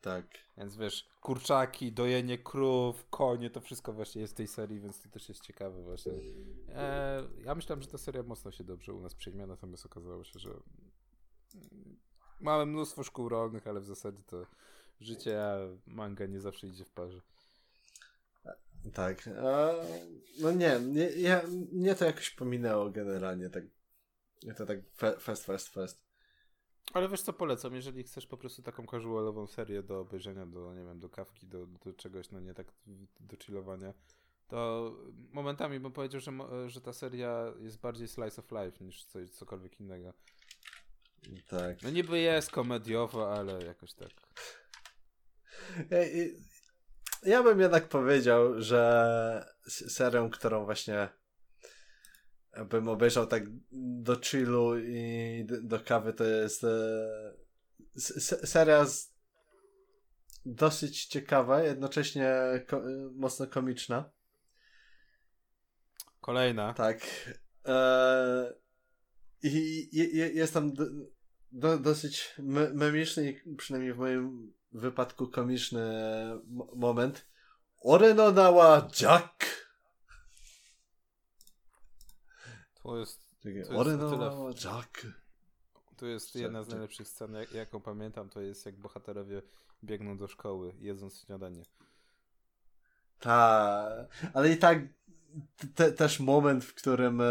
Tak. 0.01 0.25
Więc 0.57 0.77
wiesz, 0.77 1.09
kurczaki, 1.21 1.91
dojenie 1.91 2.37
krów, 2.37 3.05
konie, 3.09 3.49
to 3.49 3.61
wszystko 3.61 3.93
właśnie 3.93 4.21
jest 4.21 4.33
w 4.33 4.37
tej 4.37 4.47
serii, 4.47 4.79
więc 4.79 5.01
to 5.01 5.09
też 5.09 5.29
jest 5.29 5.41
ciekawe 5.41 5.83
właśnie. 5.83 6.13
E, 6.69 7.23
ja 7.43 7.55
myślałem, 7.55 7.81
że 7.81 7.87
ta 7.87 7.97
seria 7.97 8.23
mocno 8.23 8.51
się 8.51 8.63
dobrze 8.63 8.93
u 8.93 9.01
nas 9.01 9.15
przyjmie, 9.15 9.47
natomiast 9.47 9.85
okazało 9.85 10.23
się, 10.23 10.39
że 10.39 10.51
Mamy 12.41 12.65
mnóstwo 12.65 13.03
szkół 13.03 13.29
rolnych, 13.29 13.67
ale 13.67 13.79
w 13.79 13.85
zasadzie 13.85 14.23
to 14.23 14.45
życie, 15.01 15.43
a 15.43 15.57
manga 15.87 16.25
nie 16.25 16.39
zawsze 16.39 16.67
idzie 16.67 16.85
w 16.85 16.91
parze. 16.91 17.21
Tak. 18.93 19.27
A, 19.27 19.71
no 20.39 20.51
nie, 20.51 20.79
nie, 20.79 21.09
ja, 21.09 21.41
mnie 21.71 21.95
to 21.95 22.05
jakoś 22.05 22.29
pominęło 22.29 22.89
generalnie. 22.89 23.49
Tak, 23.49 23.63
to 24.57 24.65
tak 24.65 24.79
fest, 25.19 25.45
fest, 25.45 25.69
fest. 25.69 26.09
Ale 26.93 27.09
wiesz 27.09 27.21
co 27.21 27.33
polecam, 27.33 27.75
jeżeli 27.75 28.03
chcesz 28.03 28.27
po 28.27 28.37
prostu 28.37 28.61
taką 28.61 28.85
casualową 28.85 29.47
serię 29.47 29.83
do 29.83 29.99
obejrzenia, 29.99 30.45
do 30.45 30.73
nie 30.73 30.83
wiem, 30.83 30.99
do 30.99 31.09
kawki, 31.09 31.47
do, 31.47 31.65
do 31.65 31.93
czegoś, 31.93 32.31
no 32.31 32.39
nie 32.39 32.53
tak 32.53 32.67
do 33.19 33.37
chillowania, 33.37 33.93
to 34.47 34.91
momentami 35.31 35.79
bym 35.79 35.91
powiedział, 35.91 36.21
że, 36.21 36.31
że 36.69 36.81
ta 36.81 36.93
seria 36.93 37.53
jest 37.59 37.79
bardziej 37.79 38.07
slice 38.07 38.41
of 38.41 38.51
life 38.51 38.83
niż 38.83 39.05
coś, 39.05 39.29
cokolwiek 39.29 39.79
innego. 39.79 40.13
Tak. 41.49 41.81
No 41.81 41.89
niby 41.89 42.19
jest 42.19 42.51
komediowo, 42.51 43.33
ale 43.33 43.65
jakoś 43.65 43.93
tak. 43.93 44.09
Ja 47.23 47.43
bym 47.43 47.59
jednak 47.59 47.89
powiedział, 47.89 48.61
że 48.61 49.45
serią, 49.67 50.29
którą 50.29 50.65
właśnie 50.65 51.09
bym 52.69 52.87
obejrzał 52.87 53.27
tak 53.27 53.43
do 53.71 54.19
chillu 54.21 54.79
i 54.79 55.45
do 55.61 55.79
kawy, 55.79 56.13
to 56.13 56.23
jest 56.23 56.63
e, 56.63 57.09
seria 58.47 58.85
z 58.85 59.13
dosyć 60.45 61.05
ciekawa, 61.05 61.63
jednocześnie 61.63 62.35
ko 62.67 62.81
mocno 63.15 63.47
komiczna. 63.47 64.11
Kolejna. 66.21 66.73
Tak. 66.73 66.99
Eee, 67.65 68.53
I 69.43 69.89
jest 70.35 70.53
tam 70.53 70.73
do, 70.73 70.85
do, 71.51 71.79
dosyć 71.79 72.35
me 72.39 72.73
memiczny 72.73 73.31
i 73.31 73.55
przynajmniej 73.55 73.93
w 73.93 73.97
moim 73.97 74.53
wypadku 74.71 75.27
komiczny 75.27 75.81
moment. 76.75 77.25
Orenonała 77.81 78.87
Jack! 79.01 79.45
To 82.83 82.97
jest... 82.97 83.21
Orenonała 83.69 84.49
Jack! 84.49 85.07
To 85.97 86.05
jest 86.05 86.35
jedna 86.35 86.63
z 86.63 86.69
najlepszych 86.69 87.07
scen, 87.07 87.33
jak, 87.33 87.51
jaką 87.51 87.81
pamiętam, 87.81 88.29
to 88.29 88.41
jest 88.41 88.65
jak 88.65 88.79
bohaterowie 88.79 89.41
biegną 89.83 90.17
do 90.17 90.27
szkoły, 90.27 90.75
jedząc 90.79 91.19
śniadanie. 91.25 91.63
Tak, 93.19 94.07
ale 94.33 94.49
i 94.49 94.57
tak 94.57 94.79
te, 95.75 95.91
też 95.91 96.19
moment, 96.19 96.65
w 96.65 96.73
którym 96.73 97.21
e, 97.21 97.25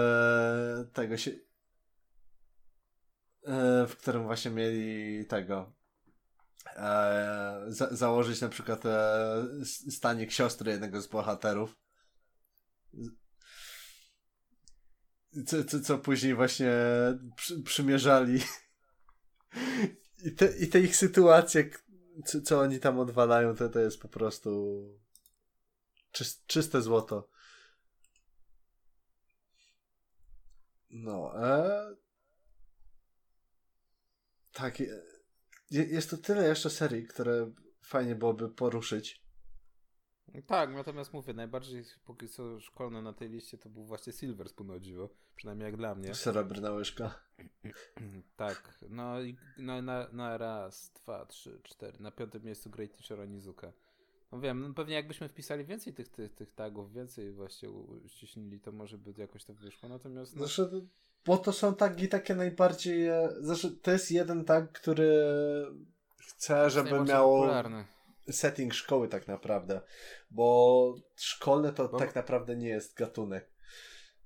tego 0.92 1.16
się 1.16 1.30
e, 3.44 3.86
w 3.86 3.96
którym 3.96 4.22
właśnie 4.22 4.50
mieli 4.50 5.26
tego 5.26 5.72
za, 7.68 7.88
założyć 7.90 8.40
na 8.40 8.48
przykład 8.48 8.86
e, 8.86 9.44
stanik 9.90 10.32
siostry 10.32 10.70
jednego 10.70 11.00
z 11.00 11.06
bohaterów. 11.06 11.76
Co, 15.46 15.64
co, 15.64 15.80
co 15.80 15.98
później 15.98 16.34
właśnie 16.34 16.72
przy, 17.36 17.62
przymierzali. 17.62 18.40
I 20.24 20.32
te, 20.32 20.58
I 20.58 20.68
te 20.68 20.80
ich 20.80 20.96
sytuacje, 20.96 21.70
co, 22.24 22.40
co 22.40 22.60
oni 22.60 22.80
tam 22.80 22.98
odwalają, 22.98 23.56
to, 23.56 23.68
to 23.68 23.80
jest 23.80 24.00
po 24.00 24.08
prostu 24.08 24.82
czyste 26.46 26.82
złoto. 26.82 27.28
No, 30.90 31.46
e... 31.46 31.96
tak. 34.52 34.78
Jest 35.70 36.10
to 36.10 36.16
tyle 36.16 36.48
jeszcze 36.48 36.70
serii, 36.70 37.06
które 37.06 37.52
fajnie 37.82 38.14
byłoby 38.14 38.48
poruszyć. 38.48 39.28
Tak, 40.46 40.74
natomiast 40.74 41.12
mówię, 41.12 41.34
najbardziej 41.34 41.84
póki 42.04 42.28
co 42.28 42.60
szkolne 42.60 43.02
na 43.02 43.12
tej 43.12 43.28
liście 43.28 43.58
to 43.58 43.68
był 43.68 43.84
właśnie 43.84 44.12
Silver 44.12 44.48
Spoon 44.48 44.70
o 44.70 44.80
dziwo, 44.80 45.08
przynajmniej 45.36 45.66
jak 45.66 45.76
dla 45.76 45.94
mnie. 45.94 46.14
Srebrna 46.14 46.70
łyżka. 46.70 47.20
tak, 48.36 48.78
no 48.90 49.22
i 49.22 49.36
no, 49.58 49.82
na, 49.82 50.08
na 50.12 50.38
raz, 50.38 50.92
dwa, 50.92 51.26
trzy, 51.26 51.60
cztery. 51.62 51.98
Na 52.00 52.10
piątym 52.10 52.44
miejscu 52.44 52.70
Great 52.70 52.92
Teacher 52.96 53.20
Onizuka. 53.20 53.72
No 54.32 54.40
wiem, 54.40 54.60
no 54.60 54.74
pewnie 54.74 54.94
jakbyśmy 54.94 55.28
wpisali 55.28 55.64
więcej 55.64 55.94
tych, 55.94 56.08
tych, 56.08 56.34
tych 56.34 56.52
tagów, 56.52 56.92
więcej 56.92 57.32
właśnie 57.32 57.70
uściśnili, 57.70 58.60
to 58.60 58.72
może 58.72 58.98
by 58.98 59.14
jakoś 59.16 59.44
to 59.44 59.54
wyszło, 59.54 59.88
natomiast... 59.88 60.36
No... 60.36 60.46
Znaczy, 60.46 60.86
bo 61.26 61.38
to 61.38 61.52
są 61.52 61.74
tagi 61.74 62.08
takie 62.08 62.34
najbardziej... 62.34 63.06
E, 63.06 63.28
znaczy, 63.40 63.70
to 63.70 63.90
jest 63.90 64.10
jeden 64.10 64.44
tag, 64.44 64.72
który 64.72 65.26
chce, 66.18 66.70
żeby 66.70 67.00
miał 67.00 67.30
popularny. 67.30 67.84
setting 68.30 68.74
szkoły 68.74 69.08
tak 69.08 69.28
naprawdę, 69.28 69.80
bo 70.30 70.94
szkolne 71.16 71.72
to 71.72 71.88
bo... 71.88 71.98
tak 71.98 72.14
naprawdę 72.14 72.56
nie 72.56 72.68
jest 72.68 72.94
gatunek. 72.94 73.50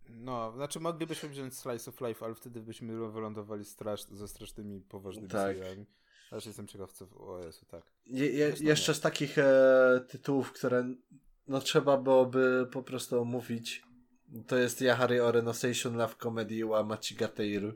No, 0.09 0.53
znaczy 0.53 0.81
moglibyśmy 0.81 1.29
wziąć 1.29 1.59
Slice 1.59 1.91
of 1.91 2.01
Life, 2.01 2.25
ale 2.25 2.35
wtedy 2.35 2.61
byśmy 2.61 3.11
wylądowali 3.11 3.65
strasz, 3.65 4.05
ze 4.05 4.29
strasznymi, 4.29 4.81
poważnymi 4.81 5.29
tak. 5.29 5.41
serialami. 5.41 5.87
Aż 6.31 6.47
jestem 6.47 6.67
ciekaw, 6.67 6.93
co... 6.93 7.07
O 7.19 7.39
Jezu, 7.45 7.67
tak. 7.67 7.83
Je, 8.07 8.27
je, 8.27 8.53
jeszcze 8.61 8.95
z 8.95 9.01
takich 9.01 9.39
e, 9.39 10.01
tytułów, 10.09 10.53
które 10.53 10.95
no 11.49 11.61
trzeba 11.61 11.97
byłoby 11.97 12.67
po 12.73 12.83
prostu 12.83 13.21
omówić, 13.21 13.83
to 14.47 14.57
jest 14.59 14.81
Yahari 14.81 15.21
Orenosation 15.21 15.97
Love 15.97 16.15
Comedy 16.15 16.67
wa 16.67 16.85
Machigateiru, 16.85 17.73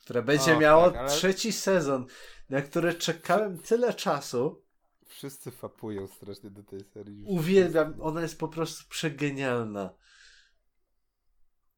które 0.00 0.22
będzie 0.22 0.56
o, 0.56 0.60
miało 0.60 0.90
tak, 0.90 1.00
ale... 1.00 1.08
trzeci 1.08 1.52
sezon, 1.52 2.06
na 2.50 2.62
który 2.62 2.94
czekałem 2.94 3.58
tyle 3.58 3.94
czasu. 3.94 4.64
Wszyscy 5.06 5.50
fapują 5.50 6.06
strasznie 6.06 6.50
do 6.50 6.62
tej 6.62 6.84
serii. 6.84 7.24
Uwielbiam, 7.26 8.00
ona 8.00 8.22
jest 8.22 8.38
po 8.38 8.48
prostu 8.48 8.88
przegenialna. 8.88 9.94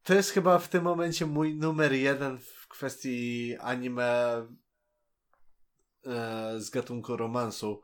To 0.02 0.14
jest 0.14 0.30
chyba 0.30 0.58
w 0.58 0.68
tym 0.68 0.84
momencie 0.84 1.26
mój 1.26 1.54
numer 1.54 1.92
jeden 1.92 2.38
w 2.38 2.68
kwestii 2.68 3.56
anime 3.60 4.46
e, 6.06 6.60
z 6.60 6.70
gatunku 6.70 7.16
romansu. 7.16 7.82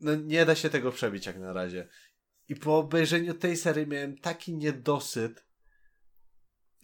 No 0.00 0.14
nie 0.14 0.46
da 0.46 0.54
się 0.54 0.70
tego 0.70 0.92
przebić 0.92 1.26
jak 1.26 1.38
na 1.38 1.52
razie. 1.52 1.88
I 2.48 2.56
po 2.56 2.78
obejrzeniu 2.78 3.34
tej 3.34 3.56
serii 3.56 3.86
miałem 3.86 4.18
taki 4.18 4.54
niedosyt, 4.54 5.44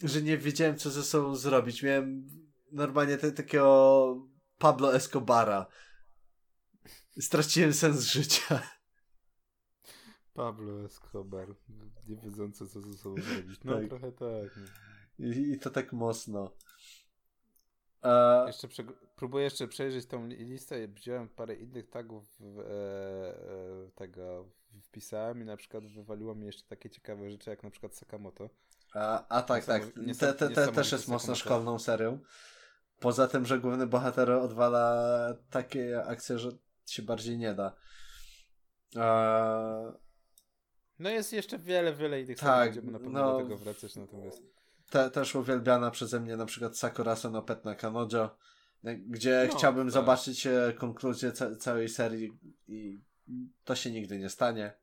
że 0.03 0.21
nie 0.21 0.37
wiedziałem 0.37 0.77
co 0.77 0.89
ze 0.89 1.03
sobą 1.03 1.35
zrobić. 1.35 1.83
Miałem 1.83 2.29
normalnie 2.71 3.17
te, 3.17 3.31
takiego 3.31 4.27
Pablo 4.57 4.95
Escobara. 4.95 5.67
Straciłem 7.19 7.73
sens 7.73 8.05
życia. 8.05 8.61
Pablo 10.33 10.85
Escobar, 10.85 11.55
nie 12.07 12.15
wiedzący 12.15 12.67
co 12.67 12.81
ze 12.81 12.93
sobą 12.93 13.21
zrobić. 13.21 13.59
No 13.63 13.79
tak. 13.79 13.89
trochę 13.89 14.11
tak. 14.11 14.57
No. 14.57 15.27
I, 15.27 15.51
I, 15.51 15.59
to 15.59 15.69
tak 15.69 15.93
mocno. 15.93 16.51
Jeszcze 18.47 18.67
próbuję 19.15 19.43
jeszcze 19.43 19.67
przejrzeć 19.67 20.05
tą 20.05 20.27
listę. 20.27 20.87
Wziąłem 20.87 21.29
parę 21.29 21.55
innych 21.55 21.89
tagów 21.89 22.41
e, 22.41 22.63
e, 22.63 23.91
tego 23.95 24.45
wpisałem 24.81 25.41
i 25.41 25.45
na 25.45 25.57
przykład 25.57 25.85
wywaliło 25.85 26.35
mi 26.35 26.45
jeszcze 26.45 26.63
takie 26.63 26.89
ciekawe 26.89 27.31
rzeczy, 27.31 27.49
jak 27.49 27.63
na 27.63 27.69
przykład 27.69 27.95
Sakamoto. 27.95 28.49
A, 28.93 29.27
a 29.27 29.41
tak, 29.41 29.65
tak. 29.65 29.83
Te, 30.19 30.33
te, 30.33 30.49
te 30.49 30.67
też 30.67 30.91
jest 30.91 31.07
mocno 31.07 31.35
szkolną 31.35 31.79
serią. 31.79 32.19
Poza 32.99 33.27
tym, 33.27 33.45
że 33.45 33.59
główny 33.59 33.87
bohater 33.87 34.31
odwala 34.31 35.35
takie 35.49 36.03
akcje, 36.05 36.39
że 36.39 36.51
się 36.85 37.01
bardziej 37.01 37.37
nie 37.37 37.53
da. 37.53 37.75
A... 38.97 39.93
No 40.99 41.09
jest 41.09 41.33
jeszcze 41.33 41.59
wiele, 41.59 41.93
wiele 41.93 42.21
innych 42.21 42.39
tak, 42.39 42.65
będziemy 42.65 42.91
na 42.91 42.99
pewno 42.99 43.19
no, 43.19 43.31
do 43.31 43.37
tego 43.37 43.57
wracać, 43.57 43.95
natomiast 43.95 44.41
te, 44.89 45.11
też 45.11 45.35
uwielbiana 45.35 45.91
przeze 45.91 46.19
mnie 46.19 46.37
na 46.37 46.45
przykład 46.45 46.77
Sakura 46.77 47.15
no 47.31 47.41
Pet 47.41 47.65
na 47.65 47.75
Kanojo, 47.75 48.37
gdzie 48.83 49.47
no, 49.51 49.57
chciałbym 49.57 49.87
tak. 49.87 49.93
zobaczyć 49.93 50.47
e, 50.47 50.73
konkluzję 50.77 51.31
ca 51.31 51.55
całej 51.55 51.89
serii 51.89 52.39
i 52.67 53.01
to 53.63 53.75
się 53.75 53.91
nigdy 53.91 54.19
nie 54.19 54.29
stanie. 54.29 54.73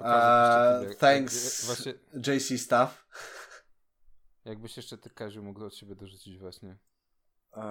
Uh, 0.00 0.94
thanks 0.98 1.66
właśnie... 1.66 1.94
JC 2.14 2.62
Staff. 2.62 3.06
Jakbyś 4.44 4.76
jeszcze 4.76 4.98
ty 4.98 5.10
Kaziu 5.10 5.42
mógł 5.42 5.64
od 5.64 5.74
siebie 5.74 5.94
dorzucić 5.94 6.38
właśnie. 6.38 6.76
Uh, 7.52 7.62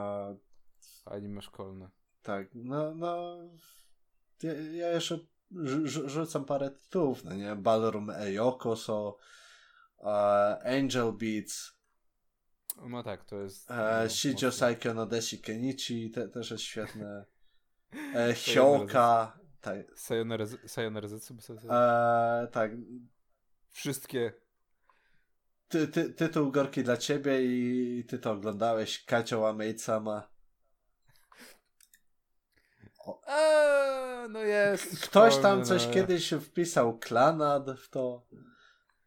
Anime 1.05 1.41
szkolne. 1.41 1.89
Tak, 2.21 2.47
no, 2.53 2.95
no 2.95 3.37
ja, 4.43 4.53
ja 4.53 4.89
jeszcze 4.89 5.19
rzucam 5.83 6.45
parę 6.45 6.71
tytułów, 6.71 7.23
no 7.23 7.33
nie? 7.33 7.55
Ballroom 7.55 8.09
Eyoko, 8.09 8.75
so 8.75 9.17
Angel 10.63 11.13
Beats. 11.13 11.79
No 12.89 13.03
tak, 13.03 13.25
to 13.25 13.41
jest. 13.41 13.69
Uh, 13.69 14.11
Shijo 14.11 14.51
Saikyo 14.51 14.93
no 14.93 15.05
Deshi 15.05 15.39
Kenichi 15.39 16.11
te, 16.11 16.27
też 16.27 16.51
jest 16.51 16.63
świetne. 16.63 17.25
E, 18.15 18.33
Hyoka. 18.33 19.39
Sayonara 20.67 21.07
Zetsu 21.07 21.35
e, 21.69 22.47
Tak. 22.51 22.71
Wszystkie. 23.71 24.33
Ty, 25.67 25.87
ty, 25.87 26.13
tytuł 26.13 26.51
Gorki 26.51 26.83
dla 26.83 26.97
ciebie 26.97 27.41
i 27.41 28.05
ty 28.07 28.19
to 28.19 28.31
oglądałeś. 28.31 29.05
Kacio. 29.05 29.55
Eee, 33.27 34.29
no 34.29 34.39
jest. 34.39 35.03
Ktoś 35.03 35.37
tam 35.37 35.65
coś 35.65 35.87
no. 35.87 35.93
kiedyś 35.93 36.33
wpisał 36.33 36.99
Klanad 36.99 37.71
w 37.71 37.89
to. 37.89 38.27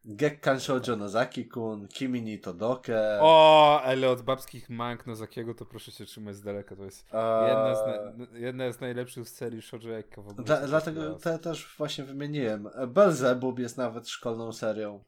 Gekkan 0.05 0.61
Shoujo 0.61 0.97
Nozaki-kun, 0.97 1.89
Kimi 1.89 2.23
ni 2.23 2.39
Todoke. 2.39 3.19
O, 3.21 3.81
ale 3.83 4.11
od 4.11 4.23
babskich 4.23 4.71
mank 4.71 5.07
Nozakiego 5.07 5.55
to 5.55 5.67
proszę 5.67 5.93
się 5.93 6.05
trzymać 6.05 6.37
z 6.37 6.43
daleka. 6.43 6.77
To 6.77 6.85
jest 6.85 7.07
jedna, 7.49 7.75
z 7.75 7.87
na, 7.87 8.39
jedna 8.39 8.73
z 8.73 8.81
najlepszych 8.81 9.29
serii 9.29 9.63
shoujo 9.63 10.03
w 10.17 10.29
ogóle. 10.29 10.45
Dla, 10.45 10.67
dlatego 10.67 11.15
te 11.15 11.39
też 11.39 11.75
właśnie 11.79 12.05
wymieniłem. 12.05 12.69
Belzebub 12.89 13.59
jest 13.59 13.77
nawet 13.77 14.09
szkolną 14.09 14.53
serią. 14.53 15.05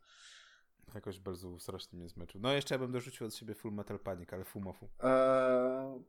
Jakoś 0.94 1.18
bardzo 1.18 1.58
strasznie 1.58 1.98
mnie 1.98 2.08
zmęczył. 2.08 2.40
No 2.40 2.52
jeszcze 2.52 2.74
ja 2.74 2.78
bym 2.78 2.92
dorzucił 2.92 3.26
od 3.26 3.34
siebie 3.34 3.54
Full 3.54 3.72
Metal 3.72 3.98
Panic, 3.98 4.32
ale 4.32 4.44
fumofu. 4.44 4.88
Eee, 5.02 6.02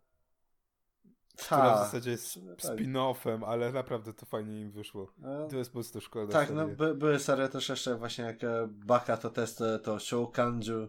która 1.38 1.76
w 1.76 1.80
zasadzie 1.80 2.12
jest 2.12 2.34
tak. 2.34 2.72
spin-offem, 2.72 3.44
ale 3.45 3.72
naprawdę 3.72 4.14
to 4.14 4.26
fajnie 4.26 4.62
im 4.62 4.72
wyszło. 4.72 5.14
No. 5.18 5.48
To 5.48 5.57
jest 5.57 5.70
po 5.70 5.74
prostu 5.74 6.02
szkoda. 6.02 6.34
Tak, 6.34 6.52
no 6.53 6.68
by, 6.68 6.95
były 6.95 7.20
serie 7.20 7.48
też 7.48 7.70
jeszcze 7.70 7.95
właśnie 7.95 8.24
jak 8.24 8.44
e, 8.44 8.68
Baka 8.72 9.18
to 9.18 9.30
test, 9.30 9.64
to 9.84 9.99
Shoukanju. 9.99 10.88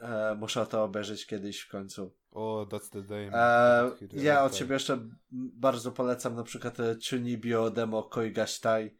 E, 0.00 0.34
muszę 0.34 0.66
to 0.66 0.84
obejrzeć 0.84 1.26
kiedyś 1.26 1.60
w 1.60 1.68
końcu. 1.68 2.18
O, 2.30 2.66
that's 2.70 2.90
the 2.90 3.02
day. 3.02 3.30
E, 3.32 3.90
ja 4.12 4.44
od 4.44 4.52
tak. 4.52 4.58
ciebie 4.58 4.74
jeszcze 4.74 5.08
bardzo 5.32 5.92
polecam 5.92 6.34
na 6.34 6.42
przykład 6.42 6.80
e, 6.80 6.96
Chunibyo 7.10 7.70
Demo 7.70 8.02
Koigashitai, 8.02 8.96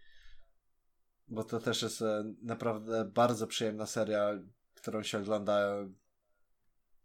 bo 1.28 1.44
to 1.44 1.60
też 1.60 1.82
jest 1.82 2.02
e, 2.02 2.24
naprawdę 2.42 3.04
bardzo 3.04 3.46
przyjemna 3.46 3.86
seria, 3.86 4.30
którą 4.74 5.02
się 5.02 5.18
ogląda 5.18 5.60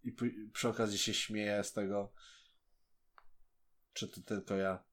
i 0.03 0.11
przy 0.53 0.69
okazji 0.69 0.97
się 0.97 1.13
śmieje 1.13 1.63
z 1.63 1.73
tego. 1.73 2.11
Czy 3.93 4.07
to 4.07 4.21
tylko 4.21 4.55
ja? 4.55 4.83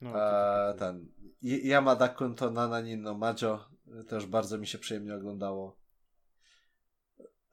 No, 0.00 0.12
to 0.12 0.18
tak, 0.18 0.70
tak. 0.70 0.78
ten. 0.78 1.08
Y- 1.44 1.60
Yamada 1.68 2.08
Kun 2.08 2.34
to 2.34 2.50
Nananin 2.50 3.02
no 3.02 3.14
Majo 3.14 3.68
też 4.08 4.26
bardzo 4.26 4.58
mi 4.58 4.66
się 4.66 4.78
przyjemnie 4.78 5.14
oglądało. 5.14 5.78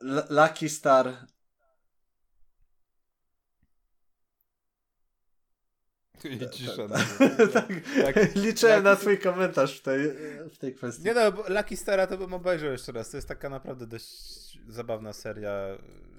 L- 0.02 0.28
Lucky 0.30 0.70
Star 0.70 1.28
I 6.24 6.50
cisza. 6.50 6.88
tak, 6.88 7.08
no. 7.20 7.48
tak. 7.54 7.70
Jak- 7.98 8.36
Liczyłem 8.36 8.84
na 8.84 8.96
twój 8.96 9.20
komentarz 9.20 9.80
w 9.80 9.82
tej, 9.82 10.00
w 10.50 10.58
tej 10.58 10.76
kwestii. 10.76 11.04
Nie 11.04 11.14
no, 11.14 11.32
bo 11.32 11.44
Lucky 11.50 11.78
Stara 11.78 12.08
to 12.08 12.18
bym 12.18 12.34
obejrzał 12.34 12.72
jeszcze 12.72 12.92
raz. 12.92 13.10
To 13.10 13.18
jest 13.18 13.28
taka 13.28 13.50
naprawdę 13.50 13.88
dość 13.88 14.60
zabawna 14.68 15.14
seria. 15.14 15.52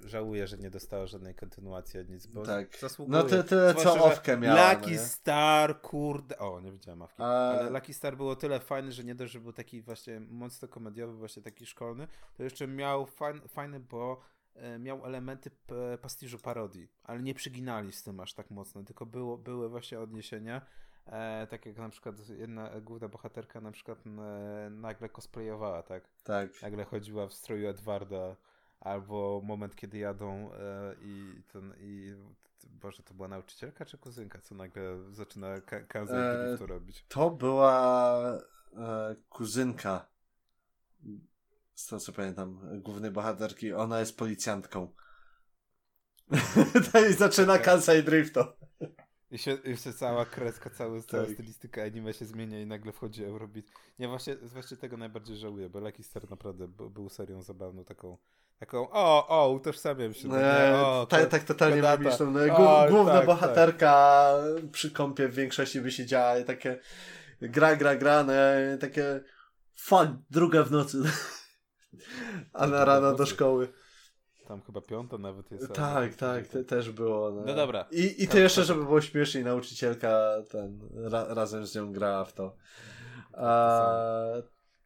Żałuję, 0.04 0.46
że 0.46 0.58
nie 0.58 0.70
dostała 0.70 1.06
żadnej 1.06 1.34
kontynuacji 1.34 2.00
ani 2.00 2.10
nic, 2.10 2.26
bo 2.26 2.42
Tak. 2.42 2.76
zasługuje. 2.78 3.18
No 3.18 3.24
ty- 3.28 3.44
tyle, 3.44 3.74
co 3.74 3.80
Zwłaszcza, 3.80 4.04
Owkę 4.04 4.36
miała, 4.36 4.72
Lucky 4.72 4.86
no 4.86 4.92
nie? 4.92 4.98
Star, 4.98 5.80
kurde... 5.80 6.38
O, 6.38 6.60
nie 6.60 6.72
widziałem 6.72 7.02
Awki. 7.02 7.22
A- 7.22 7.26
Ale 7.58 7.70
Lucky 7.70 7.94
Star 7.94 8.16
było 8.16 8.36
tyle 8.36 8.60
fajny, 8.60 8.92
że 8.92 9.04
nie 9.04 9.14
dość, 9.14 9.32
że 9.32 9.40
był 9.40 9.52
taki 9.52 9.82
właśnie 9.82 10.20
mocno 10.20 10.68
komediowy, 10.68 11.12
właśnie 11.12 11.42
taki 11.42 11.66
szkolny, 11.66 12.08
to 12.36 12.42
jeszcze 12.42 12.66
miał 12.66 13.06
fajny, 13.06 13.48
fajny 13.48 13.80
bo 13.80 14.20
e, 14.54 14.78
miał 14.78 15.06
elementy 15.06 15.50
pastiżu 16.02 16.38
parodii, 16.38 16.88
ale 17.04 17.22
nie 17.22 17.34
przyginali 17.34 17.92
z 17.92 18.02
tym 18.02 18.20
aż 18.20 18.34
tak 18.34 18.50
mocno, 18.50 18.82
tylko 18.84 19.06
było, 19.06 19.38
były 19.38 19.68
właśnie 19.68 20.00
odniesienia, 20.00 20.60
e, 21.06 21.46
tak 21.46 21.66
jak 21.66 21.76
na 21.76 21.88
przykład 21.88 22.28
jedna 22.28 22.80
główna 22.80 23.08
bohaterka 23.08 23.60
na 23.60 23.70
przykład 23.72 23.98
e, 24.06 24.70
nagle 24.70 25.08
cosplayowała, 25.08 25.82
tak? 25.82 26.08
Tak. 26.24 26.62
Nagle 26.62 26.84
chodziła 26.84 27.26
w 27.26 27.32
stroju 27.32 27.68
Edwarda, 27.68 28.36
albo 28.80 29.40
moment, 29.44 29.76
kiedy 29.76 29.98
jadą 29.98 30.52
e, 30.52 30.94
i 31.02 31.42
ten, 31.52 31.74
i 31.80 32.14
Boże, 32.70 33.02
to 33.02 33.14
była 33.14 33.28
nauczycielka 33.28 33.84
czy 33.84 33.98
kuzynka, 33.98 34.40
co 34.40 34.54
nagle 34.54 34.82
zaczyna 35.12 35.60
ka- 35.60 35.80
Kansai 35.80 36.16
E, 36.54 36.58
to 36.58 36.66
robić? 36.66 37.04
To 37.08 37.30
była 37.30 38.20
e, 38.76 39.16
kuzynka. 39.28 40.06
Z 41.74 41.86
tego 41.86 42.00
co 42.00 42.12
pamiętam, 42.12 42.80
głównej 42.82 43.10
bohaterki. 43.10 43.72
Ona 43.72 44.00
jest 44.00 44.16
policjantką. 44.16 44.92
i 47.10 47.12
zaczyna 47.12 47.52
Tak. 47.52 47.62
Kansai 47.64 48.02
Drifto. 48.02 48.59
I 49.30 49.38
się, 49.38 49.52
i 49.54 49.76
się 49.76 49.92
cała 49.92 50.24
kreska, 50.24 50.70
cały, 50.70 51.02
cała 51.02 51.24
Tak. 51.24 51.32
stylistyka 51.32 51.82
anime 51.82 52.12
się 52.14 52.24
zmienia 52.24 52.60
i 52.60 52.66
nagle 52.66 52.92
wchodzi 52.92 53.24
Eurobeat. 53.24 53.66
Nie, 53.98 54.08
właśnie, 54.08 54.36
właśnie 54.36 54.76
tego 54.76 54.96
najbardziej 54.96 55.36
żałuję, 55.36 55.68
bo 55.68 55.80
Lucky 55.80 56.02
Star 56.02 56.30
naprawdę 56.30 56.68
był 56.68 57.08
serią 57.08 57.42
zabawną, 57.42 57.84
taką, 57.84 58.18
taką 58.58 58.90
o, 58.90 59.28
o, 59.28 59.48
utożsamiam 59.50 60.14
się. 60.14 60.28
nie, 60.28 60.36
E, 60.36 60.80
o, 60.80 61.06
tak, 61.10 61.20
ko- 61.24 61.30
tak 61.30 61.44
totalnie 61.44 61.76
kodata. 61.76 62.02
mimiczną. 62.02 62.30
No, 62.30 62.40
O, 62.40 62.44
głó- 62.46 62.90
główna 62.90 63.12
tak, 63.12 63.26
bohaterka 63.26 64.32
przy 64.72 64.90
kąpie 64.90 65.28
w 65.28 65.34
większości 65.34 65.80
by 65.80 65.90
siedziała 65.92 66.38
i 66.38 66.44
takie 66.44 66.78
gra, 67.42 67.76
gra, 67.76 67.96
gra, 67.96 68.24
no, 68.24 68.32
takie 68.80 69.20
fuck, 69.76 70.08
druga 70.30 70.62
w 70.64 70.70
nocy. 70.70 70.98
A 72.52 72.66
na 72.66 72.84
rano 72.84 73.14
do 73.14 73.26
szkoły. 73.26 73.68
Tam 74.50 74.62
chyba 74.62 74.80
piąta 74.80 75.18
nawet 75.18 75.50
jest. 75.50 75.72
Tak, 75.72 76.14
tak, 76.14 76.48
te, 76.48 76.64
też 76.64 76.90
było. 76.90 77.30
No, 77.30 77.42
No 77.46 77.54
dobra. 77.54 77.86
I, 77.90 78.22
i 78.22 78.26
to 78.26 78.32
Tak, 78.32 78.42
jeszcze, 78.42 78.60
tak. 78.60 78.66
żeby 78.68 78.84
było 78.84 79.00
śmieszniej, 79.00 79.44
nauczycielka 79.44 80.32
ten, 80.50 80.80
ra, 80.94 81.34
razem 81.34 81.66
z 81.66 81.74
nią 81.74 81.92
grała 81.92 82.24
w 82.24 82.32
to. 82.32 82.56
A, 83.32 83.88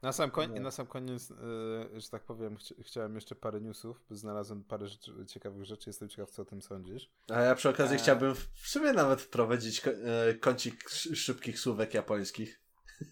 Na 0.03 0.12
sam, 0.12 0.31
koń, 0.31 0.51
No. 0.55 0.61
na 0.61 0.70
sam 0.70 0.86
koniec, 0.86 1.31
e, 1.31 2.01
że 2.01 2.09
tak 2.11 2.23
powiem, 2.23 2.57
chci- 2.57 2.74
chciałem 2.82 3.15
jeszcze 3.15 3.35
parę 3.35 3.61
newsów, 3.61 4.03
bo 4.11 4.16
znalazłem 4.16 4.65
parę 4.65 4.86
rzeczy, 4.89 5.12
ciekawych 5.28 5.65
rzeczy, 5.65 5.91
jestem 5.91 6.09
ciekaw, 6.09 6.31
co 6.31 6.43
o 6.43 6.45
tym 6.45 6.62
sądzisz. 6.62 7.11
a 7.31 7.41
ja 7.41 7.55
przy 7.55 7.69
okazji 7.69 7.97
A. 7.97 7.99
chciałbym 7.99 8.35
w, 8.35 8.39
w 8.55 8.69
sumie 8.69 8.93
nawet 8.93 9.23
wprowadzić 9.23 9.81
ko, 9.81 9.91
e, 9.91 10.35
kącik 10.35 10.85
sz, 10.91 11.19
szybkich 11.19 11.59
słówek 11.61 11.95
japońskich. 11.95 12.61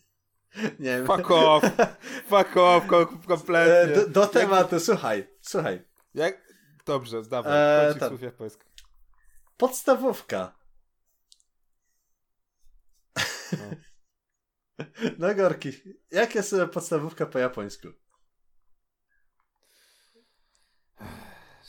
Nie 0.78 0.96
wiem. 0.96 1.06
Fuck 1.06 1.30
off! 1.30 1.64
Fuck 2.30 2.56
off, 2.56 2.86
ko- 2.86 3.02
E, 3.02 3.26
kompletnie. 3.26 3.94
do, 3.96 4.08
do 4.08 4.26
tematu, 4.26 4.80
słuchaj, 4.80 5.26
słuchaj. 5.40 5.91
Jak? 6.14 6.52
Dobrze, 6.86 7.24
zdawaj, 7.24 7.52
E, 7.54 7.84
kącik 7.84 8.00
tak. 8.00 8.08
słów 8.08 8.22
japońskich. 8.22 8.72
Podstawówka. 9.56 10.54
No. 13.52 13.70
No 15.18 15.34
Gorki, 15.34 15.72
jak 16.10 16.34
jest 16.34 16.52
e, 16.52 16.68
podstawówka 16.68 17.26
po 17.26 17.38
japońsku? 17.38 17.88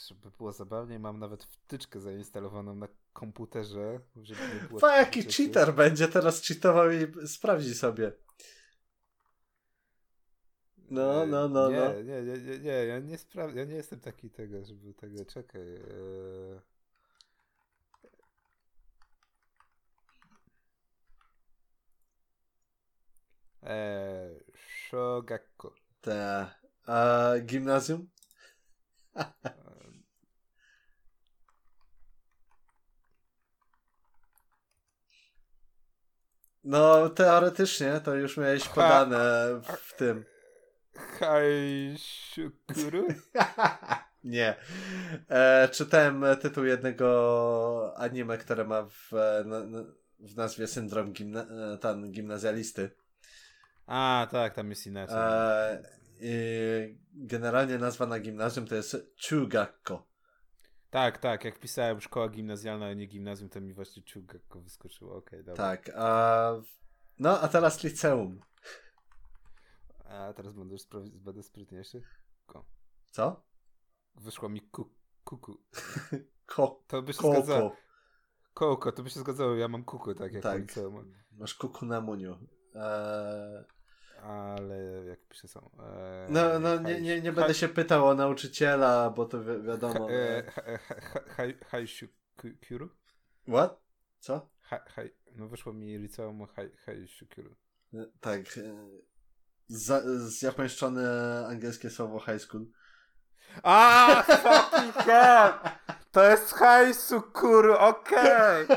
Żeby 0.07 0.31
było 0.37 0.51
zabawniej, 0.51 0.99
mam 0.99 1.19
nawet 1.19 1.43
wtyczkę 1.43 1.99
zainstalowaną 1.99 2.75
na 2.75 2.87
komputerze, 3.13 3.99
żeby 4.15 4.41
nie 4.53 4.67
było... 4.67 4.79
Pa, 4.79 4.97
jaki 4.97 5.23
cheater 5.23 5.73
będzie 5.73 6.07
teraz 6.07 6.41
cheatował 6.41 6.91
i 6.91 7.27
sprawdzi 7.27 7.75
sobie. 7.75 8.11
No, 10.93 11.25
no, 11.25 11.49
no, 11.49 11.69
nie, 11.69 11.77
no. 11.77 11.93
Nie, 12.01 12.21
nie, 12.23 12.37
nie, 12.37 12.59
nie, 12.59 12.85
ja 12.85 12.99
nie 12.99 13.17
spra- 13.17 13.55
ja 13.55 13.65
nie 13.65 13.75
jestem 13.75 13.99
taki 13.99 14.29
tego, 14.29 14.65
żeby 14.65 14.93
tego, 14.93 15.25
czekaj. 15.25 15.61
E... 15.75 16.61
E... 23.63 24.29
Shogakko. 24.55 25.73
Te, 26.01 26.47
a 26.85 27.33
gimnazjum? 27.45 28.09
No, 36.63 37.09
teoretycznie 37.09 37.99
to 37.99 38.15
już 38.15 38.37
miałeś 38.37 38.67
podane 38.69 39.61
w 39.81 39.93
tym. 39.93 40.25
Haishukuru? 40.95 43.07
Nie. 44.23 44.55
E, 45.29 45.69
czytałem 45.71 46.25
tytuł 46.41 46.65
jednego 46.65 47.93
anime, 47.97 48.37
które 48.37 48.63
ma 48.63 48.83
w, 48.83 49.13
e, 49.13 49.43
w 50.19 50.35
nazwie 50.35 50.67
syndrom 50.67 51.13
gimna, 51.13 51.41
e, 51.41 51.77
ten, 51.77 52.11
gimnazjalisty. 52.11 52.91
A, 53.85 54.27
tak, 54.31 54.53
tam 54.53 54.69
jest 54.69 54.87
inaczej. 54.87 55.17
E, 55.17 55.83
generalnie 57.13 57.77
nazwa 57.77 58.05
na 58.05 58.19
gimnazjum 58.19 58.67
to 58.67 58.75
jest 58.75 58.97
Chugakko. 59.29 60.07
Tak, 60.89 61.17
tak, 61.17 61.45
jak 61.45 61.59
pisałem 61.59 62.01
szkoła 62.01 62.29
gimnazjalna, 62.29 62.85
a 62.85 62.93
nie 62.93 63.05
gimnazjum, 63.05 63.49
to 63.49 63.61
mi 63.61 63.73
właśnie 63.73 64.03
Chugakko 64.13 64.61
wyskoczyło. 64.61 65.15
Okej, 65.15 65.43
dobra. 65.43 65.63
Tak. 65.63 65.91
A, 65.95 66.51
no, 67.19 67.41
a 67.41 67.47
teraz 67.47 67.83
liceum. 67.83 68.39
A 70.13 70.33
teraz 70.33 70.53
będę, 70.53 70.75
spra- 70.75 71.09
będę 71.09 71.43
sprytniejszy. 71.43 72.01
Ko. 72.45 72.65
Co? 73.11 73.43
Wyszło 74.15 74.49
mi 74.49 74.61
ku, 74.61 74.89
kuku. 75.23 75.57
Ko, 76.45 76.83
To 76.87 77.01
by 77.01 77.13
się 77.13 77.19
zgadzało. 77.31 77.75
koko. 78.53 78.91
To 78.91 79.03
by 79.03 79.09
się 79.09 79.19
zgadzało, 79.19 79.55
ja 79.55 79.67
mam 79.67 79.83
kuku, 79.83 80.15
tak 80.15 80.33
jak 80.33 80.43
Tak. 80.43 80.61
Masz 81.31 81.55
kuku 81.55 81.85
na 81.85 82.01
muniu. 82.01 82.37
E, 82.75 83.65
Ale 84.21 85.05
jak 85.05 85.27
pisze 85.27 85.47
są. 85.47 85.69
E, 85.79 86.27
no, 86.29 86.59
no 86.59 86.79
nie, 86.79 87.01
nie, 87.01 87.21
nie 87.21 87.31
będę 87.31 87.53
się 87.53 87.67
pytał 87.67 88.07
o 88.07 88.13
nauczyciela, 88.15 89.09
bo 89.09 89.25
to 89.25 89.43
wi 89.43 89.61
wiadomo. 89.63 90.11
E, 90.11 90.45
e, 91.37 91.53
Haishukuru? 91.65 92.89
What? 93.47 93.81
Co? 94.19 94.49
Ha- 94.61 94.85
haj- 94.95 95.13
No 95.35 95.47
wyszło 95.47 95.73
mi 95.73 95.97
liceum 95.97 96.47
Haishukuru. 96.85 97.55
E, 97.93 98.05
Tak. 98.21 98.39
e, 98.57 98.87
Za, 99.75 100.01
zjapońszczone 100.29 101.45
angielskie 101.49 101.89
słowo 101.89 102.19
high 102.19 102.39
school. 102.41 102.65
A, 103.63 104.07
fucking 104.43 104.93
hell! 104.95 105.53
To 106.11 106.23
jest 106.29 106.53
Haishukuru, 106.53 107.73
okej! 107.73 108.67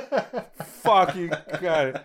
Fucking 0.82 1.32
hell! 1.60 1.98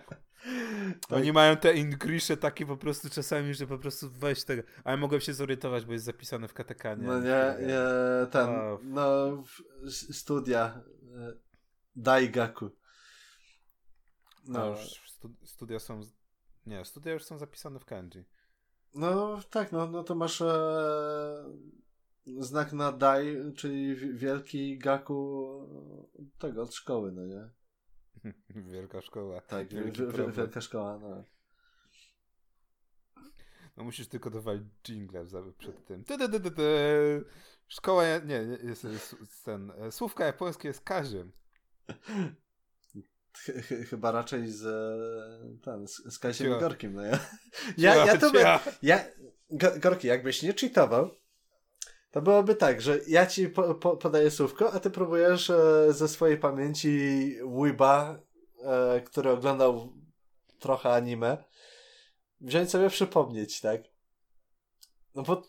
Oni 1.10 1.32
mają 1.32 1.56
te 1.56 1.74
ingrisze 1.74 2.36
takie 2.36 2.66
po 2.66 2.76
prostu 2.76 3.10
czasami, 3.10 3.54
że 3.54 3.66
po 3.66 3.78
prostu 3.78 4.10
weź 4.10 4.44
tego. 4.44 4.62
Ale 4.84 4.96
mogłem 4.96 5.20
się 5.20 5.34
zorientować, 5.34 5.84
bo 5.84 5.92
jest 5.92 6.04
zapisane 6.04 6.48
w 6.48 6.54
katekanie. 6.54 7.06
No 7.06 7.20
nie, 7.20 7.54
nie, 7.66 7.80
ten, 8.30 8.48
O. 8.48 8.78
no, 8.82 9.42
studia, 10.12 10.80
e, 11.18 11.32
Daigaku. 11.96 12.70
No, 14.44 14.58
No, 14.58 14.66
już 14.66 14.80
stu- 15.10 15.36
studia 15.44 15.78
są. 15.78 16.00
Nie, 16.66 16.84
studia 16.84 17.12
już 17.12 17.24
są 17.24 17.38
zapisane 17.38 17.78
w 17.78 17.84
kanji. 17.84 18.24
No 18.94 19.40
tak, 19.50 19.72
no, 19.72 19.86
no 19.86 20.04
to 20.04 20.14
masz 20.14 20.40
e, 20.40 21.44
znak 22.26 22.72
na 22.72 22.92
daj, 22.92 23.36
czyli 23.56 23.96
wielki 23.96 24.78
gaku 24.78 25.48
tego 26.38 26.62
od 26.62 26.74
szkoły, 26.74 27.12
no 27.12 27.26
nie? 27.26 27.50
Wielka 28.72 29.00
szkoła. 29.00 29.40
Tak, 29.40 29.68
wielka 30.36 30.60
szkoła, 30.60 30.98
no. 30.98 31.24
No 33.76 33.84
musisz 33.84 34.08
tylko 34.08 34.30
dowalić 34.30 34.64
jingle 34.88 35.24
przed 35.58 35.86
tym. 35.86 36.04
Ty, 36.04 36.18
ty, 36.18 36.28
ty, 36.28 36.40
ty, 36.40 36.50
ty. 36.50 37.24
Szkoła, 37.68 38.18
nie, 38.18 38.34
jest, 38.62 38.84
jest 38.84 39.44
ten, 39.44 39.70
e, 39.70 39.92
słówka 39.92 40.24
japońskie 40.24 40.68
jest 40.68 40.84
kaziem. 40.84 41.32
Chyba 43.90 44.10
raczej 44.10 44.48
z 44.48 44.62
ten, 45.64 45.86
z 45.88 46.18
Kaziem 46.18 46.58
Gorkim, 46.60 46.94
no 46.94 47.02
ja. 47.02 47.18
Ja, 47.78 48.06
ja 48.06 48.18
to 48.18 48.30
by, 48.30 48.44
ja, 48.82 49.04
Gorki, 49.50 50.08
jakbyś 50.08 50.42
nie 50.42 50.54
cheatował, 50.54 51.10
to 52.10 52.22
byłoby 52.22 52.54
tak, 52.54 52.80
że 52.80 53.00
ja 53.08 53.26
ci 53.26 53.48
po, 53.48 53.74
po, 53.74 53.96
podaję 53.96 54.30
słówko, 54.30 54.72
a 54.72 54.80
ty 54.80 54.90
próbujesz 54.90 55.50
e, 55.50 55.92
ze 55.92 56.08
swojej 56.08 56.38
pamięci 56.38 56.90
Wiba, 57.62 58.18
e, 58.64 59.00
który 59.00 59.30
oglądał 59.30 59.92
trochę 60.58 60.90
anime, 60.92 61.44
wziąć 62.40 62.70
sobie 62.70 62.90
przypomnieć, 62.90 63.60
tak? 63.60 63.82
No 65.14 65.22
bo 65.22 65.42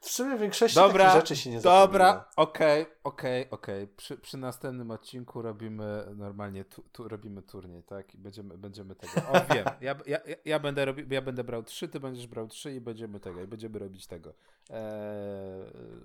w 0.00 0.08
sumie 0.08 0.36
w 0.36 0.40
większości 0.40 0.74
dobra, 0.74 1.12
rzeczy 1.12 1.36
się 1.36 1.50
nie 1.50 1.60
Dobra, 1.60 2.28
okej, 2.36 2.86
okej, 3.04 3.50
okej. 3.50 3.88
Przy, 3.88 4.16
przy 4.16 4.36
następnym 4.36 4.90
odcinku 4.90 5.42
robimy 5.42 6.04
normalnie, 6.16 6.64
tu, 6.64 6.82
tu, 6.92 7.08
robimy 7.08 7.42
turniej, 7.42 7.82
tak? 7.82 8.14
I 8.14 8.18
będziemy, 8.18 8.58
będziemy 8.58 8.94
tego. 8.94 9.28
O, 9.28 9.40
wiem. 9.54 9.64
Ja, 9.80 9.96
ja, 10.06 10.18
ja, 10.44 10.58
będę 10.58 10.84
robi, 10.84 11.14
ja 11.14 11.22
będę 11.22 11.44
brał 11.44 11.62
trzy, 11.62 11.88
ty 11.88 12.00
będziesz 12.00 12.26
brał 12.26 12.48
trzy 12.48 12.74
i 12.74 12.80
będziemy 12.80 13.20
tego. 13.20 13.42
I 13.42 13.46
będziemy 13.46 13.78
robić 13.78 14.06
tego. 14.06 14.34
Eee, 14.70 14.80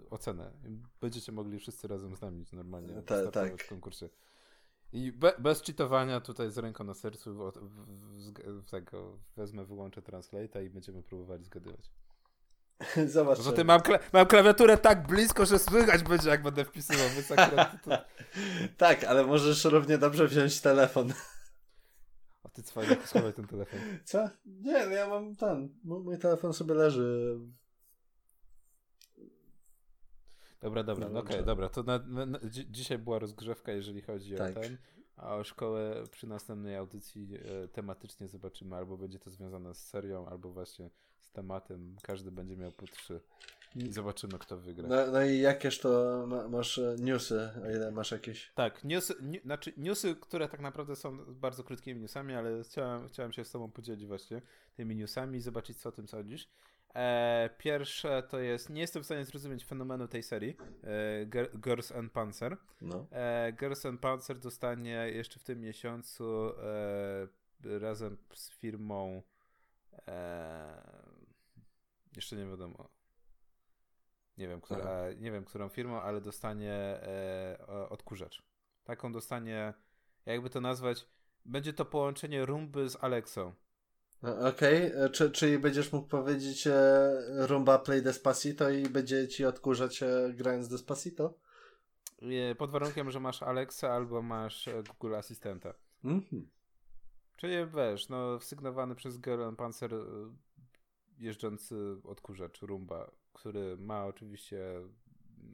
ocenę. 0.10 0.52
Będziecie 1.02 1.32
mogli 1.32 1.60
wszyscy 1.60 1.88
razem 1.88 2.16
z 2.16 2.22
nami 2.22 2.46
normalnie 2.54 3.02
Ta, 3.02 3.32
tak. 3.32 3.64
w 3.64 3.70
konkursie. 3.70 4.10
I 4.94 5.12
be, 5.12 5.34
bez 5.40 5.62
czytowania 5.62 6.22
tutaj 6.22 6.52
z 6.52 6.58
ręką 6.58 6.84
na 6.84 6.94
sercu 6.94 7.34
w, 7.34 7.52
w, 7.52 8.62
w, 8.62 8.70
tego 8.70 9.18
wezmę, 9.36 9.66
wyłączę 9.66 10.02
translate 10.02 10.66
i 10.66 10.70
będziemy 10.70 11.04
próbowali 11.04 11.44
zgadywać. 11.44 11.92
Zobacz. 13.08 13.40
Mam, 13.66 13.82
kla 13.82 14.00
mam 14.14 14.26
klawiaturę 14.26 14.78
tak 14.78 15.08
blisko, 15.08 15.46
że 15.46 15.60
słychać 15.60 16.04
będzie, 16.04 16.30
jak 16.30 16.44
będę 16.44 16.66
wpisywał. 16.66 17.10
Więc 17.16 17.32
akurat 17.32 17.84
to, 17.84 17.92
tak, 18.78 19.04
ale 19.04 19.26
możesz 19.26 19.66
równie 19.66 19.98
dobrze 19.98 20.28
wziąć 20.28 20.62
telefon. 20.62 21.14
A 22.44 22.50
ty 22.50 22.64
cwaniak, 22.64 23.08
schowaj 23.08 23.34
ten 23.34 23.48
telefon. 23.48 23.80
Co? 24.06 24.30
Nie, 24.46 24.86
no 24.86 24.92
ja 24.92 25.08
mam 25.08 25.36
ten. 25.36 25.70
Mój 25.84 26.18
telefon 26.18 26.54
sobie 26.54 26.74
leży. 26.74 27.40
Dobra, 30.62 30.84
dobra, 30.84 31.10
no, 31.10 31.20
okej, 31.20 31.36
okay, 31.36 31.46
dobra. 31.46 31.70
To 31.70 31.84
na, 31.84 32.00
na, 32.00 32.26
na, 32.26 32.40
dzisiaj 32.70 32.98
była 32.98 33.20
rozgrzewka, 33.20 33.72
jeżeli 33.72 34.02
chodzi 34.02 34.36
tak. 34.36 34.58
o 34.58 34.62
ten. 34.62 34.78
A 35.16 35.36
o 35.36 35.44
szkołę 35.44 36.04
przy 36.12 36.28
następnej 36.28 36.76
audycji 36.76 37.30
e, 37.36 37.68
tematycznie 37.68 38.28
zobaczymy, 38.28 38.76
albo 38.76 38.98
będzie 38.98 39.20
to 39.20 39.30
związane 39.30 39.74
z 39.74 39.88
serią, 39.88 40.28
albo 40.28 40.50
właśnie 40.50 40.90
z 41.24 41.32
tematem. 41.32 41.96
Każdy 42.02 42.32
będzie 42.32 42.58
miał 42.58 42.72
po 42.72 42.88
trzy. 42.88 43.22
I 43.76 43.92
zobaczymy, 43.92 44.40
kto 44.40 44.58
wygra. 44.58 44.88
No, 44.88 45.12
no 45.12 45.26
i 45.26 45.40
jakież 45.40 45.80
to 45.80 46.24
ma, 46.28 46.48
masz 46.48 46.78
e, 46.78 46.96
newsy, 47.00 47.50
o 47.66 47.70
ile 47.70 47.92
masz 47.92 48.12
jakieś? 48.12 48.52
Tak, 48.56 48.84
newsy, 48.84 49.14
nie, 49.22 49.40
znaczy 49.40 49.74
newsy, 49.78 50.16
które 50.16 50.50
tak 50.50 50.60
naprawdę 50.60 50.96
są 50.96 51.18
bardzo 51.18 51.64
krótkimi 51.64 52.02
newsami, 52.02 52.34
ale 52.34 52.64
chciałem, 52.64 53.08
chciałem 53.08 53.32
się 53.32 53.46
z 53.46 53.52
tobą 53.52 53.72
podzielić 53.72 54.06
właśnie 54.06 54.42
tymi 54.76 54.96
newsami 54.96 55.38
i 55.38 55.42
zobaczyć, 55.42 55.78
co 55.78 55.90
o 55.90 55.92
tym 55.92 56.08
sądzisz. 56.08 56.50
E, 56.96 57.50
pierwsze 57.58 58.24
to 58.30 58.40
jest, 58.40 58.70
nie 58.70 58.82
jestem 58.82 59.04
w 59.04 59.06
stanie 59.06 59.26
zrozumieć 59.26 59.66
fenomenu 59.66 60.08
tej 60.08 60.24
serii, 60.24 60.58
e, 60.84 61.48
Girls 61.58 61.92
and 61.92 62.12
Panzer. 62.12 62.58
No. 62.82 63.08
E, 63.12 63.54
Girls 63.60 63.86
and 63.86 64.02
Panzer 64.02 64.40
dostanie 64.40 65.10
jeszcze 65.14 65.40
w 65.40 65.44
tym 65.44 65.62
miesiącu 65.62 66.50
e, 66.50 67.80
razem 67.80 68.18
z 68.34 68.50
firmą 68.50 69.22
e, 70.08 71.03
jeszcze 72.16 72.36
nie 72.36 72.46
wiadomo 72.46 72.90
nie 74.38 74.48
wiem, 74.48 74.62
która, 74.62 75.14
nie 75.14 75.32
wiem 75.32 75.46
którą 75.46 75.70
firmą, 75.70 76.02
ale 76.02 76.22
dostanie 76.22 76.74
e, 76.74 77.58
odkurzacz. 77.90 78.44
Taką 78.84 79.12
dostanie, 79.12 79.74
jakby 80.26 80.50
to 80.50 80.62
nazwać, 80.62 81.08
będzie 81.46 81.74
to 81.74 81.86
połączenie 81.86 82.46
Rumby 82.46 82.90
z 82.90 83.04
Alexą. 83.04 83.54
Okej, 84.22 84.88
okay. 84.88 85.26
E, 85.26 85.32
czyli 85.32 85.60
będziesz 85.60 85.92
mógł 85.92 86.08
powiedzieć 86.08 86.68
e, 86.68 87.12
Rumba 87.48 87.80
Play 87.80 88.02
Despacito 88.02 88.70
i 88.70 88.90
będzie 88.90 89.28
ci 89.28 89.46
odkurzać 89.46 90.04
e, 90.04 90.34
grając 90.34 90.68
Despacito? 90.68 91.34
E, 92.22 92.56
pod 92.56 92.72
warunkiem, 92.72 93.12
że 93.12 93.20
masz 93.20 93.44
Alexa 93.44 93.94
albo 93.94 94.22
masz 94.22 94.68
e, 94.68 94.84
Google 94.84 95.16
Asystenta. 95.16 95.74
-hmm. 96.04 96.46
Czyli 97.38 97.54
wiesz, 97.76 98.10
no 98.10 98.40
sygnowany 98.40 98.96
przez 98.96 99.18
Geren 99.18 99.56
Panzer 99.56 99.94
e, 99.94 100.00
jeżdżący 101.24 101.76
odkurzacz 102.04 102.62
Rumba, 102.62 103.12
który 103.34 103.78
ma 103.78 104.06
oczywiście 104.06 104.60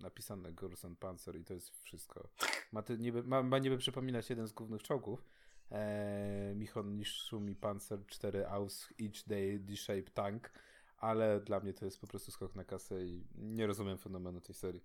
napisane 0.02 0.54
Gorson 0.54 0.96
Panzer 0.96 1.36
i 1.36 1.46
to 1.46 1.54
jest 1.54 1.84
wszystko. 1.84 2.30
Ma, 2.72 2.82
ty, 2.82 2.98
niby, 2.98 3.24
ma, 3.24 3.44
ma 3.44 3.60
niby 3.60 3.78
przypominać 3.78 4.30
jeden 4.30 4.48
z 4.48 4.54
głównych 4.54 4.84
czołgów, 4.84 5.26
e, 5.72 6.54
Michon 6.56 6.96
Nishumi 6.96 7.56
Panzer 7.56 8.06
4 8.06 8.48
Aus 8.48 8.90
Each 9.02 9.28
Day 9.28 9.60
D-Shape 9.60 10.12
Tank, 10.14 10.52
ale 10.98 11.42
dla 11.42 11.60
mnie 11.60 11.74
to 11.74 11.86
jest 11.86 12.02
po 12.02 12.08
prostu 12.08 12.32
skok 12.32 12.56
na 12.56 12.64
kasę 12.64 13.06
i 13.06 13.28
nie 13.36 13.68
rozumiem 13.68 13.98
fenomenu 13.98 14.42
tej 14.42 14.56
serii. 14.56 14.84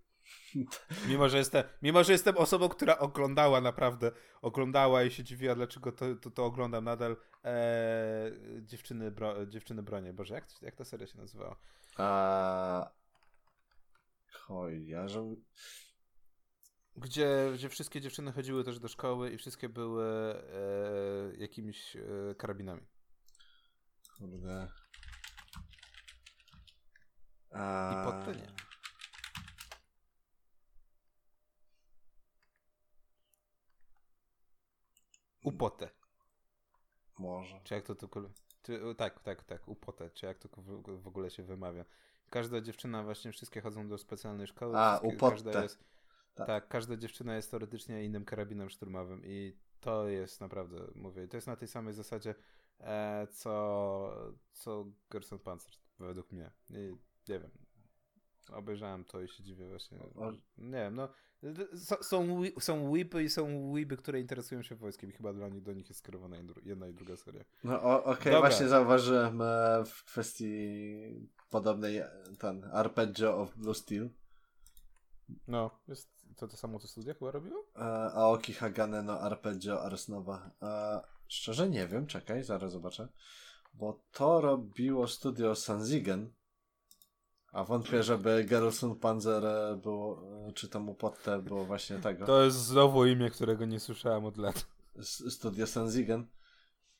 Mimo, 1.08 1.28
że 1.28 1.38
jestem, 1.38 1.64
mimo, 1.82 2.04
że 2.04 2.12
jestem 2.12 2.36
osobą, 2.36 2.68
która 2.68 2.98
oglądała 2.98 3.60
naprawdę, 3.60 4.12
oglądała 4.42 5.02
i 5.02 5.10
się 5.10 5.24
dziwiła, 5.24 5.54
dlaczego 5.54 5.92
to, 5.92 6.14
to, 6.14 6.30
to 6.30 6.44
oglądam 6.44 6.84
nadal 6.84 7.16
e, 7.44 8.32
dziewczyny, 8.62 9.10
bro, 9.10 9.46
dziewczyny 9.46 9.82
bronie. 9.82 10.12
Boże, 10.12 10.34
jak, 10.34 10.62
jak 10.62 10.76
ta 10.76 10.84
seria 10.84 11.06
się 11.06 11.18
nazywała? 11.18 11.56
A... 11.98 12.90
Oj, 14.48 14.86
ja 14.86 15.08
że 15.08 15.34
gdzie, 16.96 17.50
gdzie 17.54 17.68
wszystkie 17.68 18.00
dziewczyny 18.00 18.32
chodziły 18.32 18.64
też 18.64 18.78
do 18.78 18.88
szkoły 18.88 19.30
i 19.30 19.38
wszystkie 19.38 19.68
były 19.68 20.04
e, 20.04 21.36
jakimiś 21.36 21.96
e, 21.96 22.34
karabinami. 22.34 22.86
Kurde. 24.18 24.68
A... 27.50 27.92
I 27.92 28.12
pod 28.12 28.24
to 28.24 28.32
nie. 28.32 28.73
Upotę. 35.44 35.90
Może. 37.18 37.60
Czy 37.64 37.74
jak 37.74 37.84
to 37.84 37.94
to... 37.94 38.08
Czy, 38.62 38.80
tak, 38.96 39.20
tak, 39.20 39.44
tak, 39.44 39.68
upotę. 39.68 40.10
Czy 40.10 40.26
jak 40.26 40.38
to 40.38 40.48
w 40.86 41.08
ogóle 41.08 41.30
się 41.30 41.42
wymawia. 41.42 41.84
Każda 42.30 42.60
dziewczyna, 42.60 43.02
właśnie 43.02 43.32
wszystkie 43.32 43.60
chodzą 43.60 43.88
do 43.88 43.98
specjalnej 43.98 44.46
szkoły. 44.46 44.78
A, 44.78 44.98
upotę. 45.02 45.30
Każda 45.30 45.62
jest, 45.62 45.84
tak. 46.34 46.46
tak, 46.46 46.68
każda 46.68 46.96
dziewczyna 46.96 47.36
jest 47.36 47.50
teoretycznie 47.50 48.04
innym 48.04 48.24
karabinem 48.24 48.70
szturmowym 48.70 49.22
i 49.24 49.56
to 49.80 50.08
jest 50.08 50.40
naprawdę, 50.40 50.76
mówię, 50.94 51.28
to 51.28 51.36
jest 51.36 51.46
na 51.46 51.56
tej 51.56 51.68
samej 51.68 51.94
zasadzie, 51.94 52.34
e, 52.80 53.26
co, 53.32 54.32
co 54.52 54.86
Gerson 55.10 55.38
Panzer, 55.38 55.72
według 55.98 56.32
mnie. 56.32 56.50
I 56.70 56.96
nie 57.28 57.40
wiem, 57.40 57.50
obejrzałem 58.52 59.04
to 59.04 59.20
i 59.20 59.28
się 59.28 59.42
dziwię 59.42 59.68
właśnie. 59.68 59.98
Nie 60.58 60.78
wiem, 60.78 60.94
no 60.94 61.08
są, 61.76 61.96
są 62.60 62.90
whipy 62.90 63.22
i 63.22 63.28
są 63.28 63.70
whipy, 63.70 63.96
które 63.96 64.20
interesują 64.20 64.62
się 64.62 64.74
wojskiem 64.74 65.10
i 65.10 65.12
chyba 65.12 65.32
dla 65.32 65.48
nich, 65.48 65.62
do 65.62 65.72
nich 65.72 65.88
jest 65.88 66.00
skierowana 66.00 66.36
jedna 66.64 66.88
i 66.88 66.94
druga 66.94 67.16
seria. 67.16 67.44
No 67.64 68.04
okej, 68.04 68.32
okay, 68.32 68.40
właśnie 68.40 68.68
zauważyłem 68.68 69.42
e, 69.42 69.84
w 69.86 70.04
kwestii 70.04 71.28
podobnej 71.50 72.02
ten 72.38 72.64
Arpeggio 72.72 73.40
of 73.40 73.56
Blue 73.56 73.74
Steel. 73.74 74.10
No, 75.48 75.70
jest 75.88 76.14
to 76.36 76.48
to 76.48 76.56
samo, 76.56 76.78
co 76.78 76.88
studia 76.88 77.14
chyba 77.14 77.30
robiło? 77.30 77.66
E, 77.76 77.80
Aoki 78.14 78.52
Hagane 78.52 79.02
no 79.02 79.20
Arpeggio 79.20 79.82
Arsnowa. 79.82 80.50
E, 80.62 81.00
szczerze 81.28 81.70
nie 81.70 81.86
wiem, 81.86 82.06
czekaj, 82.06 82.42
zaraz 82.42 82.72
zobaczę. 82.72 83.08
Bo 83.74 84.04
to 84.12 84.40
robiło 84.40 85.08
studio 85.08 85.54
Sanzigen. 85.54 86.32
A 87.54 87.64
wątpię, 87.64 88.02
żeby 88.02 88.44
Gerolson 88.44 88.96
Panzer 88.96 89.42
było, 89.82 90.22
czy 90.54 90.68
tam 90.68 90.88
Upotte 90.88 91.42
było 91.42 91.64
właśnie 91.64 91.98
tego. 91.98 92.26
To 92.26 92.44
jest 92.44 92.56
znowu 92.56 93.06
imię, 93.06 93.30
którego 93.30 93.64
nie 93.64 93.80
słyszałem 93.80 94.24
od 94.24 94.36
lat. 94.36 94.66
studio 95.28 95.66
Sanzigen. 95.66 96.26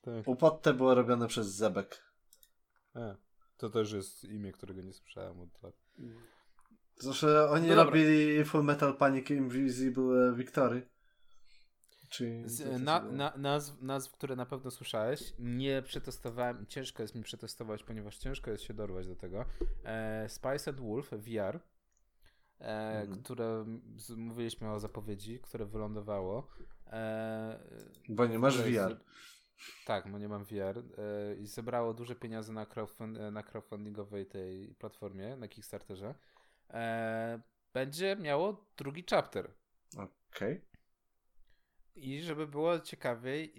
Tak. 0.00 0.28
Upotte 0.28 0.74
było 0.74 0.94
robione 0.94 1.26
przez 1.28 1.46
Zebek. 1.46 2.02
A, 2.94 3.14
to 3.56 3.70
też 3.70 3.92
jest 3.92 4.24
imię, 4.24 4.52
którego 4.52 4.82
nie 4.82 4.92
słyszałem 4.92 5.40
od 5.40 5.62
lat. 5.62 5.74
Zresztą 6.96 7.28
oni 7.50 7.68
no 7.68 7.74
robili 7.74 8.44
Full 8.44 8.64
Metal 8.64 8.96
Panic 8.96 9.30
Invisible 9.30 10.34
Victory. 10.36 10.88
Czyli 12.14 12.48
Z, 12.48 12.82
na, 12.82 13.00
na, 13.00 13.32
nazw, 13.36 13.82
nazw, 13.82 14.12
które 14.12 14.36
na 14.36 14.46
pewno 14.46 14.70
słyszałeś, 14.70 15.34
nie 15.38 15.82
przetestowałem, 15.82 16.66
ciężko 16.66 17.02
jest 17.02 17.14
mi 17.14 17.22
przetestować, 17.22 17.84
ponieważ 17.84 18.18
ciężko 18.18 18.50
jest 18.50 18.62
się 18.62 18.74
dorwać 18.74 19.06
do 19.06 19.16
tego. 19.16 19.44
E, 19.84 20.28
Spice 20.28 20.70
and 20.70 20.80
Wolf 20.80 21.10
VR, 21.10 21.60
e, 22.60 23.00
mhm. 23.00 23.22
które 23.22 23.64
z, 23.96 24.10
mówiliśmy 24.10 24.70
o 24.70 24.80
zapowiedzi, 24.80 25.40
które 25.40 25.66
wylądowało. 25.66 26.48
E, 26.86 27.58
bo 28.08 28.26
nie 28.26 28.38
masz 28.38 28.62
VR. 28.62 29.00
Tak, 29.86 30.10
bo 30.10 30.18
nie 30.18 30.28
mam 30.28 30.44
VR 30.44 30.78
e, 30.78 30.82
i 31.34 31.46
zebrało 31.46 31.94
duże 31.94 32.14
pieniądze 32.14 32.52
na, 32.52 32.66
crowdfund, 32.66 33.18
na 33.32 33.42
crowdfundingowej 33.42 34.26
tej 34.26 34.74
platformie, 34.74 35.36
na 35.36 35.48
Kickstarterze. 35.48 36.14
E, 36.70 37.40
będzie 37.72 38.16
miało 38.16 38.66
drugi 38.76 39.04
chapter. 39.10 39.50
Okej. 39.94 40.08
Okay. 40.34 40.73
I 41.96 42.22
żeby 42.22 42.46
było 42.46 42.80
ciekawiej, 42.80 43.52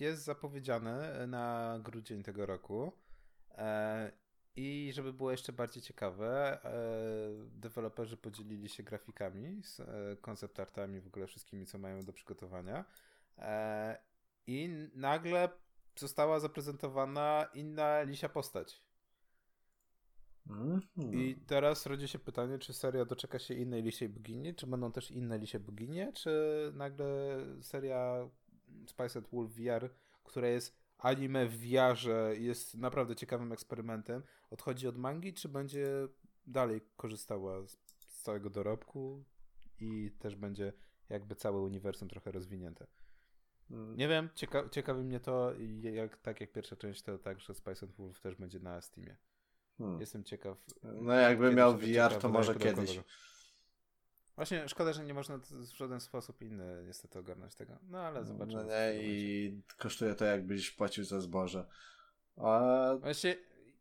jest 0.00 0.24
zapowiedziane 0.24 1.26
na 1.26 1.78
grudzień 1.82 2.22
tego 2.22 2.46
roku. 2.46 2.92
E, 3.50 4.12
I 4.56 4.90
żeby 4.94 5.12
było 5.12 5.30
jeszcze 5.30 5.52
bardziej 5.52 5.82
ciekawe, 5.82 6.60
e, 6.64 6.70
deweloperzy 7.50 8.16
podzielili 8.16 8.68
się 8.68 8.82
grafikami, 8.82 9.62
z 9.62 9.80
e, 9.80 9.86
koncept 10.20 10.60
artami, 10.60 11.00
w 11.00 11.06
ogóle 11.06 11.26
wszystkimi, 11.26 11.66
co 11.66 11.78
mają 11.78 12.04
do 12.04 12.12
przygotowania. 12.12 12.84
I 14.46 14.68
nagle 14.94 15.48
została 15.96 16.40
zaprezentowana 16.40 17.48
inna 17.54 18.02
lisia 18.02 18.28
postać. 18.28 18.82
Mm 20.46 20.80
-hmm. 20.80 21.14
I 21.14 21.36
teraz 21.46 21.86
rodzi 21.86 22.08
się 22.08 22.18
pytanie, 22.18 22.58
czy 22.58 22.72
seria 22.72 23.04
doczeka 23.04 23.38
się 23.38 23.54
innej 23.54 23.82
lisiej 23.82 24.08
bogini, 24.08 24.54
czy 24.54 24.66
będą 24.66 24.92
też 24.92 25.10
inne 25.10 25.38
lisie 25.38 25.60
boginie, 25.60 26.12
czy 26.12 26.30
nagle 26.74 27.38
seria 27.60 28.28
Spiced 28.86 29.28
Wolf 29.28 29.52
VR, 29.52 29.90
która 30.24 30.48
jest 30.48 30.80
anime 30.98 31.46
w 31.46 31.56
VR-ze, 31.58 32.36
jest 32.36 32.74
naprawdę 32.74 33.16
ciekawym 33.16 33.52
eksperymentem, 33.52 34.22
odchodzi 34.50 34.88
od 34.88 34.98
mangi, 34.98 35.34
czy 35.34 35.48
będzie 35.48 36.08
dalej 36.46 36.80
korzystała 36.96 37.66
z, 37.66 37.78
z 38.08 38.22
całego 38.22 38.50
dorobku 38.50 39.24
i 39.80 40.10
też 40.18 40.36
będzie 40.36 40.72
jakby 41.08 41.34
całe 41.34 41.60
uniwersum 41.60 42.08
trochę 42.08 42.32
rozwinięte. 42.32 42.86
Hmm. 43.68 43.96
Nie 43.96 44.08
wiem, 44.08 44.28
cieka 44.34 44.68
ciekawi 44.68 45.04
mnie 45.04 45.20
to, 45.20 45.52
jak, 45.82 46.16
tak 46.16 46.40
jak 46.40 46.52
pierwsza 46.52 46.76
część, 46.76 47.02
to 47.02 47.18
tak, 47.18 47.40
że 47.40 47.54
Spice 47.54 47.86
and 47.86 47.96
Wolf 47.96 48.20
też 48.20 48.34
będzie 48.34 48.60
na 48.60 48.80
Steamie. 48.80 49.16
Hmm. 49.80 50.00
Jestem 50.00 50.24
ciekaw. 50.24 50.58
No 50.82 51.12
jakby 51.12 51.54
miał 51.54 51.78
VR, 51.78 52.18
to 52.20 52.28
może 52.28 52.54
kiedyś. 52.54 53.00
Właśnie 54.36 54.68
szkoda, 54.68 54.92
że 54.92 55.04
nie 55.04 55.14
można 55.14 55.38
w 55.38 55.76
żaden 55.76 56.00
sposób 56.00 56.42
inny 56.42 56.84
niestety 56.86 57.18
ogarnąć 57.18 57.54
tego. 57.54 57.78
No 57.82 57.98
ale 57.98 58.24
zobaczymy. 58.24 58.64
No 58.64 58.68
nie, 58.68 59.02
i 59.02 59.62
kosztuje 59.78 60.14
to 60.14 60.24
jakbyś 60.24 60.70
płacił 60.70 61.04
za 61.04 61.20
zboże. 61.20 61.66
A... 62.36 62.96
Właśnie 63.00 63.36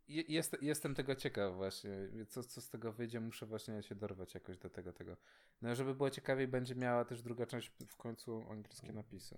jest, 0.08 0.58
jestem 0.62 0.96
tego 0.96 1.16
ciekaw 1.16 1.56
właśnie. 1.56 1.92
Co, 2.28 2.44
co 2.44 2.62
z 2.62 2.70
tego 2.70 2.94
wyjdzie, 2.94 3.20
muszę 3.20 3.46
właśnie 3.46 3.84
się 3.84 3.96
dorwać 3.96 4.34
jakoś 4.34 4.58
do 4.58 4.70
tego, 4.70 4.94
tego. 4.94 5.18
No 5.62 5.76
żeby 5.76 5.96
było 5.96 6.10
ciekawiej, 6.10 6.48
będzie 6.48 6.76
miała 6.76 7.06
też 7.06 7.22
druga 7.22 7.46
część 7.46 7.72
w 7.88 7.96
końcu 7.96 8.46
angielskie 8.50 8.94
napisy. 8.94 9.38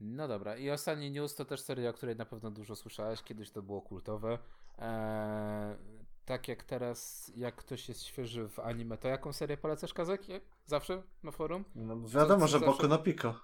No 0.00 0.28
dobra, 0.28 0.56
i 0.56 0.70
ostatni 0.70 1.10
news 1.10 1.34
to 1.34 1.44
też 1.44 1.60
seria, 1.60 1.90
o 1.90 1.92
której 1.92 2.16
na 2.16 2.24
pewno 2.24 2.50
dużo 2.50 2.76
słyszałeś. 2.76 3.22
Kiedyś 3.22 3.50
to 3.50 3.62
było 3.62 3.82
kultowe. 3.82 4.38
Eee, 4.78 5.76
tak 6.24 6.48
jak 6.48 6.64
teraz, 6.64 7.32
jak 7.36 7.56
ktoś 7.56 7.88
jest 7.88 8.02
świeży 8.02 8.48
w 8.48 8.58
anime, 8.58 8.98
to 8.98 9.08
jaką 9.08 9.32
serię 9.32 9.56
polecasz, 9.56 9.94
Kazek? 9.94 10.22
Zawsze 10.66 11.02
na 11.22 11.30
forum? 11.30 11.64
No, 11.74 12.08
wiadomo, 12.08 12.46
że 12.46 12.58
zawsze... 12.58 12.66
Boku 12.72 12.88
no 12.88 12.98
Pico. 12.98 13.40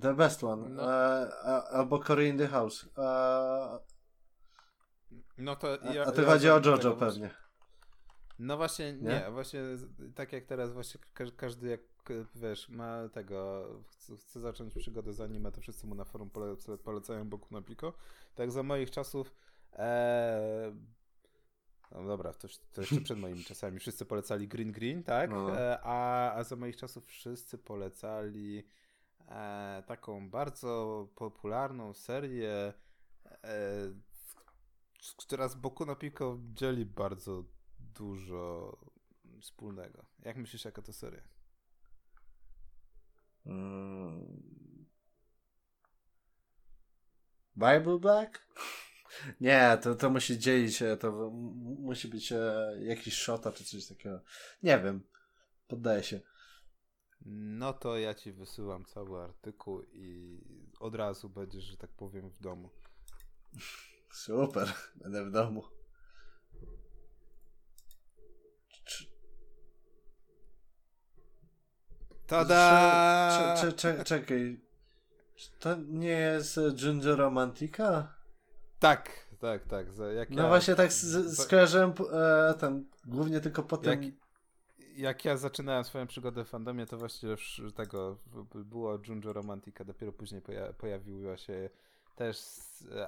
The 0.00 0.14
best 0.14 0.44
one. 0.44 0.68
No. 0.68 0.82
E, 0.82 1.32
albo 1.70 1.98
Cory 1.98 2.28
in 2.28 2.38
the 2.38 2.48
House. 2.48 2.88
E, 2.98 3.78
no 5.38 5.56
to 5.56 5.68
ja, 5.92 6.04
a, 6.04 6.12
ty 6.12 6.22
ja 6.22 6.28
chodzi 6.28 6.50
o 6.50 6.60
JoJo 6.60 6.92
pewnie. 6.92 7.30
No 8.38 8.56
właśnie, 8.56 8.92
nie? 8.92 9.08
nie? 9.08 9.30
Właśnie 9.30 9.60
tak 10.14 10.32
jak 10.32 10.44
teraz 10.44 10.72
właśnie 10.72 11.00
każdy 11.36 11.68
jak 11.68 11.80
wiesz, 12.34 12.68
ma 12.68 13.08
tego, 13.08 13.66
chce, 13.90 14.16
chce 14.16 14.40
zacząć 14.40 14.74
przygodę 14.74 15.12
z 15.12 15.20
anime, 15.20 15.52
to 15.52 15.60
wszyscy 15.60 15.86
mu 15.86 15.94
na 15.94 16.04
forum 16.04 16.30
polecają 16.84 17.28
Boku 17.28 17.48
no 17.50 17.62
Pico. 17.62 17.92
Tak 18.34 18.50
za 18.50 18.62
moich 18.62 18.90
czasów 18.90 19.34
e, 19.72 20.72
no 21.94 22.06
dobra, 22.06 22.32
to, 22.32 22.48
to 22.72 22.80
jeszcze 22.80 23.00
przed 23.04 23.18
moimi 23.18 23.44
czasami. 23.44 23.78
Wszyscy 23.78 24.04
polecali 24.06 24.48
Green 24.48 24.72
Green, 24.72 25.02
tak? 25.02 25.30
No. 25.30 25.60
E, 25.60 25.78
a, 25.82 26.32
a 26.34 26.44
za 26.44 26.56
moich 26.56 26.76
czasów 26.76 27.06
wszyscy 27.06 27.58
polecali 27.58 28.64
e, 29.28 29.82
taką 29.86 30.30
bardzo 30.30 31.08
popularną 31.14 31.92
serię, 31.94 32.72
e, 33.26 33.92
która 35.16 35.48
z 35.48 35.54
Boku 35.54 35.86
na 35.86 35.94
Pico 35.94 36.38
dzieli 36.54 36.86
bardzo 36.86 37.44
dużo 37.78 38.76
wspólnego. 39.40 40.04
Jak 40.22 40.36
myślisz, 40.36 40.64
jaka 40.64 40.82
to 40.82 40.92
seria? 40.92 41.22
Hmm. 43.44 44.42
Bible 47.56 47.98
Black? 47.98 48.46
Nie, 49.40 49.78
to, 49.82 49.94
to 49.94 50.10
musi 50.10 50.38
dzielić 50.38 50.76
się, 50.76 50.96
to 51.00 51.30
musi 51.78 52.08
być 52.08 52.32
e, 52.32 52.72
jakiś 52.80 53.14
shota 53.14 53.52
czy 53.52 53.64
coś 53.64 53.86
takiego. 53.86 54.20
Nie 54.62 54.78
wiem. 54.78 55.02
Poddaję 55.68 56.02
się. 56.02 56.20
No 57.26 57.72
to 57.72 57.98
ja 57.98 58.14
ci 58.14 58.32
wysyłam 58.32 58.84
cały 58.84 59.22
artykuł 59.22 59.82
i 59.92 60.38
od 60.80 60.94
razu 60.94 61.28
będziesz, 61.28 61.64
że 61.64 61.76
tak 61.76 61.90
powiem, 61.90 62.30
w 62.30 62.40
domu. 62.40 62.70
Super, 64.24 64.72
będę 64.94 65.24
w 65.24 65.30
domu. 65.30 65.81
Tada! 72.32 73.56
Czekaj. 74.04 74.60
To 75.58 75.76
nie 75.88 76.08
jest 76.08 76.60
Ginger 76.74 77.18
Romantica? 77.18 78.14
Tak, 78.78 79.26
tak, 79.40 79.64
tak. 79.64 79.86
Jak 80.16 80.30
no 80.30 80.42
ja, 80.42 80.48
właśnie 80.48 80.74
tak 80.74 80.92
skojarzyłem 81.34 81.92
e, 82.12 82.54
ten, 82.54 82.84
głównie 83.04 83.40
tylko 83.40 83.62
potem... 83.62 84.02
Jak, 84.02 84.12
jak 84.96 85.24
ja 85.24 85.36
zaczynałem 85.36 85.84
swoją 85.84 86.06
przygodę 86.06 86.44
w 86.44 86.48
fandomie, 86.48 86.86
to 86.86 86.98
właśnie 86.98 87.28
już 87.28 87.62
tego 87.74 88.18
było 88.54 88.98
Junjo 89.08 89.32
Romantica, 89.32 89.84
dopiero 89.84 90.12
później 90.12 90.42
poja 90.42 90.72
pojawiła 90.72 91.36
się 91.36 91.70
też, 92.14 92.38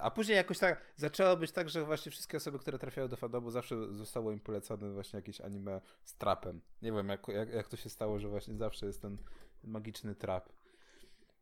a 0.01 0.11
później 0.11 0.35
jakoś 0.35 0.59
tak 0.59 0.81
zaczęło 0.95 1.37
być 1.37 1.51
tak, 1.51 1.69
że 1.69 1.85
właśnie 1.85 2.11
wszystkie 2.11 2.37
osoby, 2.37 2.59
które 2.59 2.79
trafiały 2.79 3.09
do 3.09 3.17
fandomu 3.17 3.51
zawsze 3.51 3.93
zostało 3.93 4.31
im 4.31 4.39
polecone 4.39 4.91
właśnie 4.91 5.17
jakieś 5.17 5.41
anime 5.41 5.81
z 6.03 6.15
trapem. 6.15 6.61
Nie 6.81 6.91
wiem 6.91 7.09
jak, 7.09 7.27
jak, 7.27 7.49
jak 7.49 7.67
to 7.67 7.77
się 7.77 7.89
stało, 7.89 8.19
że 8.19 8.27
właśnie 8.27 8.55
zawsze 8.55 8.85
jest 8.85 9.01
ten 9.01 9.17
magiczny 9.63 10.15
trap. 10.15 10.49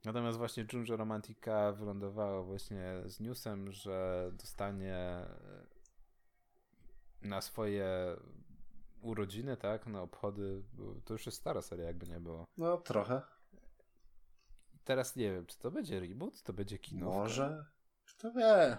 Natomiast 0.05 0.37
właśnie 0.37 0.65
Junjo 0.73 0.97
Romantica 0.97 1.71
wylądowała 1.71 2.43
właśnie 2.43 2.93
z 3.05 3.19
newsem, 3.19 3.71
że 3.71 4.29
dostanie 4.33 4.95
e, 4.95 5.27
na 7.21 7.41
swoje 7.41 8.15
urodziny, 9.01 9.57
tak, 9.57 9.87
na 9.87 10.01
obchody, 10.01 10.63
to 11.05 11.13
już 11.13 11.25
jest 11.25 11.37
stara 11.37 11.61
seria, 11.61 11.85
jakby 11.85 12.07
nie 12.07 12.19
było. 12.19 12.47
No, 12.57 12.77
trochę. 12.77 13.21
Teraz 14.85 15.15
nie 15.15 15.31
wiem, 15.31 15.45
czy 15.45 15.59
to 15.59 15.71
będzie 15.71 15.99
reboot, 15.99 16.43
to 16.43 16.53
będzie 16.53 16.79
kino. 16.79 17.05
Może, 17.05 17.65
kto 18.05 18.31
wie. 18.31 18.77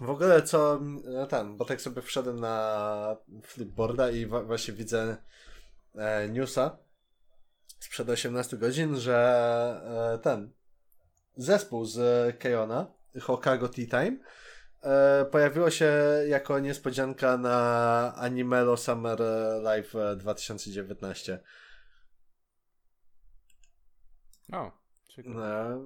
W 0.00 0.10
ogóle 0.10 0.42
co, 0.42 0.80
no 1.04 1.26
ten, 1.26 1.56
bo 1.56 1.64
tak 1.64 1.80
sobie 1.80 2.02
wszedłem 2.02 2.40
na 2.40 3.16
Flipboarda 3.42 4.10
i 4.10 4.26
właśnie 4.26 4.74
widzę 4.74 5.16
e, 5.94 6.28
newsa, 6.28 6.78
sprzed 7.78 8.08
18 8.08 8.56
godzin, 8.56 8.96
że 8.96 9.16
e, 10.14 10.18
ten 10.18 10.52
zespół 11.36 11.84
z 11.84 11.98
Keona, 12.38 12.86
Hokago 13.20 13.68
Tea 13.68 13.86
Time, 13.86 14.16
e, 14.82 15.24
pojawiło 15.24 15.70
się 15.70 15.92
jako 16.28 16.58
niespodzianka 16.58 17.36
na 17.36 18.14
Animelo 18.16 18.76
Summer 18.76 19.18
Live 19.62 19.92
2019. 20.16 21.40
O, 24.52 24.72
ciekawe. 25.08 25.80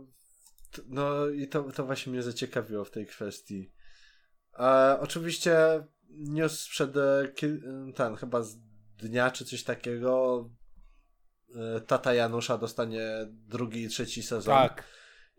No, 0.78 0.84
no 0.88 1.28
i 1.28 1.48
to, 1.48 1.62
to 1.62 1.86
właśnie 1.86 2.12
mnie 2.12 2.22
zaciekawiło 2.22 2.84
w 2.84 2.90
tej 2.90 3.06
kwestii. 3.06 3.72
E, 4.58 4.96
oczywiście 5.00 5.56
news 6.08 6.60
sprzed 6.60 6.94
ten, 7.94 8.16
chyba 8.16 8.42
z 8.42 8.58
dnia 8.96 9.30
czy 9.30 9.44
coś 9.44 9.64
takiego 9.64 10.44
E, 11.56 11.80
tata 11.80 12.14
Janusza 12.14 12.58
dostanie 12.58 13.26
drugi 13.30 13.82
i 13.82 13.88
trzeci 13.88 14.22
sezon. 14.22 14.54
Tak. 14.54 14.84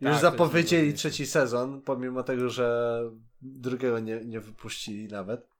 Już 0.00 0.12
tak, 0.12 0.20
zapowiedzieli 0.20 0.94
trzeci 0.94 1.26
sezon, 1.26 1.82
pomimo 1.82 2.22
tego, 2.22 2.48
że 2.48 3.00
drugiego 3.42 3.98
nie, 3.98 4.24
nie 4.24 4.40
wypuścili 4.40 5.08
nawet. 5.08 5.51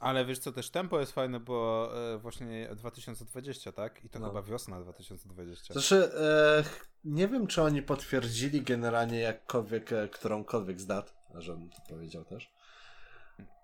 Ale 0.00 0.24
wiesz 0.24 0.38
co, 0.38 0.52
też 0.52 0.70
tempo 0.70 1.00
jest 1.00 1.12
fajne, 1.12 1.40
bo 1.40 1.90
e, 2.14 2.18
właśnie 2.18 2.68
2020, 2.76 3.72
tak? 3.72 4.04
I 4.04 4.08
to 4.08 4.18
no. 4.18 4.28
chyba 4.28 4.42
wiosna 4.42 4.80
2020. 4.80 5.74
Znaczy, 5.74 6.10
e, 6.14 6.64
nie 7.04 7.28
wiem, 7.28 7.46
czy 7.46 7.62
oni 7.62 7.82
potwierdzili 7.82 8.62
generalnie 8.62 9.20
jakkolwiek, 9.20 9.92
e, 9.92 10.08
którąkolwiek 10.08 10.80
z 10.80 10.86
dat, 10.86 11.14
że 11.34 11.52
on 11.52 11.70
to 11.70 11.76
powiedział 11.88 12.24
też. 12.24 12.52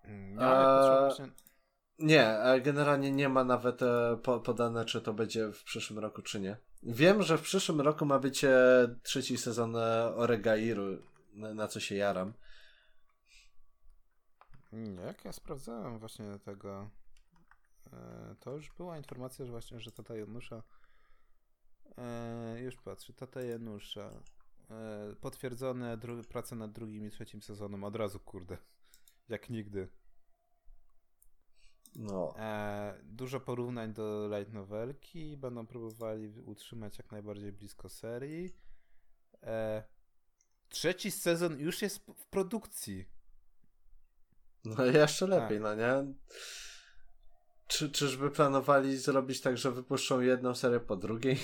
Mm, 0.04 0.38
ja 0.40 1.08
eee, 1.18 1.30
Nie, 1.98 2.38
e, 2.38 2.60
generalnie 2.60 3.12
nie 3.12 3.28
ma 3.28 3.44
nawet 3.44 3.82
e, 3.82 4.18
podane, 4.44 4.84
czy 4.84 5.00
to 5.00 5.12
będzie 5.12 5.52
w 5.52 5.64
przyszłym 5.64 5.98
roku, 5.98 6.22
czy 6.22 6.40
nie. 6.40 6.56
Wiem, 6.82 7.22
że 7.22 7.38
w 7.38 7.42
przyszłym 7.42 7.80
roku 7.80 8.06
ma 8.06 8.18
być 8.18 8.44
e, 8.44 8.88
trzeci 9.02 9.38
sezon 9.38 9.76
Oregairu, 10.16 10.98
na 11.34 11.68
co 11.68 11.80
się 11.80 11.94
jaram. 11.94 12.32
Nie, 14.76 15.02
jak 15.02 15.24
ja 15.24 15.32
sprawdzałem 15.32 15.98
właśnie 15.98 16.38
tego, 16.38 16.90
to 18.40 18.56
już 18.56 18.72
była 18.72 18.96
informacja, 18.96 19.44
że 19.44 19.50
właśnie, 19.50 19.80
że 19.80 19.92
tata 19.92 20.16
Janusza, 20.16 20.62
już 22.62 22.76
patrzę, 22.76 23.12
tata 23.12 23.42
Janusza, 23.42 24.10
potwierdzone 25.20 25.98
prace 26.28 26.56
nad 26.56 26.72
drugim 26.72 27.06
i 27.06 27.10
trzecim 27.10 27.42
sezonem, 27.42 27.84
od 27.84 27.96
razu, 27.96 28.20
kurde, 28.20 28.58
jak 29.28 29.50
nigdy. 29.50 29.88
No. 31.96 32.34
E, 32.38 33.00
dużo 33.04 33.40
porównań 33.40 33.92
do 33.92 34.28
light 34.28 34.52
novelki. 34.52 35.36
Będą 35.36 35.66
próbowali 35.66 36.40
utrzymać 36.40 36.98
jak 36.98 37.12
najbardziej 37.12 37.52
blisko 37.52 37.88
serii. 37.88 38.56
E, 39.42 39.84
trzeci 40.68 41.10
sezon 41.10 41.58
już 41.60 41.82
jest 41.82 41.98
w 42.16 42.26
produkcji. 42.26 43.15
No 44.66 44.84
jeszcze 44.84 45.26
lepiej, 45.26 45.60
tak. 45.60 45.62
no 45.62 45.74
nie? 45.74 46.14
Czy, 47.66 47.90
czyżby 47.90 48.30
planowali 48.30 48.96
zrobić 48.96 49.40
tak, 49.40 49.58
że 49.58 49.72
wypuszczą 49.72 50.20
jedną 50.20 50.54
serię 50.54 50.80
po 50.80 50.96
drugiej? 50.96 51.38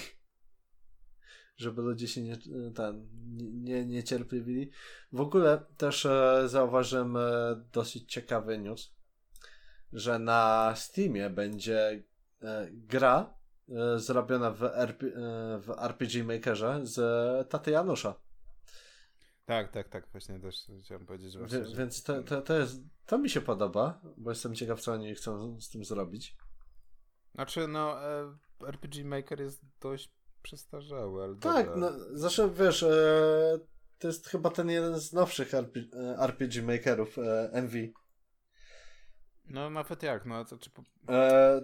Żeby 1.56 1.82
ludzie 1.82 2.08
się 2.08 2.22
nie, 2.22 2.36
ten, 2.74 3.08
nie, 3.62 3.86
nie 3.86 4.04
cierpliwili. 4.04 4.70
W 5.12 5.20
ogóle 5.20 5.64
też 5.76 6.06
e, 6.06 6.42
zauważyłem 6.46 7.16
e, 7.16 7.20
dosyć 7.72 8.12
ciekawy 8.12 8.58
news 8.58 8.92
że 9.92 10.18
na 10.18 10.72
Steamie 10.76 11.30
będzie 11.30 12.02
e, 12.42 12.68
gra 12.72 13.34
e, 13.68 13.98
zrobiona 13.98 14.50
w, 14.50 14.62
RP, 14.62 15.06
e, 15.06 15.10
w 15.58 15.70
RPG 15.78 16.24
Makerze 16.24 16.80
z 16.82 17.48
Taty 17.48 17.70
Janusza. 17.70 18.14
Tak, 19.44 19.72
tak, 19.72 19.88
tak, 19.88 20.08
właśnie 20.12 20.40
też 20.40 20.66
chciałem 20.84 21.06
powiedzieć, 21.06 21.32
że 21.32 21.38
właśnie, 21.38 21.64
że... 21.64 21.76
Więc 21.76 22.02
to, 22.02 22.22
to, 22.22 22.42
to, 22.42 22.58
jest, 22.58 22.80
to 23.06 23.18
mi 23.18 23.30
się 23.30 23.40
podoba, 23.40 24.00
bo 24.16 24.30
jestem 24.30 24.54
ciekaw, 24.54 24.80
co 24.80 24.92
oni 24.92 25.14
chcą 25.14 25.60
z 25.60 25.70
tym 25.70 25.84
zrobić. 25.84 26.36
Znaczy, 27.34 27.68
no, 27.68 27.96
RPG 28.66 29.04
Maker 29.04 29.40
jest 29.40 29.62
dość 29.80 30.12
przestarzały, 30.42 31.24
ale 31.24 31.36
Tak, 31.36 31.66
dobra. 31.66 31.80
no, 31.80 32.18
zawsze 32.18 32.50
wiesz, 32.50 32.84
to 33.98 34.08
jest 34.08 34.28
chyba 34.28 34.50
ten 34.50 34.70
jeden 34.70 35.00
z 35.00 35.12
nowszych 35.12 35.54
RPG 36.18 36.62
Makerów, 36.62 37.16
MV. 37.52 37.78
No 39.44 39.70
nawet 39.70 40.02
jak, 40.02 40.26
no 40.26 40.44
to 40.44 40.58
czy... 40.58 40.70
E, 41.08 41.60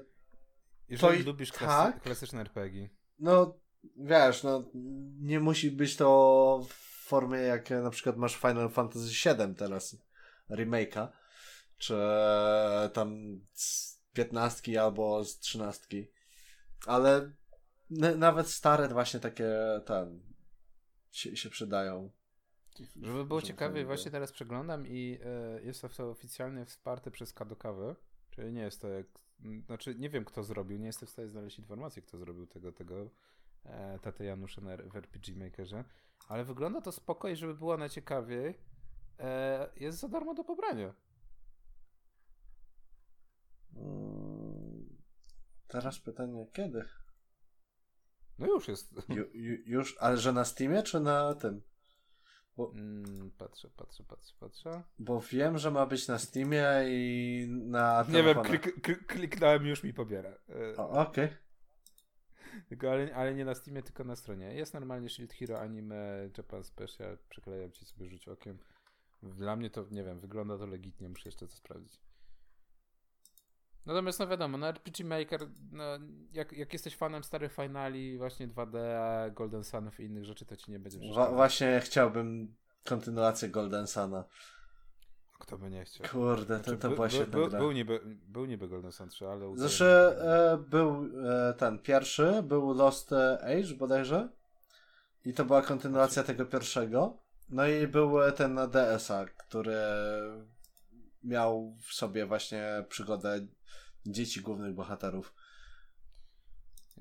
Jeżeli 0.89 1.25
to 1.25 1.31
lubisz 1.31 1.53
klasy, 1.53 1.93
tak? 1.93 2.03
klasyczne 2.03 2.41
RPG. 2.41 2.89
No 3.19 3.59
wiesz, 3.97 4.43
no 4.43 4.71
nie 5.21 5.41
musi 5.41 5.71
być 5.71 5.97
to 5.97 6.67
w 6.69 6.88
formie 7.09 7.39
jak 7.39 7.71
na 7.71 7.91
przykład 7.91 8.17
masz 8.17 8.37
Final 8.37 8.71
Fantasy 8.71 9.09
VII 9.09 9.55
teraz 9.55 9.97
remake'a, 10.51 11.09
czy 11.79 11.95
tam 12.93 13.41
z 13.53 13.99
15 14.13 14.83
albo 14.83 15.25
z 15.25 15.39
13. 15.39 16.07
Ale 16.87 17.33
nawet 18.17 18.49
stare 18.49 18.89
właśnie 18.89 19.21
takie 19.21 19.51
tam 19.87 20.21
się, 21.11 21.37
się 21.37 21.51
przydają. 21.51 22.11
Żeby 23.03 23.25
było 23.25 23.43
ciekawie, 23.43 23.85
właśnie 23.85 24.11
teraz 24.11 24.33
przeglądam 24.33 24.87
i 24.87 25.19
e, 25.25 25.63
jest 25.63 25.83
to 25.97 26.11
oficjalnie 26.11 26.65
wsparte 26.65 27.11
przez 27.11 27.33
Kadokawy, 27.33 27.97
czyli 28.31 28.53
nie 28.53 28.61
jest 28.61 28.81
to 28.81 28.89
jak, 28.89 29.07
znaczy 29.67 29.95
nie 29.95 30.11
wiem 30.11 30.25
kto 30.25 30.43
zrobił, 30.43 30.79
nie 30.79 30.87
jestem 30.87 31.07
w 31.07 31.11
stanie 31.11 31.29
znaleźć 31.29 31.59
informacji 31.59 32.03
kto 32.03 32.19
zrobił 32.19 32.47
tego, 32.47 32.73
tego 32.73 33.11
e, 33.65 33.99
Tate 33.99 34.25
Janusza 34.25 34.61
w 34.61 34.97
RPG 34.97 35.37
Makerze, 35.37 35.85
ale 36.29 36.45
wygląda 36.45 36.81
to 36.81 36.93
spokojnie, 36.93 37.37
żeby 37.37 37.55
było 37.55 37.77
na 37.77 37.89
ciekawiej, 37.89 38.59
e, 39.19 39.71
jest 39.77 39.99
za 39.99 40.09
darmo 40.09 40.35
do 40.35 40.45
pobrania. 40.45 40.95
Hmm, 43.75 44.97
teraz 45.69 45.99
pytanie, 45.99 46.47
kiedy? 46.53 46.85
No 48.39 48.47
już 48.47 48.69
jest. 48.69 48.95
Ju, 49.17 49.25
ju, 49.35 49.57
już, 49.67 49.97
ale 50.01 50.17
że 50.17 50.33
na 50.33 50.45
Steamie 50.45 50.83
czy 50.83 51.01
na 51.01 51.35
tym? 51.35 51.63
Bo, 52.57 52.73
mm, 52.75 53.31
patrzę, 53.39 53.71
patrzę, 53.77 54.05
patrzę, 54.05 54.35
patrzę. 54.41 54.83
Bo 54.99 55.21
wiem, 55.21 55.59
że 55.59 55.71
ma 55.71 55.87
być 55.87 56.09
na 56.09 56.19
Steamie 56.19 56.67
i 56.89 57.47
na 57.51 58.05
Nie 58.09 58.23
wiem, 58.23 58.43
klik, 58.43 58.81
klik, 58.83 59.07
kliknąłem 59.07 59.67
już 59.67 59.83
mi 59.83 59.95
pobiera. 59.95 60.31
E, 60.31 60.77
okej. 60.77 61.25
Okay. 61.25 61.48
Tylko, 62.69 62.91
ale, 62.91 63.15
ale 63.15 63.35
nie 63.35 63.45
na 63.45 63.55
Steamie, 63.55 63.83
tylko 63.83 64.05
na 64.05 64.17
stronie. 64.17 64.55
Jest 64.55 64.75
normalnie 64.75 65.09
Shield 65.09 65.33
Hero 65.33 65.61
Anime 65.61 66.31
Japan 66.39 66.65
Special, 66.65 67.19
przyklejam 67.29 67.73
ci 67.73 67.85
sobie 67.85 68.07
rzuć 68.07 68.29
okiem. 68.29 68.59
Dla 69.23 69.57
mnie 69.57 69.71
to, 69.71 69.87
nie 69.91 70.05
wiem, 70.05 70.21
wygląda 70.21 70.59
to 70.59 70.67
legitnie, 70.67 71.09
muszę 71.09 71.29
jeszcze 71.29 71.47
to 71.47 71.53
sprawdzić. 71.57 72.01
Natomiast 73.87 74.19
no 74.19 74.27
wiadomo, 74.27 74.59
na 74.59 74.69
RPG 74.69 75.05
Maker, 75.05 75.41
no, 75.73 75.85
jak, 76.33 76.53
jak 76.53 76.73
jesteś 76.73 76.97
fanem 76.97 77.25
starych 77.25 77.53
finali, 77.53 78.19
właśnie 78.19 78.49
2D, 78.49 78.79
Golden 79.35 79.65
Sunów 79.65 80.01
i 80.01 80.05
innych 80.05 80.25
rzeczy, 80.25 80.47
to 80.47 80.57
ci 80.57 80.71
nie 80.71 80.79
będzie 80.79 80.99
przeszkadzać. 80.99 81.35
właśnie 81.35 81.81
chciałbym 81.85 82.55
kontynuację 82.85 83.49
Golden 83.49 83.87
Suna. 83.87 84.25
Kto 85.39 85.59
by 85.59 85.71
nie 85.71 85.85
chciał? 85.85 86.07
Kurde, 86.09 86.57
znaczy, 86.57 86.77
to, 86.77 86.89
to 86.89 86.95
była 86.95 87.11
świetna 87.11 87.39
był, 87.39 87.49
Był 87.51 87.73
niby, 87.73 88.01
był 88.29 88.45
niby 88.45 88.69
Golden 88.69 88.93
Sun 88.93 89.09
3, 89.09 89.29
ale... 89.29 89.53
Zresztą 89.57 89.85
e, 89.85 90.59
był 90.71 91.09
e, 91.27 91.55
ten 91.55 91.79
pierwszy, 91.79 92.43
był 92.43 92.75
Lost 92.75 93.13
Age 93.43 93.75
bodajże 93.79 94.29
i 95.25 95.35
to 95.35 95.45
była 95.45 95.63
kontynuacja 95.63 96.23
tego 96.23 96.47
pierwszego. 96.47 97.17
No 97.49 97.67
i 97.67 97.87
był 97.87 98.33
ten 98.37 98.55
na 98.55 98.67
DS-a, 98.67 99.25
który 99.25 99.77
miał 101.25 101.77
w 101.81 101.93
sobie 101.95 102.27
właśnie 102.27 102.85
przygodę 102.89 103.47
dzieci 104.07 104.41
głównych 104.41 104.75
bohaterów. 104.75 105.35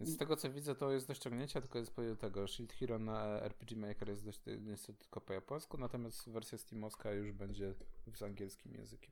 Z 0.01 0.17
tego 0.17 0.35
co 0.35 0.49
widzę, 0.49 0.75
to 0.75 0.91
jest 0.91 1.07
do 1.07 1.13
ściągnięcia, 1.13 1.61
tylko 1.61 1.79
jest 1.79 1.91
tego. 2.19 2.47
Shield 2.47 2.73
Hero 2.73 2.99
na 2.99 3.41
RPG 3.41 3.77
Maker 3.77 4.09
jest 4.09 4.25
dość 4.25 4.39
niestety 4.59 4.99
tylko 4.99 5.21
po 5.21 5.33
japońsku, 5.33 5.77
natomiast 5.77 6.29
wersja 6.29 6.57
Steamowska 6.57 7.11
już 7.11 7.31
będzie 7.31 7.73
z 8.13 8.21
angielskim 8.21 8.75
językiem. 8.75 9.11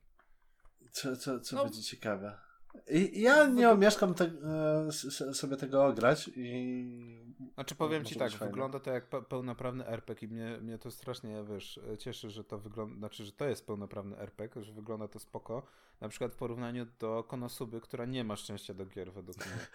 Co, 0.92 1.16
co, 1.16 1.40
co 1.40 1.56
no. 1.56 1.64
będzie 1.64 1.82
ciekawe. 1.82 2.38
I 2.90 3.20
ja 3.20 3.46
nie 3.46 3.70
omieszkam 3.70 4.14
te, 4.14 4.24
e, 4.24 5.34
sobie 5.34 5.56
tego 5.56 5.84
ograć 5.84 6.30
i... 6.36 7.26
Znaczy 7.54 7.74
powiem 7.74 8.04
ci 8.04 8.16
tak, 8.16 8.32
wygląda 8.32 8.80
to 8.80 8.90
jak 8.90 9.06
pełnoprawny 9.28 9.86
RPG 9.86 10.28
i 10.28 10.32
mnie, 10.32 10.58
mnie 10.60 10.78
to 10.78 10.90
strasznie, 10.90 11.44
wiesz, 11.44 11.80
cieszy, 11.98 12.30
że 12.30 12.44
to 12.44 12.58
wygląda, 12.58 12.98
znaczy, 12.98 13.24
że 13.24 13.32
to 13.32 13.48
jest 13.48 13.66
pełnoprawny 13.66 14.18
RPG, 14.18 14.62
że 14.62 14.72
wygląda 14.72 15.08
to 15.08 15.18
spoko, 15.18 15.62
na 16.00 16.08
przykład 16.08 16.32
w 16.32 16.36
porównaniu 16.36 16.86
do 16.98 17.24
Konosuby, 17.24 17.80
która 17.80 18.04
nie 18.04 18.24
ma 18.24 18.36
szczęścia 18.36 18.74
do 18.74 18.86
gier 18.86 19.12
według 19.12 19.36
mnie. 19.36 19.66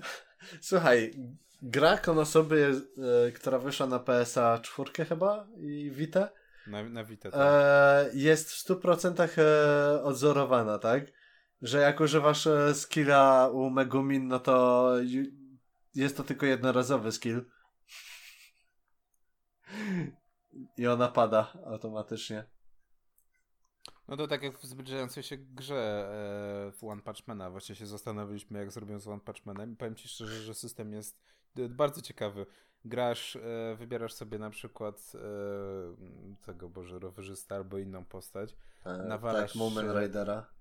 Słuchaj, 0.60 1.14
gra 1.62 1.98
Konosuby, 1.98 2.80
e, 3.28 3.32
która 3.32 3.58
wyszła 3.58 3.86
na 3.86 3.98
PSA 3.98 4.58
4 4.58 5.04
chyba 5.04 5.46
i 5.56 5.90
Vita, 5.90 6.28
na, 6.66 6.82
na 6.82 7.04
Vita, 7.04 7.30
tak. 7.30 7.40
e, 7.42 8.10
jest 8.14 8.52
w 8.52 8.68
100% 8.68 9.28
e, 9.38 10.02
odzorowana, 10.02 10.78
tak? 10.78 11.19
Że 11.62 11.78
jak 11.78 12.00
używasz 12.00 12.46
e, 12.46 12.74
skilla 12.74 13.48
u 13.48 13.70
Megumin, 13.70 14.28
no 14.28 14.38
to 14.40 14.92
jest 15.94 16.16
to 16.16 16.24
tylko 16.24 16.46
jednorazowy 16.46 17.12
skill. 17.12 17.44
I 20.76 20.86
ona 20.86 21.08
pada 21.08 21.52
automatycznie. 21.66 22.44
No 24.08 24.16
to 24.16 24.26
tak 24.26 24.42
jak 24.42 24.58
w 24.58 24.64
zbliżającej 24.64 25.22
się 25.22 25.36
grze 25.36 25.74
e, 25.74 26.72
w 26.72 26.84
One 26.84 27.02
Punch 27.02 27.26
Mana. 27.26 27.50
Właśnie 27.50 27.74
się 27.74 27.86
zastanowiliśmy, 27.86 28.58
jak 28.58 28.70
zrobią 28.70 28.98
z 28.98 29.08
One 29.08 29.20
Punch 29.20 29.46
Manem. 29.46 29.72
I 29.72 29.76
powiem 29.76 29.94
ci 29.94 30.08
szczerze, 30.08 30.42
że 30.42 30.54
system 30.54 30.92
jest 30.92 31.22
bardzo 31.68 32.02
ciekawy. 32.02 32.46
Grasz, 32.84 33.36
e, 33.36 33.76
wybierasz 33.78 34.12
sobie 34.12 34.38
na 34.38 34.50
przykład 34.50 35.12
tego, 36.42 36.68
Boże, 36.68 36.98
rowerzysta 36.98 37.54
albo 37.54 37.78
inną 37.78 38.04
postać. 38.04 38.56
nawalasz, 38.84 39.52
tak, 39.52 39.58
Moment 39.58 39.98
Ridera 40.00 40.46
E, 40.46 40.59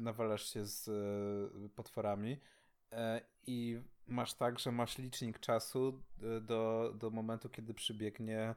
nawalasz 0.00 0.52
się 0.52 0.66
z 0.66 0.88
e, 0.88 1.68
potworami 1.68 2.40
e, 2.92 3.20
i 3.46 3.80
masz 4.06 4.34
tak, 4.34 4.58
że 4.58 4.72
masz 4.72 4.98
licznik 4.98 5.38
czasu 5.38 6.02
do, 6.40 6.92
do 6.94 7.10
momentu, 7.10 7.48
kiedy 7.48 7.74
przybiegnie 7.74 8.54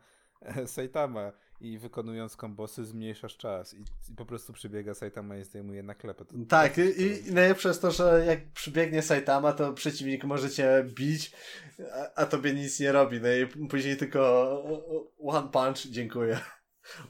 Saitama 0.66 1.32
i 1.62 1.78
wykonując 1.78 2.36
kombosy 2.36 2.86
zmniejszasz 2.86 3.38
czas 3.38 3.74
i, 3.74 3.82
i 4.12 4.16
po 4.16 4.26
prostu 4.26 4.54
przybiega 4.54 4.94
Saitama 4.94 5.38
i 5.38 5.44
zdejmuje 5.44 5.84
naklepę. 5.84 6.26
To, 6.26 6.36
tak, 6.50 6.76
to, 6.76 6.82
i, 6.82 7.28
i 7.28 7.34
najlepsze 7.34 7.70
jest 7.70 7.82
to, 7.82 7.92
że 7.92 8.24
jak 8.28 8.52
przybiegnie 8.52 9.02
Saitama, 9.02 9.54
to 9.54 9.74
przeciwnik 9.74 10.24
może 10.24 10.50
cię 10.50 10.86
bić, 10.96 11.32
a, 11.94 12.22
a 12.22 12.26
tobie 12.26 12.54
nic 12.54 12.80
nie 12.80 12.92
robi, 12.92 13.22
no 13.22 13.28
i 13.32 13.68
później 13.68 13.98
tylko 13.98 14.64
one 15.20 15.50
punch, 15.50 15.78
dziękuję. 15.78 16.40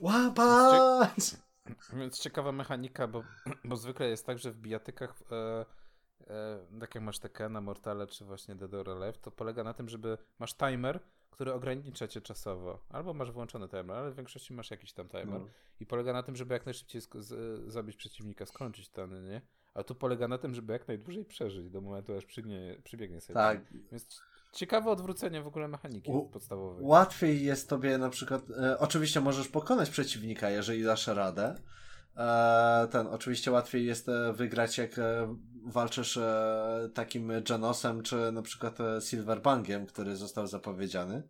One 0.02 0.34
punch! 0.34 1.41
Więc 1.94 2.20
ciekawa 2.20 2.52
mechanika, 2.52 3.08
bo, 3.08 3.24
bo 3.66 3.76
zwykle 3.76 4.10
jest 4.10 4.26
tak, 4.26 4.40
że 4.40 4.52
w 4.52 4.58
bijatykach, 4.58 5.16
e, 5.32 5.66
e, 6.28 6.66
tak 6.80 6.96
jak 6.96 7.04
masz 7.04 7.20
Tekena, 7.20 7.62
Mortale 7.62 8.08
czy 8.08 8.26
właśnie 8.26 8.56
Dead 8.56 8.74
or 8.74 8.90
Alive, 8.90 9.18
to 9.18 9.32
polega 9.32 9.64
na 9.64 9.74
tym, 9.74 9.90
żeby 9.90 10.18
masz 10.40 10.54
timer, 10.54 11.00
który 11.32 11.54
ogranicza 11.54 12.08
cię 12.08 12.22
czasowo. 12.22 12.86
Albo 12.90 13.14
masz 13.14 13.32
włączony 13.32 13.70
timer, 13.70 13.92
ale 13.92 14.12
w 14.12 14.16
większości 14.16 14.54
masz 14.54 14.72
jakiś 14.72 14.94
tam 14.94 15.10
timer. 15.10 15.42
No. 15.42 15.48
I 15.80 15.86
polega 15.86 16.14
na 16.14 16.24
tym, 16.24 16.36
żeby 16.36 16.54
jak 16.54 16.66
najszybciej 16.66 17.02
zabić 17.68 17.96
przeciwnika, 17.96 18.46
skończyć 18.46 18.90
ten, 18.90 19.26
nie? 19.30 19.42
A 19.74 19.84
tu 19.84 19.96
polega 19.96 20.28
na 20.28 20.38
tym, 20.38 20.56
żeby 20.56 20.74
jak 20.74 20.88
najdłużej 20.88 21.26
przeżyć 21.26 21.70
do 21.70 21.82
momentu, 21.82 22.18
aż 22.18 22.26
przygnie, 22.26 22.78
przybiegnie 22.84 23.22
sobie. 23.22 23.34
Tak. 23.34 23.74
Więc 23.92 24.22
ciekawe 24.52 24.90
odwrócenie 24.92 25.42
w 25.42 25.48
ogóle 25.48 25.68
mechaniki 25.68 26.12
U 26.12 26.30
podstawowej. 26.30 26.86
Łatwiej 26.86 27.44
jest 27.44 27.70
tobie 27.70 27.98
na 27.98 28.10
przykład. 28.10 28.42
E, 28.50 28.80
oczywiście 28.80 29.22
możesz 29.22 29.48
pokonać 29.48 29.90
przeciwnika, 29.90 30.50
jeżeli 30.50 30.84
dasz 30.84 31.08
radę. 31.08 31.56
E, 32.18 32.88
ten, 32.92 33.08
oczywiście 33.08 33.52
łatwiej 33.52 33.86
jest 33.86 34.10
e, 34.10 34.34
wygrać, 34.34 34.78
jak 34.78 35.00
e, 35.00 35.36
walczysz 35.66 36.18
e, 36.18 36.90
takim 36.94 37.32
Janosem, 37.50 38.04
czy 38.04 38.32
na 38.32 38.42
przykład 38.42 38.80
e, 38.80 39.02
Silverbangiem, 39.02 39.86
który 39.86 40.16
został 40.16 40.48
zapowiedziany 40.48 41.24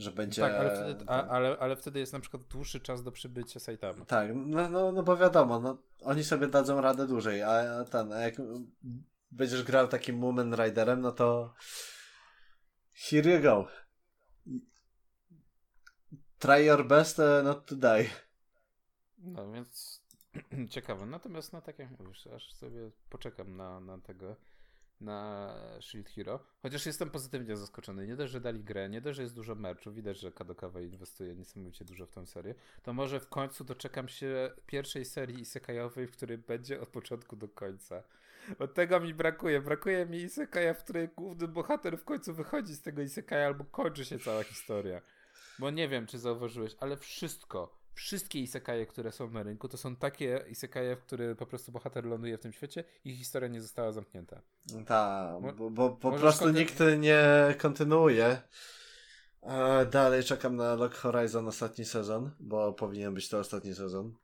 że 0.00 0.12
będzie... 0.12 0.42
Tak, 0.42 0.54
ale 0.54 0.76
wtedy, 0.76 1.04
a, 1.08 1.26
ale, 1.26 1.56
ale 1.58 1.76
wtedy 1.76 1.98
jest 1.98 2.12
na 2.12 2.20
przykład 2.20 2.42
dłuższy 2.42 2.80
czas 2.80 3.02
do 3.02 3.12
przybycia 3.12 3.60
Saitama. 3.60 4.04
Tak, 4.04 4.30
no, 4.34 4.68
no, 4.68 4.92
no 4.92 5.02
bo 5.02 5.16
wiadomo, 5.16 5.60
no, 5.60 5.78
oni 6.02 6.24
sobie 6.24 6.46
dadzą 6.46 6.80
radę 6.80 7.06
dłużej, 7.06 7.42
a 7.42 7.84
ten, 7.84 8.12
a 8.12 8.20
jak 8.20 8.34
będziesz 9.30 9.62
grał 9.62 9.88
takim 9.88 10.18
Moomin 10.18 10.54
Riderem, 10.54 11.00
no 11.00 11.12
to 11.12 11.54
here 13.08 13.34
you 13.34 13.42
go. 13.42 13.68
Try 16.38 16.66
your 16.66 16.84
best 16.84 17.18
uh, 17.18 17.44
not 17.44 17.66
to 17.66 17.76
die. 17.76 18.10
No 19.18 19.52
więc 19.52 20.02
ciekawe. 20.70 21.06
Natomiast 21.06 21.52
no 21.52 21.62
tak 21.62 21.78
jak 21.78 22.00
mówisz, 22.00 22.26
aż 22.26 22.52
sobie 22.52 22.90
poczekam 23.10 23.56
na, 23.56 23.80
na 23.80 23.98
tego 23.98 24.36
na 25.00 25.54
Shield 25.80 26.08
Hero. 26.08 26.40
Chociaż 26.62 26.86
jestem 26.86 27.10
pozytywnie 27.10 27.56
zaskoczony. 27.56 28.06
Nie 28.06 28.16
dość, 28.16 28.32
że 28.32 28.40
dali 28.40 28.64
grę, 28.64 28.88
nie 28.88 29.00
dość, 29.00 29.16
że 29.16 29.22
jest 29.22 29.34
dużo 29.34 29.54
merchu, 29.54 29.92
widać, 29.92 30.20
że 30.20 30.32
Kadokawa 30.32 30.80
inwestuje 30.80 31.34
niesamowicie 31.34 31.84
dużo 31.84 32.06
w 32.06 32.10
tę 32.10 32.26
serię, 32.26 32.54
to 32.82 32.92
może 32.92 33.20
w 33.20 33.28
końcu 33.28 33.64
doczekam 33.64 34.08
się 34.08 34.50
pierwszej 34.66 35.04
serii 35.04 35.40
isekajowej, 35.40 36.06
w 36.06 36.12
której 36.12 36.38
będzie 36.38 36.80
od 36.80 36.88
początku 36.88 37.36
do 37.36 37.48
końca. 37.48 38.02
Od 38.58 38.74
tego 38.74 39.00
mi 39.00 39.14
brakuje. 39.14 39.60
Brakuje 39.60 40.06
mi 40.06 40.18
isekaja, 40.18 40.74
w 40.74 40.84
której 40.84 41.08
główny 41.08 41.48
bohater 41.48 41.98
w 41.98 42.04
końcu 42.04 42.34
wychodzi 42.34 42.74
z 42.74 42.82
tego 42.82 43.02
isekaja 43.02 43.46
albo 43.46 43.64
kończy 43.64 44.04
się 44.04 44.18
cała 44.18 44.42
historia. 44.42 45.00
Bo 45.58 45.70
nie 45.70 45.88
wiem, 45.88 46.06
czy 46.06 46.18
zauważyłeś, 46.18 46.76
ale 46.80 46.96
wszystko, 46.96 47.80
wszystkie 47.94 48.40
isekaje, 48.40 48.86
które 48.86 49.12
są 49.12 49.30
na 49.30 49.42
rynku, 49.42 49.68
to 49.68 49.76
są 49.76 49.96
takie 49.96 50.44
isekaje, 50.48 50.96
w 50.96 51.00
które 51.00 51.34
po 51.34 51.46
prostu 51.46 51.72
bohater 51.72 52.04
ląduje 52.04 52.38
w 52.38 52.40
tym 52.40 52.52
świecie 52.52 52.84
i 53.04 53.16
historia 53.16 53.48
nie 53.48 53.60
została 53.60 53.92
zamknięta. 53.92 54.42
Tak, 54.86 55.56
bo, 55.56 55.70
bo 55.70 55.90
po 55.90 56.12
prostu 56.12 56.44
kontynu- 56.44 56.54
nikt 56.54 56.78
nie 56.98 57.54
kontynuuje. 57.58 58.42
A 59.42 59.84
dalej 59.84 60.24
czekam 60.24 60.56
na 60.56 60.74
Lock 60.74 60.94
Horizon 60.94 61.48
ostatni 61.48 61.84
sezon, 61.84 62.30
bo 62.40 62.72
powinien 62.72 63.14
być 63.14 63.28
to 63.28 63.38
ostatni 63.38 63.74
sezon. 63.74 64.14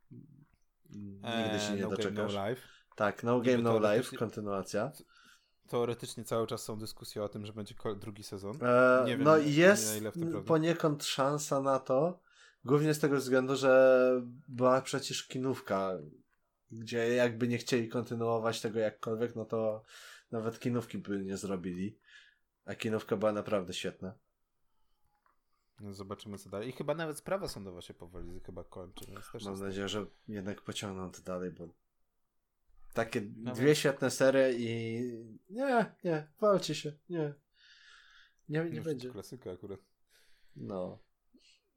Nigdy 0.91 1.59
się 1.59 1.75
nie 1.75 1.81
no 1.81 1.89
doczekasz. 1.89 2.33
Game, 2.33 2.43
no 2.43 2.49
life. 2.49 2.76
Tak, 2.97 3.23
No 3.23 3.41
Game, 3.41 3.57
No 3.57 3.93
Life, 3.93 4.17
kontynuacja. 4.17 4.91
Teoretycznie 5.67 6.23
cały 6.23 6.47
czas 6.47 6.63
są 6.63 6.79
dyskusje 6.79 7.23
o 7.23 7.29
tym, 7.29 7.45
że 7.45 7.53
będzie 7.53 7.75
drugi 7.99 8.23
sezon. 8.23 8.57
E, 8.61 9.03
nie 9.05 9.17
wiem, 9.17 9.23
no 9.23 9.37
jest 9.37 10.01
poniekąd 10.45 11.05
szansa 11.05 11.61
na 11.61 11.79
to, 11.79 12.19
Głównie 12.67 12.93
z 12.93 12.99
tego 12.99 13.17
względu, 13.17 13.55
że 13.55 14.21
była 14.47 14.81
przecież 14.81 15.27
kinówka, 15.27 15.97
gdzie 16.71 17.15
jakby 17.15 17.47
nie 17.47 17.57
chcieli 17.57 17.89
kontynuować 17.89 18.61
tego 18.61 18.79
jakkolwiek, 18.79 19.35
no 19.35 19.45
to 19.45 19.83
nawet 20.31 20.59
kinówki 20.59 20.97
by 20.97 21.25
nie 21.25 21.37
zrobili. 21.37 21.97
A 22.65 22.75
kinówka 22.75 23.17
była 23.17 23.31
naprawdę 23.31 23.73
świetna. 23.73 24.13
No 25.79 25.93
zobaczymy 25.93 26.37
co 26.37 26.49
dalej. 26.49 26.69
I 26.69 26.71
chyba 26.71 26.95
nawet 26.95 27.17
sprawa 27.17 27.47
sądowa 27.47 27.81
się 27.81 27.93
powoli 27.93 28.39
chyba 28.39 28.63
kończy. 28.63 29.05
Mam 29.45 29.59
nadzieję, 29.59 29.89
że 29.89 30.05
jednak 30.27 30.61
pociągną 30.61 31.11
to 31.11 31.21
dalej, 31.21 31.51
bo 31.51 31.67
takie 32.93 33.21
nawet... 33.21 33.59
dwie 33.59 33.75
świetne 33.75 34.11
serie 34.11 34.53
i 34.53 35.01
nie, 35.49 35.95
nie, 36.03 36.27
walcie 36.39 36.75
się, 36.75 36.93
nie. 37.09 37.33
Nie, 38.49 38.63
nie, 38.63 38.69
nie 38.69 38.81
będzie. 38.81 39.09
Klasyka 39.09 39.51
akurat. 39.51 39.79
No. 40.55 40.99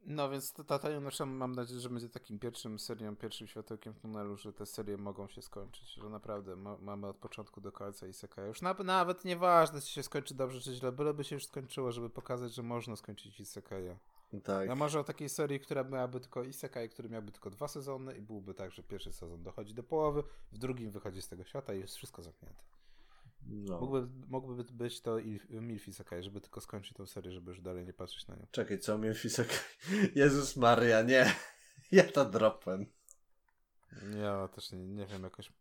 No 0.06 0.30
więc 0.30 0.52
Tatanium 0.52 1.04
Nation 1.04 1.30
mam 1.30 1.54
nadzieję, 1.54 1.80
że 1.80 1.88
będzie 1.88 2.08
takim 2.08 2.38
pierwszym 2.38 2.78
serią, 2.78 3.16
pierwszym 3.16 3.46
światełkiem 3.46 3.94
w 3.94 4.00
tunelu, 4.00 4.36
że 4.36 4.52
te 4.52 4.66
serie 4.66 4.96
mogą 4.96 5.28
się 5.28 5.42
skończyć, 5.42 5.94
że 5.94 6.08
naprawdę 6.08 6.56
ma, 6.56 6.78
mamy 6.78 7.06
od 7.06 7.16
początku 7.16 7.60
do 7.60 7.72
końca 7.72 8.06
Isekai. 8.06 8.46
Już 8.46 8.62
na, 8.62 8.74
nawet 8.74 9.24
nieważne, 9.24 9.80
czy 9.80 9.88
się 9.88 10.02
skończy 10.02 10.34
dobrze, 10.34 10.60
czy 10.60 10.74
źle, 10.74 10.92
byleby 10.92 11.24
się 11.24 11.36
już 11.36 11.46
skończyło, 11.46 11.92
żeby 11.92 12.10
pokazać, 12.10 12.54
że 12.54 12.62
można 12.62 12.96
skończyć 12.96 13.40
Isekai. 13.40 13.96
Tak. 14.38 14.68
Ja 14.68 14.74
może 14.74 15.00
o 15.00 15.04
takiej 15.04 15.28
serii, 15.28 15.60
która 15.60 15.84
miałaby 15.84 16.20
tylko 16.20 16.44
Isekai, 16.44 16.88
który 16.88 17.08
miałby 17.08 17.32
tylko 17.32 17.50
dwa 17.50 17.68
sezony 17.68 18.16
i 18.16 18.22
byłby 18.22 18.54
tak, 18.54 18.72
że 18.72 18.82
pierwszy 18.82 19.12
sezon 19.12 19.42
dochodzi 19.42 19.74
do 19.74 19.82
połowy, 19.82 20.22
w 20.52 20.58
drugim 20.58 20.90
wychodzi 20.90 21.22
z 21.22 21.28
tego 21.28 21.44
świata 21.44 21.74
i 21.74 21.80
jest 21.80 21.96
wszystko 21.96 22.22
zamknięte. 22.22 22.62
No. 23.46 23.80
Mógłby, 23.80 24.08
mógłby 24.28 24.64
być 24.64 25.00
to 25.00 25.16
Milfi 25.50 25.92
Sakai, 25.92 26.22
żeby 26.22 26.40
tylko 26.40 26.60
skończyć 26.60 26.96
tą 26.96 27.06
serię, 27.06 27.32
żeby 27.32 27.50
już 27.50 27.60
dalej 27.60 27.86
nie 27.86 27.92
patrzeć 27.92 28.26
na 28.26 28.36
nią. 28.36 28.46
Czekaj, 28.50 28.78
co 28.78 28.98
Milfi 28.98 29.30
Sakai? 29.30 29.56
Jezus 30.14 30.56
Maria, 30.56 31.02
nie. 31.02 31.32
Ja 31.92 32.04
to 32.04 32.24
dropłem. 32.24 32.86
Ja 34.22 34.48
też 34.48 34.72
nie, 34.72 34.78
nie 34.78 35.06
wiem, 35.06 35.22
jakoś 35.22 35.52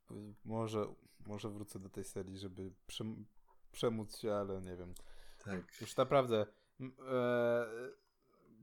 może, 0.46 0.88
może 1.26 1.50
wrócę 1.50 1.80
do 1.80 1.90
tej 1.90 2.04
serii, 2.04 2.38
żeby 2.38 2.72
przem, 2.88 3.26
przemóc 3.72 4.18
się, 4.18 4.34
ale 4.34 4.62
nie 4.62 4.76
wiem. 4.76 4.94
Tak. 5.44 5.82
Już 5.82 5.96
naprawdę 5.96 6.46
e, 7.08 7.66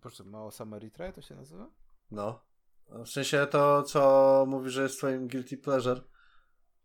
proszę, 0.01 0.25
mało 0.25 0.51
Try 0.93 1.13
to 1.13 1.23
się 1.23 1.35
nazywa? 1.35 1.71
No. 2.11 2.41
W 2.89 3.09
sensie 3.09 3.47
to, 3.51 3.83
co 3.83 4.45
mówisz, 4.49 4.73
że 4.73 4.83
jest 4.83 4.99
twoim 4.99 5.29
guilty 5.29 5.59
pleasure. 5.59 6.01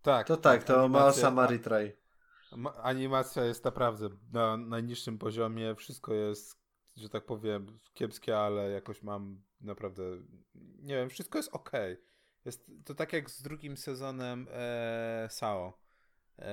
Tak. 0.01 0.27
To 0.27 0.37
tak, 0.37 0.63
to 0.63 0.87
Mao 0.87 1.13
Summer 1.13 1.61
Try 1.61 2.01
animacja 2.83 3.45
jest 3.45 3.65
naprawdę 3.65 4.09
na 4.31 4.57
najniższym 4.57 5.17
poziomie. 5.17 5.75
Wszystko 5.75 6.13
jest, 6.13 6.61
że 6.95 7.09
tak 7.09 7.25
powiem, 7.25 7.79
kiepskie, 7.93 8.37
ale 8.37 8.69
jakoś 8.69 9.03
mam 9.03 9.41
naprawdę. 9.61 10.03
Nie 10.55 10.95
wiem, 10.95 11.09
wszystko 11.09 11.39
jest 11.39 11.49
ok. 11.53 11.71
Jest 12.45 12.71
to 12.85 12.95
tak 12.95 13.13
jak 13.13 13.29
z 13.29 13.41
drugim 13.41 13.77
sezonem 13.77 14.47
e, 14.51 15.27
SAO 15.29 15.79
e, 16.37 16.43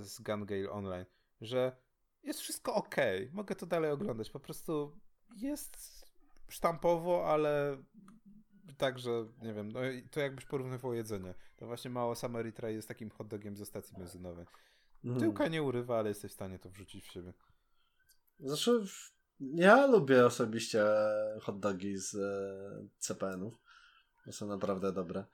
z 0.00 0.20
Gun 0.20 0.46
Gale 0.46 0.70
Online, 0.70 1.06
że 1.40 1.76
jest 2.22 2.40
wszystko 2.40 2.74
ok. 2.74 2.96
Mogę 3.32 3.54
to 3.54 3.66
dalej 3.66 3.90
oglądać. 3.90 4.30
Po 4.30 4.40
prostu 4.40 5.00
jest 5.36 6.03
sztampowo, 6.48 7.26
ale 7.26 7.76
także, 8.76 9.10
nie 9.42 9.54
wiem, 9.54 9.72
no, 9.72 9.80
to 10.10 10.20
jakbyś 10.20 10.44
porównywał 10.44 10.94
jedzenie. 10.94 11.34
To 11.56 11.66
właśnie 11.66 11.90
mało 11.90 12.14
Samaritra 12.14 12.70
jest 12.70 12.88
takim 12.88 13.10
hot 13.10 13.28
dogiem 13.28 13.56
ze 13.56 13.66
stacji 13.66 13.96
benzynowej. 13.98 14.46
Mm. 15.04 15.20
Tyłka 15.20 15.48
nie 15.48 15.62
urywa, 15.62 15.98
ale 15.98 16.08
jesteś 16.08 16.30
w 16.30 16.34
stanie 16.34 16.58
to 16.58 16.70
wrzucić 16.70 17.04
w 17.04 17.12
siebie. 17.12 17.32
Znaczy, 18.40 18.84
ja 19.40 19.86
lubię 19.86 20.26
osobiście 20.26 20.84
hot 21.42 21.60
dogi 21.60 21.98
z 21.98 22.14
e, 22.14 22.88
CPN-ów. 22.98 23.54
To 24.24 24.32
są 24.32 24.46
naprawdę 24.46 24.92
dobre. 24.92 25.24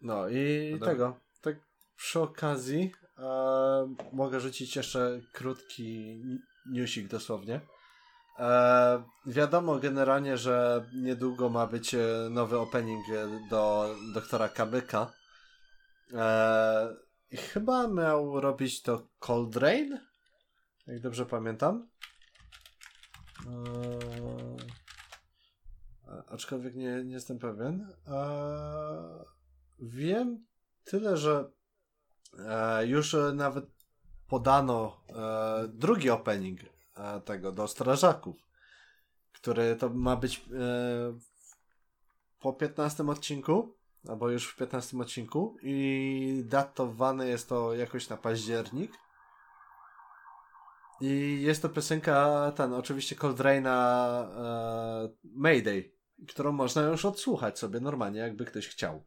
No 0.00 0.28
i 0.28 0.76
no 0.80 0.86
tego. 0.86 1.20
Tak 1.40 1.56
przy 1.96 2.20
okazji 2.20 2.92
e, 3.18 3.94
mogę 4.12 4.40
rzucić 4.40 4.76
jeszcze 4.76 5.20
krótki 5.32 6.20
newsik 6.66 7.08
dosłownie. 7.08 7.60
E, 8.38 9.02
wiadomo 9.26 9.78
generalnie, 9.78 10.36
że 10.36 10.86
niedługo 10.94 11.48
ma 11.48 11.66
być 11.66 11.94
e, 11.94 11.98
nowy 12.30 12.58
opening 12.58 13.04
do 13.50 13.94
doktora 14.14 14.48
Kabyka. 14.48 15.12
E, 16.14 16.96
chyba 17.32 17.88
miał 17.88 18.40
robić 18.40 18.82
to 18.82 19.08
Cold 19.18 19.56
Rain, 19.56 20.00
jak 20.86 21.00
dobrze 21.00 21.26
pamiętam. 21.26 21.88
Eee, 23.46 24.56
aczkolwiek 26.28 26.74
nie, 26.74 27.04
nie 27.04 27.14
jestem 27.14 27.38
pewien. 27.38 27.92
Eee, 28.06 29.24
wiem 29.78 30.46
tyle, 30.84 31.16
że 31.16 31.50
e, 32.38 32.86
już 32.86 33.16
nawet 33.34 33.64
podano 34.28 35.04
e, 35.08 35.68
drugi 35.68 36.10
opening 36.10 36.60
e, 36.60 36.79
tego 37.24 37.52
do 37.52 37.68
strażaków, 37.68 38.36
który 39.32 39.76
to 39.76 39.88
ma 39.88 40.16
być 40.16 40.36
e, 40.38 41.18
po 42.40 42.52
15 42.52 43.08
odcinku 43.08 43.80
albo 44.08 44.30
już 44.30 44.48
w 44.48 44.56
15 44.56 44.98
odcinku 44.98 45.56
i 45.62 46.42
datowane 46.46 47.26
jest 47.26 47.48
to 47.48 47.74
jakoś 47.74 48.08
na 48.08 48.16
październik. 48.16 48.92
I 51.00 51.42
jest 51.42 51.62
to 51.62 51.68
piosenka, 51.68 52.52
ten, 52.56 52.72
oczywiście 52.72 53.16
Coldrane'a 53.16 53.68
e, 53.68 55.08
Mayday, 55.24 55.92
którą 56.28 56.52
można 56.52 56.82
już 56.82 57.04
odsłuchać 57.04 57.58
sobie 57.58 57.80
normalnie, 57.80 58.20
jakby 58.20 58.44
ktoś 58.44 58.68
chciał. 58.68 59.04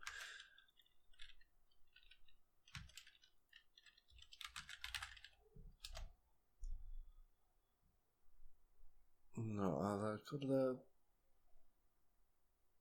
No, 9.37 9.79
ale 9.81 10.19
kurde. 10.19 10.77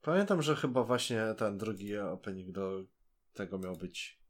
Pamiętam, 0.03 0.43
że 0.43 0.57
chyba 0.57 0.83
właśnie 0.85 1.35
ten 1.39 1.59
drugi 1.59 1.99
opening 1.99 2.53
do 2.53 2.85
tego 3.33 3.59
miał 3.59 3.77
być. 3.77 4.23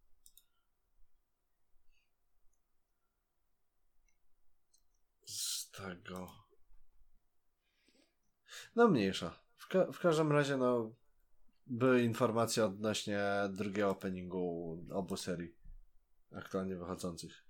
Z 5.27 5.71
tego. 5.71 6.31
No 8.77 8.89
mniejsza. 8.89 9.41
W, 9.57 9.69
ka- 9.69 9.93
w 9.93 9.99
każdym 9.99 10.33
razie, 10.33 10.57
no. 10.57 10.95
Były 11.67 12.03
informacje 12.03 12.65
odnośnie 12.65 13.21
drugiego 13.51 13.91
openingu 13.91 14.79
obu 14.93 15.17
serii 15.17 15.55
aktualnie 16.33 16.77
wychodzących. 16.77 17.45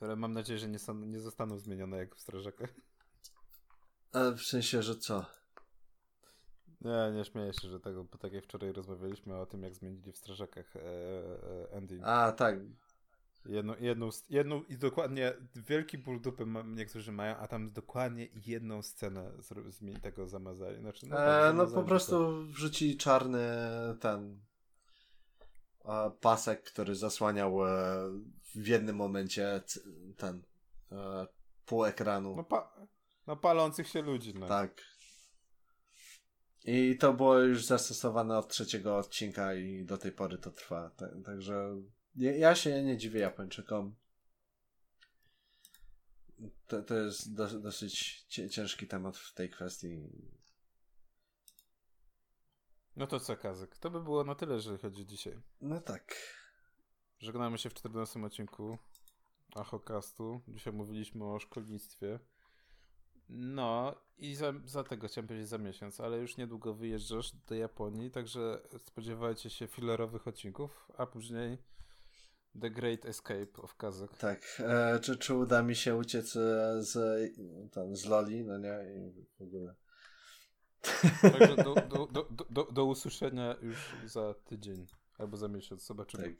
Które 0.00 0.16
mam 0.16 0.32
nadzieję, 0.32 0.58
że 0.58 0.68
nie, 0.68 0.78
są, 0.78 0.94
nie 0.94 1.20
zostaną 1.20 1.58
zmienione 1.58 1.96
jak 1.96 2.14
w 2.16 2.20
Strażakach. 2.20 2.70
Ale 4.12 4.32
w 4.32 4.42
sensie, 4.42 4.82
że 4.82 4.96
co? 4.96 5.26
Nie, 6.80 7.12
nie 7.16 7.24
śmieję 7.24 7.52
się, 7.52 7.68
że 7.68 7.80
tego, 7.80 8.04
bo 8.04 8.18
tak 8.18 8.32
jak 8.32 8.44
wczoraj 8.44 8.72
rozmawialiśmy 8.72 9.36
o 9.36 9.46
tym, 9.46 9.62
jak 9.62 9.74
zmienili 9.74 10.12
w 10.12 10.16
Strażakach 10.16 10.76
e, 10.76 10.80
e, 10.80 11.70
ending. 11.72 12.02
A, 12.04 12.32
tak. 12.32 12.58
Jedną, 13.46 13.74
jedną, 13.80 14.08
jedną 14.30 14.62
i 14.62 14.76
dokładnie 14.76 15.32
wielki 15.54 15.98
ból 15.98 16.20
dupy 16.20 16.44
niektórzy 16.66 17.12
mają, 17.12 17.36
a 17.36 17.48
tam 17.48 17.72
dokładnie 17.72 18.28
jedną 18.46 18.82
scenę 18.82 19.32
z, 19.38 19.74
z 19.74 20.02
tego 20.02 20.28
zamazali. 20.28 20.80
Znaczy, 20.80 21.06
no, 21.06 21.16
E, 21.16 21.40
tak, 21.40 21.56
no 21.56 21.66
po 21.66 21.72
to. 21.72 21.82
prostu 21.82 22.46
wrzuci 22.46 22.96
czarny 22.96 23.48
ten 24.00 24.40
e, 25.84 26.10
pasek, 26.20 26.62
który 26.62 26.94
zasłaniał 26.94 27.66
e, 27.66 27.70
w 28.54 28.66
jednym 28.66 28.96
momencie 28.96 29.62
ten 30.16 30.42
e, 30.92 31.26
pół 31.66 31.84
ekranu. 31.84 32.36
No, 32.36 32.44
pa, 32.44 32.86
no 33.26 33.36
palących 33.36 33.88
się 33.88 34.02
ludzi, 34.02 34.34
no. 34.34 34.48
Tak. 34.48 34.82
I 36.64 36.96
to 36.98 37.12
było 37.12 37.38
już 37.38 37.64
zastosowane 37.64 38.38
od 38.38 38.48
trzeciego 38.48 38.96
odcinka 38.96 39.54
i 39.54 39.84
do 39.84 39.98
tej 39.98 40.12
pory 40.12 40.38
to 40.38 40.50
trwa. 40.50 40.90
Ta, 40.90 41.08
także 41.24 41.76
ja, 42.16 42.54
się 42.54 42.82
nie 42.82 42.96
dziwię 42.96 43.20
Japończykom. 43.20 43.96
To, 46.66 46.82
to 46.82 46.94
jest 46.94 47.34
do, 47.34 47.60
dosyć 47.60 48.24
ciężki 48.50 48.86
temat 48.86 49.16
w 49.16 49.34
tej 49.34 49.50
kwestii. 49.50 50.08
No 52.96 53.06
to 53.06 53.20
co, 53.20 53.36
Kazyk? 53.36 53.78
To 53.78 53.90
by 53.90 54.02
było 54.02 54.24
na 54.24 54.34
tyle, 54.34 54.54
jeżeli 54.54 54.78
chodzi 54.78 55.06
dzisiaj. 55.06 55.38
No 55.60 55.80
tak. 55.80 56.16
Żegnamy 57.20 57.58
się 57.58 57.70
w 57.70 57.74
14 57.74 58.24
odcinku 58.24 58.78
Achokastu. 59.54 60.40
Dzisiaj 60.48 60.72
mówiliśmy 60.72 61.24
o 61.24 61.38
szkolnictwie. 61.38 62.18
No 63.28 63.94
i 64.18 64.34
za, 64.34 64.52
za 64.64 64.84
tego 64.84 65.08
chciałem 65.08 65.28
powiedzieć 65.28 65.48
za 65.48 65.58
miesiąc, 65.58 66.00
ale 66.00 66.18
już 66.18 66.36
niedługo 66.36 66.74
wyjeżdżasz 66.74 67.32
do 67.48 67.54
Japonii, 67.54 68.10
także 68.10 68.60
spodziewajcie 68.78 69.50
się 69.50 69.66
filerowych 69.66 70.28
odcinków, 70.28 70.88
a 70.96 71.06
później 71.06 71.58
The 72.60 72.70
Great 72.70 73.06
Escape 73.06 73.62
of 73.62 73.76
Kazakh. 73.76 74.18
Tak. 74.18 74.40
E, 74.58 75.00
czy, 75.00 75.16
czy 75.16 75.34
uda 75.34 75.62
mi 75.62 75.76
się 75.76 75.96
uciec 75.96 76.36
e, 76.36 76.82
z, 76.82 76.94
tam, 77.72 77.96
z 77.96 78.06
Loli? 78.06 78.44
No 78.44 78.58
nie, 78.58 78.78
i 78.96 79.26
w 79.38 79.42
ogóle. 79.42 79.74
Także 81.22 81.56
do, 81.56 81.74
do, 81.74 82.06
do, 82.06 82.26
do, 82.30 82.46
do, 82.50 82.64
do 82.64 82.84
usłyszenia 82.84 83.56
już 83.62 83.94
za 84.04 84.34
tydzień 84.34 84.86
albo 85.18 85.36
za 85.36 85.48
miesiąc. 85.48 85.86
Zobaczymy. 85.86 86.24
Tak. 86.24 86.32